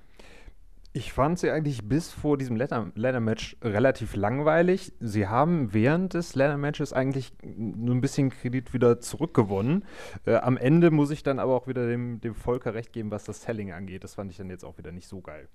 Ich 0.92 1.12
fand 1.12 1.40
sie 1.40 1.50
eigentlich 1.50 1.82
bis 1.82 2.12
vor 2.12 2.38
diesem 2.38 2.54
Ladder- 2.54 2.92
Ladder-Match 2.94 3.56
relativ 3.62 4.14
langweilig. 4.14 4.92
Sie 5.00 5.26
haben 5.26 5.74
während 5.74 6.14
des 6.14 6.36
Ladder-Matches 6.36 6.92
eigentlich 6.92 7.32
nur 7.42 7.96
ein 7.96 8.00
bisschen 8.00 8.30
Kredit 8.30 8.72
wieder 8.72 9.00
zurückgewonnen. 9.00 9.84
Äh, 10.24 10.36
am 10.36 10.56
Ende 10.56 10.92
muss 10.92 11.10
ich 11.10 11.24
dann 11.24 11.40
aber 11.40 11.56
auch 11.56 11.66
wieder 11.66 11.88
dem, 11.88 12.20
dem 12.20 12.36
Volker 12.36 12.74
recht 12.74 12.92
geben, 12.92 13.10
was 13.10 13.24
das 13.24 13.42
Selling 13.42 13.72
angeht. 13.72 14.04
Das 14.04 14.14
fand 14.14 14.30
ich 14.30 14.36
dann 14.36 14.50
jetzt 14.50 14.64
auch 14.64 14.78
wieder 14.78 14.92
nicht 14.92 15.08
so 15.08 15.20
geil. 15.20 15.48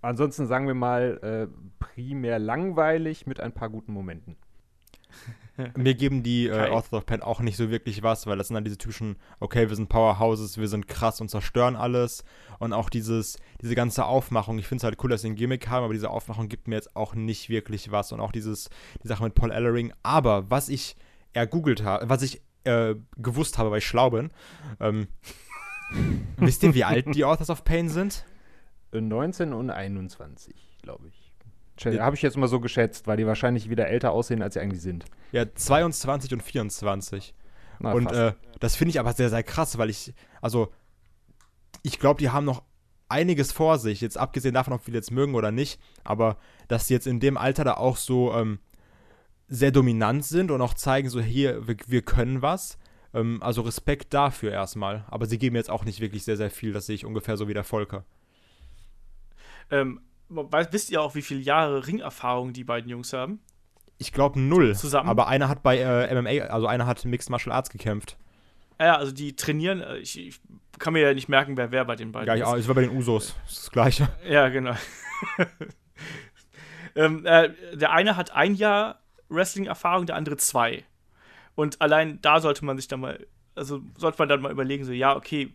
Ansonsten 0.00 0.46
sagen 0.46 0.66
wir 0.66 0.74
mal 0.74 1.18
äh, 1.22 1.84
primär 1.84 2.38
langweilig 2.38 3.26
mit 3.26 3.40
ein 3.40 3.52
paar 3.52 3.68
guten 3.68 3.92
Momenten. 3.92 4.36
Mir 5.76 5.94
geben 5.94 6.22
die 6.22 6.46
äh. 6.46 6.68
Authors 6.70 6.92
of 6.92 7.06
Pain 7.06 7.20
auch 7.20 7.40
nicht 7.40 7.56
so 7.56 7.70
wirklich 7.70 8.02
was, 8.02 8.26
weil 8.26 8.38
das 8.38 8.48
sind 8.48 8.54
dann 8.54 8.64
diese 8.64 8.78
typischen, 8.78 9.16
okay, 9.40 9.68
wir 9.68 9.74
sind 9.74 9.88
Powerhouses, 9.88 10.58
wir 10.58 10.68
sind 10.68 10.86
krass 10.86 11.20
und 11.20 11.28
zerstören 11.28 11.74
alles. 11.74 12.24
Und 12.58 12.72
auch 12.72 12.90
dieses, 12.90 13.38
diese 13.60 13.74
ganze 13.74 14.04
Aufmachung, 14.04 14.58
ich 14.58 14.66
finde 14.68 14.78
es 14.80 14.84
halt 14.84 15.02
cool, 15.02 15.10
dass 15.10 15.22
sie 15.22 15.30
ein 15.30 15.34
Gimmick 15.34 15.68
haben, 15.68 15.84
aber 15.84 15.94
diese 15.94 16.10
Aufmachung 16.10 16.48
gibt 16.48 16.68
mir 16.68 16.76
jetzt 16.76 16.94
auch 16.94 17.14
nicht 17.14 17.48
wirklich 17.48 17.90
was. 17.90 18.12
Und 18.12 18.20
auch 18.20 18.32
dieses, 18.32 18.70
die 19.02 19.08
Sache 19.08 19.24
mit 19.24 19.34
Paul 19.34 19.50
Ellering. 19.50 19.92
Aber 20.02 20.48
was 20.50 20.68
ich 20.68 20.96
ergoogelt 21.32 21.82
habe, 21.82 22.08
was 22.08 22.22
ich 22.22 22.40
äh, 22.64 22.94
gewusst 23.16 23.58
habe, 23.58 23.70
weil 23.70 23.78
ich 23.78 23.86
schlau 23.86 24.10
bin, 24.10 24.30
ähm, 24.78 25.08
wisst 26.36 26.62
ihr, 26.62 26.74
wie 26.74 26.84
alt 26.84 27.14
die 27.14 27.24
Authors 27.24 27.50
of 27.50 27.64
Pain 27.64 27.88
sind? 27.88 28.24
Äh, 28.92 29.00
19 29.00 29.52
und 29.52 29.70
21, 29.70 30.78
glaube 30.82 31.08
ich. 31.08 31.32
Ja. 31.84 32.04
Habe 32.04 32.16
ich 32.16 32.22
jetzt 32.22 32.36
mal 32.36 32.48
so 32.48 32.58
geschätzt, 32.58 33.06
weil 33.06 33.16
die 33.16 33.26
wahrscheinlich 33.26 33.70
wieder 33.70 33.86
älter 33.86 34.10
aussehen, 34.10 34.42
als 34.42 34.54
sie 34.54 34.60
eigentlich 34.60 34.82
sind. 34.82 35.04
Ja, 35.30 35.44
22 35.52 36.32
und 36.32 36.42
24. 36.42 37.34
Na, 37.78 37.92
und 37.92 38.10
äh, 38.10 38.32
das 38.58 38.74
finde 38.74 38.90
ich 38.90 38.98
aber 38.98 39.12
sehr, 39.12 39.30
sehr 39.30 39.44
krass, 39.44 39.78
weil 39.78 39.88
ich, 39.88 40.12
also, 40.40 40.72
ich 41.82 42.00
glaube, 42.00 42.18
die 42.18 42.30
haben 42.30 42.44
noch 42.44 42.64
einiges 43.08 43.52
vor 43.52 43.78
sich, 43.78 44.00
jetzt 44.00 44.18
abgesehen 44.18 44.54
davon, 44.54 44.72
ob 44.72 44.86
wir 44.86 44.94
jetzt 44.94 45.12
mögen 45.12 45.34
oder 45.34 45.52
nicht, 45.52 45.80
aber 46.04 46.36
dass 46.66 46.88
sie 46.88 46.94
jetzt 46.94 47.06
in 47.06 47.20
dem 47.20 47.36
Alter 47.36 47.64
da 47.64 47.74
auch 47.74 47.96
so 47.96 48.34
ähm, 48.34 48.58
sehr 49.46 49.70
dominant 49.70 50.24
sind 50.24 50.50
und 50.50 50.60
auch 50.60 50.74
zeigen, 50.74 51.08
so 51.08 51.20
hier, 51.20 51.66
wir, 51.66 51.76
wir 51.86 52.02
können 52.02 52.42
was. 52.42 52.78
Ähm, 53.14 53.42
also 53.42 53.62
Respekt 53.62 54.12
dafür 54.12 54.52
erstmal. 54.52 55.04
Aber 55.08 55.26
sie 55.26 55.38
geben 55.38 55.56
jetzt 55.56 55.70
auch 55.70 55.84
nicht 55.84 56.00
wirklich 56.00 56.24
sehr, 56.24 56.36
sehr 56.36 56.50
viel, 56.50 56.72
das 56.72 56.86
sehe 56.86 56.96
ich 56.96 57.06
ungefähr 57.06 57.36
so 57.36 57.48
wie 57.48 57.54
der 57.54 57.64
Volker. 57.64 58.04
Ähm, 59.70 60.00
wisst 60.28 60.90
ihr 60.90 61.02
auch, 61.02 61.14
wie 61.14 61.22
viele 61.22 61.40
Jahre 61.40 61.86
Ringerfahrung 61.86 62.52
die 62.52 62.64
beiden 62.64 62.90
Jungs 62.90 63.12
haben? 63.12 63.40
Ich 63.98 64.12
glaube 64.12 64.40
null. 64.40 64.74
Zusammen? 64.76 65.08
Aber 65.08 65.26
einer 65.28 65.48
hat 65.48 65.62
bei 65.62 65.78
äh, 65.78 66.14
MMA, 66.14 66.46
also 66.46 66.66
einer 66.66 66.86
hat 66.86 67.04
Mixed 67.04 67.30
Martial 67.30 67.54
Arts 67.54 67.70
gekämpft. 67.70 68.16
Ja, 68.80 68.96
also 68.96 69.12
die 69.12 69.34
trainieren, 69.34 69.80
äh, 69.80 69.96
ich, 69.98 70.18
ich 70.18 70.40
kann 70.78 70.92
mir 70.92 71.00
ja 71.00 71.14
nicht 71.14 71.28
merken, 71.28 71.56
wer 71.56 71.72
wer 71.72 71.84
bei 71.84 71.96
den 71.96 72.12
beiden 72.12 72.28
Ja, 72.28 72.34
ja, 72.34 72.56
es 72.56 72.68
war 72.68 72.76
bei 72.76 72.82
den 72.82 72.96
Usos. 72.96 73.34
Das 73.44 73.52
ist 73.52 73.64
das 73.64 73.70
Gleiche. 73.70 74.08
Ja, 74.28 74.48
genau. 74.48 74.74
ähm, 76.94 77.26
äh, 77.26 77.50
der 77.74 77.92
eine 77.92 78.16
hat 78.16 78.30
ein 78.30 78.54
Jahr 78.54 79.00
Wrestling-Erfahrung, 79.28 80.06
der 80.06 80.16
andere 80.16 80.36
zwei. 80.36 80.84
Und 81.56 81.80
allein 81.82 82.20
da 82.22 82.40
sollte 82.40 82.64
man 82.64 82.76
sich 82.76 82.86
dann 82.86 83.00
mal, 83.00 83.26
also 83.56 83.82
sollte 83.96 84.18
man 84.20 84.28
dann 84.28 84.40
mal 84.40 84.52
überlegen, 84.52 84.84
so, 84.84 84.92
ja, 84.92 85.16
okay, 85.16 85.52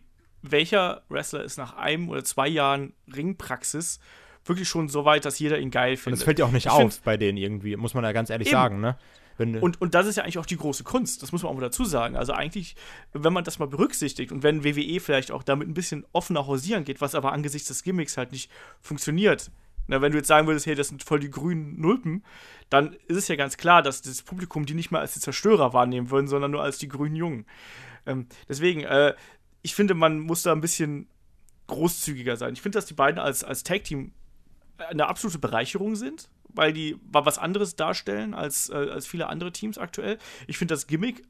welcher 0.50 1.02
Wrestler 1.08 1.42
ist 1.42 1.56
nach 1.56 1.76
einem 1.76 2.08
oder 2.08 2.22
zwei 2.24 2.48
Jahren 2.48 2.92
Ringpraxis 3.14 3.98
wirklich 4.44 4.68
schon 4.68 4.88
so 4.88 5.04
weit, 5.04 5.24
dass 5.24 5.38
jeder 5.38 5.58
ihn 5.58 5.70
geil 5.70 5.92
Und 5.92 5.98
findet? 5.98 6.18
es 6.20 6.24
fällt 6.24 6.38
ja 6.38 6.44
auch 6.44 6.50
nicht 6.52 6.66
Ich 6.66 6.72
auf 6.72 7.00
bei 7.00 7.16
denen 7.16 7.38
irgendwie, 7.38 7.76
muss 7.76 7.94
man 7.94 8.04
ja 8.04 8.12
ganz 8.12 8.28
ehrlich 8.30 8.48
Eben. 8.48 8.52
sagen, 8.56 8.80
ne? 8.80 8.96
Wenn, 9.36 9.56
Und, 9.58 9.80
und 9.80 9.94
das 9.94 10.06
ist 10.06 10.16
ja 10.16 10.22
eigentlich 10.22 10.38
auch 10.38 10.46
die 10.46 10.56
große 10.56 10.84
Kunst, 10.84 11.22
das 11.22 11.32
muss 11.32 11.42
man 11.42 11.50
auch 11.50 11.56
mal 11.56 11.60
dazu 11.62 11.84
sagen. 11.84 12.14
Also 12.14 12.32
eigentlich, 12.34 12.76
wenn 13.12 13.32
man 13.32 13.42
das 13.42 13.58
mal 13.58 13.66
berücksichtigt 13.66 14.30
und 14.30 14.42
wenn 14.44 14.62
WWE 14.64 15.00
vielleicht 15.00 15.32
auch 15.32 15.42
damit 15.42 15.66
ein 15.66 15.74
bisschen 15.74 16.06
offener 16.12 16.46
hausieren 16.46 16.84
geht, 16.84 17.00
was 17.00 17.14
aber 17.16 17.32
angesichts 17.32 17.66
des 17.68 17.82
Gimmicks 17.82 18.16
halt 18.16 18.30
nicht 18.30 18.50
funktioniert. 18.80 19.50
Na, 19.86 20.00
wenn 20.00 20.12
du 20.12 20.18
jetzt 20.18 20.28
sagen 20.28 20.46
würdest, 20.46 20.66
hey, 20.66 20.74
das 20.74 20.88
sind 20.88 21.02
voll 21.02 21.20
die 21.20 21.30
grünen 21.30 21.80
Nulpen, 21.80 22.24
dann 22.70 22.94
ist 23.08 23.16
es 23.16 23.28
ja 23.28 23.36
ganz 23.36 23.56
klar, 23.56 23.82
dass 23.82 24.02
das 24.02 24.22
Publikum 24.22 24.66
die 24.66 24.74
nicht 24.74 24.90
mal 24.90 25.00
als 25.00 25.14
die 25.14 25.20
Zerstörer 25.20 25.72
wahrnehmen 25.72 26.10
würden, 26.10 26.28
sondern 26.28 26.52
nur 26.52 26.62
als 26.62 26.78
die 26.78 26.88
grünen 26.88 27.16
Jungen. 27.16 27.46
Ähm, 28.06 28.26
deswegen, 28.48 28.82
äh, 28.84 29.14
ich 29.64 29.74
finde, 29.74 29.94
man 29.94 30.20
muss 30.20 30.42
da 30.42 30.52
ein 30.52 30.60
bisschen 30.60 31.08
großzügiger 31.66 32.36
sein. 32.36 32.52
Ich 32.52 32.60
finde, 32.60 32.76
dass 32.76 32.84
die 32.86 32.94
beiden 32.94 33.18
als, 33.18 33.42
als 33.42 33.64
Tag-Team 33.64 34.12
eine 34.76 35.06
absolute 35.06 35.38
Bereicherung 35.38 35.96
sind, 35.96 36.28
weil 36.48 36.74
die 36.74 36.96
wa- 37.10 37.24
was 37.24 37.38
anderes 37.38 37.74
darstellen 37.74 38.34
als, 38.34 38.68
äh, 38.68 38.74
als 38.74 39.06
viele 39.06 39.28
andere 39.28 39.52
Teams 39.52 39.78
aktuell. 39.78 40.18
Ich 40.46 40.58
finde 40.58 40.74
das 40.74 40.86
Gimmick 40.86 41.22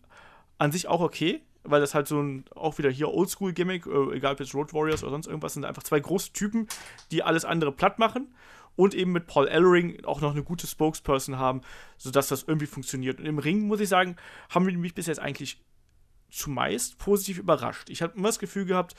an 0.58 0.72
sich 0.72 0.88
auch 0.88 1.00
okay, 1.00 1.42
weil 1.62 1.80
das 1.80 1.94
halt 1.94 2.08
so 2.08 2.20
ein, 2.20 2.44
auch 2.56 2.76
wieder 2.78 2.90
hier 2.90 3.08
Oldschool-Gimmick, 3.08 3.86
äh, 3.86 4.16
egal 4.16 4.32
ob 4.32 4.40
jetzt 4.40 4.54
Road 4.54 4.74
Warriors 4.74 5.04
oder 5.04 5.12
sonst 5.12 5.28
irgendwas, 5.28 5.54
sind 5.54 5.64
einfach 5.64 5.84
zwei 5.84 6.00
große 6.00 6.32
Typen, 6.32 6.66
die 7.12 7.22
alles 7.22 7.44
andere 7.44 7.70
platt 7.70 8.00
machen 8.00 8.34
und 8.74 8.94
eben 8.94 9.12
mit 9.12 9.28
Paul 9.28 9.46
Ellering 9.46 10.04
auch 10.04 10.20
noch 10.20 10.32
eine 10.32 10.42
gute 10.42 10.66
Spokesperson 10.66 11.38
haben, 11.38 11.60
sodass 11.98 12.26
das 12.26 12.42
irgendwie 12.42 12.66
funktioniert. 12.66 13.20
Und 13.20 13.26
im 13.26 13.38
Ring, 13.38 13.68
muss 13.68 13.78
ich 13.78 13.88
sagen, 13.88 14.16
haben 14.50 14.66
wir 14.66 14.76
mich 14.76 14.94
bis 14.94 15.06
jetzt 15.06 15.20
eigentlich 15.20 15.62
zumeist 16.34 16.98
positiv 16.98 17.38
überrascht. 17.38 17.90
Ich 17.90 18.02
habe 18.02 18.16
immer 18.16 18.28
das 18.28 18.38
Gefühl 18.38 18.64
gehabt, 18.64 18.94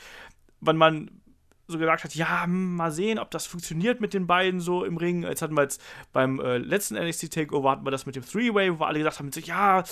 wenn 0.61 0.77
man 0.77 1.21
so 1.67 1.77
gesagt 1.77 2.03
hat, 2.03 2.15
ja, 2.15 2.43
hm, 2.43 2.75
mal 2.75 2.91
sehen, 2.91 3.19
ob 3.19 3.31
das 3.31 3.47
funktioniert 3.47 3.99
mit 3.99 4.13
den 4.13 4.27
beiden 4.27 4.59
so 4.59 4.85
im 4.85 4.97
Ring. 4.97 5.23
Jetzt 5.23 5.41
hatten 5.41 5.55
wir 5.55 5.63
jetzt 5.63 5.81
beim 6.13 6.39
äh, 6.39 6.57
letzten 6.57 6.95
NXT 6.95 7.33
Takeover 7.33 7.71
hatten 7.71 7.85
wir 7.85 7.91
das 7.91 8.05
mit 8.05 8.15
dem 8.15 8.25
Three-Way, 8.25 8.79
wo 8.79 8.83
alle 8.83 8.99
gesagt 8.99 9.19
haben, 9.19 9.31
ja, 9.43 9.83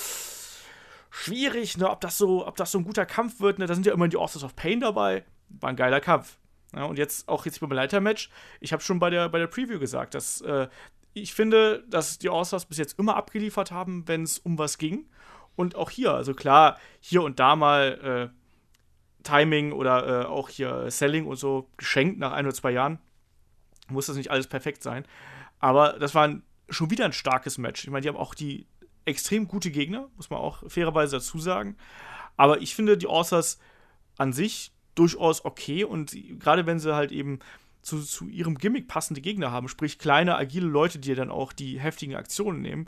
schwierig, 1.10 1.78
ne, 1.78 1.89
ob 1.89 2.02
das 2.02 2.18
so, 2.18 2.46
ob 2.46 2.56
das 2.58 2.72
so 2.72 2.80
ein 2.80 2.84
guter 2.84 3.06
Kampf 3.06 3.39
wird, 3.39 3.60
ne, 3.60 3.66
da 3.66 3.74
sind 3.74 3.86
ja 3.86 3.94
immer 3.94 4.08
die 4.08 4.18
Authors 4.18 4.44
of 4.44 4.56
Pain 4.56 4.80
dabei. 4.80 5.26
War 5.50 5.70
ein 5.70 5.76
geiler 5.76 6.00
Kampf. 6.00 6.38
Ja, 6.76 6.86
und 6.86 6.98
jetzt 6.98 7.28
auch 7.28 7.46
jetzt 7.46 7.60
beim 7.60 7.72
Leitermatch, 7.72 8.30
ich 8.60 8.74
habe 8.74 8.82
schon 8.82 9.00
bei 9.00 9.10
der, 9.10 9.30
bei 9.30 9.38
der 9.38 9.48
Preview 9.48 9.80
gesagt, 9.80 10.16
dass 10.16 10.41
äh, 10.41 10.68
ich 11.14 11.34
finde, 11.34 11.84
dass 11.88 12.18
die 12.18 12.30
All-Stars 12.30 12.66
bis 12.66 12.80
jetzt 12.80 12.98
immer 12.98 13.16
abgeliefert 13.16 13.72
haben, 13.72 14.08
wenn 14.08 14.24
es 14.24 14.39
um 14.39 14.58
was 14.58 14.80
ging. 14.80 15.08
Und 15.56 15.76
auch 15.76 15.89
hier, 15.89 16.14
also 16.14 16.34
klar, 16.34 16.78
hier 16.99 17.24
und 17.24 17.39
da 17.39 17.56
mal 17.56 18.32
äh, 18.34 19.24
Timing 19.24 19.72
oder 19.72 20.24
äh, 20.24 20.26
auch 20.26 20.49
hier 20.49 20.89
Selling 20.89 21.26
und 21.26 21.38
so 21.38 21.70
geschenkt 21.78 22.20
nach 22.20 22.32
ein 22.32 22.45
oder 22.45 22.56
zwei 22.56 22.72
Jahren. 22.72 22.99
Muss 23.89 24.08
das 24.08 24.16
nicht 24.16 24.32
alles 24.32 24.47
perfekt 24.47 24.84
sein. 24.84 25.06
Aber 25.60 25.93
das 25.93 26.16
war 26.16 26.28
ein, 26.28 26.43
schon 26.70 26.89
wieder 26.89 27.06
ein 27.06 27.14
starkes 27.14 27.58
Match. 27.58 27.84
Ich 27.84 27.89
meine, 27.89 28.01
die 28.01 28.10
haben 28.10 28.18
auch 28.18 28.36
die 28.36 28.66
extrem 29.06 29.47
gute 29.47 29.72
Gegner, 29.72 30.10
muss 30.16 30.30
man 30.30 30.39
auch 30.39 30.70
fairerweise 30.70 31.18
dazu 31.18 31.39
sagen. 31.39 31.78
Aber 32.38 32.62
ich 32.62 32.76
finde 32.76 32.97
die 32.97 33.08
All-Stars 33.08 33.60
an 34.18 34.34
sich 34.34 34.72
durchaus 34.95 35.43
okay 35.43 35.84
und 35.84 36.16
gerade 36.39 36.66
wenn 36.66 36.80
sie 36.80 36.95
halt 36.95 37.12
eben 37.12 37.39
zu, 37.82 38.01
zu 38.01 38.28
ihrem 38.28 38.58
Gimmick 38.58 38.88
passende 38.88 39.22
Gegner 39.22 39.51
haben, 39.51 39.68
sprich 39.68 39.99
kleine, 39.99 40.38
agile 40.38 40.68
Leute, 40.68 40.99
die 40.99 41.16
dann 41.16 41.30
auch 41.30 41.51
die 41.51 41.80
heftigen 41.80 42.16
Aktionen 42.16 42.62
nehmen, 42.62 42.88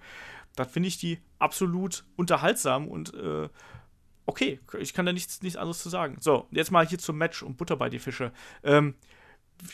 dann 0.56 0.68
finde 0.68 0.88
ich 0.88 0.98
die 0.98 1.20
absolut 1.40 2.06
unterhaltsam 2.16 2.88
und 2.88 3.14
äh, 3.14 3.50
okay. 4.26 4.60
Ich 4.80 4.94
kann 4.94 5.06
da 5.06 5.14
nichts, 5.14 5.42
nichts 5.42 5.58
anderes 5.58 5.82
zu 5.82 5.90
sagen. 5.90 6.18
So, 6.20 6.48
jetzt 6.52 6.72
mal 6.72 6.86
hier 6.86 7.00
zum 7.00 7.18
Match 7.18 7.44
und 7.44 7.58
Butter 7.58 7.76
bei 7.76 7.90
die 7.90 8.00
Fische. 8.00 8.32
Ähm, 8.64 8.96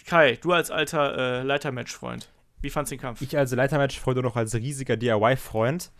Kai, 0.05 0.37
du 0.41 0.51
als 0.51 0.71
alter 0.71 1.17
äh, 1.17 1.43
Leitermatch-Freund, 1.43 2.31
wie 2.61 2.69
fandst 2.69 2.91
du 2.91 2.95
den 2.95 3.01
Kampf? 3.01 3.21
Ich 3.21 3.37
als 3.37 3.51
Leitermatch-Freund 3.51 4.19
und 4.19 4.25
auch 4.25 4.35
als 4.35 4.53
riesiger 4.53 4.97
DIY-Freund. 4.97 5.91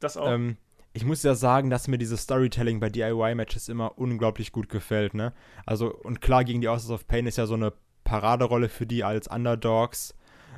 Das 0.00 0.16
auch. 0.16 0.30
Ähm, 0.30 0.56
ich 0.94 1.04
muss 1.04 1.22
ja 1.22 1.34
sagen, 1.34 1.70
dass 1.70 1.88
mir 1.88 1.98
dieses 1.98 2.22
Storytelling 2.22 2.80
bei 2.80 2.90
DIY-Matches 2.90 3.68
immer 3.68 3.98
unglaublich 3.98 4.52
gut 4.52 4.68
gefällt, 4.68 5.14
ne? 5.14 5.32
Also, 5.64 5.94
und 5.94 6.20
klar, 6.20 6.44
gegen 6.44 6.60
die 6.60 6.68
Authors 6.68 6.90
of 6.90 7.06
Pain 7.06 7.26
ist 7.26 7.38
ja 7.38 7.46
so 7.46 7.54
eine 7.54 7.72
Paraderolle 8.04 8.68
für 8.68 8.86
die 8.86 9.04
als 9.04 9.28
Underdogs. 9.28 10.14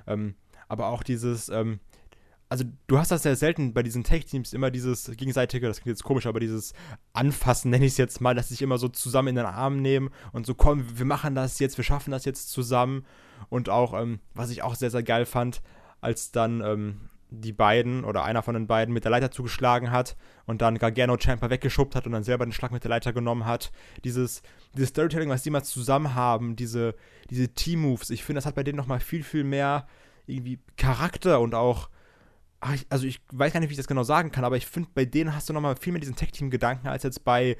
Ähm, 0.06 0.34
aber 0.66 0.88
auch 0.88 1.02
dieses, 1.02 1.48
ähm, 1.50 1.78
also 2.48 2.64
du 2.86 2.98
hast 2.98 3.10
das 3.10 3.22
sehr 3.22 3.36
selten 3.36 3.72
bei 3.74 3.82
diesen 3.82 4.04
Tech-Teams 4.04 4.52
immer 4.52 4.70
dieses 4.70 5.10
gegenseitige, 5.16 5.66
das 5.66 5.80
klingt 5.80 5.96
jetzt 5.96 6.04
komisch, 6.04 6.26
aber 6.26 6.40
dieses 6.40 6.72
Anfassen, 7.12 7.70
nenne 7.70 7.86
ich 7.86 7.92
es 7.92 7.98
jetzt 7.98 8.20
mal, 8.20 8.34
dass 8.34 8.50
sich 8.50 8.62
immer 8.62 8.78
so 8.78 8.88
zusammen 8.88 9.28
in 9.28 9.36
den 9.36 9.46
Arm 9.46 9.80
nehmen 9.80 10.10
und 10.32 10.46
so, 10.46 10.54
komm, 10.54 10.98
wir 10.98 11.06
machen 11.06 11.34
das 11.34 11.58
jetzt, 11.58 11.76
wir 11.76 11.84
schaffen 11.84 12.10
das 12.10 12.24
jetzt 12.24 12.50
zusammen. 12.50 13.04
Und 13.48 13.68
auch, 13.68 13.98
ähm, 14.00 14.20
was 14.34 14.50
ich 14.50 14.62
auch 14.62 14.74
sehr, 14.74 14.90
sehr 14.90 15.02
geil 15.02 15.26
fand, 15.26 15.62
als 16.00 16.30
dann 16.30 16.60
ähm, 16.60 17.00
die 17.30 17.52
beiden 17.52 18.04
oder 18.04 18.24
einer 18.24 18.42
von 18.42 18.54
den 18.54 18.66
beiden 18.66 18.94
mit 18.94 19.04
der 19.04 19.10
Leiter 19.10 19.30
zugeschlagen 19.30 19.90
hat 19.90 20.16
und 20.46 20.62
dann 20.62 20.78
Gargano 20.78 21.16
Champa 21.16 21.50
weggeschubbt 21.50 21.96
hat 21.96 22.06
und 22.06 22.12
dann 22.12 22.22
selber 22.22 22.46
den 22.46 22.52
Schlag 22.52 22.70
mit 22.70 22.84
der 22.84 22.90
Leiter 22.90 23.12
genommen 23.12 23.46
hat. 23.46 23.72
Dieses, 24.04 24.42
dieses 24.74 24.90
Storytelling, 24.90 25.30
was 25.30 25.42
die 25.42 25.50
mal 25.50 25.64
zusammen 25.64 26.14
haben, 26.14 26.56
diese, 26.56 26.94
diese 27.30 27.48
Team-Moves, 27.48 28.10
ich 28.10 28.24
finde, 28.24 28.38
das 28.38 28.46
hat 28.46 28.54
bei 28.54 28.62
denen 28.62 28.76
nochmal 28.76 29.00
viel, 29.00 29.24
viel 29.24 29.44
mehr 29.44 29.86
irgendwie 30.26 30.60
Charakter 30.76 31.40
und 31.40 31.54
auch, 31.54 31.88
ach, 32.64 32.74
ich, 32.74 32.86
also 32.88 33.06
ich 33.06 33.20
weiß 33.30 33.52
gar 33.52 33.60
nicht, 33.60 33.68
wie 33.68 33.74
ich 33.74 33.78
das 33.78 33.86
genau 33.86 34.02
sagen 34.02 34.30
kann, 34.30 34.44
aber 34.44 34.56
ich 34.56 34.66
finde, 34.66 34.88
bei 34.94 35.04
denen 35.04 35.34
hast 35.34 35.48
du 35.48 35.52
nochmal 35.52 35.76
viel 35.76 35.92
mehr 35.92 36.00
diesen 36.00 36.16
Tech-Team-Gedanken 36.16 36.88
als 36.88 37.02
jetzt 37.02 37.24
bei 37.24 37.56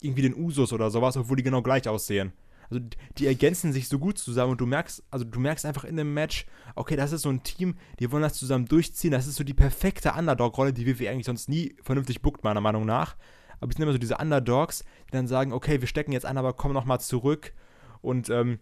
irgendwie 0.00 0.22
den 0.22 0.34
Usos 0.34 0.72
oder 0.72 0.90
sowas, 0.90 1.16
obwohl 1.16 1.36
die 1.36 1.42
genau 1.42 1.62
gleich 1.62 1.88
aussehen. 1.88 2.32
Also 2.70 2.82
die 3.16 3.26
ergänzen 3.26 3.72
sich 3.72 3.88
so 3.88 3.98
gut 3.98 4.18
zusammen 4.18 4.52
und 4.52 4.60
du 4.60 4.66
merkst, 4.66 5.02
also 5.10 5.24
du 5.24 5.40
merkst 5.40 5.64
einfach 5.64 5.84
in 5.84 5.96
dem 5.96 6.14
Match, 6.14 6.46
okay, 6.74 6.96
das 6.96 7.12
ist 7.12 7.22
so 7.22 7.30
ein 7.30 7.42
Team, 7.42 7.76
die 7.98 8.10
wollen 8.10 8.22
das 8.22 8.34
zusammen 8.34 8.66
durchziehen. 8.66 9.10
Das 9.10 9.26
ist 9.26 9.36
so 9.36 9.44
die 9.44 9.54
perfekte 9.54 10.12
Underdog-Rolle, 10.12 10.72
die 10.72 10.86
WWE 10.86 11.10
eigentlich 11.10 11.26
sonst 11.26 11.48
nie 11.48 11.76
vernünftig 11.82 12.20
bookt, 12.22 12.44
meiner 12.44 12.60
Meinung 12.60 12.84
nach. 12.84 13.16
Aber 13.60 13.70
es 13.70 13.76
sind 13.76 13.82
immer 13.82 13.92
so 13.92 13.98
diese 13.98 14.18
Underdogs, 14.18 14.84
die 15.08 15.12
dann 15.12 15.26
sagen, 15.26 15.52
okay, 15.52 15.80
wir 15.80 15.88
stecken 15.88 16.12
jetzt 16.12 16.26
an, 16.26 16.36
aber 16.36 16.52
komm 16.52 16.72
nochmal 16.72 17.00
zurück. 17.00 17.54
Und 18.02 18.28
ähm, 18.30 18.60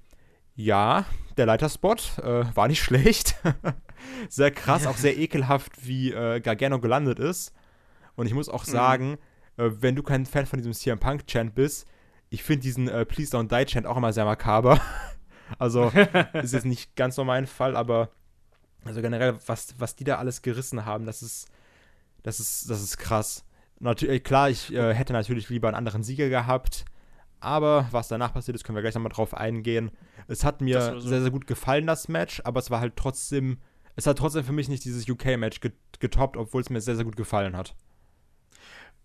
ja, 0.54 1.04
der 1.36 1.46
Leiterspot 1.46 2.18
äh, 2.18 2.44
war 2.54 2.68
nicht 2.68 2.82
schlecht. 2.82 3.36
Sehr 4.28 4.50
krass, 4.50 4.86
auch 4.86 4.96
sehr 4.96 5.16
ekelhaft, 5.16 5.86
wie 5.86 6.12
äh, 6.12 6.40
Gargano 6.40 6.80
gelandet 6.80 7.18
ist. 7.18 7.52
Und 8.14 8.26
ich 8.26 8.34
muss 8.34 8.48
auch 8.48 8.66
mhm. 8.66 8.70
sagen, 8.70 9.10
mhm. 9.56 9.64
äh, 9.64 9.82
wenn 9.82 9.96
du 9.96 10.02
kein 10.02 10.26
Fan 10.26 10.46
von 10.46 10.58
diesem 10.58 10.72
CM 10.72 10.98
Punk-Chant 10.98 11.54
bist, 11.54 11.86
ich 12.28 12.42
finde 12.42 12.62
diesen 12.62 12.88
äh, 12.88 13.04
Please 13.04 13.36
Don't 13.36 13.48
Die 13.48 13.66
Chant 13.66 13.86
auch 13.86 13.96
immer 13.96 14.12
sehr 14.12 14.24
makaber. 14.24 14.80
also 15.58 15.92
ist 16.32 16.54
jetzt 16.54 16.66
nicht 16.66 16.96
ganz 16.96 17.14
so 17.14 17.24
mein 17.24 17.46
Fall, 17.46 17.76
aber 17.76 18.10
also 18.84 19.02
generell, 19.02 19.36
was, 19.46 19.74
was 19.78 19.96
die 19.96 20.04
da 20.04 20.16
alles 20.16 20.42
gerissen 20.42 20.84
haben, 20.84 21.06
das 21.06 21.22
ist, 21.22 21.48
das 22.22 22.40
ist, 22.40 22.70
das 22.70 22.82
ist 22.82 22.98
krass. 22.98 23.44
Natürlich, 23.78 24.24
klar, 24.24 24.48
ich 24.48 24.72
äh, 24.72 24.94
hätte 24.94 25.12
natürlich 25.12 25.48
lieber 25.48 25.68
einen 25.68 25.76
anderen 25.76 26.02
Sieger 26.02 26.28
gehabt, 26.28 26.84
aber 27.40 27.88
was 27.90 28.08
danach 28.08 28.32
passiert 28.32 28.54
ist, 28.54 28.64
können 28.64 28.76
wir 28.76 28.82
gleich 28.82 28.94
nochmal 28.94 29.12
drauf 29.12 29.34
eingehen. 29.34 29.90
Es 30.28 30.44
hat 30.44 30.60
mir 30.60 30.80
so. 30.80 31.00
sehr, 31.00 31.22
sehr 31.22 31.30
gut 31.30 31.46
gefallen, 31.46 31.86
das 31.86 32.08
Match, 32.08 32.40
aber 32.44 32.60
es 32.60 32.70
war 32.70 32.80
halt 32.80 32.96
trotzdem, 32.96 33.58
es 33.96 34.06
hat 34.06 34.18
trotzdem 34.18 34.44
für 34.44 34.52
mich 34.52 34.68
nicht 34.68 34.84
dieses 34.84 35.08
UK-Match 35.08 35.60
getoppt, 35.98 36.36
obwohl 36.36 36.60
es 36.60 36.70
mir 36.70 36.80
sehr, 36.80 36.96
sehr 36.96 37.04
gut 37.04 37.16
gefallen 37.16 37.56
hat. 37.56 37.74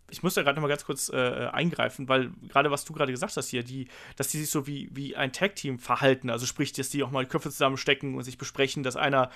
Ich 0.10 0.22
muss 0.22 0.34
da 0.34 0.44
gerade 0.44 0.58
noch 0.58 0.62
mal 0.62 0.68
ganz 0.68 0.84
kurz 0.84 1.08
äh, 1.08 1.48
eingreifen, 1.54 2.10
weil 2.10 2.32
gerade 2.50 2.70
was 2.70 2.84
du 2.84 2.92
gerade 2.92 3.14
gesagt 3.14 3.38
hast 3.38 3.48
hier, 3.48 3.64
die, 3.64 3.88
dass 4.18 4.28
die 4.28 4.40
sich 4.40 4.50
so 4.50 4.68
wie, 4.68 4.90
wie 4.92 5.16
ein 5.16 5.32
Tag-Team 5.32 5.80
verhalten, 5.80 6.30
also 6.30 6.46
sprich, 6.46 6.74
dass 6.74 6.90
die 6.90 7.02
auch 7.04 7.12
mal 7.12 7.26
Köpfe 7.26 7.50
zusammenstecken 7.50 8.16
und 8.16 8.24
sich 8.24 8.38
besprechen, 8.38 8.84
dass 8.84 8.98
einer 8.98 9.32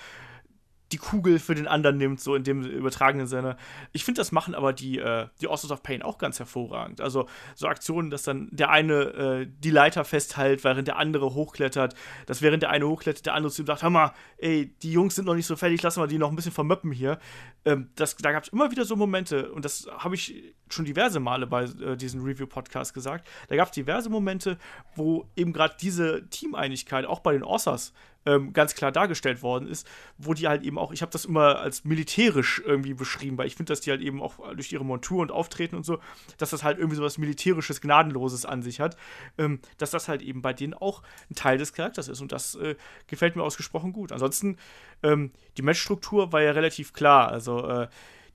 die 0.92 0.98
Kugel 0.98 1.38
für 1.38 1.54
den 1.54 1.66
anderen 1.66 1.96
nimmt, 1.96 2.20
so 2.20 2.34
in 2.34 2.44
dem 2.44 2.62
übertragenen 2.62 3.26
Sinne. 3.26 3.56
Ich 3.92 4.04
finde, 4.04 4.20
das 4.20 4.30
machen 4.30 4.54
aber 4.54 4.72
die, 4.72 4.98
äh, 4.98 5.26
die 5.40 5.48
Authors 5.48 5.72
of 5.72 5.82
Pain 5.82 6.02
auch 6.02 6.18
ganz 6.18 6.38
hervorragend. 6.38 7.00
Also 7.00 7.26
so 7.56 7.66
Aktionen, 7.66 8.10
dass 8.10 8.22
dann 8.22 8.48
der 8.52 8.70
eine 8.70 8.94
äh, 8.94 9.46
die 9.58 9.70
Leiter 9.70 10.04
festhält, 10.04 10.62
während 10.62 10.86
der 10.86 10.96
andere 10.96 11.34
hochklettert, 11.34 11.94
dass 12.26 12.40
während 12.40 12.62
der 12.62 12.70
eine 12.70 12.86
hochklettert, 12.86 13.26
der 13.26 13.34
andere 13.34 13.52
zu 13.52 13.62
ihm 13.62 13.66
sagt, 13.66 13.82
hör 13.82 13.90
mal, 13.90 14.12
ey, 14.38 14.74
die 14.82 14.92
Jungs 14.92 15.16
sind 15.16 15.24
noch 15.24 15.34
nicht 15.34 15.46
so 15.46 15.56
fertig, 15.56 15.82
lassen 15.82 16.00
wir 16.00 16.06
die 16.06 16.18
noch 16.18 16.30
ein 16.30 16.36
bisschen 16.36 16.52
vermöppen 16.52 16.92
hier. 16.92 17.18
Ähm, 17.64 17.90
das, 17.96 18.16
da 18.16 18.30
gab 18.30 18.44
es 18.44 18.50
immer 18.50 18.70
wieder 18.70 18.84
so 18.84 18.94
Momente, 18.94 19.50
und 19.50 19.64
das 19.64 19.88
habe 19.98 20.14
ich 20.14 20.54
schon 20.68 20.84
diverse 20.84 21.18
Male 21.18 21.48
bei 21.48 21.64
äh, 21.64 21.96
diesem 21.96 22.22
Review-Podcast 22.22 22.94
gesagt, 22.94 23.26
da 23.48 23.56
gab 23.56 23.68
es 23.68 23.74
diverse 23.74 24.08
Momente, 24.08 24.56
wo 24.94 25.28
eben 25.34 25.52
gerade 25.52 25.74
diese 25.80 26.28
Teameinigkeit 26.28 27.06
auch 27.06 27.20
bei 27.20 27.32
den 27.32 27.42
Authors 27.42 27.92
ähm, 28.26 28.52
ganz 28.52 28.74
klar 28.74 28.92
dargestellt 28.92 29.42
worden 29.42 29.68
ist, 29.68 29.88
wo 30.18 30.34
die 30.34 30.48
halt 30.48 30.62
eben 30.62 30.78
auch, 30.78 30.92
ich 30.92 31.02
habe 31.02 31.12
das 31.12 31.24
immer 31.24 31.60
als 31.60 31.84
militärisch 31.84 32.60
irgendwie 32.64 32.94
beschrieben, 32.94 33.38
weil 33.38 33.46
ich 33.46 33.54
finde, 33.54 33.72
dass 33.72 33.80
die 33.80 33.90
halt 33.90 34.02
eben 34.02 34.20
auch 34.20 34.52
durch 34.54 34.72
ihre 34.72 34.84
Montur 34.84 35.22
und 35.22 35.30
Auftreten 35.30 35.76
und 35.76 35.84
so, 35.84 35.98
dass 36.36 36.50
das 36.50 36.62
halt 36.62 36.78
irgendwie 36.78 36.96
so 36.96 37.02
was 37.02 37.18
militärisches, 37.18 37.80
gnadenloses 37.80 38.44
an 38.44 38.62
sich 38.62 38.80
hat, 38.80 38.96
ähm, 39.38 39.60
dass 39.78 39.90
das 39.90 40.08
halt 40.08 40.22
eben 40.22 40.42
bei 40.42 40.52
denen 40.52 40.74
auch 40.74 41.02
ein 41.30 41.34
Teil 41.34 41.58
des 41.58 41.72
Charakters 41.72 42.08
ist 42.08 42.20
und 42.20 42.32
das 42.32 42.56
äh, 42.56 42.74
gefällt 43.06 43.36
mir 43.36 43.42
ausgesprochen 43.42 43.92
gut. 43.92 44.12
Ansonsten, 44.12 44.58
ähm, 45.02 45.30
die 45.56 45.62
Matchstruktur 45.62 46.32
war 46.32 46.42
ja 46.42 46.50
relativ 46.50 46.92
klar, 46.92 47.28
also 47.28 47.66
äh, 47.66 47.88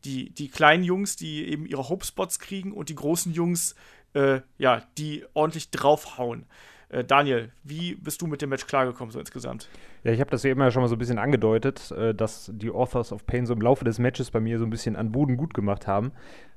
die, 0.05 0.31
die 0.31 0.49
kleinen 0.49 0.83
Jungs, 0.83 1.15
die 1.15 1.47
eben 1.47 1.65
ihre 1.65 1.89
Hope-Spots 1.89 2.39
kriegen 2.39 2.71
und 2.71 2.89
die 2.89 2.95
großen 2.95 3.33
Jungs, 3.33 3.75
äh, 4.13 4.41
ja, 4.57 4.81
die 4.97 5.25
ordentlich 5.33 5.69
draufhauen. 5.69 6.45
Äh, 6.91 7.05
Daniel, 7.05 7.51
wie 7.63 7.95
bist 7.95 8.21
du 8.21 8.27
mit 8.27 8.41
dem 8.41 8.49
Match 8.49 8.67
klargekommen, 8.67 9.11
so 9.11 9.19
insgesamt? 9.19 9.69
Ja, 10.03 10.11
ich 10.11 10.19
habe 10.19 10.29
das 10.29 10.43
ja 10.43 10.51
immer 10.51 10.71
schon 10.71 10.81
mal 10.81 10.89
so 10.89 10.95
ein 10.95 10.99
bisschen 10.99 11.19
angedeutet, 11.19 11.91
äh, 11.91 12.13
dass 12.13 12.51
die 12.53 12.69
Authors 12.69 13.13
of 13.13 13.25
Pain 13.25 13.45
so 13.45 13.53
im 13.53 13.61
Laufe 13.61 13.85
des 13.85 13.97
Matches 13.97 14.29
bei 14.31 14.41
mir 14.41 14.59
so 14.59 14.65
ein 14.65 14.69
bisschen 14.69 14.97
an 14.97 15.11
Boden 15.11 15.37
gut 15.37 15.53
gemacht 15.53 15.87
haben, 15.87 16.11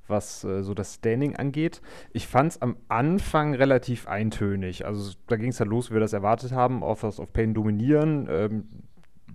was 0.08 0.42
äh, 0.42 0.62
so 0.62 0.74
das 0.74 0.94
Standing 0.94 1.36
angeht. 1.36 1.80
Ich 2.12 2.26
fand 2.26 2.52
es 2.52 2.62
am 2.62 2.76
Anfang 2.88 3.54
relativ 3.54 4.08
eintönig. 4.08 4.84
Also 4.84 5.14
da 5.28 5.36
ging 5.36 5.50
es 5.50 5.60
ja 5.60 5.66
los, 5.66 5.90
wie 5.90 5.94
wir 5.94 6.00
das 6.00 6.12
erwartet 6.12 6.50
haben. 6.50 6.82
Authors 6.82 7.20
of 7.20 7.32
Pain 7.32 7.54
dominieren. 7.54 8.26
Ähm, 8.28 8.68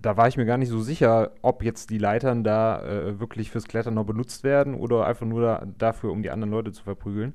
da 0.02 0.18
war 0.18 0.28
ich 0.28 0.36
mir 0.36 0.46
gar 0.46 0.58
nicht 0.58 0.70
so 0.70 0.80
sicher, 0.80 1.32
ob 1.40 1.62
jetzt 1.62 1.90
die 1.90 1.98
Leitern 1.98 2.44
da 2.44 2.82
äh, 2.82 3.20
wirklich 3.20 3.50
fürs 3.50 3.68
Klettern 3.68 3.94
noch 3.94 4.04
benutzt 4.04 4.44
werden 4.44 4.74
oder 4.74 5.06
einfach 5.06 5.26
nur 5.26 5.42
da, 5.42 5.66
dafür, 5.78 6.10
um 6.12 6.22
die 6.22 6.30
anderen 6.30 6.50
Leute 6.50 6.72
zu 6.72 6.82
verprügeln. 6.82 7.34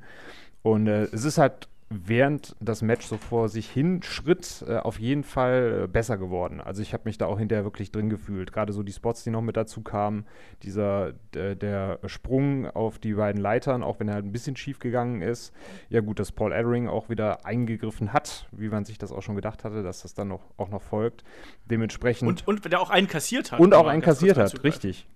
Und 0.62 0.88
äh, 0.88 1.04
es 1.04 1.26
ist 1.26 1.38
halt 1.38 1.68
während 1.90 2.56
das 2.60 2.82
Match 2.82 3.06
so 3.06 3.18
vor 3.18 3.48
sich 3.48 3.70
hin 3.70 4.02
schritt, 4.02 4.66
äh, 4.68 4.78
auf 4.78 5.00
jeden 5.00 5.24
Fall 5.24 5.84
äh, 5.84 5.88
besser 5.88 6.18
geworden. 6.18 6.60
Also 6.60 6.82
ich 6.82 6.94
habe 6.94 7.04
mich 7.06 7.18
da 7.18 7.28
auch 7.28 7.38
hinterher 7.38 7.64
wirklich 7.64 7.92
drin 7.92 8.10
gefühlt. 8.10 8.52
Gerade 8.52 8.74
so 8.74 8.82
die 8.82 8.92
Spots, 8.92 9.24
die 9.24 9.30
noch 9.30 9.42
mit 9.42 9.56
dazu 9.56 9.82
kamen, 9.82 10.26
dieser 10.64 11.14
der, 11.34 11.56
der 11.56 12.00
Sprung 12.06 12.68
auf 12.68 12.98
die 12.98 13.14
beiden 13.14 13.40
Leitern, 13.40 13.84
auch 13.84 14.00
wenn 14.00 14.08
er 14.08 14.16
halt 14.16 14.26
ein 14.26 14.32
bisschen 14.32 14.56
schief 14.56 14.80
gegangen 14.80 15.22
ist. 15.22 15.54
Ja 15.90 16.02
gut, 16.02 16.20
dass 16.20 16.32
Paul 16.32 16.54
Ellering 16.54 16.88
auch 16.88 17.10
wieder 17.10 17.46
eingegriffen 17.46 18.14
hat, 18.14 18.48
wie 18.52 18.70
man 18.70 18.84
sich 18.84 18.98
das 18.98 19.12
auch 19.12 19.22
schon 19.22 19.36
gedacht 19.36 19.64
hatte, 19.64 19.84
dass 19.84 20.02
das 20.02 20.16
dann 20.16 20.30
noch, 20.30 20.42
auch 20.58 20.70
noch 20.70 20.82
folgt. 20.82 21.24
Dementsprechend. 21.66 22.28
Und, 22.28 22.48
und 22.48 22.72
der 22.72 22.82
auch 22.82 22.90
einen 22.90 23.08
kassiert 23.08 23.52
hat. 23.52 23.60
Und 23.60 23.76
auch 23.76 23.88
einen 23.88 24.02
kassiert 24.02 24.38
hat, 24.38 24.64
richtig. 24.64 25.08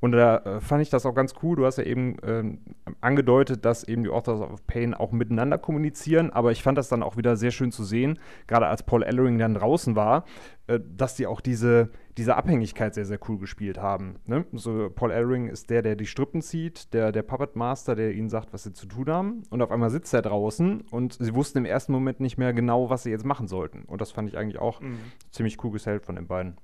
Und 0.00 0.12
da 0.12 0.38
äh, 0.38 0.60
fand 0.60 0.82
ich 0.82 0.90
das 0.90 1.06
auch 1.06 1.14
ganz 1.14 1.34
cool. 1.42 1.56
Du 1.56 1.66
hast 1.66 1.78
ja 1.78 1.84
eben 1.84 2.16
ähm, 2.22 2.58
angedeutet, 3.00 3.64
dass 3.64 3.84
eben 3.84 4.04
die 4.04 4.10
Authors 4.10 4.40
of 4.40 4.66
Pain 4.66 4.94
auch 4.94 5.12
miteinander 5.12 5.58
kommunizieren, 5.58 6.30
aber 6.30 6.52
ich 6.52 6.62
fand 6.62 6.78
das 6.78 6.88
dann 6.88 7.02
auch 7.02 7.16
wieder 7.16 7.36
sehr 7.36 7.50
schön 7.50 7.72
zu 7.72 7.84
sehen, 7.84 8.18
gerade 8.46 8.66
als 8.66 8.82
Paul 8.82 9.02
Ellering 9.02 9.38
dann 9.38 9.54
draußen 9.54 9.96
war, 9.96 10.24
äh, 10.66 10.80
dass 10.80 11.14
die 11.14 11.26
auch 11.26 11.40
diese, 11.40 11.90
diese 12.16 12.36
Abhängigkeit 12.36 12.94
sehr, 12.94 13.04
sehr 13.04 13.18
cool 13.28 13.38
gespielt 13.38 13.78
haben. 13.78 14.16
Ne? 14.26 14.44
So 14.52 14.90
Paul 14.90 15.12
Ellering 15.12 15.48
ist 15.48 15.70
der, 15.70 15.82
der 15.82 15.96
die 15.96 16.06
Strippen 16.06 16.42
zieht, 16.42 16.92
der, 16.92 17.12
der 17.12 17.22
Puppet 17.22 17.56
Master, 17.56 17.94
der 17.94 18.12
ihnen 18.12 18.28
sagt, 18.28 18.52
was 18.52 18.64
sie 18.64 18.72
zu 18.72 18.86
tun 18.86 19.08
haben. 19.08 19.42
Und 19.50 19.62
auf 19.62 19.70
einmal 19.70 19.90
sitzt 19.90 20.12
er 20.14 20.22
draußen 20.22 20.82
und 20.90 21.14
sie 21.14 21.34
wussten 21.34 21.58
im 21.58 21.64
ersten 21.66 21.92
Moment 21.92 22.20
nicht 22.20 22.36
mehr 22.36 22.52
genau, 22.52 22.90
was 22.90 23.04
sie 23.04 23.10
jetzt 23.10 23.24
machen 23.24 23.46
sollten. 23.46 23.84
Und 23.84 24.00
das 24.00 24.10
fand 24.10 24.28
ich 24.28 24.36
eigentlich 24.36 24.58
auch 24.58 24.80
mhm. 24.80 24.98
ziemlich 25.30 25.62
cool 25.62 25.70
gesellt 25.70 26.04
von 26.04 26.16
den 26.16 26.26
beiden. 26.26 26.56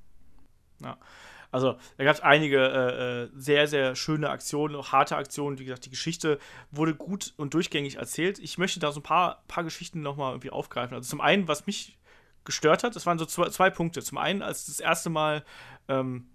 Ja. 0.82 0.96
Also 1.52 1.76
da 1.98 2.04
gab 2.04 2.14
es 2.14 2.20
einige 2.20 2.58
äh, 2.58 3.22
äh, 3.24 3.28
sehr, 3.36 3.68
sehr 3.68 3.94
schöne 3.94 4.30
Aktionen, 4.30 4.74
auch 4.74 4.90
harte 4.90 5.16
Aktionen. 5.16 5.58
Wie 5.58 5.64
gesagt, 5.64 5.84
die 5.84 5.90
Geschichte 5.90 6.38
wurde 6.70 6.94
gut 6.94 7.34
und 7.36 7.54
durchgängig 7.54 7.96
erzählt. 7.96 8.38
Ich 8.38 8.58
möchte 8.58 8.80
da 8.80 8.90
so 8.90 9.00
ein 9.00 9.04
paar, 9.04 9.42
paar 9.46 9.62
Geschichten 9.62 10.00
nochmal 10.00 10.32
irgendwie 10.32 10.50
aufgreifen. 10.50 10.96
Also 10.96 11.08
zum 11.08 11.20
einen, 11.20 11.46
was 11.46 11.66
mich 11.66 11.98
gestört 12.44 12.82
hat, 12.82 12.96
das 12.96 13.06
waren 13.06 13.18
so 13.18 13.26
zwei, 13.26 13.50
zwei 13.50 13.70
Punkte. 13.70 14.02
Zum 14.02 14.18
einen, 14.18 14.42
als 14.42 14.66
das 14.66 14.80
erste 14.80 15.10
Mal 15.10 15.44
ähm, 15.88 16.26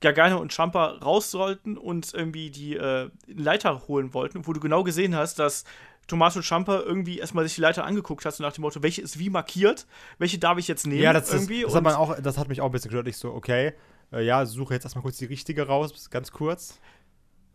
Gargano 0.00 0.38
und 0.38 0.52
Champa 0.52 0.98
raus 1.02 1.30
sollten 1.32 1.76
und 1.76 2.14
irgendwie 2.14 2.50
die 2.50 2.76
äh, 2.76 3.10
Leiter 3.26 3.88
holen 3.88 4.14
wollten, 4.14 4.46
wo 4.46 4.52
du 4.52 4.60
genau 4.60 4.84
gesehen 4.84 5.16
hast, 5.16 5.40
dass 5.40 5.64
Tommaso 6.06 6.40
Ciampa 6.40 6.80
irgendwie 6.80 7.18
erstmal 7.18 7.44
sich 7.44 7.56
die 7.56 7.60
Leiter 7.60 7.84
angeguckt 7.84 8.24
hat, 8.24 8.34
so 8.34 8.42
nach 8.42 8.52
dem 8.52 8.62
Motto, 8.62 8.82
welche 8.82 9.02
ist 9.02 9.18
wie 9.18 9.28
markiert, 9.28 9.86
welche 10.18 10.38
darf 10.38 10.56
ich 10.58 10.66
jetzt 10.68 10.86
nehmen? 10.86 11.02
Ja, 11.02 11.12
das, 11.12 11.32
irgendwie. 11.32 11.62
Ist, 11.64 11.74
das, 11.74 11.84
hat, 11.84 11.94
auch, 11.96 12.18
das 12.20 12.38
hat 12.38 12.48
mich 12.48 12.60
auch 12.60 12.66
ein 12.66 12.72
bisschen 12.72 12.90
gestört. 12.90 13.08
Ich 13.08 13.18
so, 13.18 13.32
okay, 13.34 13.74
äh, 14.12 14.24
ja, 14.24 14.46
suche 14.46 14.74
jetzt 14.74 14.84
erstmal 14.84 15.02
kurz 15.02 15.18
die 15.18 15.26
richtige 15.26 15.66
raus, 15.66 16.10
ganz 16.10 16.32
kurz. 16.32 16.80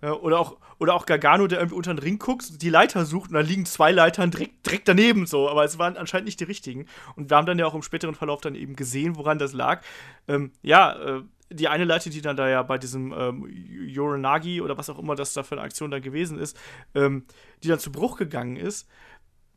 Ja, 0.01 0.13
oder, 0.13 0.37
auch, 0.37 0.57
oder 0.79 0.95
auch 0.95 1.05
Gargano, 1.05 1.47
der 1.47 1.59
irgendwie 1.59 1.77
unter 1.77 1.93
den 1.93 1.99
Ring 1.99 2.19
guckt, 2.19 2.61
die 2.61 2.69
Leiter 2.69 3.05
sucht 3.05 3.29
und 3.29 3.35
da 3.35 3.39
liegen 3.39 3.65
zwei 3.65 3.91
Leitern 3.93 4.31
direkt, 4.31 4.65
direkt 4.65 4.89
daneben 4.89 5.25
so, 5.25 5.49
aber 5.49 5.63
es 5.63 5.79
waren 5.79 5.95
anscheinend 5.95 6.25
nicht 6.25 6.41
die 6.41 6.43
richtigen. 6.43 6.87
Und 7.15 7.29
wir 7.29 7.37
haben 7.37 7.45
dann 7.45 7.57
ja 7.57 7.65
auch 7.65 7.73
im 7.73 7.83
späteren 7.83 8.13
Verlauf 8.13 8.41
dann 8.41 8.55
eben 8.55 8.75
gesehen, 8.75 9.15
woran 9.15 9.39
das 9.39 9.53
lag. 9.53 9.81
Ähm, 10.27 10.51
ja, 10.61 10.93
äh, 10.93 11.21
die 11.49 11.67
eine 11.67 11.85
Leiter, 11.85 12.09
die 12.09 12.21
dann 12.21 12.35
da 12.35 12.49
ja 12.49 12.63
bei 12.63 12.77
diesem 12.77 13.13
ähm, 13.13 13.47
Yoranagi 13.87 14.59
oder 14.61 14.77
was 14.77 14.89
auch 14.89 14.99
immer 14.99 15.15
das 15.15 15.33
da 15.33 15.43
für 15.43 15.55
eine 15.55 15.61
Aktion 15.61 15.91
da 15.91 15.99
gewesen 15.99 16.37
ist, 16.37 16.57
ähm, 16.95 17.25
die 17.63 17.67
dann 17.67 17.79
zu 17.79 17.91
Bruch 17.91 18.17
gegangen 18.17 18.57
ist, 18.57 18.89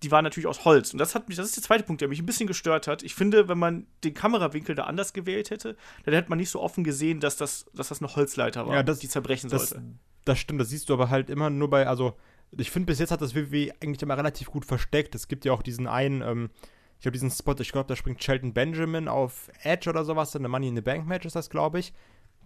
die 0.03 0.11
war 0.11 0.23
natürlich 0.23 0.47
aus 0.47 0.65
Holz. 0.65 0.93
Und 0.93 0.99
das 0.99 1.15
hat 1.15 1.29
mich, 1.29 1.37
das 1.37 1.47
ist 1.47 1.57
der 1.57 1.63
zweite 1.63 1.85
Punkt, 1.85 2.01
der 2.01 2.09
mich 2.09 2.21
ein 2.21 2.27
bisschen 2.27 2.47
gestört 2.47 2.87
hat. 2.87 3.03
Ich 3.03 3.15
finde, 3.15 3.49
wenn 3.49 3.59
man 3.59 3.87
den 4.05 4.15
Kamerawinkel 4.15 4.75
da 4.75 4.85
anders 4.85 5.13
gewählt 5.13 5.51
hätte, 5.51 5.77
dann 6.05 6.15
hätte 6.15 6.29
man 6.29 6.39
nicht 6.39 6.51
so 6.51 6.61
offen 6.61 6.85
gesehen, 6.85 7.21
dass 7.21 7.37
das, 7.37 7.67
dass 7.75 7.89
das 7.89 8.03
eine 8.03 8.15
Holzleiter 8.15 8.67
war, 8.67 8.75
ja, 8.75 8.83
das, 8.83 8.99
die 8.99 9.09
zerbrechen 9.09 9.49
das, 9.49 9.71
sollte. 9.71 9.85
Das 10.25 10.39
stimmt, 10.39 10.61
das 10.61 10.69
siehst 10.69 10.89
du 10.89 10.95
aber 10.95 11.09
halt 11.09 11.31
immer 11.31 11.51
nur 11.51 11.71
bei, 11.71 11.87
also 11.87 12.15
ich 12.57 12.71
finde, 12.71 12.87
bis 12.87 12.99
jetzt 12.99 13.11
hat 13.11 13.23
das 13.23 13.35
WWE 13.35 13.73
eigentlich 13.81 14.03
immer 14.03 14.17
relativ 14.17 14.51
gut 14.51 14.65
versteckt. 14.65 15.15
Es 15.15 15.29
gibt 15.29 15.45
ja 15.45 15.53
auch 15.53 15.63
diesen 15.63 15.87
einen, 15.87 16.23
ähm, 16.23 16.51
ich 16.97 17.03
glaube, 17.03 17.13
diesen 17.13 17.31
Spot, 17.31 17.55
ich 17.59 17.73
glaube, 17.73 17.89
da 17.89 17.97
springt 17.97 18.23
Shelton 18.23 18.53
Benjamin 18.53 19.09
auf 19.09 19.51
Edge 19.63 19.91
oder 19.91 20.05
sowas, 20.05 20.35
in 20.35 20.43
der 20.43 20.51
Money 20.51 20.69
in 20.69 20.77
the 20.77 20.83
Bank 20.83 21.07
Match 21.07 21.27
ist 21.27 21.37
das, 21.37 21.51
glaube 21.51 21.79
ich. 21.79 21.93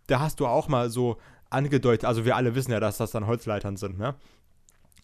Da 0.06 0.20
hast 0.20 0.40
du 0.40 0.46
auch 0.46 0.68
mal 0.68 0.90
so 0.90 1.18
angedeutet, 1.50 2.04
also 2.04 2.24
wir 2.24 2.36
alle 2.36 2.54
wissen 2.54 2.72
ja, 2.72 2.80
dass 2.80 2.98
das 2.98 3.10
dann 3.10 3.26
Holzleitern 3.26 3.76
sind, 3.76 3.98
ne? 3.98 4.14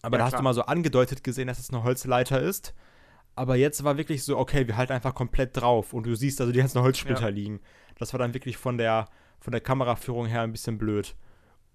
Aber 0.01 0.15
ja, 0.15 0.19
da 0.19 0.25
hast 0.25 0.31
klar. 0.31 0.41
du 0.41 0.43
mal 0.43 0.53
so 0.53 0.63
angedeutet 0.63 1.23
gesehen, 1.23 1.47
dass 1.47 1.59
es 1.59 1.69
eine 1.69 1.83
Holzleiter 1.83 2.41
ist. 2.41 2.73
Aber 3.35 3.55
jetzt 3.55 3.83
war 3.83 3.97
wirklich 3.97 4.23
so, 4.23 4.37
okay, 4.37 4.67
wir 4.67 4.77
halten 4.77 4.93
einfach 4.93 5.13
komplett 5.13 5.55
drauf 5.55 5.93
und 5.93 6.05
du 6.05 6.15
siehst 6.15 6.41
also 6.41 6.51
die 6.51 6.59
ganzen 6.59 6.81
Holzsplitter 6.81 7.21
ja. 7.21 7.27
liegen. 7.27 7.59
Das 7.97 8.13
war 8.13 8.19
dann 8.19 8.33
wirklich 8.33 8.57
von 8.57 8.77
der, 8.77 9.07
von 9.39 9.51
der 9.51 9.61
Kameraführung 9.61 10.25
her 10.25 10.41
ein 10.41 10.51
bisschen 10.51 10.77
blöd. 10.77 11.15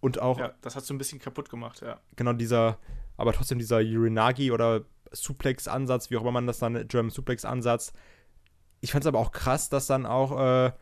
Und 0.01 0.21
auch. 0.21 0.39
Ja, 0.39 0.53
das 0.61 0.75
hat 0.75 0.85
so 0.85 0.93
ein 0.93 0.99
bisschen 0.99 1.21
kaputt 1.21 1.49
gemacht, 1.49 1.81
ja. 1.81 2.01
Genau, 2.17 2.33
dieser, 2.33 2.79
aber 3.17 3.33
trotzdem 3.33 3.61
dieser 3.61 3.77
Urinagi 3.77 4.51
oder 4.51 4.85
Suplex-Ansatz, 5.13 6.11
wie 6.11 6.17
auch 6.17 6.23
immer 6.23 6.33
man 6.33 6.49
das 6.49 6.59
dann, 6.59 6.89
German 6.89 7.11
Suplex-Ansatz. 7.11 7.93
Ich 8.81 8.91
fand 8.91 9.05
es 9.05 9.07
aber 9.07 9.21
auch 9.21 9.31
krass, 9.31 9.69
dass 9.69 9.87
dann 9.87 10.05
auch, 10.05 10.33
äh, 10.39 10.73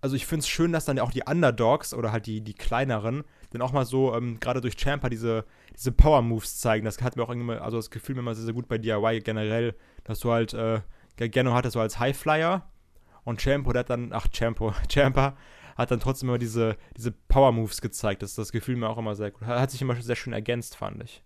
also 0.00 0.16
ich 0.16 0.24
finde 0.24 0.40
es 0.40 0.48
schön, 0.48 0.72
dass 0.72 0.86
dann 0.86 0.98
auch 0.98 1.10
die 1.10 1.24
Underdogs 1.26 1.92
oder 1.92 2.12
halt 2.12 2.26
die, 2.26 2.40
die 2.40 2.54
kleineren 2.54 3.24
dann 3.50 3.62
auch 3.62 3.72
mal 3.72 3.84
so, 3.84 4.14
ähm, 4.14 4.40
gerade 4.40 4.60
durch 4.60 4.76
Champa, 4.76 5.08
diese, 5.08 5.44
diese 5.76 5.92
Power-Moves 5.92 6.58
zeigen. 6.58 6.84
Das 6.84 7.00
hat 7.02 7.16
mir 7.16 7.22
auch 7.22 7.28
irgendwie, 7.28 7.54
also 7.54 7.76
das 7.76 7.90
Gefühl 7.90 8.14
mir 8.14 8.20
immer 8.20 8.34
sehr, 8.34 8.44
sehr 8.44 8.54
gut 8.54 8.68
bei 8.68 8.78
DIY 8.78 9.20
generell, 9.20 9.74
dass 10.04 10.20
du 10.20 10.32
halt, 10.32 10.54
äh, 10.54 10.80
Gargano 11.16 11.54
hatte 11.54 11.70
so 11.70 11.80
als 11.80 11.98
Highflyer 11.98 12.70
und 13.24 13.40
Champo, 13.40 13.72
der 13.72 13.80
hat 13.80 13.90
dann, 13.90 14.12
ach, 14.12 14.26
Champo, 14.32 14.72
Champa 14.92 15.36
hat 15.76 15.90
dann 15.90 16.00
trotzdem 16.00 16.30
immer 16.30 16.38
diese, 16.38 16.76
diese 16.96 17.12
Power-Moves 17.12 17.80
gezeigt. 17.80 18.22
Das, 18.22 18.34
das 18.34 18.50
Gefühl 18.50 18.76
mir 18.76 18.88
auch 18.88 18.98
immer 18.98 19.14
sehr 19.14 19.30
gut. 19.30 19.46
Hat 19.46 19.70
sich 19.70 19.82
immer 19.82 19.94
sehr 20.00 20.16
schön 20.16 20.32
ergänzt, 20.32 20.76
fand 20.76 21.02
ich. 21.02 21.22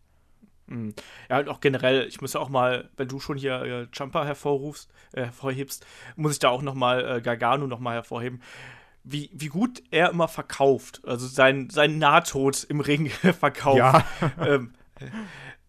Mhm. 0.66 0.94
Ja, 1.28 1.38
und 1.38 1.48
auch 1.48 1.60
generell, 1.60 2.06
ich 2.06 2.20
muss 2.20 2.32
ja 2.32 2.40
auch 2.40 2.48
mal, 2.48 2.90
wenn 2.96 3.08
du 3.08 3.20
schon 3.20 3.36
hier 3.36 3.62
äh, 3.62 3.86
Jumper 3.92 4.24
hervorrufst, 4.24 4.90
äh, 5.12 5.24
hervorhebst, 5.24 5.86
muss 6.16 6.32
ich 6.32 6.38
da 6.38 6.48
auch 6.48 6.62
noch 6.62 6.74
mal 6.74 7.18
äh, 7.18 7.20
Gargano 7.20 7.66
noch 7.66 7.80
mal 7.80 7.94
hervorheben 7.94 8.40
wie, 9.04 9.30
wie 9.32 9.48
gut 9.48 9.82
er 9.90 10.10
immer 10.10 10.28
verkauft. 10.28 11.00
Also 11.06 11.26
sein, 11.26 11.70
sein 11.70 11.98
Nahtod 11.98 12.64
im 12.64 12.80
Ring 12.80 13.10
verkauft. 13.38 13.78
Ja. 13.78 14.04
ähm, 14.40 14.72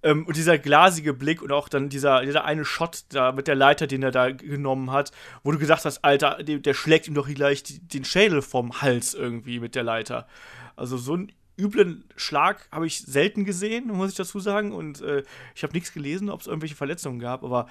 ähm, 0.04 0.26
und 0.26 0.36
dieser 0.36 0.58
glasige 0.58 1.14
Blick 1.14 1.42
und 1.42 1.52
auch 1.52 1.70
dann 1.70 1.90
dieser, 1.90 2.22
dieser 2.22 2.44
eine 2.44 2.66
Shot 2.66 3.04
da 3.10 3.32
mit 3.32 3.48
der 3.48 3.56
Leiter, 3.56 3.88
den 3.88 4.04
er 4.04 4.12
da 4.12 4.32
genommen 4.32 4.92
hat, 4.92 5.12
wo 5.44 5.52
du 5.52 5.60
gesagt 5.60 5.86
hast, 5.86 6.04
Alter, 6.04 6.44
der, 6.44 6.60
der 6.60 6.74
schlägt 6.74 7.08
ihm 7.08 7.14
doch 7.14 7.28
gleich 7.28 7.64
den 7.64 8.04
Schädel 8.04 8.42
vom 8.42 8.82
Hals 8.82 9.14
irgendwie 9.14 9.60
mit 9.60 9.76
der 9.76 9.84
Leiter. 9.84 10.28
Also 10.76 10.98
so 10.98 11.14
einen 11.14 11.32
üblen 11.58 12.06
Schlag 12.16 12.68
habe 12.72 12.88
ich 12.88 13.02
selten 13.02 13.46
gesehen, 13.46 13.88
muss 13.88 14.12
ich 14.12 14.18
dazu 14.18 14.40
sagen. 14.40 14.72
Und 14.72 15.02
äh, 15.02 15.24
ich 15.56 15.64
habe 15.64 15.74
nichts 15.74 15.94
gelesen, 15.94 16.30
ob 16.30 16.42
es 16.42 16.48
irgendwelche 16.48 16.76
Verletzungen 16.76 17.20
gab, 17.20 17.44
aber 17.44 17.68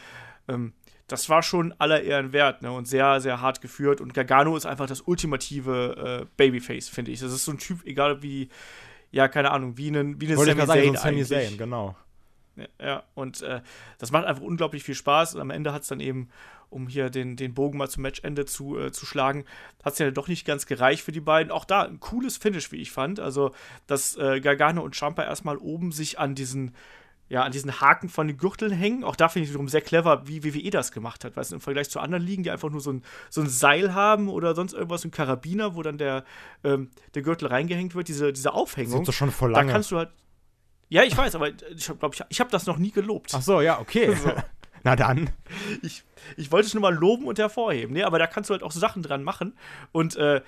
ähm, 0.49 0.73
das 1.11 1.29
war 1.29 1.43
schon 1.43 1.75
aller 1.79 2.03
Ehren 2.03 2.33
wert 2.33 2.63
ne? 2.63 2.71
und 2.71 2.87
sehr, 2.87 3.21
sehr 3.21 3.41
hart 3.41 3.61
geführt. 3.61 4.01
Und 4.01 4.15
Gargano 4.15 4.57
ist 4.57 4.67
einfach 4.67 4.87
das 4.87 5.01
ultimative 5.01 6.23
äh, 6.23 6.27
Babyface, 6.37 6.89
finde 6.89 7.11
ich. 7.11 7.21
Das 7.21 7.33
ist 7.33 7.45
so 7.45 7.53
ein 7.53 7.59
Typ, 7.59 7.85
egal 7.85 8.23
wie, 8.23 8.49
ja, 9.11 9.29
keine 9.29 9.51
Ahnung, 9.51 9.77
wie 9.77 9.89
einen, 9.89 10.21
wie 10.21 10.27
eine 10.27 10.37
Sami 10.37 10.95
Zayn 10.95 11.25
so 11.25 11.35
Zayn, 11.35 11.59
genau. 11.59 11.97
Ja, 12.57 12.67
ja 12.81 13.03
und 13.15 13.43
äh, 13.43 13.61
das 13.99 14.13
macht 14.13 14.25
einfach 14.25 14.43
unglaublich 14.43 14.85
viel 14.85 14.95
Spaß. 14.95 15.35
Und 15.35 15.41
am 15.41 15.51
Ende 15.51 15.73
hat 15.73 15.83
es 15.83 15.89
dann 15.89 16.01
eben, 16.01 16.29
um 16.69 16.87
hier 16.87 17.11
den, 17.11 17.37
den 17.37 17.55
Bogen 17.55 17.79
mal 17.79 17.91
zum 17.91 18.05
Matchende 18.05 18.45
zu, 18.45 18.79
äh, 18.79 18.93
zu 18.93 19.05
schlagen, 19.05 19.45
hat 19.85 19.95
es 19.95 19.99
ja 19.99 20.11
doch 20.13 20.29
nicht 20.29 20.47
ganz 20.47 20.67
gereicht 20.67 21.03
für 21.03 21.13
die 21.13 21.21
beiden. 21.21 21.51
Auch 21.51 21.65
da 21.65 21.83
ein 21.83 21.99
cooles 21.99 22.37
Finish, 22.37 22.71
wie 22.71 22.81
ich 22.81 22.93
fand. 22.93 23.19
Also, 23.19 23.53
dass 23.89 24.17
äh, 24.17 24.41
Gargano 24.41 24.83
und 24.83 24.95
Champa 24.95 25.25
erstmal 25.25 25.57
oben 25.57 25.91
sich 25.91 26.21
an 26.21 26.37
diesen 26.37 26.75
ja, 27.31 27.45
an 27.45 27.53
diesen 27.53 27.81
Haken 27.81 28.09
von 28.09 28.27
den 28.27 28.37
Gürteln 28.37 28.73
hängen. 28.73 29.05
Auch 29.05 29.15
da 29.15 29.29
finde 29.29 29.45
ich 29.45 29.51
wiederum 29.51 29.69
sehr 29.69 29.81
clever, 29.81 30.27
wie 30.27 30.43
WWE 30.43 30.69
das 30.71 30.91
gemacht 30.91 31.25
hat. 31.25 31.37
Weißt 31.37 31.53
du, 31.53 31.55
im 31.55 31.61
Vergleich 31.61 31.89
zu 31.89 32.01
anderen 32.01 32.25
Ligen, 32.25 32.43
die 32.43 32.51
einfach 32.51 32.71
nur 32.71 32.81
so 32.81 32.93
ein, 32.93 33.05
so 33.31 33.41
ein 33.41 33.49
Seil 33.49 33.95
haben 33.95 34.29
oder 34.29 34.57
sonst 34.57 34.73
irgendwas, 34.73 35.05
ein 35.05 35.13
Karabiner, 35.13 35.77
wo 35.77 35.83
dann 35.83 35.97
der, 35.97 36.25
ähm, 36.65 36.91
der 37.15 37.23
Gürtel 37.23 37.47
reingehängt 37.47 37.95
wird, 37.95 38.09
diese, 38.09 38.33
diese 38.33 38.53
Aufhängung. 38.53 38.93
Das 38.93 39.01
ist 39.03 39.09
doch 39.09 39.13
schon 39.13 39.31
voll 39.31 39.53
lange. 39.53 39.69
Da 39.69 39.73
kannst 39.73 39.93
du 39.93 39.99
halt. 39.99 40.11
Ja, 40.89 41.05
ich 41.05 41.17
weiß, 41.17 41.37
aber 41.37 41.51
ich 41.51 41.87
glaube, 41.87 42.11
ich, 42.15 42.23
ich 42.29 42.41
habe 42.41 42.51
das 42.51 42.67
noch 42.67 42.79
nie 42.79 42.91
gelobt. 42.91 43.31
Ach 43.33 43.43
so, 43.43 43.61
ja, 43.61 43.79
okay. 43.79 44.13
So. 44.23 44.33
Na 44.83 44.97
dann. 44.97 45.31
Ich, 45.83 46.03
ich 46.37 46.51
wollte 46.51 46.67
es 46.67 46.75
nur 46.75 46.81
mal 46.81 46.95
loben 46.95 47.27
und 47.27 47.39
hervorheben. 47.39 47.95
Nee, 47.95 48.03
aber 48.03 48.19
da 48.19 48.27
kannst 48.27 48.51
du 48.51 48.55
halt 48.55 48.65
auch 48.65 48.73
so 48.73 48.81
Sachen 48.81 49.03
dran 49.03 49.23
machen. 49.23 49.57
Und 49.93 50.17
äh, 50.17 50.41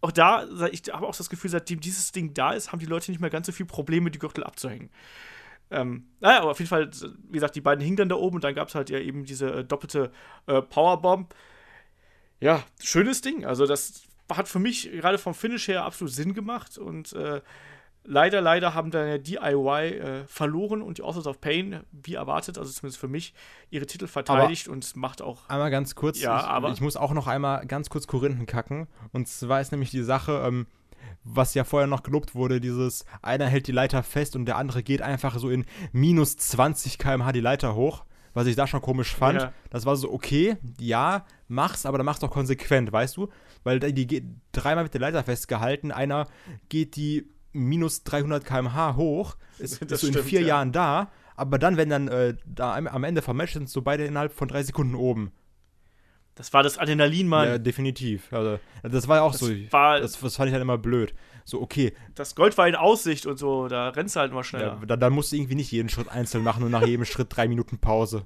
auch 0.00 0.12
da, 0.12 0.46
ich 0.70 0.82
habe 0.92 1.06
auch 1.06 1.16
das 1.16 1.30
Gefühl, 1.30 1.50
seitdem 1.50 1.80
dieses 1.80 2.12
Ding 2.12 2.32
da 2.32 2.52
ist, 2.52 2.70
haben 2.70 2.78
die 2.78 2.86
Leute 2.86 3.10
nicht 3.10 3.20
mehr 3.20 3.30
ganz 3.30 3.46
so 3.46 3.52
viel 3.52 3.66
Probleme, 3.66 4.12
die 4.12 4.20
Gürtel 4.20 4.44
abzuhängen. 4.44 4.90
Ähm, 5.70 6.08
naja, 6.20 6.40
aber 6.40 6.50
auf 6.52 6.58
jeden 6.58 6.68
Fall, 6.68 6.90
wie 7.28 7.32
gesagt, 7.32 7.56
die 7.56 7.60
beiden 7.60 7.82
hingen 7.82 7.96
dann 7.96 8.08
da 8.08 8.16
oben 8.16 8.36
und 8.36 8.44
dann 8.44 8.54
gab 8.54 8.68
es 8.68 8.74
halt 8.74 8.90
ja 8.90 8.98
eben 8.98 9.24
diese 9.24 9.50
äh, 9.50 9.64
doppelte 9.64 10.10
äh, 10.46 10.62
Powerbomb. 10.62 11.34
Ja, 12.40 12.62
schönes 12.80 13.20
Ding. 13.20 13.44
Also, 13.44 13.66
das 13.66 14.02
hat 14.32 14.48
für 14.48 14.58
mich 14.58 14.90
gerade 14.90 15.18
vom 15.18 15.34
Finish 15.34 15.68
her 15.68 15.84
absolut 15.84 16.12
Sinn 16.12 16.34
gemacht 16.34 16.78
und 16.78 17.12
äh, 17.14 17.40
leider, 18.08 18.40
leider 18.40 18.74
haben 18.74 18.90
dann 18.90 19.08
ja 19.08 19.18
DIY 19.18 19.98
äh, 19.98 20.26
verloren 20.26 20.82
und 20.82 20.98
die 20.98 21.02
Authors 21.02 21.26
of 21.26 21.40
Pain, 21.40 21.80
wie 21.92 22.14
erwartet, 22.14 22.58
also 22.58 22.70
zumindest 22.72 22.98
für 22.98 23.08
mich, 23.08 23.34
ihre 23.70 23.86
Titel 23.86 24.06
verteidigt 24.06 24.66
aber 24.66 24.74
und 24.74 24.96
macht 24.96 25.22
auch. 25.22 25.48
Einmal 25.48 25.70
ganz 25.70 25.94
kurz, 25.94 26.20
ja, 26.20 26.40
ich, 26.40 26.46
aber 26.46 26.70
ich 26.70 26.80
muss 26.80 26.96
auch 26.96 27.12
noch 27.12 27.26
einmal 27.26 27.66
ganz 27.66 27.90
kurz 27.90 28.06
Korinthen 28.06 28.46
kacken. 28.46 28.88
Und 29.12 29.28
zwar 29.28 29.60
ist 29.60 29.72
nämlich 29.72 29.90
die 29.90 30.02
Sache, 30.02 30.42
ähm, 30.46 30.66
was 31.24 31.54
ja 31.54 31.64
vorher 31.64 31.86
noch 31.86 32.02
gelobt 32.02 32.34
wurde, 32.34 32.60
dieses 32.60 33.04
einer 33.22 33.46
hält 33.46 33.66
die 33.66 33.72
Leiter 33.72 34.02
fest 34.02 34.36
und 34.36 34.46
der 34.46 34.56
andere 34.56 34.82
geht 34.82 35.02
einfach 35.02 35.38
so 35.38 35.50
in 35.50 35.64
minus 35.92 36.36
20 36.36 36.98
km/h 36.98 37.32
die 37.32 37.40
Leiter 37.40 37.74
hoch, 37.74 38.04
was 38.34 38.46
ich 38.46 38.56
da 38.56 38.66
schon 38.66 38.80
komisch 38.80 39.14
fand. 39.14 39.40
Ja. 39.40 39.52
Das 39.70 39.86
war 39.86 39.96
so, 39.96 40.12
okay, 40.12 40.56
ja, 40.78 41.24
mach's, 41.48 41.86
aber 41.86 41.98
dann 41.98 42.06
mach's 42.06 42.20
doch 42.20 42.30
konsequent, 42.30 42.92
weißt 42.92 43.16
du? 43.16 43.28
Weil 43.64 43.80
die 43.80 44.06
geht 44.06 44.24
dreimal 44.52 44.84
mit 44.84 44.94
der 44.94 45.00
Leiter 45.00 45.24
festgehalten, 45.24 45.92
einer 45.92 46.28
geht 46.68 46.96
die 46.96 47.28
minus 47.52 48.04
300 48.04 48.44
km/h 48.44 48.96
hoch, 48.96 49.36
ist, 49.58 49.82
ist 49.82 50.00
so 50.00 50.06
in 50.06 50.14
vier 50.14 50.42
ja. 50.42 50.48
Jahren 50.48 50.72
da, 50.72 51.10
aber 51.36 51.58
dann, 51.58 51.76
wenn 51.76 51.88
dann 51.88 52.08
äh, 52.08 52.34
da 52.46 52.74
am 52.76 53.04
Ende 53.04 53.22
vom 53.22 53.36
Match 53.36 53.52
sind 53.52 53.68
so 53.68 53.82
beide 53.82 54.04
innerhalb 54.04 54.32
von 54.32 54.48
drei 54.48 54.62
Sekunden 54.62 54.94
oben. 54.94 55.32
Das 56.38 56.52
war 56.54 56.62
das 56.62 56.78
Adrenalin, 56.78 57.28
Mann. 57.28 57.48
Ja, 57.48 57.58
definitiv. 57.58 58.32
Also, 58.32 58.58
das 58.82 59.06
war 59.08 59.16
ja 59.16 59.22
auch 59.22 59.32
das 59.32 59.40
so. 59.40 59.50
War, 59.70 60.00
das, 60.00 60.18
das, 60.18 60.36
fand 60.36 60.48
ich 60.48 60.52
halt 60.54 60.62
immer 60.62 60.78
blöd. 60.78 61.12
So, 61.44 61.60
okay. 61.60 61.92
Das 62.14 62.34
Gold 62.34 62.56
war 62.56 62.66
in 62.68 62.74
Aussicht 62.76 63.26
und 63.26 63.38
so, 63.38 63.68
da 63.68 63.88
rennst 63.90 64.16
du 64.16 64.20
halt 64.20 64.32
mal 64.32 64.44
schneller. 64.44 64.78
Ja, 64.80 64.86
dann, 64.86 65.00
dann 65.00 65.12
musst 65.12 65.32
du 65.32 65.36
irgendwie 65.36 65.56
nicht 65.56 65.70
jeden 65.72 65.88
Schritt 65.88 66.08
einzeln 66.08 66.44
machen 66.44 66.62
und 66.62 66.70
nach 66.70 66.86
jedem 66.86 67.04
Schritt 67.04 67.26
drei 67.30 67.48
Minuten 67.48 67.78
Pause. 67.78 68.24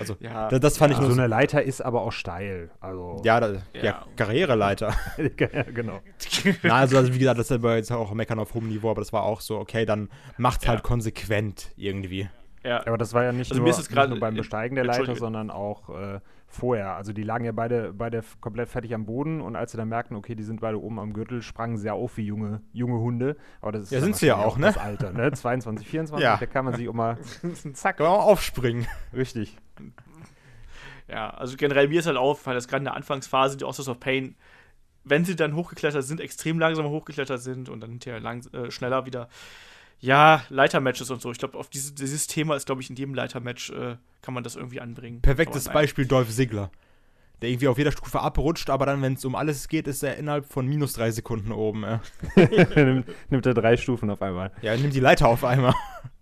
Also, 0.00 0.16
Ja. 0.18 0.48
da- 0.48 0.58
das 0.58 0.78
fand 0.78 0.90
ich 0.92 0.96
so 0.96 1.04
nur 1.04 1.12
so. 1.12 1.20
eine 1.20 1.28
Leiter 1.28 1.62
ist 1.62 1.80
aber 1.80 2.00
auch 2.02 2.10
steil. 2.10 2.70
Also, 2.80 3.22
Ja, 3.24 3.38
da, 3.38 3.52
ja. 3.72 3.82
Ja. 3.84 4.06
Karriereleiter. 4.16 4.92
ja, 5.18 5.62
genau. 5.62 6.00
Na, 6.64 6.74
also, 6.76 6.96
also 6.96 7.14
wie 7.14 7.18
gesagt, 7.20 7.38
das 7.38 7.50
ist 7.52 7.62
ja 7.62 7.76
jetzt 7.76 7.92
auch 7.92 8.12
meckern 8.12 8.40
auf 8.40 8.54
hohem 8.54 8.68
Niveau, 8.68 8.90
aber 8.90 9.00
das 9.02 9.12
war 9.12 9.22
auch 9.22 9.40
so, 9.40 9.58
okay, 9.58 9.86
dann 9.86 10.08
macht's 10.38 10.64
Ja. 10.64 10.70
halt 10.70 10.82
konsequent 10.82 11.70
irgendwie. 11.76 12.28
Ja. 12.64 12.84
Aber 12.86 12.98
das 12.98 13.14
war 13.14 13.22
ja 13.22 13.30
nicht, 13.32 13.52
Also 13.52 13.60
nur, 13.60 13.64
mir 13.64 13.70
ist 13.70 13.76
es 13.78 13.84
nicht 13.88 13.94
gerade- 13.94 14.10
nur 14.10 14.18
beim 14.18 14.34
Besteigen 14.34 14.74
der 14.74 14.84
Leiter, 14.84 15.14
sondern 15.14 15.50
auch 15.50 15.88
äh, 15.90 16.18
vorher. 16.52 16.96
Also 16.96 17.12
die 17.12 17.22
lagen 17.22 17.44
ja 17.44 17.52
beide, 17.52 17.92
beide 17.92 18.22
komplett 18.40 18.68
fertig 18.68 18.92
am 18.94 19.06
Boden 19.06 19.40
und 19.40 19.54
als 19.56 19.70
sie 19.70 19.78
dann 19.78 19.88
merkten, 19.88 20.16
okay, 20.16 20.34
die 20.34 20.42
sind 20.42 20.60
beide 20.60 20.80
oben 20.82 20.98
am 20.98 21.12
Gürtel, 21.12 21.42
sprangen 21.42 21.78
sie 21.78 21.86
ja 21.86 21.92
auf 21.92 22.16
wie 22.16 22.24
junge, 22.26 22.60
junge 22.72 22.98
Hunde. 22.98 23.36
Aber 23.60 23.72
das 23.72 23.84
ist 23.84 23.92
Ja, 23.92 24.00
sind 24.00 24.16
sie 24.16 24.26
ja 24.26 24.36
auch, 24.36 24.58
ne? 24.58 24.66
Das 24.66 24.76
Alter, 24.76 25.12
ne? 25.12 25.30
22, 25.32 25.86
24, 25.88 26.22
Ja. 26.24 26.36
da 26.36 26.46
kann 26.46 26.64
man 26.64 26.74
sich 26.74 26.88
auch 26.88 26.92
mal. 26.92 27.16
Zack. 27.74 27.98
Kann 27.98 28.06
man 28.06 28.16
auch 28.16 28.26
aufspringen. 28.26 28.86
Richtig. 29.14 29.56
Ja, 31.08 31.30
also 31.30 31.56
generell 31.56 31.88
mir 31.88 32.00
ist 32.00 32.06
halt 32.06 32.16
aufgefallen, 32.16 32.56
dass 32.56 32.68
gerade 32.68 32.80
in 32.80 32.84
der 32.84 32.94
Anfangsphase 32.94 33.56
die 33.56 33.64
Authors 33.64 33.88
of 33.88 33.98
Pain, 34.00 34.36
wenn 35.04 35.24
sie 35.24 35.34
dann 35.36 35.54
hochgeklettert 35.56 36.04
sind, 36.04 36.20
extrem 36.20 36.58
langsam 36.58 36.86
hochgeklettert 36.86 37.40
sind 37.40 37.68
und 37.68 37.80
dann 37.80 37.90
hinterher 37.90 38.20
lang, 38.20 38.44
äh, 38.52 38.70
schneller 38.70 39.06
wieder. 39.06 39.28
Ja, 40.00 40.44
Leitermatches 40.48 41.10
und 41.10 41.20
so. 41.20 41.30
Ich 41.30 41.38
glaube, 41.38 41.58
auf 41.58 41.68
dieses, 41.68 41.94
dieses 41.94 42.26
Thema 42.26 42.56
ist, 42.56 42.66
glaube 42.66 42.80
ich, 42.80 42.88
in 42.88 42.96
jedem 42.96 43.14
Leitermatch 43.14 43.70
äh, 43.70 43.96
kann 44.22 44.34
man 44.34 44.42
das 44.42 44.56
irgendwie 44.56 44.80
anbringen. 44.80 45.20
Perfektes. 45.20 45.64
Beispiel 45.68 46.06
Dolph 46.06 46.30
Ziggler. 46.30 46.70
Der 47.42 47.48
irgendwie 47.48 47.68
auf 47.68 47.78
jeder 47.78 47.92
Stufe 47.92 48.20
abrutscht, 48.20 48.68
aber 48.68 48.84
dann, 48.84 49.00
wenn 49.00 49.14
es 49.14 49.24
um 49.24 49.34
alles 49.34 49.68
geht, 49.68 49.88
ist 49.88 50.02
er 50.02 50.16
innerhalb 50.16 50.46
von 50.46 50.66
minus 50.66 50.92
drei 50.92 51.10
Sekunden 51.10 51.52
oben. 51.52 51.84
Ja, 51.84 52.00
nimmt, 52.76 53.08
nimmt 53.30 53.46
er 53.46 53.54
drei 53.54 53.76
Stufen 53.78 54.10
auf 54.10 54.20
einmal. 54.20 54.52
ja 54.60 54.76
nimm 54.76 54.90
die 54.90 55.00
Leiter 55.00 55.28
auf 55.28 55.44
einmal. 55.44 55.74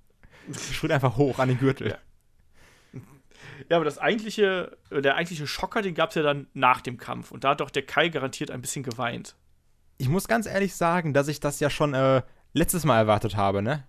Schritt 0.73 0.93
einfach 0.93 1.17
hoch 1.17 1.39
an 1.39 1.49
den 1.49 1.59
Gürtel. 1.59 1.89
Ja. 1.89 1.99
Ja, 3.69 3.77
aber 3.77 3.85
das 3.85 3.99
eigentliche, 3.99 4.79
äh, 4.91 5.03
der 5.03 5.17
eigentliche 5.17 5.47
Schocker, 5.47 5.83
den 5.83 5.95
gab 5.95 6.11
es 6.11 6.15
ja 6.15 6.23
dann 6.23 6.47
nach 6.55 6.81
dem 6.81 6.97
Kampf. 6.97 7.31
Und 7.31 7.45
da 7.45 7.51
hat 7.51 7.61
doch 7.61 7.71
der 7.71 7.85
Kai 7.85 8.09
garantiert 8.09 8.51
ein 8.51 8.61
bisschen 8.61 8.83
geweint. 8.83 9.35
Ich 9.99 10.09
muss 10.09 10.29
ganz 10.29 10.47
ehrlich 10.47 10.75
sagen, 10.75 11.13
dass 11.13 11.29
ich 11.29 11.41
das 11.41 11.61
ja 11.61 11.69
schon 11.69 11.93
äh, 11.93 12.23
letztes 12.53 12.85
Mal 12.85 12.99
erwartet 12.99 13.37
habe, 13.37 13.63
ne? 13.63 13.85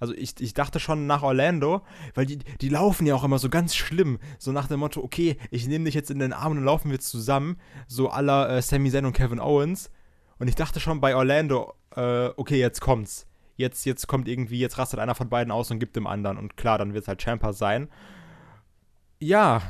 Also 0.00 0.14
ich, 0.14 0.40
ich 0.40 0.54
dachte 0.54 0.80
schon 0.80 1.06
nach 1.06 1.22
Orlando, 1.22 1.82
weil 2.14 2.26
die, 2.26 2.38
die 2.38 2.68
laufen 2.68 3.06
ja 3.06 3.14
auch 3.14 3.24
immer 3.24 3.38
so 3.38 3.48
ganz 3.48 3.74
schlimm. 3.76 4.18
So 4.38 4.52
nach 4.52 4.66
dem 4.66 4.80
Motto, 4.80 5.02
okay, 5.02 5.36
ich 5.50 5.66
nehme 5.68 5.84
dich 5.84 5.94
jetzt 5.94 6.10
in 6.10 6.18
den 6.18 6.32
Arm 6.32 6.52
und 6.52 6.64
laufen 6.64 6.90
wir 6.90 7.00
zusammen. 7.00 7.58
So 7.86 8.10
aller 8.10 8.50
äh, 8.50 8.62
Sami 8.62 8.90
Zayn 8.90 9.06
und 9.06 9.12
Kevin 9.12 9.40
Owens. 9.40 9.90
Und 10.38 10.48
ich 10.48 10.56
dachte 10.56 10.80
schon 10.80 11.00
bei 11.00 11.14
Orlando, 11.14 11.74
äh, 11.94 12.28
okay, 12.36 12.58
jetzt 12.58 12.80
kommt's. 12.80 13.26
Jetzt, 13.56 13.86
jetzt 13.86 14.08
kommt 14.08 14.26
irgendwie, 14.26 14.58
jetzt 14.58 14.78
rastet 14.78 14.98
einer 14.98 15.14
von 15.14 15.28
beiden 15.28 15.52
aus 15.52 15.70
und 15.70 15.78
gibt 15.78 15.94
dem 15.94 16.08
anderen. 16.08 16.38
Und 16.38 16.56
klar, 16.56 16.78
dann 16.78 16.92
wird 16.92 17.02
es 17.02 17.08
halt 17.08 17.22
Champa 17.22 17.52
sein. 17.52 17.88
Ja, 19.20 19.62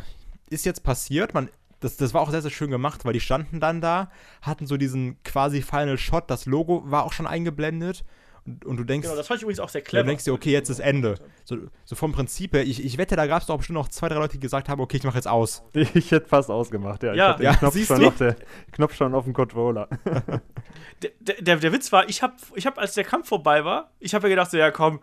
ist 0.48 0.64
jetzt 0.64 0.82
passiert. 0.82 1.34
Man, 1.34 1.50
das, 1.80 1.98
das 1.98 2.14
war 2.14 2.22
auch 2.22 2.30
sehr, 2.30 2.40
sehr 2.40 2.50
schön 2.50 2.70
gemacht, 2.70 3.04
weil 3.04 3.12
die 3.12 3.20
standen 3.20 3.60
dann 3.60 3.82
da, 3.82 4.10
hatten 4.40 4.66
so 4.66 4.78
diesen 4.78 5.22
quasi 5.22 5.60
Final 5.60 5.98
Shot. 5.98 6.30
Das 6.30 6.46
Logo 6.46 6.90
war 6.90 7.04
auch 7.04 7.12
schon 7.12 7.26
eingeblendet. 7.26 8.04
Und, 8.46 8.64
und 8.64 8.76
du 8.76 8.84
denkst, 8.84 9.06
Genau, 9.06 9.16
das 9.16 9.26
fand 9.26 9.38
ich 9.38 9.42
übrigens 9.42 9.60
auch 9.60 9.68
sehr 9.70 9.80
clever. 9.80 10.02
du 10.04 10.08
denkst 10.08 10.24
dir, 10.24 10.32
okay, 10.34 10.50
jetzt 10.50 10.68
ist 10.68 10.78
Ende. 10.80 11.14
So, 11.44 11.56
so 11.84 11.96
vom 11.96 12.12
Prinzip 12.12 12.52
her, 12.52 12.62
ich, 12.62 12.84
ich 12.84 12.98
wette, 12.98 13.16
da 13.16 13.26
gab 13.26 13.40
es 13.40 13.46
doch 13.46 13.56
bestimmt 13.56 13.78
noch 13.78 13.88
zwei, 13.88 14.08
drei 14.08 14.16
Leute, 14.16 14.34
die 14.34 14.40
gesagt 14.40 14.68
haben, 14.68 14.80
okay, 14.80 14.98
ich 14.98 15.04
mache 15.04 15.16
jetzt 15.16 15.28
aus. 15.28 15.62
Ich 15.94 16.10
hätte 16.10 16.28
fast 16.28 16.50
ausgemacht, 16.50 17.02
ja. 17.02 17.14
Ja. 17.14 17.30
ich 17.30 17.32
hatte 17.34 17.42
Ja, 17.44 17.54
Knopf, 17.56 17.72
siehst 17.74 17.88
schon 17.88 18.00
du? 18.00 18.08
auf 18.08 18.16
der, 18.18 18.36
Knopf 18.72 18.94
schon 18.94 19.14
auf 19.14 19.24
dem 19.24 19.32
Controller. 19.32 19.88
der, 20.04 21.10
der, 21.20 21.34
der, 21.40 21.56
der 21.56 21.72
Witz 21.72 21.90
war, 21.92 22.08
ich 22.08 22.22
habe, 22.22 22.34
ich 22.54 22.66
hab, 22.66 22.78
als 22.78 22.94
der 22.94 23.04
Kampf 23.04 23.28
vorbei 23.28 23.64
war, 23.64 23.90
ich 23.98 24.14
habe 24.14 24.28
ja 24.28 24.34
gedacht, 24.34 24.50
so, 24.50 24.58
ja 24.58 24.70
komm, 24.70 25.00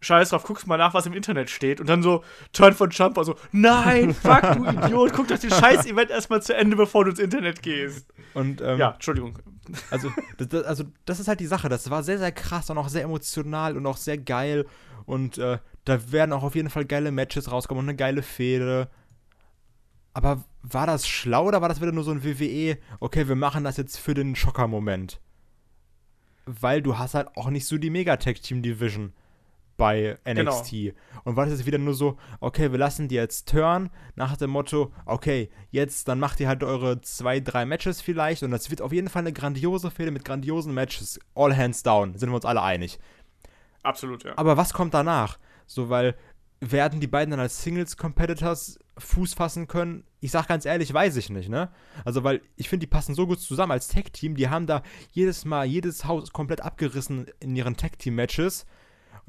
scheiß 0.00 0.30
drauf, 0.30 0.44
guckst 0.44 0.66
mal 0.66 0.76
nach, 0.76 0.94
was 0.94 1.06
im 1.06 1.12
Internet 1.12 1.50
steht. 1.50 1.80
Und 1.80 1.88
dann 1.88 2.02
so, 2.02 2.22
Turn 2.52 2.74
von 2.74 2.90
Jumper, 2.90 3.24
so, 3.24 3.36
nein, 3.52 4.14
fuck, 4.14 4.52
du 4.54 4.64
Idiot, 4.70 5.12
guck 5.12 5.28
doch 5.28 5.38
den 5.38 5.50
scheiß 5.50 5.86
Event 5.86 6.10
erstmal 6.10 6.42
zu 6.42 6.54
Ende, 6.54 6.76
bevor 6.76 7.04
du 7.04 7.10
ins 7.10 7.20
Internet 7.20 7.62
gehst. 7.62 8.06
Und 8.34 8.60
ähm, 8.60 8.78
Ja, 8.78 8.92
Entschuldigung. 8.92 9.38
Also 9.90 10.10
das, 10.38 10.48
das, 10.48 10.64
also, 10.64 10.84
das 11.04 11.20
ist 11.20 11.28
halt 11.28 11.40
die 11.40 11.46
Sache. 11.46 11.68
Das 11.68 11.90
war 11.90 12.02
sehr, 12.02 12.18
sehr 12.18 12.32
krass 12.32 12.70
und 12.70 12.78
auch 12.78 12.88
sehr 12.88 13.02
emotional 13.02 13.76
und 13.76 13.86
auch 13.86 13.96
sehr 13.96 14.18
geil. 14.18 14.66
Und 15.04 15.38
äh, 15.38 15.58
da 15.84 16.12
werden 16.12 16.32
auch 16.32 16.42
auf 16.42 16.54
jeden 16.54 16.70
Fall 16.70 16.84
geile 16.84 17.10
Matches 17.10 17.50
rauskommen 17.50 17.84
und 17.84 17.88
eine 17.88 17.96
geile 17.96 18.22
Fehde. 18.22 18.88
Aber 20.14 20.44
war 20.62 20.86
das 20.86 21.06
schlau 21.06 21.46
oder 21.46 21.60
war 21.60 21.68
das 21.68 21.80
wieder 21.80 21.92
nur 21.92 22.04
so 22.04 22.10
ein 22.10 22.24
WWE, 22.24 22.78
okay, 23.00 23.28
wir 23.28 23.36
machen 23.36 23.64
das 23.64 23.76
jetzt 23.76 23.98
für 23.98 24.14
den 24.14 24.34
Schocker-Moment? 24.34 25.20
Weil 26.46 26.82
du 26.82 26.98
hast 26.98 27.14
halt 27.14 27.28
auch 27.36 27.50
nicht 27.50 27.66
so 27.66 27.78
die 27.78 27.90
Mega-Tag-Team-Division 27.90 29.12
bei 29.78 30.18
NXT. 30.26 30.94
Und 31.24 31.36
war 31.36 31.46
das 31.46 31.54
jetzt 31.54 31.66
wieder 31.66 31.78
nur 31.78 31.94
so, 31.94 32.18
okay, 32.40 32.70
wir 32.70 32.78
lassen 32.78 33.08
die 33.08 33.14
jetzt 33.14 33.48
turn, 33.48 33.88
nach 34.16 34.36
dem 34.36 34.50
Motto, 34.50 34.92
okay, 35.06 35.48
jetzt, 35.70 36.08
dann 36.08 36.20
macht 36.20 36.40
ihr 36.40 36.48
halt 36.48 36.62
eure 36.62 37.00
zwei, 37.00 37.40
drei 37.40 37.64
Matches 37.64 38.02
vielleicht 38.02 38.42
und 38.42 38.50
das 38.50 38.68
wird 38.70 38.82
auf 38.82 38.92
jeden 38.92 39.08
Fall 39.08 39.22
eine 39.22 39.32
grandiose 39.32 39.90
Fehde 39.90 40.10
mit 40.10 40.26
grandiosen 40.26 40.74
Matches. 40.74 41.18
All 41.34 41.56
hands 41.56 41.82
down, 41.82 42.18
sind 42.18 42.28
wir 42.28 42.36
uns 42.36 42.44
alle 42.44 42.60
einig. 42.60 42.98
Absolut, 43.82 44.24
ja. 44.24 44.32
Aber 44.36 44.58
was 44.58 44.74
kommt 44.74 44.92
danach? 44.92 45.38
So, 45.66 45.88
weil 45.88 46.14
werden 46.60 47.00
die 47.00 47.06
beiden 47.06 47.30
dann 47.30 47.40
als 47.40 47.62
Singles-Competitors 47.62 48.80
Fuß 48.98 49.34
fassen 49.34 49.68
können? 49.68 50.02
Ich 50.20 50.32
sag 50.32 50.48
ganz 50.48 50.66
ehrlich, 50.66 50.92
weiß 50.92 51.16
ich 51.16 51.30
nicht, 51.30 51.48
ne? 51.48 51.70
Also, 52.04 52.24
weil 52.24 52.42
ich 52.56 52.68
finde, 52.68 52.84
die 52.84 52.90
passen 52.90 53.14
so 53.14 53.28
gut 53.28 53.38
zusammen 53.38 53.70
als 53.70 53.86
Tag-Team. 53.86 54.34
Die 54.34 54.48
haben 54.48 54.66
da 54.66 54.82
jedes 55.12 55.44
Mal, 55.44 55.66
jedes 55.66 56.04
Haus 56.04 56.32
komplett 56.32 56.62
abgerissen 56.62 57.26
in 57.38 57.54
ihren 57.54 57.76
Tag-Team-Matches. 57.76 58.66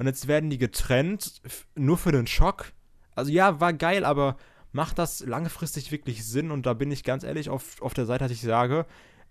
Und 0.00 0.06
jetzt 0.06 0.28
werden 0.28 0.48
die 0.48 0.56
getrennt, 0.56 1.42
nur 1.74 1.98
für 1.98 2.10
den 2.10 2.26
Schock. 2.26 2.72
Also, 3.14 3.30
ja, 3.30 3.60
war 3.60 3.74
geil, 3.74 4.06
aber 4.06 4.38
macht 4.72 4.98
das 4.98 5.20
langfristig 5.20 5.92
wirklich 5.92 6.24
Sinn? 6.24 6.50
Und 6.50 6.64
da 6.64 6.72
bin 6.72 6.90
ich 6.90 7.04
ganz 7.04 7.22
ehrlich 7.22 7.50
auf, 7.50 7.82
auf 7.82 7.92
der 7.92 8.06
Seite, 8.06 8.24
dass 8.24 8.32
ich 8.32 8.40
sage, 8.40 8.86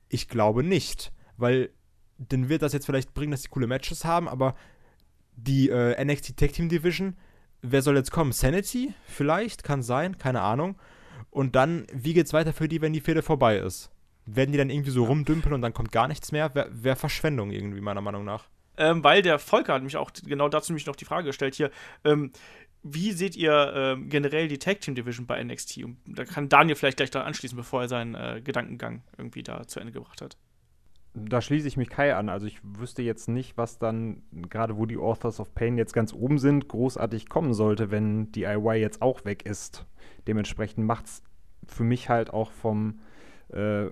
ich 0.10 0.28
glaube 0.28 0.62
nicht. 0.62 1.12
Weil, 1.38 1.72
dann 2.20 2.50
wird 2.50 2.62
das 2.62 2.74
jetzt 2.74 2.86
vielleicht 2.86 3.16
bringen, 3.16 3.32
dass 3.32 3.42
die 3.42 3.48
coole 3.48 3.66
Matches 3.66 4.06
haben, 4.06 4.30
aber 4.30 4.54
die 5.36 5.70
äh, 5.70 6.06
NXT 6.06 6.38
Tag 6.38 6.54
Team 6.54 6.70
Division, 6.70 7.18
wer 7.64 7.82
soll 7.82 7.96
jetzt 7.96 8.12
kommen? 8.12 8.32
Sanity? 8.32 8.94
Vielleicht? 9.08 9.64
Kann 9.64 9.82
sein, 9.82 10.20
keine 10.20 10.42
Ahnung. 10.42 10.78
Und 11.32 11.56
dann, 11.56 11.88
wie 11.92 12.14
geht's 12.14 12.34
weiter 12.34 12.54
für 12.54 12.68
die, 12.68 12.80
wenn 12.80 12.94
die 12.94 13.02
Fehde 13.02 13.24
vorbei 13.24 13.58
ist? 13.58 13.90
Werden 14.28 14.52
die 14.52 14.60
dann 14.60 14.70
irgendwie 14.70 14.92
so 14.92 15.06
rumdümpeln 15.06 15.56
und 15.56 15.64
dann 15.64 15.74
kommt 15.74 15.92
gar 15.92 16.08
nichts 16.08 16.32
mehr? 16.32 16.54
Wäre 16.54 16.70
wär 16.72 16.96
Verschwendung 16.96 17.50
irgendwie, 17.50 17.82
meiner 17.82 18.02
Meinung 18.02 18.24
nach. 18.24 18.50
Ähm, 18.80 19.04
weil 19.04 19.22
der 19.22 19.38
Volker 19.38 19.74
hat 19.74 19.84
mich 19.84 19.98
auch 19.98 20.12
genau 20.26 20.50
dazu 20.50 20.72
nämlich 20.72 20.88
noch 20.88 20.96
die 20.96 21.06
Frage 21.06 21.28
gestellt 21.28 21.54
hier, 21.54 21.70
ähm, 22.04 22.32
wie 22.82 23.12
seht 23.12 23.36
ihr 23.36 23.74
ähm, 23.76 24.10
generell 24.10 24.48
die 24.48 24.58
Tag 24.58 24.80
Team 24.80 24.96
Division 24.96 25.28
bei 25.28 25.44
NXT? 25.44 25.84
Und 25.84 25.98
da 26.06 26.24
kann 26.24 26.48
Daniel 26.48 26.76
vielleicht 26.76 26.98
gleich 26.98 27.12
daran 27.12 27.28
anschließen, 27.28 27.58
bevor 27.58 27.82
er 27.82 27.90
seinen 27.90 28.16
äh, 28.16 28.42
Gedankengang 28.42 29.04
irgendwie 29.18 29.44
da 29.44 29.68
zu 29.68 29.82
Ende 29.82 29.92
gebracht 29.92 30.22
hat. 30.22 30.38
Da 31.14 31.42
schließe 31.42 31.68
ich 31.68 31.76
mich 31.76 31.90
Kai 31.90 32.16
an. 32.16 32.30
Also 32.30 32.46
ich 32.46 32.60
wüsste 32.64 33.02
jetzt 33.02 33.28
nicht, 33.28 33.58
was 33.58 33.80
dann, 33.80 34.24
gerade 34.32 34.78
wo 34.78 34.86
die 34.86 34.98
Authors 34.98 35.42
of 35.42 35.54
Pain 35.54 35.78
jetzt 35.78 35.94
ganz 35.94 36.14
oben 36.14 36.38
sind, 36.38 36.70
großartig 36.70 37.28
kommen 37.28 37.54
sollte, 37.54 37.92
wenn 37.92 38.32
DIY 38.32 38.76
jetzt 38.76 39.02
auch 39.02 39.26
weg 39.26 39.46
ist. 39.46 39.86
Dementsprechend 40.28 40.86
macht 40.86 41.06
es 41.06 41.24
für 41.68 41.84
mich 41.84 42.08
halt 42.08 42.32
auch 42.32 42.52
vom, 42.52 43.00
äh, 43.50 43.88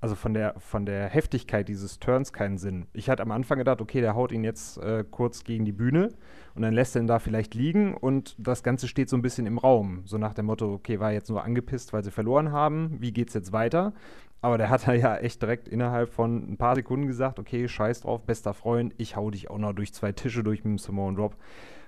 also 0.00 0.14
von 0.14 0.32
der, 0.34 0.54
von 0.58 0.86
der 0.86 1.08
Heftigkeit 1.08 1.68
dieses 1.68 1.98
Turns 1.98 2.32
keinen 2.32 2.58
Sinn. 2.58 2.86
Ich 2.92 3.10
hatte 3.10 3.22
am 3.22 3.32
Anfang 3.32 3.58
gedacht, 3.58 3.80
okay, 3.80 4.00
der 4.00 4.14
haut 4.14 4.30
ihn 4.30 4.44
jetzt 4.44 4.78
äh, 4.78 5.04
kurz 5.10 5.44
gegen 5.44 5.64
die 5.64 5.72
Bühne 5.72 6.10
und 6.54 6.62
dann 6.62 6.72
lässt 6.72 6.94
er 6.94 7.02
ihn 7.02 7.08
da 7.08 7.18
vielleicht 7.18 7.54
liegen 7.54 7.94
und 7.94 8.36
das 8.38 8.62
Ganze 8.62 8.86
steht 8.86 9.08
so 9.08 9.16
ein 9.16 9.22
bisschen 9.22 9.46
im 9.46 9.58
Raum. 9.58 10.02
So 10.04 10.18
nach 10.18 10.34
dem 10.34 10.46
Motto, 10.46 10.72
okay, 10.72 11.00
war 11.00 11.12
jetzt 11.12 11.30
nur 11.30 11.42
angepisst, 11.42 11.92
weil 11.92 12.04
sie 12.04 12.10
verloren 12.10 12.52
haben, 12.52 12.96
wie 13.00 13.12
geht's 13.12 13.34
jetzt 13.34 13.52
weiter? 13.52 13.92
Aber 14.40 14.56
der 14.56 14.70
hat 14.70 14.86
da 14.86 14.92
ja 14.92 15.16
echt 15.16 15.42
direkt 15.42 15.66
innerhalb 15.66 16.10
von 16.10 16.52
ein 16.52 16.56
paar 16.56 16.76
Sekunden 16.76 17.08
gesagt, 17.08 17.40
okay, 17.40 17.66
scheiß 17.66 18.02
drauf, 18.02 18.22
bester 18.22 18.54
Freund, 18.54 18.94
ich 18.96 19.16
hau 19.16 19.30
dich 19.30 19.50
auch 19.50 19.58
noch 19.58 19.72
durch 19.72 19.92
zwei 19.92 20.12
Tische 20.12 20.44
durch 20.44 20.64
mit 20.64 20.72
dem 20.72 20.78
Samoan 20.78 21.16
Drop. 21.16 21.36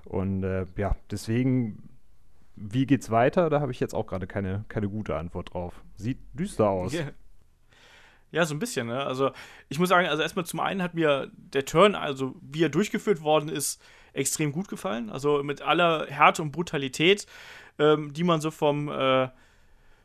Und 0.05 0.43
äh, 0.43 0.67
ja, 0.77 0.97
deswegen, 1.13 1.91
wie 2.57 2.87
geht's 2.87 3.11
weiter? 3.11 3.51
Da 3.51 3.61
habe 3.61 3.71
ich 3.71 3.79
jetzt 3.79 3.95
auch 3.95 4.07
gerade 4.07 4.27
keine, 4.27 4.65
keine 4.67 4.89
gute 4.89 5.17
Antwort 5.17 5.55
drauf. 5.55 5.85
Sieht 5.95 6.19
düster 6.35 6.69
aus. 6.69 6.93
Ja. 6.93 7.05
Ja, 8.33 8.45
so 8.45 8.55
ein 8.55 8.59
bisschen, 8.59 8.87
ne? 8.87 9.05
Also, 9.05 9.33
ich 9.69 9.79
muss 9.79 9.89
sagen, 9.89 10.07
also 10.07 10.23
erstmal 10.23 10.47
zum 10.47 10.61
einen 10.61 10.83
hat 10.83 10.95
mir 10.95 11.31
der 11.35 11.65
Turn, 11.65 11.95
also 11.95 12.37
wie 12.41 12.63
er 12.63 12.69
durchgeführt 12.69 13.23
worden 13.23 13.49
ist, 13.49 13.83
extrem 14.13 14.53
gut 14.53 14.69
gefallen. 14.69 15.11
Also 15.11 15.43
mit 15.43 15.63
aller 15.63 16.07
Härte 16.07 16.43
und 16.43 16.53
Brutalität, 16.53 17.27
ähm, 17.79 18.13
die 18.13 18.25
man 18.25 18.41
so 18.41 18.51
vom, 18.51 18.89
äh, 18.89 19.29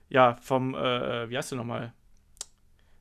ja, 0.09 0.37
vom, 0.41 0.75
äh, 0.75 1.29
wie 1.29 1.37
heißt 1.37 1.51
der 1.51 1.57
nochmal? 1.57 1.93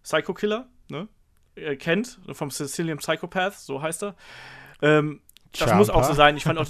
Psycho 0.03 0.35
Killer, 0.35 0.69
ne? 0.89 1.09
Äh, 1.55 1.77
kennt, 1.77 2.19
vom 2.33 2.51
Sicilian 2.51 2.99
Psychopath, 2.99 3.55
so 3.55 3.81
heißt 3.81 4.05
er. 4.05 4.17
Ähm, 4.83 5.21
das 5.59 5.73
muss 5.75 5.89
auch 5.89 6.03
so 6.03 6.09
Champa? 6.09 6.15
sein. 6.15 6.37
Ich 6.37 6.45
fand 6.45 6.59
auch, 6.59 6.67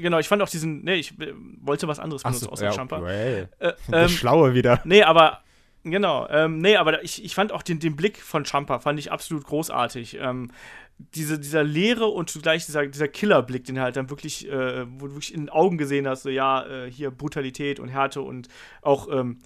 genau, 0.00 0.18
ich 0.18 0.28
fand 0.28 0.42
auch 0.42 0.48
diesen, 0.48 0.84
ne, 0.84 0.94
ich 0.94 1.18
äh, 1.20 1.34
wollte 1.60 1.88
was 1.88 1.98
anderes 1.98 2.22
benutzen 2.22 2.48
außer 2.48 2.70
Champa. 2.72 2.98
okay. 2.98 3.48
Äh, 3.58 3.72
ähm, 3.92 4.08
Schlaue 4.08 4.54
wieder. 4.54 4.80
Nee, 4.84 5.02
aber 5.02 5.42
Genau, 5.84 6.28
ähm, 6.28 6.58
nee, 6.58 6.76
aber 6.76 7.02
ich, 7.02 7.24
ich 7.24 7.34
fand 7.34 7.50
auch 7.50 7.62
den, 7.62 7.80
den 7.80 7.96
Blick 7.96 8.18
von 8.18 8.44
Champa, 8.44 8.78
fand 8.78 9.00
ich 9.00 9.10
absolut 9.10 9.44
großartig. 9.44 10.18
Ähm, 10.20 10.52
diese, 10.98 11.40
dieser 11.40 11.64
leere 11.64 12.06
und 12.06 12.30
zugleich 12.30 12.66
dieser, 12.66 12.86
dieser 12.86 13.08
Killerblick, 13.08 13.64
den 13.64 13.76
er 13.76 13.82
halt 13.84 13.96
dann 13.96 14.08
wirklich, 14.08 14.48
äh, 14.48 14.86
wo 15.00 15.08
du 15.08 15.14
wirklich 15.14 15.34
in 15.34 15.40
den 15.40 15.48
Augen 15.50 15.78
gesehen 15.78 16.06
hast, 16.06 16.22
so 16.22 16.28
ja, 16.28 16.64
äh, 16.66 16.90
hier 16.90 17.10
Brutalität 17.10 17.80
und 17.80 17.88
Härte 17.88 18.22
und 18.22 18.48
auch, 18.80 19.08
ähm, 19.10 19.38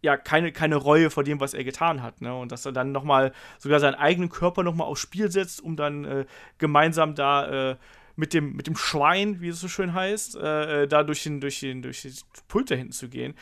ja, 0.00 0.16
keine, 0.16 0.52
keine 0.52 0.76
Reue 0.76 1.10
vor 1.10 1.24
dem, 1.24 1.40
was 1.40 1.54
er 1.54 1.64
getan 1.64 2.02
hat, 2.02 2.20
ne? 2.20 2.34
Und 2.34 2.52
dass 2.52 2.64
er 2.64 2.72
dann 2.72 2.92
nochmal 2.92 3.32
sogar 3.58 3.80
seinen 3.80 3.96
eigenen 3.96 4.28
Körper 4.28 4.62
nochmal 4.62 4.86
aufs 4.86 5.00
Spiel 5.00 5.30
setzt, 5.30 5.60
um 5.60 5.76
dann 5.76 6.04
äh, 6.04 6.26
gemeinsam 6.58 7.14
da 7.14 7.70
äh, 7.70 7.76
mit 8.14 8.32
dem, 8.32 8.54
mit 8.54 8.66
dem 8.66 8.76
Schwein, 8.76 9.40
wie 9.40 9.48
es 9.48 9.60
so 9.60 9.68
schön 9.68 9.94
heißt, 9.94 10.36
äh, 10.36 10.82
äh 10.82 10.88
da 10.88 11.02
durch 11.02 11.22
den, 11.24 11.40
durch 11.40 11.60
den, 11.60 11.82
durch 11.82 12.02
den 12.02 12.12
Pult 12.48 12.70
da 12.70 12.74
hinten 12.74 12.92
zu 12.92 13.08
gehen. 13.08 13.34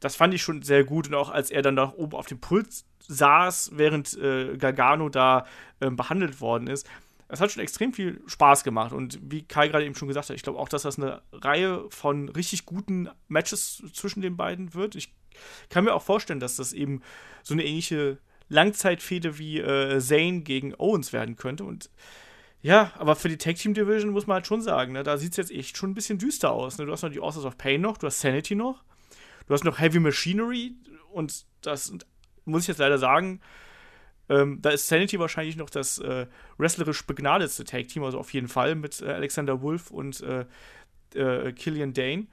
Das 0.00 0.16
fand 0.16 0.34
ich 0.34 0.42
schon 0.42 0.62
sehr 0.62 0.84
gut. 0.84 1.08
Und 1.08 1.14
auch 1.14 1.30
als 1.30 1.50
er 1.50 1.62
dann 1.62 1.76
da 1.76 1.92
oben 1.96 2.16
auf 2.16 2.26
dem 2.26 2.40
Pult 2.40 2.68
saß, 3.06 3.72
während 3.74 4.16
äh, 4.18 4.56
Gargano 4.56 5.08
da 5.08 5.46
äh, 5.80 5.90
behandelt 5.90 6.40
worden 6.40 6.66
ist. 6.66 6.88
Es 7.28 7.40
hat 7.40 7.52
schon 7.52 7.62
extrem 7.62 7.92
viel 7.92 8.20
Spaß 8.26 8.64
gemacht. 8.64 8.92
Und 8.92 9.18
wie 9.22 9.42
Kai 9.42 9.68
gerade 9.68 9.84
eben 9.84 9.94
schon 9.94 10.08
gesagt 10.08 10.30
hat, 10.30 10.36
ich 10.36 10.42
glaube 10.42 10.58
auch, 10.58 10.68
dass 10.68 10.82
das 10.82 10.98
eine 10.98 11.22
Reihe 11.32 11.84
von 11.90 12.28
richtig 12.28 12.66
guten 12.66 13.08
Matches 13.28 13.82
zwischen 13.92 14.20
den 14.20 14.36
beiden 14.36 14.74
wird. 14.74 14.96
Ich 14.96 15.12
kann 15.68 15.84
mir 15.84 15.94
auch 15.94 16.02
vorstellen, 16.02 16.40
dass 16.40 16.56
das 16.56 16.72
eben 16.72 17.02
so 17.42 17.54
eine 17.54 17.64
ähnliche 17.64 18.18
Langzeitfehde 18.48 19.38
wie 19.38 19.60
äh, 19.60 20.00
Zane 20.00 20.40
gegen 20.40 20.74
Owens 20.74 21.12
werden 21.12 21.36
könnte. 21.36 21.64
Und 21.64 21.88
ja, 22.62 22.92
aber 22.98 23.16
für 23.16 23.28
die 23.28 23.38
Tag 23.38 23.56
Team 23.56 23.74
Division 23.74 24.10
muss 24.10 24.26
man 24.26 24.34
halt 24.36 24.46
schon 24.46 24.60
sagen, 24.60 24.92
ne, 24.92 25.02
da 25.02 25.16
sieht 25.16 25.32
es 25.32 25.36
jetzt 25.36 25.52
echt 25.52 25.76
schon 25.76 25.90
ein 25.90 25.94
bisschen 25.94 26.18
düster 26.18 26.50
aus. 26.50 26.78
Ne? 26.78 26.86
Du 26.86 26.92
hast 26.92 27.02
noch 27.02 27.10
die 27.10 27.20
Authors 27.20 27.44
of 27.44 27.56
Pain 27.56 27.80
noch, 27.80 27.96
du 27.96 28.06
hast 28.06 28.20
Sanity 28.20 28.54
noch, 28.54 28.82
du 29.50 29.54
hast 29.54 29.64
noch 29.64 29.80
Heavy 29.80 29.98
Machinery 29.98 30.76
und 31.12 31.44
das 31.62 31.92
muss 32.44 32.62
ich 32.62 32.68
jetzt 32.68 32.78
leider 32.78 32.98
sagen, 32.98 33.40
ähm, 34.28 34.62
da 34.62 34.70
ist 34.70 34.86
Sanity 34.86 35.18
wahrscheinlich 35.18 35.56
noch 35.56 35.70
das 35.70 35.98
äh, 35.98 36.28
wrestlerisch 36.56 37.04
begnadetste 37.04 37.64
Tag 37.64 37.88
Team, 37.88 38.04
also 38.04 38.16
auf 38.20 38.32
jeden 38.32 38.46
Fall 38.46 38.76
mit 38.76 39.02
äh, 39.02 39.06
Alexander 39.06 39.60
Wolf 39.60 39.90
und 39.90 40.22
äh, 40.22 40.46
äh 41.18 41.52
Killian 41.52 41.94
Dane. 41.94 42.28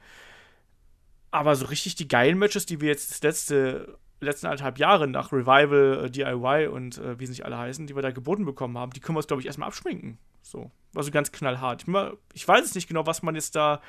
Aber 1.31 1.56
so 1.56 1.65
richtig 1.65 1.95
die 1.95 2.07
geilen 2.07 2.38
Matches, 2.38 2.68
die 2.68 2.81
wir 2.81 2.89
jetzt 2.89 3.10
das 3.10 3.23
letzte 3.23 3.98
letzten 4.19 4.45
anderthalb 4.45 4.77
Jahre 4.77 5.07
nach 5.07 5.31
Revival, 5.31 6.06
äh, 6.06 6.11
DIY 6.11 6.68
und 6.68 6.99
äh, 6.99 7.19
wie 7.19 7.26
sie 7.26 7.31
nicht 7.31 7.45
alle 7.45 7.57
heißen, 7.57 7.88
die 7.88 7.95
wir 7.95 8.03
da 8.03 8.11
geboten 8.11 8.45
bekommen 8.45 8.77
haben, 8.77 8.91
die 8.91 8.99
können 8.99 9.15
wir 9.15 9.19
uns, 9.19 9.27
glaube 9.27 9.41
ich, 9.41 9.48
erstmal 9.48 9.69
abschminken. 9.69 10.19
So. 10.44 10.69
Also 10.94 11.10
ganz 11.10 11.31
knallhart. 11.31 11.81
Ich, 11.81 11.88
mal, 11.88 12.15
ich 12.34 12.48
weiß 12.48 12.64
es 12.64 12.76
nicht 12.76 12.88
genau, 12.88 13.07
was 13.07 13.23
man 13.23 13.34
jetzt 13.34 13.56
da 13.56 13.81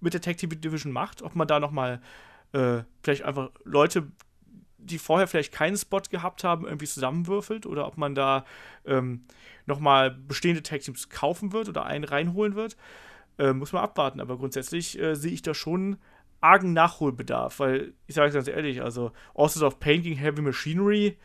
mit 0.00 0.14
der 0.14 0.22
Tag 0.22 0.38
Team 0.38 0.48
Division 0.48 0.92
macht. 0.92 1.20
Ob 1.20 1.34
man 1.34 1.46
da 1.46 1.60
nochmal 1.60 2.00
äh, 2.54 2.84
vielleicht 3.02 3.24
einfach 3.24 3.50
Leute, 3.64 4.10
die 4.78 4.98
vorher 4.98 5.26
vielleicht 5.26 5.52
keinen 5.52 5.76
Spot 5.76 6.02
gehabt 6.10 6.44
haben, 6.44 6.66
irgendwie 6.66 6.86
zusammenwürfelt 6.86 7.66
oder 7.66 7.86
ob 7.86 7.96
man 7.96 8.14
da 8.14 8.44
ähm, 8.84 9.24
nochmal 9.66 10.10
bestehende 10.10 10.62
Tag 10.62 10.80
Teams 10.80 11.08
kaufen 11.08 11.52
wird 11.52 11.68
oder 11.68 11.84
einen 11.84 12.04
reinholen 12.04 12.54
wird. 12.54 12.76
Äh, 13.38 13.52
muss 13.52 13.72
man 13.72 13.82
abwarten. 13.82 14.20
Aber 14.20 14.36
grundsätzlich 14.36 14.98
äh, 14.98 15.14
sehe 15.16 15.32
ich 15.32 15.42
da 15.42 15.54
schon 15.54 15.96
argen 16.40 16.74
Nachholbedarf, 16.74 17.58
weil 17.58 17.94
ich 18.06 18.14
sage 18.14 18.28
es 18.28 18.34
ganz 18.34 18.48
ehrlich, 18.48 18.82
also 18.82 19.12
Authors 19.32 19.62
of 19.62 19.80
Pain 19.80 20.02
gegen 20.02 20.16
Heavy 20.16 20.42
Machinery, 20.42 21.16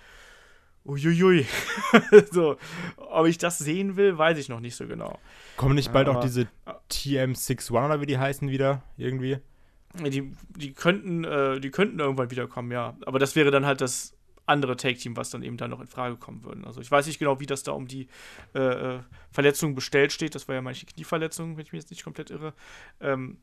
uiuiui. 0.86 1.46
so, 2.32 2.56
ob 2.96 3.28
ich 3.28 3.38
das 3.38 3.60
sehen 3.60 3.98
will, 3.98 4.18
weiß 4.18 4.38
ich 4.38 4.48
noch 4.48 4.62
nicht 4.62 4.76
so 4.76 4.88
genau. 4.88 5.20
Kommen 5.58 5.76
nicht 5.76 5.92
bald 5.92 6.08
Aber, 6.08 6.20
auch 6.20 6.24
diese 6.24 6.48
TM61 6.90 7.72
oder 7.72 8.00
wie 8.00 8.06
die 8.06 8.18
heißen 8.18 8.50
wieder 8.50 8.82
irgendwie? 8.96 9.40
Die, 9.96 10.32
die 10.50 10.74
könnten, 10.74 11.24
äh, 11.24 11.60
die 11.60 11.72
könnten 11.72 12.00
irgendwann 12.00 12.30
wiederkommen, 12.30 12.72
ja. 12.72 12.96
Aber 13.06 13.18
das 13.18 13.36
wäre 13.36 13.52
dann 13.52 13.66
halt 13.66 13.82
das 13.82 14.16
andere 14.46 14.76
Take-Team, 14.76 15.16
was 15.16 15.30
dann 15.30 15.44
eben 15.44 15.58
da 15.58 15.68
noch 15.68 15.80
in 15.80 15.88
Frage 15.88 16.18
kommen 16.18 16.44
würde. 16.44 16.66
Also 16.66 16.82
ich 16.82 16.90
weiß 16.90 17.08
nicht 17.08 17.20
genau, 17.20 17.40
wie 17.40 17.46
das 17.46 17.64
da 17.64 17.72
um 17.72 17.88
die 17.88 18.08
äh, 18.56 18.60
äh 18.60 19.00
Verletzung 19.32 19.76
bestellt 19.76 20.12
steht. 20.12 20.36
Das 20.36 20.48
war 20.48 20.56
ja 20.56 20.62
manche 20.62 20.86
Knieverletzung, 20.86 21.56
wenn 21.56 21.64
ich 21.64 21.72
mich 21.72 21.82
jetzt 21.82 21.92
nicht 21.92 22.04
komplett 22.04 22.32
irre. 22.32 22.54
Ähm, 23.00 23.38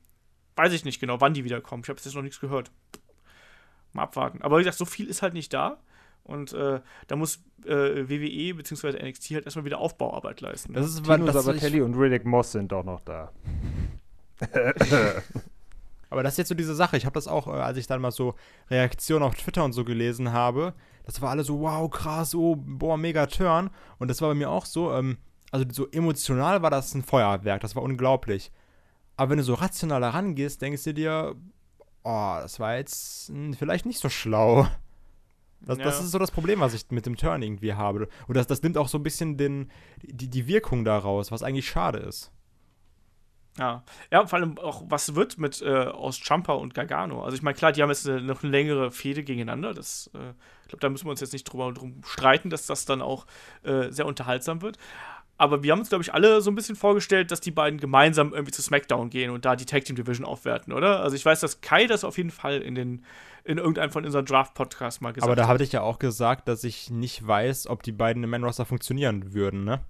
weiß 0.57 0.73
ich 0.73 0.85
nicht 0.85 1.01
genau, 1.01 1.21
wann 1.21 1.35
die 1.35 1.45
wiederkommen. 1.45 1.83
Ich 1.85 1.89
habe 1.89 2.01
jetzt 2.03 2.15
noch 2.15 2.23
nichts 2.23 2.41
gehört. 2.41 2.71
Mal 3.93 4.03
abwarten. 4.03 4.43
Aber 4.43 4.59
wie 4.59 4.63
gesagt, 4.63 4.79
so 4.79 4.85
viel 4.85 5.07
ist 5.07 5.23
halt 5.23 5.35
nicht 5.35 5.53
da. 5.53 5.79
Und 6.25 6.53
äh, 6.55 6.81
da 7.07 7.17
muss 7.17 7.45
äh, 7.65 8.09
WWE 8.09 8.55
bzw. 8.55 9.09
NXT 9.09 9.31
halt 9.31 9.45
erstmal 9.45 9.65
wieder 9.65 9.79
Aufbauarbeit 9.79 10.41
leisten. 10.41 10.73
Das 10.73 10.87
ist, 10.87 11.05
Tino 11.05 11.31
Sabatelli 11.31 11.83
und 11.83 11.95
Riddick 11.95 12.25
Moss 12.25 12.51
sind 12.51 12.73
doch 12.73 12.85
noch 12.85 13.01
da. 13.01 13.33
Aber 16.11 16.23
das 16.23 16.35
ist 16.35 16.39
jetzt 16.39 16.49
so 16.49 16.55
diese 16.55 16.75
Sache. 16.75 16.97
Ich 16.97 17.05
habe 17.05 17.15
das 17.15 17.29
auch, 17.29 17.47
äh, 17.49 17.51
als 17.51 17.79
ich 17.79 17.87
dann 17.87 18.01
mal 18.01 18.11
so 18.11 18.35
Reaktionen 18.71 19.25
auf 19.25 19.35
Twitter 19.35 19.65
und 19.65 19.73
so 19.73 19.85
gelesen 19.85 20.33
habe, 20.33 20.75
das 21.05 21.21
war 21.23 21.31
alle 21.31 21.45
so, 21.45 21.61
wow, 21.61 21.91
krass, 21.91 22.35
oh, 22.35 22.57
boah, 22.57 22.97
mega 22.97 23.27
Turn. 23.27 23.71
Und 23.99 24.09
das 24.09 24.21
war 24.21 24.29
bei 24.29 24.35
mir 24.35 24.51
auch 24.51 24.67
so, 24.67 24.93
ähm, 24.93 25.19
also 25.51 25.67
so 25.71 25.89
emotional 25.91 26.63
war 26.63 26.71
das 26.71 26.95
ein 26.95 27.03
Feuerwerk, 27.03 27.61
das 27.61 27.77
war 27.77 27.83
unglaublich. 27.83 28.51
Aber 29.17 29.31
wenn 29.31 29.39
du 29.39 29.45
so 29.45 29.55
rational 29.55 30.03
herangehst, 30.03 30.61
denkst 30.61 30.85
du 30.85 30.95
dir, 30.95 31.37
oh, 32.03 32.37
das 32.41 32.61
war 32.61 32.77
jetzt 32.77 33.29
hm, 33.29 33.55
vielleicht 33.55 33.87
nicht 33.87 34.01
so 34.01 34.09
schlau. 34.09 34.67
Das, 35.61 35.79
ja. 35.79 35.85
das, 35.85 36.01
ist 36.01 36.11
so 36.11 36.19
das 36.19 36.31
Problem, 36.31 36.61
was 36.61 36.75
ich 36.75 36.91
mit 36.91 37.07
dem 37.07 37.17
Turn 37.17 37.43
irgendwie 37.43 37.73
habe. 37.73 38.09
Und 38.29 38.37
das, 38.37 38.47
das 38.47 38.63
nimmt 38.63 38.77
auch 38.77 38.89
so 38.89 38.99
ein 38.99 39.03
bisschen 39.03 39.37
den, 39.37 39.71
die, 40.03 40.29
die 40.29 40.47
Wirkung 40.47 40.85
daraus, 40.85 41.33
was 41.33 41.43
eigentlich 41.43 41.69
schade 41.69 41.99
ist. 41.99 42.31
Ja, 43.59 43.83
ja, 44.11 44.27
vor 44.27 44.39
allem 44.39 44.59
auch, 44.59 44.83
was 44.89 45.15
wird 45.15 45.39
mit 45.39 45.63
äh, 45.63 45.85
aus 45.85 46.19
Champa 46.19 46.53
und 46.53 46.75
Gargano? 46.75 47.25
Also 47.25 47.37
ich 47.37 47.43
meine, 47.43 47.57
klar, 47.57 47.73
die 47.73 47.83
haben 47.83 47.89
jetzt 47.89 48.07
eine, 48.07 48.21
noch 48.21 48.43
eine 48.43 48.53
längere 48.53 48.91
Fehde 48.91 49.25
gegeneinander. 49.25 49.73
Das, 49.73 50.11
äh, 50.15 50.33
ich 50.63 50.69
glaube, 50.69 50.81
da 50.81 50.89
müssen 50.91 51.07
wir 51.07 51.11
uns 51.11 51.21
jetzt 51.21 51.33
nicht 51.33 51.45
drüber 51.45 51.73
drum 51.73 52.03
streiten, 52.05 52.51
dass 52.51 52.67
das 52.67 52.85
dann 52.85 53.01
auch 53.01 53.27
äh, 53.63 53.91
sehr 53.91 54.07
unterhaltsam 54.07 54.61
wird. 54.61 54.79
Aber 55.39 55.63
wir 55.63 55.73
haben 55.73 55.81
uns, 55.81 55.91
glaube 55.91 56.03
ich, 56.03 56.15
alle 56.15 56.41
so 56.41 56.51
ein 56.51 56.55
bisschen 56.55 56.77
vorgestellt, 56.77 57.31
dass 57.31 57.41
die 57.41 57.51
beiden 57.51 57.79
gemeinsam 57.79 58.33
irgendwie 58.33 58.53
zu 58.53 58.63
SmackDown 58.63 59.11
gehen 59.11 59.31
und 59.31 59.45
da 59.45 59.55
die 59.55 59.67
Tag 59.67 59.85
Team 59.85 59.97
Division 59.97 60.27
aufwerten, 60.27 60.73
oder? 60.73 61.01
Also 61.01 61.15
ich 61.15 61.25
weiß, 61.25 61.41
dass 61.41 61.61
Kai 61.61 61.87
das 61.87 62.05
auf 62.05 62.17
jeden 62.17 62.31
Fall 62.31 62.63
in 62.63 62.75
den 62.75 63.05
in 63.45 63.59
irgendeinem 63.59 63.93
von 63.93 64.05
unseren 64.05 64.25
Draft-Podcasts 64.25 65.01
mal 65.01 65.13
gesagt 65.13 65.23
hat. 65.23 65.29
Aber 65.31 65.41
da 65.41 65.47
habe 65.47 65.63
ich 65.63 65.71
ja 65.71 65.81
auch 65.81 66.01
gesagt, 66.01 66.49
dass 66.49 66.65
ich 66.65 66.91
nicht 66.91 67.25
weiß, 67.25 67.69
ob 67.69 67.85
die 67.85 67.93
beiden 67.93 68.25
im 68.25 68.31
Man-Roster 68.31 68.65
funktionieren 68.65 69.35
würden, 69.35 69.65
ne? 69.65 69.81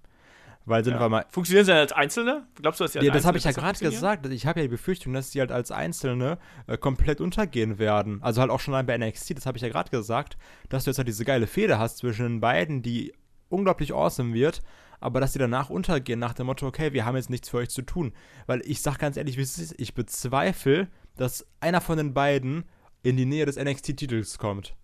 Weil 0.66 0.82
sind 0.84 0.94
ja. 0.94 1.01
wir 1.01 1.09
mal. 1.09 1.24
Funktionieren 1.30 1.64
sie 1.64 1.72
als 1.72 1.93
Einzelne? 1.93 2.44
Glaubst 2.56 2.80
du, 2.80 2.84
dass 2.84 2.93
sie 2.93 2.98
als 2.98 3.06
Ja, 3.06 3.12
das 3.12 3.24
habe 3.24 3.38
ich 3.38 3.44
ja 3.44 3.52
gerade 3.52 3.78
gesagt. 3.78 4.26
Ich 4.26 4.47
habe 4.47 4.60
ja 4.60 4.64
die 4.64 4.70
Befürchtung, 4.70 5.12
dass 5.12 5.30
sie 5.30 5.38
halt 5.38 5.52
als 5.52 5.70
Einzelne 5.70 6.38
äh, 6.66 6.76
komplett 6.76 7.20
untergehen 7.20 7.78
werden. 7.78 8.20
Also 8.20 8.40
halt 8.40 8.51
auch 8.51 8.59
schon 8.59 8.74
bei 8.84 8.98
NXT, 8.98 9.38
das 9.38 9.47
habe 9.47 9.56
ich 9.56 9.62
ja 9.62 9.68
gerade 9.68 9.90
gesagt, 9.90 10.36
dass 10.68 10.84
du 10.84 10.90
jetzt 10.90 10.98
halt 10.98 11.06
diese 11.06 11.24
geile 11.24 11.47
Fehde 11.47 11.78
hast 11.78 11.98
zwischen 11.98 12.24
den 12.24 12.40
beiden, 12.40 12.82
die 12.82 13.14
unglaublich 13.48 13.94
awesome 13.94 14.34
wird, 14.34 14.60
aber 14.98 15.20
dass 15.20 15.34
sie 15.34 15.38
danach 15.38 15.70
untergehen 15.70 16.18
nach 16.18 16.34
dem 16.34 16.47
Motto, 16.47 16.66
okay, 16.66 16.93
wir 16.93 17.05
haben 17.05 17.14
jetzt 17.14 17.30
nichts 17.30 17.48
für 17.48 17.59
euch 17.59 17.70
zu 17.70 17.82
tun. 17.82 18.12
Weil 18.47 18.60
ich 18.64 18.82
sag 18.82 18.98
ganz 18.98 19.16
ehrlich, 19.16 19.36
wie 19.36 19.43
es 19.43 19.59
ist, 19.59 19.74
ich 19.78 19.94
bezweifle, 19.94 20.88
dass 21.16 21.47
einer 21.60 21.80
von 21.80 21.97
den 21.97 22.12
beiden 22.12 22.64
in 23.05 23.16
die 23.16 23.26
Nähe 23.26 23.47
des 23.47 23.56
NXT-Titels 23.56 24.38
kommt. 24.38 24.74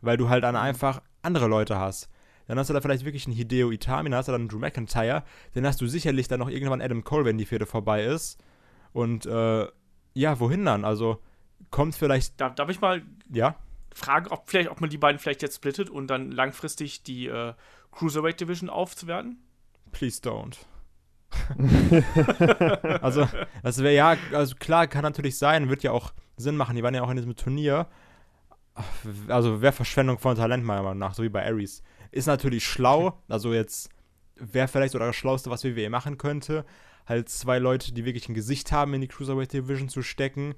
Weil 0.00 0.16
du 0.16 0.30
halt 0.30 0.44
dann 0.44 0.54
mhm. 0.54 0.62
einfach 0.62 1.02
andere 1.20 1.48
Leute 1.48 1.78
hast. 1.78 2.08
Dann 2.48 2.58
hast 2.58 2.70
du 2.70 2.74
da 2.74 2.80
vielleicht 2.80 3.04
wirklich 3.04 3.26
einen 3.26 3.36
Hideo 3.36 3.70
Itami, 3.70 4.10
dann 4.10 4.18
hast 4.18 4.26
du 4.26 4.32
dann 4.32 4.42
einen 4.42 4.48
Drew 4.48 4.58
McIntyre, 4.58 5.22
dann 5.54 5.66
hast 5.66 5.80
du 5.80 5.86
sicherlich 5.86 6.28
dann 6.28 6.40
noch 6.40 6.48
irgendwann 6.48 6.80
Adam 6.80 7.04
Cole, 7.04 7.24
wenn 7.24 7.38
die 7.38 7.44
Fehde 7.44 7.66
vorbei 7.66 8.04
ist. 8.04 8.42
Und 8.92 9.26
äh, 9.26 9.66
ja, 10.14 10.40
wohin 10.40 10.64
dann? 10.64 10.84
Also 10.84 11.18
kommt 11.70 11.94
vielleicht. 11.94 12.40
Darf, 12.40 12.54
darf 12.54 12.68
ich 12.70 12.80
mal 12.80 13.02
ja? 13.30 13.54
fragen, 13.94 14.28
ob 14.28 14.48
vielleicht, 14.48 14.70
ob 14.70 14.80
man 14.80 14.90
die 14.90 14.98
beiden 14.98 15.18
vielleicht 15.18 15.42
jetzt 15.42 15.56
splittet 15.56 15.90
und 15.90 16.08
dann 16.08 16.30
langfristig 16.32 17.02
die 17.02 17.26
äh, 17.26 17.54
Cruiserweight 17.92 18.40
Division 18.40 18.70
aufzuwerten? 18.70 19.38
Please 19.92 20.20
don't. 20.22 20.56
also, 23.02 23.28
das 23.62 23.82
wäre 23.82 23.94
ja, 23.94 24.16
also 24.32 24.54
klar, 24.56 24.86
kann 24.86 25.02
natürlich 25.02 25.36
sein, 25.36 25.68
wird 25.68 25.82
ja 25.82 25.92
auch 25.92 26.12
Sinn 26.36 26.56
machen. 26.56 26.76
Die 26.76 26.82
waren 26.82 26.94
ja 26.94 27.02
auch 27.02 27.10
in 27.10 27.16
diesem 27.16 27.36
Turnier. 27.36 27.86
Also, 29.28 29.60
wäre 29.60 29.72
Verschwendung 29.72 30.18
von 30.18 30.36
Talent, 30.36 30.64
meiner 30.64 30.82
Meinung 30.82 30.98
nach, 30.98 31.14
so 31.14 31.22
wie 31.22 31.28
bei 31.28 31.44
Ares. 31.44 31.82
Ist 32.10 32.26
natürlich 32.26 32.64
schlau, 32.64 33.20
also 33.28 33.52
jetzt 33.52 33.90
wäre 34.36 34.68
vielleicht 34.68 34.92
so 34.92 34.98
das 34.98 35.16
Schlauste, 35.16 35.50
was 35.50 35.64
WWE 35.64 35.90
machen 35.90 36.18
könnte, 36.18 36.64
halt 37.06 37.28
zwei 37.28 37.58
Leute, 37.58 37.92
die 37.92 38.04
wirklich 38.04 38.28
ein 38.28 38.34
Gesicht 38.34 38.72
haben, 38.72 38.94
in 38.94 39.00
die 39.00 39.08
Cruiserweight 39.08 39.52
Division 39.52 39.88
zu 39.88 40.02
stecken. 40.02 40.54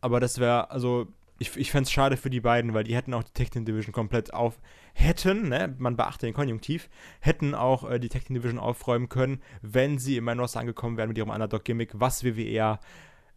Aber 0.00 0.20
das 0.20 0.38
wäre, 0.38 0.70
also 0.70 1.08
ich, 1.38 1.56
ich 1.56 1.70
fände 1.70 1.86
es 1.86 1.92
schade 1.92 2.16
für 2.16 2.30
die 2.30 2.40
beiden, 2.40 2.72
weil 2.72 2.84
die 2.84 2.94
hätten 2.94 3.14
auch 3.14 3.24
die 3.24 3.44
Team 3.44 3.64
Division 3.64 3.92
komplett 3.92 4.32
auf, 4.32 4.60
hätten, 4.94 5.48
ne, 5.48 5.74
man 5.78 5.96
beachte 5.96 6.26
den 6.26 6.34
Konjunktiv, 6.34 6.88
hätten 7.20 7.54
auch 7.54 7.88
äh, 7.88 7.98
die 7.98 8.08
Team 8.08 8.34
Division 8.34 8.58
aufräumen 8.60 9.08
können, 9.08 9.42
wenn 9.60 9.98
sie 9.98 10.20
Main 10.20 10.38
Roster 10.38 10.60
angekommen 10.60 10.96
wären 10.96 11.08
mit 11.08 11.18
ihrem 11.18 11.30
Underdog-Gimmick, 11.30 11.90
was 11.94 12.24
WWE 12.24 12.42
ja 12.42 12.80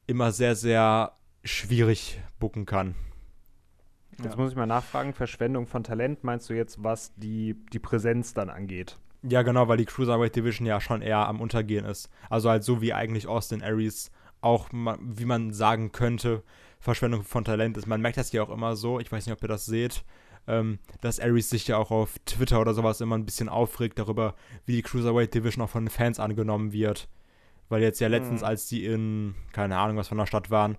immer 0.07 0.31
sehr, 0.31 0.55
sehr 0.55 1.13
schwierig 1.43 2.21
bucken 2.39 2.65
kann. 2.65 2.95
Jetzt 4.23 4.35
ja. 4.35 4.41
muss 4.41 4.51
ich 4.51 4.57
mal 4.57 4.65
nachfragen, 4.65 5.13
Verschwendung 5.13 5.67
von 5.67 5.83
Talent 5.83 6.23
meinst 6.23 6.49
du 6.49 6.53
jetzt, 6.53 6.83
was 6.83 7.13
die, 7.15 7.55
die 7.73 7.79
Präsenz 7.79 8.33
dann 8.33 8.49
angeht? 8.49 8.97
Ja, 9.23 9.41
genau, 9.41 9.67
weil 9.67 9.77
die 9.77 9.85
Cruiserweight 9.85 10.35
Division 10.35 10.67
ja 10.67 10.79
schon 10.79 11.01
eher 11.01 11.27
am 11.27 11.41
Untergehen 11.41 11.85
ist. 11.85 12.09
Also 12.29 12.49
halt 12.49 12.63
so 12.63 12.81
wie 12.81 12.93
eigentlich 12.93 13.27
Austin 13.27 13.63
Aries 13.63 14.11
auch, 14.41 14.69
wie 14.71 15.25
man 15.25 15.51
sagen 15.51 15.91
könnte, 15.91 16.43
Verschwendung 16.79 17.23
von 17.23 17.43
Talent 17.43 17.77
ist. 17.77 17.87
Man 17.87 18.01
merkt 18.01 18.17
das 18.17 18.31
ja 18.31 18.43
auch 18.43 18.51
immer 18.51 18.75
so, 18.75 18.99
ich 18.99 19.11
weiß 19.11 19.25
nicht, 19.25 19.33
ob 19.33 19.41
ihr 19.43 19.47
das 19.47 19.65
seht, 19.65 20.03
ähm, 20.47 20.77
dass 21.01 21.19
Aries 21.19 21.49
sich 21.49 21.67
ja 21.67 21.77
auch 21.77 21.89
auf 21.89 22.19
Twitter 22.25 22.61
oder 22.61 22.75
sowas 22.75 23.01
immer 23.01 23.17
ein 23.17 23.25
bisschen 23.25 23.49
aufregt 23.49 23.97
darüber, 23.97 24.35
wie 24.65 24.75
die 24.75 24.81
Cruiserweight 24.83 25.33
Division 25.33 25.63
auch 25.63 25.69
von 25.69 25.85
den 25.85 25.91
Fans 25.91 26.19
angenommen 26.19 26.71
wird. 26.71 27.07
Weil 27.67 27.81
jetzt 27.81 27.99
ja 27.99 28.07
letztens, 28.07 28.41
mhm. 28.41 28.47
als 28.47 28.67
die 28.67 28.85
in, 28.85 29.33
keine 29.51 29.77
Ahnung, 29.77 29.97
was 29.97 30.07
von 30.07 30.19
der 30.19 30.27
Stadt 30.27 30.51
waren, 30.51 30.77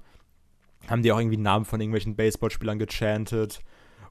haben 0.88 1.02
die 1.02 1.12
auch 1.12 1.18
irgendwie 1.18 1.36
Namen 1.36 1.64
von 1.64 1.80
irgendwelchen 1.80 2.16
Baseballspielern 2.16 2.78
gechantet. 2.78 3.60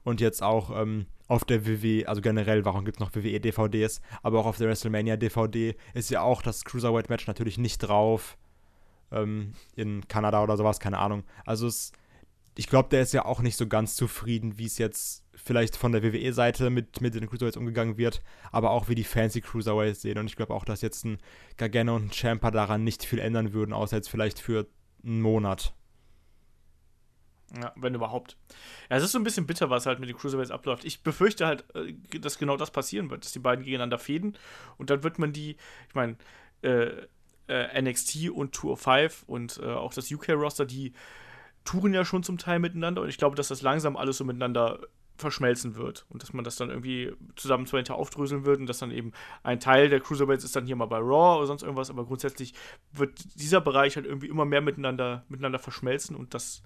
Und 0.04 0.20
jetzt 0.20 0.42
auch 0.42 0.70
ähm, 0.80 1.06
auf 1.26 1.44
der 1.44 1.66
WWE, 1.66 2.06
also 2.06 2.20
generell, 2.20 2.64
warum 2.64 2.84
gibt 2.84 2.98
es 2.98 3.00
noch 3.00 3.14
WWE-DVDs, 3.14 4.00
aber 4.22 4.38
auch 4.38 4.46
auf 4.46 4.56
der 4.56 4.68
WrestleMania-DVD 4.68 5.74
ist 5.94 6.10
ja 6.10 6.22
auch 6.22 6.42
das 6.42 6.64
Cruiserweight-Match 6.64 7.26
natürlich 7.26 7.58
nicht 7.58 7.78
drauf. 7.78 8.38
Ähm, 9.10 9.54
in 9.74 10.06
Kanada 10.08 10.42
oder 10.42 10.56
sowas, 10.56 10.80
keine 10.80 10.98
Ahnung. 10.98 11.24
Also 11.44 11.66
es, 11.66 11.92
ich 12.56 12.68
glaube, 12.68 12.88
der 12.88 13.02
ist 13.02 13.12
ja 13.12 13.24
auch 13.24 13.40
nicht 13.40 13.56
so 13.56 13.66
ganz 13.66 13.94
zufrieden, 13.96 14.58
wie 14.58 14.66
es 14.66 14.78
jetzt 14.78 15.24
vielleicht 15.34 15.76
von 15.76 15.92
der 15.92 16.02
WWE-Seite 16.02 16.70
mit, 16.70 17.00
mit 17.00 17.14
den 17.14 17.28
Cruiserweights 17.28 17.56
umgegangen 17.56 17.98
wird, 17.98 18.22
aber 18.50 18.70
auch 18.70 18.88
wie 18.88 18.94
die 18.94 19.04
Fancy 19.04 19.40
Cruiserweights 19.40 20.02
sehen. 20.02 20.18
Und 20.18 20.26
ich 20.26 20.36
glaube 20.36 20.54
auch, 20.54 20.64
dass 20.64 20.80
jetzt 20.80 21.04
ein 21.04 21.18
Gargano 21.56 21.96
und 21.96 22.06
ein 22.06 22.12
Champa 22.12 22.50
daran 22.50 22.82
nicht 22.82 23.04
viel 23.04 23.18
ändern 23.18 23.52
würden, 23.52 23.72
außer 23.72 23.96
jetzt 23.96 24.08
vielleicht 24.08 24.40
für 24.40 24.66
einen 25.04 25.20
Monat. 25.20 25.75
Ja, 27.54 27.72
wenn 27.76 27.94
überhaupt. 27.94 28.36
Ja, 28.90 28.96
es 28.96 29.04
ist 29.04 29.12
so 29.12 29.18
ein 29.18 29.24
bisschen 29.24 29.46
bitter, 29.46 29.70
was 29.70 29.86
halt 29.86 30.00
mit 30.00 30.08
den 30.08 30.16
Cruiserweights 30.16 30.50
abläuft. 30.50 30.84
Ich 30.84 31.02
befürchte 31.02 31.46
halt, 31.46 31.64
äh, 31.74 31.94
dass 32.18 32.38
genau 32.38 32.56
das 32.56 32.70
passieren 32.70 33.08
wird, 33.10 33.24
dass 33.24 33.32
die 33.32 33.38
beiden 33.38 33.64
gegeneinander 33.64 33.98
fäden. 33.98 34.36
Und 34.78 34.90
dann 34.90 35.04
wird 35.04 35.18
man 35.18 35.32
die, 35.32 35.56
ich 35.88 35.94
meine, 35.94 36.16
äh, 36.62 36.90
äh, 37.48 37.80
NXT 37.80 38.30
und 38.30 38.52
Tour 38.52 38.72
of 38.72 38.80
Five 38.80 39.22
und 39.26 39.60
äh, 39.62 39.66
auch 39.66 39.94
das 39.94 40.10
UK-Roster, 40.10 40.66
die 40.66 40.92
touren 41.64 41.94
ja 41.94 42.04
schon 42.04 42.24
zum 42.24 42.38
Teil 42.38 42.58
miteinander. 42.58 43.02
Und 43.02 43.08
ich 43.08 43.18
glaube, 43.18 43.36
dass 43.36 43.48
das 43.48 43.62
langsam 43.62 43.96
alles 43.96 44.16
so 44.16 44.24
miteinander 44.24 44.80
verschmelzen 45.16 45.76
wird. 45.76 46.04
Und 46.08 46.22
dass 46.22 46.32
man 46.32 46.44
das 46.44 46.56
dann 46.56 46.70
irgendwie 46.70 47.12
zusammen 47.36 47.66
zwei 47.66 47.82
aufdröseln 47.88 48.44
wird 48.44 48.60
und 48.60 48.66
dass 48.66 48.78
dann 48.78 48.90
eben 48.90 49.12
ein 49.42 49.60
Teil 49.60 49.88
der 49.88 50.00
Cruiserweights 50.00 50.44
ist 50.44 50.56
dann 50.56 50.66
hier 50.66 50.76
mal 50.76 50.86
bei 50.86 50.98
Raw 50.98 51.38
oder 51.38 51.46
sonst 51.46 51.62
irgendwas, 51.62 51.90
aber 51.90 52.04
grundsätzlich 52.04 52.54
wird 52.92 53.18
dieser 53.34 53.60
Bereich 53.60 53.96
halt 53.96 54.06
irgendwie 54.06 54.28
immer 54.28 54.44
mehr 54.44 54.60
miteinander, 54.60 55.24
miteinander 55.28 55.58
verschmelzen. 55.58 56.16
Und 56.16 56.34
das 56.34 56.62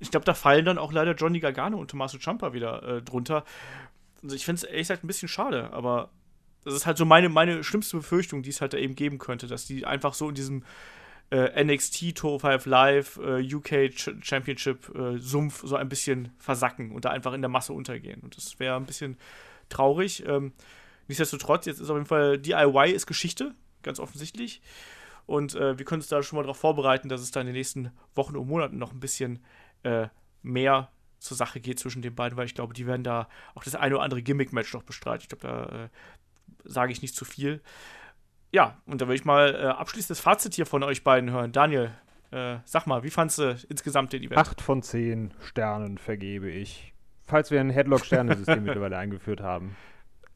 ich 0.00 0.10
glaube, 0.10 0.24
da 0.24 0.34
fallen 0.34 0.64
dann 0.64 0.78
auch 0.78 0.92
leider 0.92 1.14
Johnny 1.14 1.40
Gargano 1.40 1.78
und 1.78 1.90
Tommaso 1.90 2.18
Ciampa 2.18 2.52
wieder 2.52 2.82
äh, 2.82 3.02
drunter. 3.02 3.44
Also 4.22 4.34
ich 4.34 4.44
finde 4.44 4.58
es 4.58 4.64
ehrlich 4.64 4.88
gesagt 4.88 5.04
ein 5.04 5.06
bisschen 5.06 5.28
schade, 5.28 5.72
aber 5.72 6.10
das 6.64 6.74
ist 6.74 6.86
halt 6.86 6.98
so 6.98 7.04
meine, 7.04 7.28
meine 7.28 7.62
schlimmste 7.62 7.98
Befürchtung, 7.98 8.42
die 8.42 8.50
es 8.50 8.60
halt 8.60 8.72
da 8.72 8.78
eben 8.78 8.94
geben 8.94 9.18
könnte, 9.18 9.46
dass 9.46 9.66
die 9.66 9.86
einfach 9.86 10.14
so 10.14 10.28
in 10.28 10.34
diesem 10.34 10.64
äh, 11.30 11.64
NXT 11.64 12.16
Tour 12.16 12.40
5 12.40 12.66
Live 12.66 13.18
äh, 13.22 13.54
UK 13.54 13.90
Ch 13.94 14.10
Championship 14.22 14.94
äh, 14.94 15.18
Sumpf 15.18 15.62
so 15.64 15.76
ein 15.76 15.88
bisschen 15.88 16.32
versacken 16.38 16.90
und 16.92 17.04
da 17.04 17.10
einfach 17.10 17.32
in 17.32 17.40
der 17.40 17.48
Masse 17.48 17.72
untergehen. 17.72 18.20
Und 18.20 18.36
das 18.36 18.58
wäre 18.58 18.76
ein 18.76 18.86
bisschen 18.86 19.16
traurig. 19.68 20.24
Ähm, 20.26 20.52
nichtsdestotrotz, 21.08 21.66
jetzt 21.66 21.80
ist 21.80 21.88
auf 21.88 21.96
jeden 21.96 22.06
Fall 22.06 22.38
DIY 22.38 22.90
ist 22.92 23.06
Geschichte, 23.06 23.54
ganz 23.82 24.00
offensichtlich. 24.00 24.60
Und 25.26 25.54
äh, 25.54 25.78
wir 25.78 25.84
können 25.84 26.00
uns 26.00 26.08
da 26.08 26.22
schon 26.22 26.36
mal 26.36 26.42
darauf 26.42 26.58
vorbereiten, 26.58 27.08
dass 27.08 27.20
es 27.20 27.30
da 27.30 27.40
in 27.40 27.46
den 27.46 27.54
nächsten 27.54 27.92
Wochen 28.14 28.36
und 28.36 28.48
Monaten 28.48 28.78
noch 28.78 28.92
ein 28.92 29.00
bisschen 29.00 29.38
äh, 29.82 30.08
mehr 30.42 30.90
zur 31.18 31.36
Sache 31.36 31.60
geht 31.60 31.78
zwischen 31.78 32.02
den 32.02 32.14
beiden, 32.14 32.36
weil 32.36 32.46
ich 32.46 32.54
glaube, 32.54 32.74
die 32.74 32.86
werden 32.86 33.04
da 33.04 33.28
auch 33.54 33.62
das 33.62 33.74
eine 33.74 33.94
oder 33.94 34.04
andere 34.04 34.22
Gimmick-Match 34.22 34.72
noch 34.72 34.82
bestreiten. 34.82 35.22
Ich 35.22 35.28
glaube, 35.28 35.46
da 35.46 35.84
äh, 35.84 35.88
sage 36.64 36.92
ich 36.92 37.02
nicht 37.02 37.14
zu 37.14 37.24
viel. 37.24 37.60
Ja, 38.52 38.78
und 38.86 39.00
da 39.00 39.08
will 39.08 39.14
ich 39.14 39.24
mal 39.24 39.54
äh, 39.54 39.66
abschließendes 39.66 40.20
Fazit 40.20 40.54
hier 40.54 40.66
von 40.66 40.82
euch 40.82 41.04
beiden 41.04 41.30
hören. 41.30 41.52
Daniel, 41.52 41.92
äh, 42.30 42.56
sag 42.64 42.86
mal, 42.86 43.02
wie 43.02 43.10
fandest 43.10 43.38
du 43.38 43.56
insgesamt 43.68 44.12
den 44.12 44.22
Event? 44.22 44.38
Acht 44.38 44.60
von 44.60 44.82
zehn 44.82 45.32
Sternen 45.40 45.98
vergebe 45.98 46.50
ich. 46.50 46.94
Falls 47.26 47.50
wir 47.50 47.60
ein 47.60 47.70
Headlock-Sternensystem 47.70 48.62
mittlerweile 48.64 48.96
eingeführt 48.96 49.40
haben. 49.40 49.76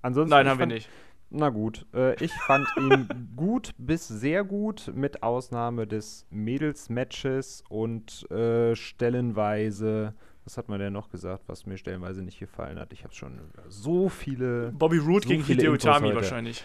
Ansonsten 0.02 0.30
Nein, 0.30 0.48
haben 0.48 0.58
fand, 0.58 0.70
wir 0.70 0.76
nicht. 0.76 0.88
Na 1.36 1.48
gut, 1.48 1.84
äh, 1.92 2.14
ich 2.22 2.32
fand 2.32 2.68
ihn 2.76 3.08
gut 3.34 3.72
bis 3.76 4.06
sehr 4.06 4.44
gut, 4.44 4.92
mit 4.94 5.24
Ausnahme 5.24 5.84
des 5.84 6.28
Mädels-Matches 6.30 7.64
und 7.68 8.30
äh, 8.30 8.76
stellenweise, 8.76 10.14
was 10.44 10.56
hat 10.56 10.68
man 10.68 10.78
denn 10.78 10.92
noch 10.92 11.10
gesagt, 11.10 11.42
was 11.48 11.66
mir 11.66 11.76
stellenweise 11.76 12.22
nicht 12.22 12.38
gefallen 12.38 12.78
hat? 12.78 12.92
Ich 12.92 13.02
habe 13.02 13.12
schon 13.14 13.40
so 13.68 14.08
viele. 14.08 14.70
Bobby 14.78 14.98
Roode 14.98 15.24
so 15.24 15.30
gegen 15.30 15.42
Hideo 15.42 15.74
Itami 15.74 16.14
wahrscheinlich. 16.14 16.62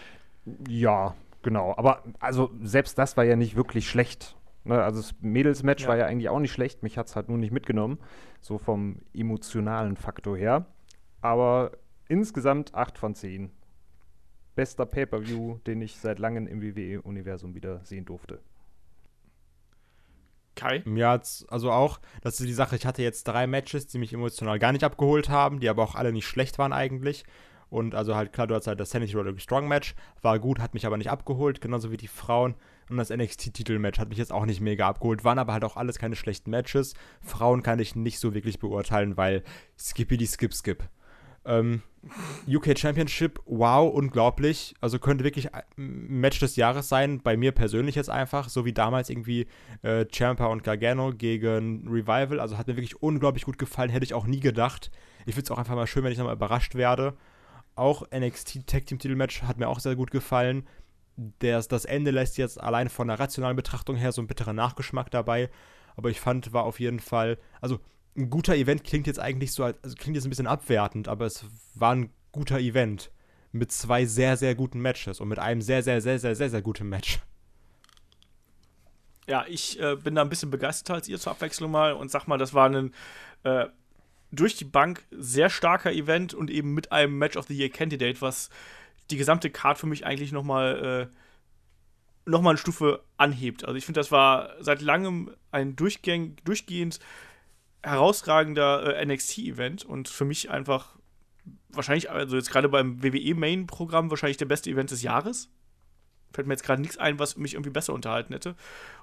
Ja, 0.68 1.16
genau. 1.42 1.74
Aber 1.76 2.04
also 2.20 2.52
selbst 2.62 2.96
das 2.96 3.16
war 3.16 3.24
ja 3.24 3.34
nicht 3.34 3.56
wirklich 3.56 3.90
schlecht. 3.90 4.36
Ne? 4.62 4.80
Also 4.80 5.00
das 5.00 5.16
Mädels-Match 5.20 5.82
ja. 5.82 5.88
war 5.88 5.96
ja 5.96 6.06
eigentlich 6.06 6.28
auch 6.28 6.38
nicht 6.38 6.52
schlecht. 6.52 6.84
Mich 6.84 6.96
hat 6.96 7.08
es 7.08 7.16
halt 7.16 7.28
nur 7.28 7.38
nicht 7.38 7.50
mitgenommen, 7.50 7.98
so 8.40 8.56
vom 8.56 9.00
emotionalen 9.14 9.96
Faktor 9.96 10.36
her. 10.36 10.66
Aber 11.22 11.72
insgesamt 12.06 12.72
8 12.72 12.98
von 12.98 13.16
10 13.16 13.50
bester 14.60 14.84
Pay-Per-View, 14.84 15.56
den 15.66 15.80
ich 15.80 15.96
seit 15.96 16.18
langem 16.18 16.46
im 16.46 16.60
WWE-Universum 16.60 17.54
wieder 17.54 17.80
sehen 17.82 18.04
durfte. 18.04 18.40
Kai? 20.54 20.82
Mir 20.84 21.08
hat's 21.08 21.46
also 21.48 21.72
auch, 21.72 21.98
das 22.20 22.38
ist 22.38 22.46
die 22.46 22.52
Sache, 22.52 22.76
ich 22.76 22.84
hatte 22.84 23.02
jetzt 23.02 23.24
drei 23.24 23.46
Matches, 23.46 23.86
die 23.86 23.96
mich 23.96 24.12
emotional 24.12 24.58
gar 24.58 24.72
nicht 24.72 24.84
abgeholt 24.84 25.30
haben, 25.30 25.60
die 25.60 25.70
aber 25.70 25.82
auch 25.82 25.94
alle 25.94 26.12
nicht 26.12 26.26
schlecht 26.26 26.58
waren 26.58 26.74
eigentlich. 26.74 27.24
Und 27.70 27.94
also 27.94 28.14
halt, 28.16 28.34
klar, 28.34 28.48
du 28.48 28.54
hast 28.54 28.66
halt 28.66 28.80
das 28.80 28.90
Sanity 28.90 29.14
Roderick 29.14 29.40
Strong 29.40 29.66
Match, 29.66 29.94
war 30.20 30.38
gut, 30.38 30.58
hat 30.58 30.74
mich 30.74 30.84
aber 30.84 30.98
nicht 30.98 31.08
abgeholt, 31.08 31.62
genauso 31.62 31.90
wie 31.90 31.96
die 31.96 32.06
Frauen. 32.06 32.54
Und 32.90 32.98
das 32.98 33.08
NXT-Titel-Match 33.08 33.98
hat 33.98 34.10
mich 34.10 34.18
jetzt 34.18 34.30
auch 34.30 34.44
nicht 34.44 34.60
mega 34.60 34.86
abgeholt, 34.86 35.24
waren 35.24 35.38
aber 35.38 35.54
halt 35.54 35.64
auch 35.64 35.78
alles 35.78 35.98
keine 35.98 36.16
schlechten 36.16 36.50
Matches. 36.50 36.92
Frauen 37.22 37.62
kann 37.62 37.78
ich 37.78 37.96
nicht 37.96 38.18
so 38.18 38.34
wirklich 38.34 38.58
beurteilen, 38.58 39.16
weil 39.16 39.42
Skippy 39.78 40.18
die 40.18 40.26
Skip 40.26 40.52
Skip. 40.52 40.86
Ähm, 41.44 41.82
UK 42.48 42.78
Championship, 42.78 43.40
wow, 43.44 43.92
unglaublich. 43.92 44.74
Also 44.80 44.98
könnte 44.98 45.24
wirklich 45.24 45.54
ein 45.54 45.64
Match 45.76 46.38
des 46.40 46.56
Jahres 46.56 46.88
sein, 46.88 47.20
bei 47.20 47.36
mir 47.36 47.52
persönlich 47.52 47.94
jetzt 47.94 48.08
einfach, 48.10 48.48
so 48.48 48.64
wie 48.64 48.72
damals 48.72 49.10
irgendwie 49.10 49.46
äh, 49.82 50.06
Champa 50.10 50.46
und 50.46 50.64
Gargano 50.64 51.12
gegen 51.12 51.86
Revival. 51.88 52.40
Also 52.40 52.56
hat 52.56 52.68
mir 52.68 52.76
wirklich 52.76 53.02
unglaublich 53.02 53.44
gut 53.44 53.58
gefallen, 53.58 53.90
hätte 53.90 54.04
ich 54.04 54.14
auch 54.14 54.26
nie 54.26 54.40
gedacht. 54.40 54.90
Ich 55.26 55.34
finde 55.34 55.44
es 55.44 55.50
auch 55.50 55.58
einfach 55.58 55.74
mal 55.74 55.86
schön, 55.86 56.02
wenn 56.04 56.12
ich 56.12 56.18
nochmal 56.18 56.36
überrascht 56.36 56.74
werde. 56.74 57.16
Auch 57.74 58.02
NXT 58.10 58.66
Tag 58.66 58.86
Team 58.86 58.98
Titel 58.98 59.14
Match 59.14 59.42
hat 59.42 59.58
mir 59.58 59.68
auch 59.68 59.80
sehr 59.80 59.96
gut 59.96 60.10
gefallen. 60.10 60.66
Das, 61.40 61.68
das 61.68 61.84
Ende 61.84 62.10
lässt 62.10 62.38
jetzt 62.38 62.58
allein 62.60 62.88
von 62.88 63.08
der 63.08 63.20
rationalen 63.20 63.56
Betrachtung 63.56 63.96
her 63.96 64.12
so 64.12 64.22
einen 64.22 64.28
bitteren 64.28 64.56
Nachgeschmack 64.56 65.10
dabei. 65.10 65.50
Aber 65.96 66.08
ich 66.08 66.20
fand, 66.20 66.54
war 66.54 66.64
auf 66.64 66.80
jeden 66.80 67.00
Fall, 67.00 67.36
also 67.60 67.78
ein 68.20 68.30
guter 68.30 68.54
Event 68.54 68.84
klingt 68.84 69.06
jetzt 69.06 69.18
eigentlich 69.18 69.52
so, 69.52 69.64
also 69.64 69.96
klingt 69.96 70.16
jetzt 70.16 70.26
ein 70.26 70.30
bisschen 70.30 70.46
abwertend, 70.46 71.08
aber 71.08 71.26
es 71.26 71.44
war 71.74 71.94
ein 71.94 72.10
guter 72.32 72.58
Event 72.58 73.10
mit 73.52 73.72
zwei 73.72 74.04
sehr, 74.04 74.36
sehr 74.36 74.54
guten 74.54 74.80
Matches 74.80 75.20
und 75.20 75.28
mit 75.28 75.38
einem 75.38 75.62
sehr, 75.62 75.82
sehr, 75.82 76.00
sehr, 76.00 76.18
sehr, 76.18 76.36
sehr, 76.36 76.50
sehr 76.50 76.62
guten 76.62 76.88
Match. 76.88 77.20
Ja, 79.26 79.44
ich 79.48 79.80
äh, 79.80 79.96
bin 79.96 80.14
da 80.14 80.22
ein 80.22 80.28
bisschen 80.28 80.50
begeisterter 80.50 80.94
als 80.94 81.08
ihr 81.08 81.18
zur 81.18 81.32
Abwechslung 81.32 81.70
mal 81.70 81.92
und 81.92 82.10
sag 82.10 82.26
mal, 82.26 82.38
das 82.38 82.54
war 82.54 82.68
ein 82.68 82.92
äh, 83.44 83.66
durch 84.32 84.56
die 84.56 84.64
Bank 84.64 85.04
sehr 85.10 85.50
starker 85.50 85.92
Event 85.92 86.34
und 86.34 86.50
eben 86.50 86.74
mit 86.74 86.92
einem 86.92 87.18
Match 87.18 87.36
of 87.36 87.46
the 87.46 87.56
Year 87.56 87.68
Candidate, 87.68 88.20
was 88.20 88.50
die 89.10 89.16
gesamte 89.16 89.50
Card 89.50 89.78
für 89.78 89.86
mich 89.86 90.06
eigentlich 90.06 90.30
noch 90.30 90.44
mal 90.44 91.08
äh, 91.10 92.30
noch 92.30 92.44
eine 92.44 92.56
Stufe 92.56 93.02
anhebt. 93.16 93.64
Also 93.64 93.76
ich 93.76 93.84
finde, 93.84 93.98
das 94.00 94.12
war 94.12 94.50
seit 94.60 94.82
langem 94.82 95.34
ein 95.50 95.74
durchgehend 95.74 96.40
herausragender 97.82 98.96
äh, 98.96 99.06
NXT-Event 99.06 99.84
und 99.84 100.08
für 100.08 100.24
mich 100.24 100.50
einfach 100.50 100.96
wahrscheinlich, 101.70 102.10
also 102.10 102.36
jetzt 102.36 102.50
gerade 102.50 102.68
beim 102.68 103.02
WWE-Main-Programm, 103.02 104.10
wahrscheinlich 104.10 104.36
der 104.36 104.46
beste 104.46 104.70
Event 104.70 104.90
des 104.90 105.02
Jahres. 105.02 105.50
Fällt 106.32 106.46
mir 106.46 106.54
jetzt 106.54 106.62
gerade 106.62 106.80
nichts 106.80 106.96
ein, 106.96 107.18
was 107.18 107.36
mich 107.36 107.54
irgendwie 107.54 107.70
besser 107.70 107.92
unterhalten 107.92 108.32
hätte. 108.32 108.54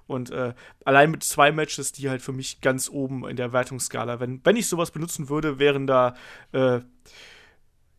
Und 0.05 0.29
äh, 0.31 0.53
allein 0.85 1.11
mit 1.11 1.23
zwei 1.23 1.51
Matches, 1.51 1.91
die 1.91 2.09
halt 2.09 2.21
für 2.21 2.31
mich 2.31 2.61
ganz 2.61 2.89
oben 2.89 3.27
in 3.27 3.35
der 3.35 3.51
Wertungsskala, 3.51 4.19
wenn, 4.19 4.39
wenn 4.45 4.55
ich 4.55 4.67
sowas 4.67 4.91
benutzen 4.91 5.27
würde, 5.27 5.59
wären 5.59 5.87
da 5.87 6.15
äh, 6.53 6.79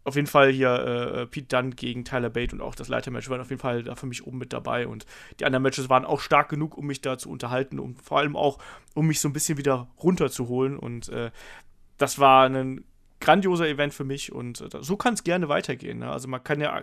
auf 0.09 0.17
jeden 0.17 0.27
Fall 0.27 0.51
hier 0.51 0.71
äh, 0.71 1.27
Pete 1.27 1.47
Dunne 1.47 1.71
gegen 1.71 2.05
Tyler 2.05 2.31
Bate 2.31 2.55
und 2.55 2.61
auch 2.61 2.75
das 2.75 2.89
Leitermatch 2.89 3.31
waren 3.31 3.41
auf 3.41 3.51
jeden 3.51 3.61
Fall 3.61 3.85
da 3.85 3.95
für 3.95 4.07
mich 4.07 4.27
oben 4.27 4.39
mit 4.39 4.53
dabei. 4.53 4.89
Und 4.89 5.07
die 5.39 5.45
anderen 5.45 5.63
Matches 5.63 5.89
waren 5.89 6.05
auch 6.05 6.21
stark 6.21 6.49
genug, 6.49 6.77
um 6.77 6.87
mich 6.87 7.01
da 7.01 7.19
zu 7.19 7.31
unterhalten 7.31 7.79
und 7.79 8.03
vor 8.03 8.19
allem 8.19 8.37
auch, 8.37 8.59
um 8.95 9.07
mich 9.07 9.21
so 9.21 9.29
ein 9.29 9.33
bisschen 9.33 9.59
wieder 9.59 9.89
runterzuholen. 10.03 10.77
Und 10.77 11.09
äh, 11.11 11.31
das 11.99 12.19
war 12.19 12.49
ein 12.49 12.85
grandioser 13.21 13.69
Event 13.69 13.95
für 13.95 14.05
mich 14.05 14.33
und 14.33 14.61
äh, 14.61 14.79
so 14.81 14.97
kann 14.97 15.15
es 15.15 15.25
gerne 15.25 15.49
weitergehen. 15.49 15.99
Ne? 15.99 16.11
Also 16.11 16.29
man 16.29 16.43
kann 16.43 16.61
ja, 16.61 16.83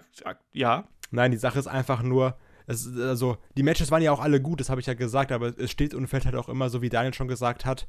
ja. 0.54 0.88
Nein, 1.12 1.32
die 1.32 1.38
Sache 1.38 1.60
ist 1.60 1.68
einfach 1.68 2.04
nur, 2.04 2.38
es, 2.68 2.88
also 2.98 3.38
die 3.58 3.64
Matches 3.64 3.92
waren 3.92 4.02
ja 4.02 4.12
auch 4.12 4.20
alle 4.20 4.42
gut, 4.42 4.60
das 4.60 4.70
habe 4.70 4.82
ich 4.82 4.88
ja 4.88 4.94
gesagt, 4.94 5.32
aber 5.32 5.58
es 5.58 5.72
steht 5.72 5.94
und 5.94 6.08
fällt 6.08 6.26
halt 6.26 6.36
auch 6.36 6.50
immer, 6.50 6.70
so 6.70 6.82
wie 6.82 6.90
Daniel 6.90 7.14
schon 7.14 7.28
gesagt 7.28 7.66
hat, 7.66 7.88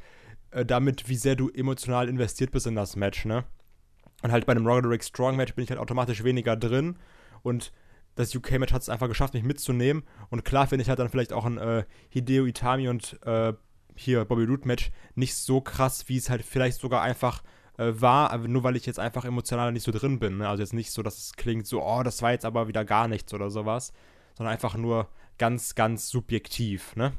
äh, 0.50 0.64
damit, 0.64 1.08
wie 1.08 1.16
sehr 1.16 1.34
du 1.34 1.48
emotional 1.48 2.08
investiert 2.08 2.52
bist 2.52 2.66
in 2.66 2.76
das 2.76 2.96
Match, 2.96 3.24
ne? 3.24 3.44
Und 4.22 4.32
halt 4.32 4.46
bei 4.46 4.52
einem 4.52 4.66
Roderick 4.66 5.04
Strong 5.04 5.36
Match 5.36 5.54
bin 5.54 5.64
ich 5.64 5.70
halt 5.70 5.80
automatisch 5.80 6.24
weniger 6.24 6.56
drin. 6.56 6.96
Und 7.42 7.72
das 8.14 8.34
UK-Match 8.34 8.72
hat 8.72 8.82
es 8.82 8.88
einfach 8.88 9.08
geschafft, 9.08 9.34
mich 9.34 9.44
mitzunehmen. 9.44 10.02
Und 10.30 10.44
klar 10.44 10.66
finde 10.66 10.82
ich 10.82 10.88
halt 10.88 10.98
dann 10.98 11.10
vielleicht 11.10 11.32
auch 11.32 11.44
ein 11.44 11.58
äh, 11.58 11.84
Hideo 12.08 12.46
Itami 12.46 12.88
und 12.88 13.18
äh, 13.24 13.52
hier 13.94 14.24
Bobby 14.24 14.44
Root 14.44 14.66
Match 14.66 14.90
nicht 15.14 15.34
so 15.36 15.60
krass, 15.60 16.08
wie 16.08 16.16
es 16.16 16.30
halt 16.30 16.42
vielleicht 16.42 16.80
sogar 16.80 17.02
einfach 17.02 17.42
äh, 17.78 17.92
war, 17.94 18.36
nur 18.38 18.62
weil 18.62 18.76
ich 18.76 18.86
jetzt 18.86 18.98
einfach 18.98 19.24
emotional 19.24 19.72
nicht 19.72 19.84
so 19.84 19.92
drin 19.92 20.18
bin. 20.18 20.38
Ne? 20.38 20.48
Also 20.48 20.62
jetzt 20.62 20.72
nicht 20.72 20.90
so, 20.90 21.02
dass 21.02 21.18
es 21.18 21.32
klingt 21.34 21.66
so, 21.66 21.82
oh, 21.82 22.02
das 22.02 22.22
war 22.22 22.32
jetzt 22.32 22.44
aber 22.44 22.68
wieder 22.68 22.84
gar 22.84 23.08
nichts 23.08 23.32
oder 23.34 23.50
sowas, 23.50 23.92
sondern 24.34 24.52
einfach 24.52 24.76
nur 24.76 25.08
ganz, 25.38 25.74
ganz 25.74 26.08
subjektiv, 26.08 26.96
ne? 26.96 27.12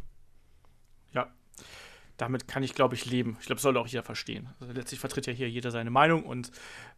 Damit 2.18 2.48
kann 2.48 2.64
ich, 2.64 2.73
glaube 2.73 2.95
ich, 2.95 3.06
leben. 3.06 3.38
Ich 3.39 3.45
glaube, 3.45 3.57
das 3.57 3.64
soll 3.64 3.77
auch 3.77 3.88
jeder 3.88 4.03
verstehen. 4.03 4.49
Also 4.60 4.73
letztlich 4.73 4.99
vertritt 4.99 5.27
ja 5.27 5.34
hier 5.34 5.49
jeder 5.49 5.72
seine 5.72 5.91
Meinung 5.91 6.23
und 6.23 6.52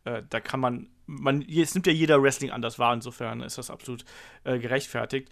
äh, 0.05 0.23
da 0.29 0.39
kann 0.39 0.59
man, 0.59 0.89
man, 1.05 1.41
jetzt 1.41 1.75
nimmt 1.75 1.87
ja 1.87 1.93
jeder 1.93 2.23
Wrestling 2.23 2.51
anders 2.51 2.79
wahr, 2.79 2.93
insofern 2.93 3.41
ist 3.41 3.57
das 3.57 3.69
absolut 3.69 4.05
äh, 4.45 4.59
gerechtfertigt. 4.59 5.29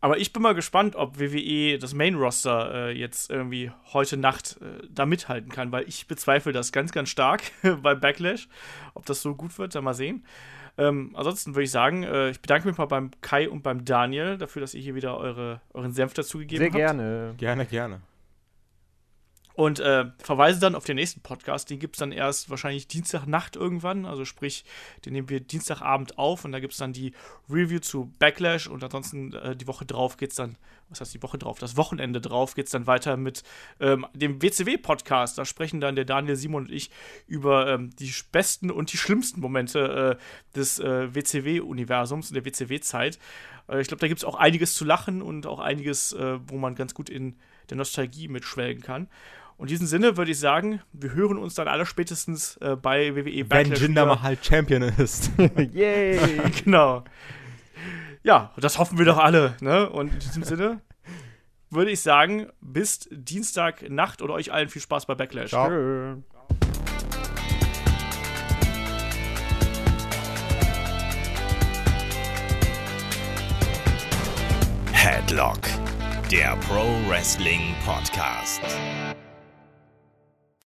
Aber 0.00 0.18
ich 0.18 0.32
bin 0.32 0.42
mal 0.42 0.54
gespannt, 0.54 0.94
ob 0.94 1.18
WWE 1.18 1.78
das 1.78 1.94
Main-Roster 1.94 2.88
äh, 2.88 2.92
jetzt 2.92 3.30
irgendwie 3.30 3.72
heute 3.92 4.16
Nacht 4.16 4.58
äh, 4.60 4.86
da 4.90 5.06
mithalten 5.06 5.50
kann, 5.50 5.72
weil 5.72 5.88
ich 5.88 6.06
bezweifle 6.06 6.52
das 6.52 6.70
ganz, 6.70 6.92
ganz 6.92 7.08
stark 7.08 7.42
bei 7.82 7.94
Backlash. 7.94 8.48
Ob 8.94 9.06
das 9.06 9.22
so 9.22 9.34
gut 9.34 9.58
wird, 9.58 9.74
dann 9.74 9.84
mal 9.84 9.94
sehen. 9.94 10.24
Ähm, 10.78 11.12
ansonsten 11.14 11.54
würde 11.54 11.64
ich 11.64 11.70
sagen, 11.70 12.02
äh, 12.02 12.30
ich 12.30 12.40
bedanke 12.40 12.68
mich 12.68 12.76
mal 12.76 12.86
beim 12.86 13.10
Kai 13.22 13.48
und 13.48 13.62
beim 13.62 13.84
Daniel 13.84 14.36
dafür, 14.36 14.60
dass 14.60 14.74
ihr 14.74 14.82
hier 14.82 14.94
wieder 14.94 15.16
eure, 15.16 15.62
euren 15.72 15.92
Senf 15.92 16.12
dazugegeben 16.12 16.58
Sehr 16.58 16.66
habt. 16.66 16.76
gerne. 16.76 17.34
Gerne, 17.38 17.64
gerne. 17.64 18.00
Und 19.56 19.80
äh, 19.80 20.04
verweise 20.18 20.60
dann 20.60 20.74
auf 20.74 20.84
den 20.84 20.96
nächsten 20.96 21.22
Podcast. 21.22 21.70
Den 21.70 21.78
gibt 21.78 21.96
es 21.96 22.00
dann 22.00 22.12
erst 22.12 22.50
wahrscheinlich 22.50 22.88
Dienstagnacht 22.88 23.56
irgendwann. 23.56 24.04
Also 24.04 24.26
sprich, 24.26 24.66
den 25.06 25.14
nehmen 25.14 25.30
wir 25.30 25.40
Dienstagabend 25.40 26.18
auf 26.18 26.44
und 26.44 26.52
da 26.52 26.60
gibt 26.60 26.74
es 26.74 26.78
dann 26.78 26.92
die 26.92 27.12
Review 27.48 27.78
zu 27.78 28.12
Backlash 28.18 28.66
und 28.66 28.84
ansonsten 28.84 29.32
äh, 29.32 29.56
die 29.56 29.66
Woche 29.66 29.86
drauf 29.86 30.18
geht 30.18 30.32
es 30.32 30.36
dann, 30.36 30.56
was 30.90 31.00
heißt 31.00 31.14
die 31.14 31.22
Woche 31.22 31.38
drauf? 31.38 31.58
Das 31.58 31.78
Wochenende 31.78 32.20
drauf 32.20 32.54
geht 32.54 32.66
es 32.66 32.72
dann 32.72 32.86
weiter 32.86 33.16
mit 33.16 33.44
ähm, 33.80 34.04
dem 34.12 34.42
WCW-Podcast. 34.42 35.38
Da 35.38 35.46
sprechen 35.46 35.80
dann 35.80 35.96
der 35.96 36.04
Daniel, 36.04 36.36
Simon 36.36 36.64
und 36.64 36.70
ich 36.70 36.90
über 37.26 37.66
ähm, 37.66 37.96
die 37.98 38.12
besten 38.30 38.70
und 38.70 38.92
die 38.92 38.98
schlimmsten 38.98 39.40
Momente 39.40 40.18
äh, 40.18 40.54
des 40.54 40.78
äh, 40.80 41.14
WCW-Universums 41.14 42.28
und 42.28 42.34
der 42.34 42.44
WCW-Zeit. 42.44 43.18
Äh, 43.70 43.80
ich 43.80 43.88
glaube, 43.88 44.02
da 44.02 44.08
gibt 44.08 44.18
es 44.18 44.24
auch 44.24 44.34
einiges 44.34 44.74
zu 44.74 44.84
lachen 44.84 45.22
und 45.22 45.46
auch 45.46 45.60
einiges, 45.60 46.12
äh, 46.12 46.38
wo 46.46 46.58
man 46.58 46.74
ganz 46.74 46.92
gut 46.92 47.08
in 47.08 47.36
der 47.70 47.78
Nostalgie 47.78 48.28
mitschwelgen 48.28 48.82
kann. 48.82 49.08
Und 49.58 49.68
in 49.68 49.74
diesem 49.74 49.86
Sinne 49.86 50.16
würde 50.16 50.30
ich 50.30 50.38
sagen, 50.38 50.80
wir 50.92 51.12
hören 51.14 51.38
uns 51.38 51.54
dann 51.54 51.66
alle 51.66 51.86
spätestens 51.86 52.58
äh, 52.58 52.76
bei 52.76 53.14
WWE 53.16 53.24
Wenn 53.24 53.48
Backlash 53.48 53.80
Jinder 53.80 54.02
wieder. 54.02 54.16
mal 54.16 54.22
halt 54.22 54.44
Champion 54.44 54.82
ist. 54.82 55.30
Yay! 55.72 56.18
genau. 56.64 57.04
Ja, 58.22 58.52
das 58.58 58.78
hoffen 58.78 58.98
wir 58.98 59.06
doch 59.06 59.18
alle. 59.18 59.56
Ne? 59.60 59.88
Und 59.88 60.12
in 60.12 60.18
diesem 60.18 60.42
Sinne 60.42 60.80
würde 61.70 61.90
ich 61.90 62.00
sagen, 62.00 62.48
bis 62.60 63.08
Dienstagnacht 63.10 64.20
und 64.20 64.30
euch 64.30 64.52
allen 64.52 64.68
viel 64.68 64.82
Spaß 64.82 65.06
bei 65.06 65.14
Backlash. 65.14 65.50
Ciao. 65.50 65.68
Tschö. 65.68 66.16
Headlock, 74.92 75.60
der 76.30 76.56
Pro 76.68 76.84
Wrestling 77.08 77.74
Podcast. 77.84 78.60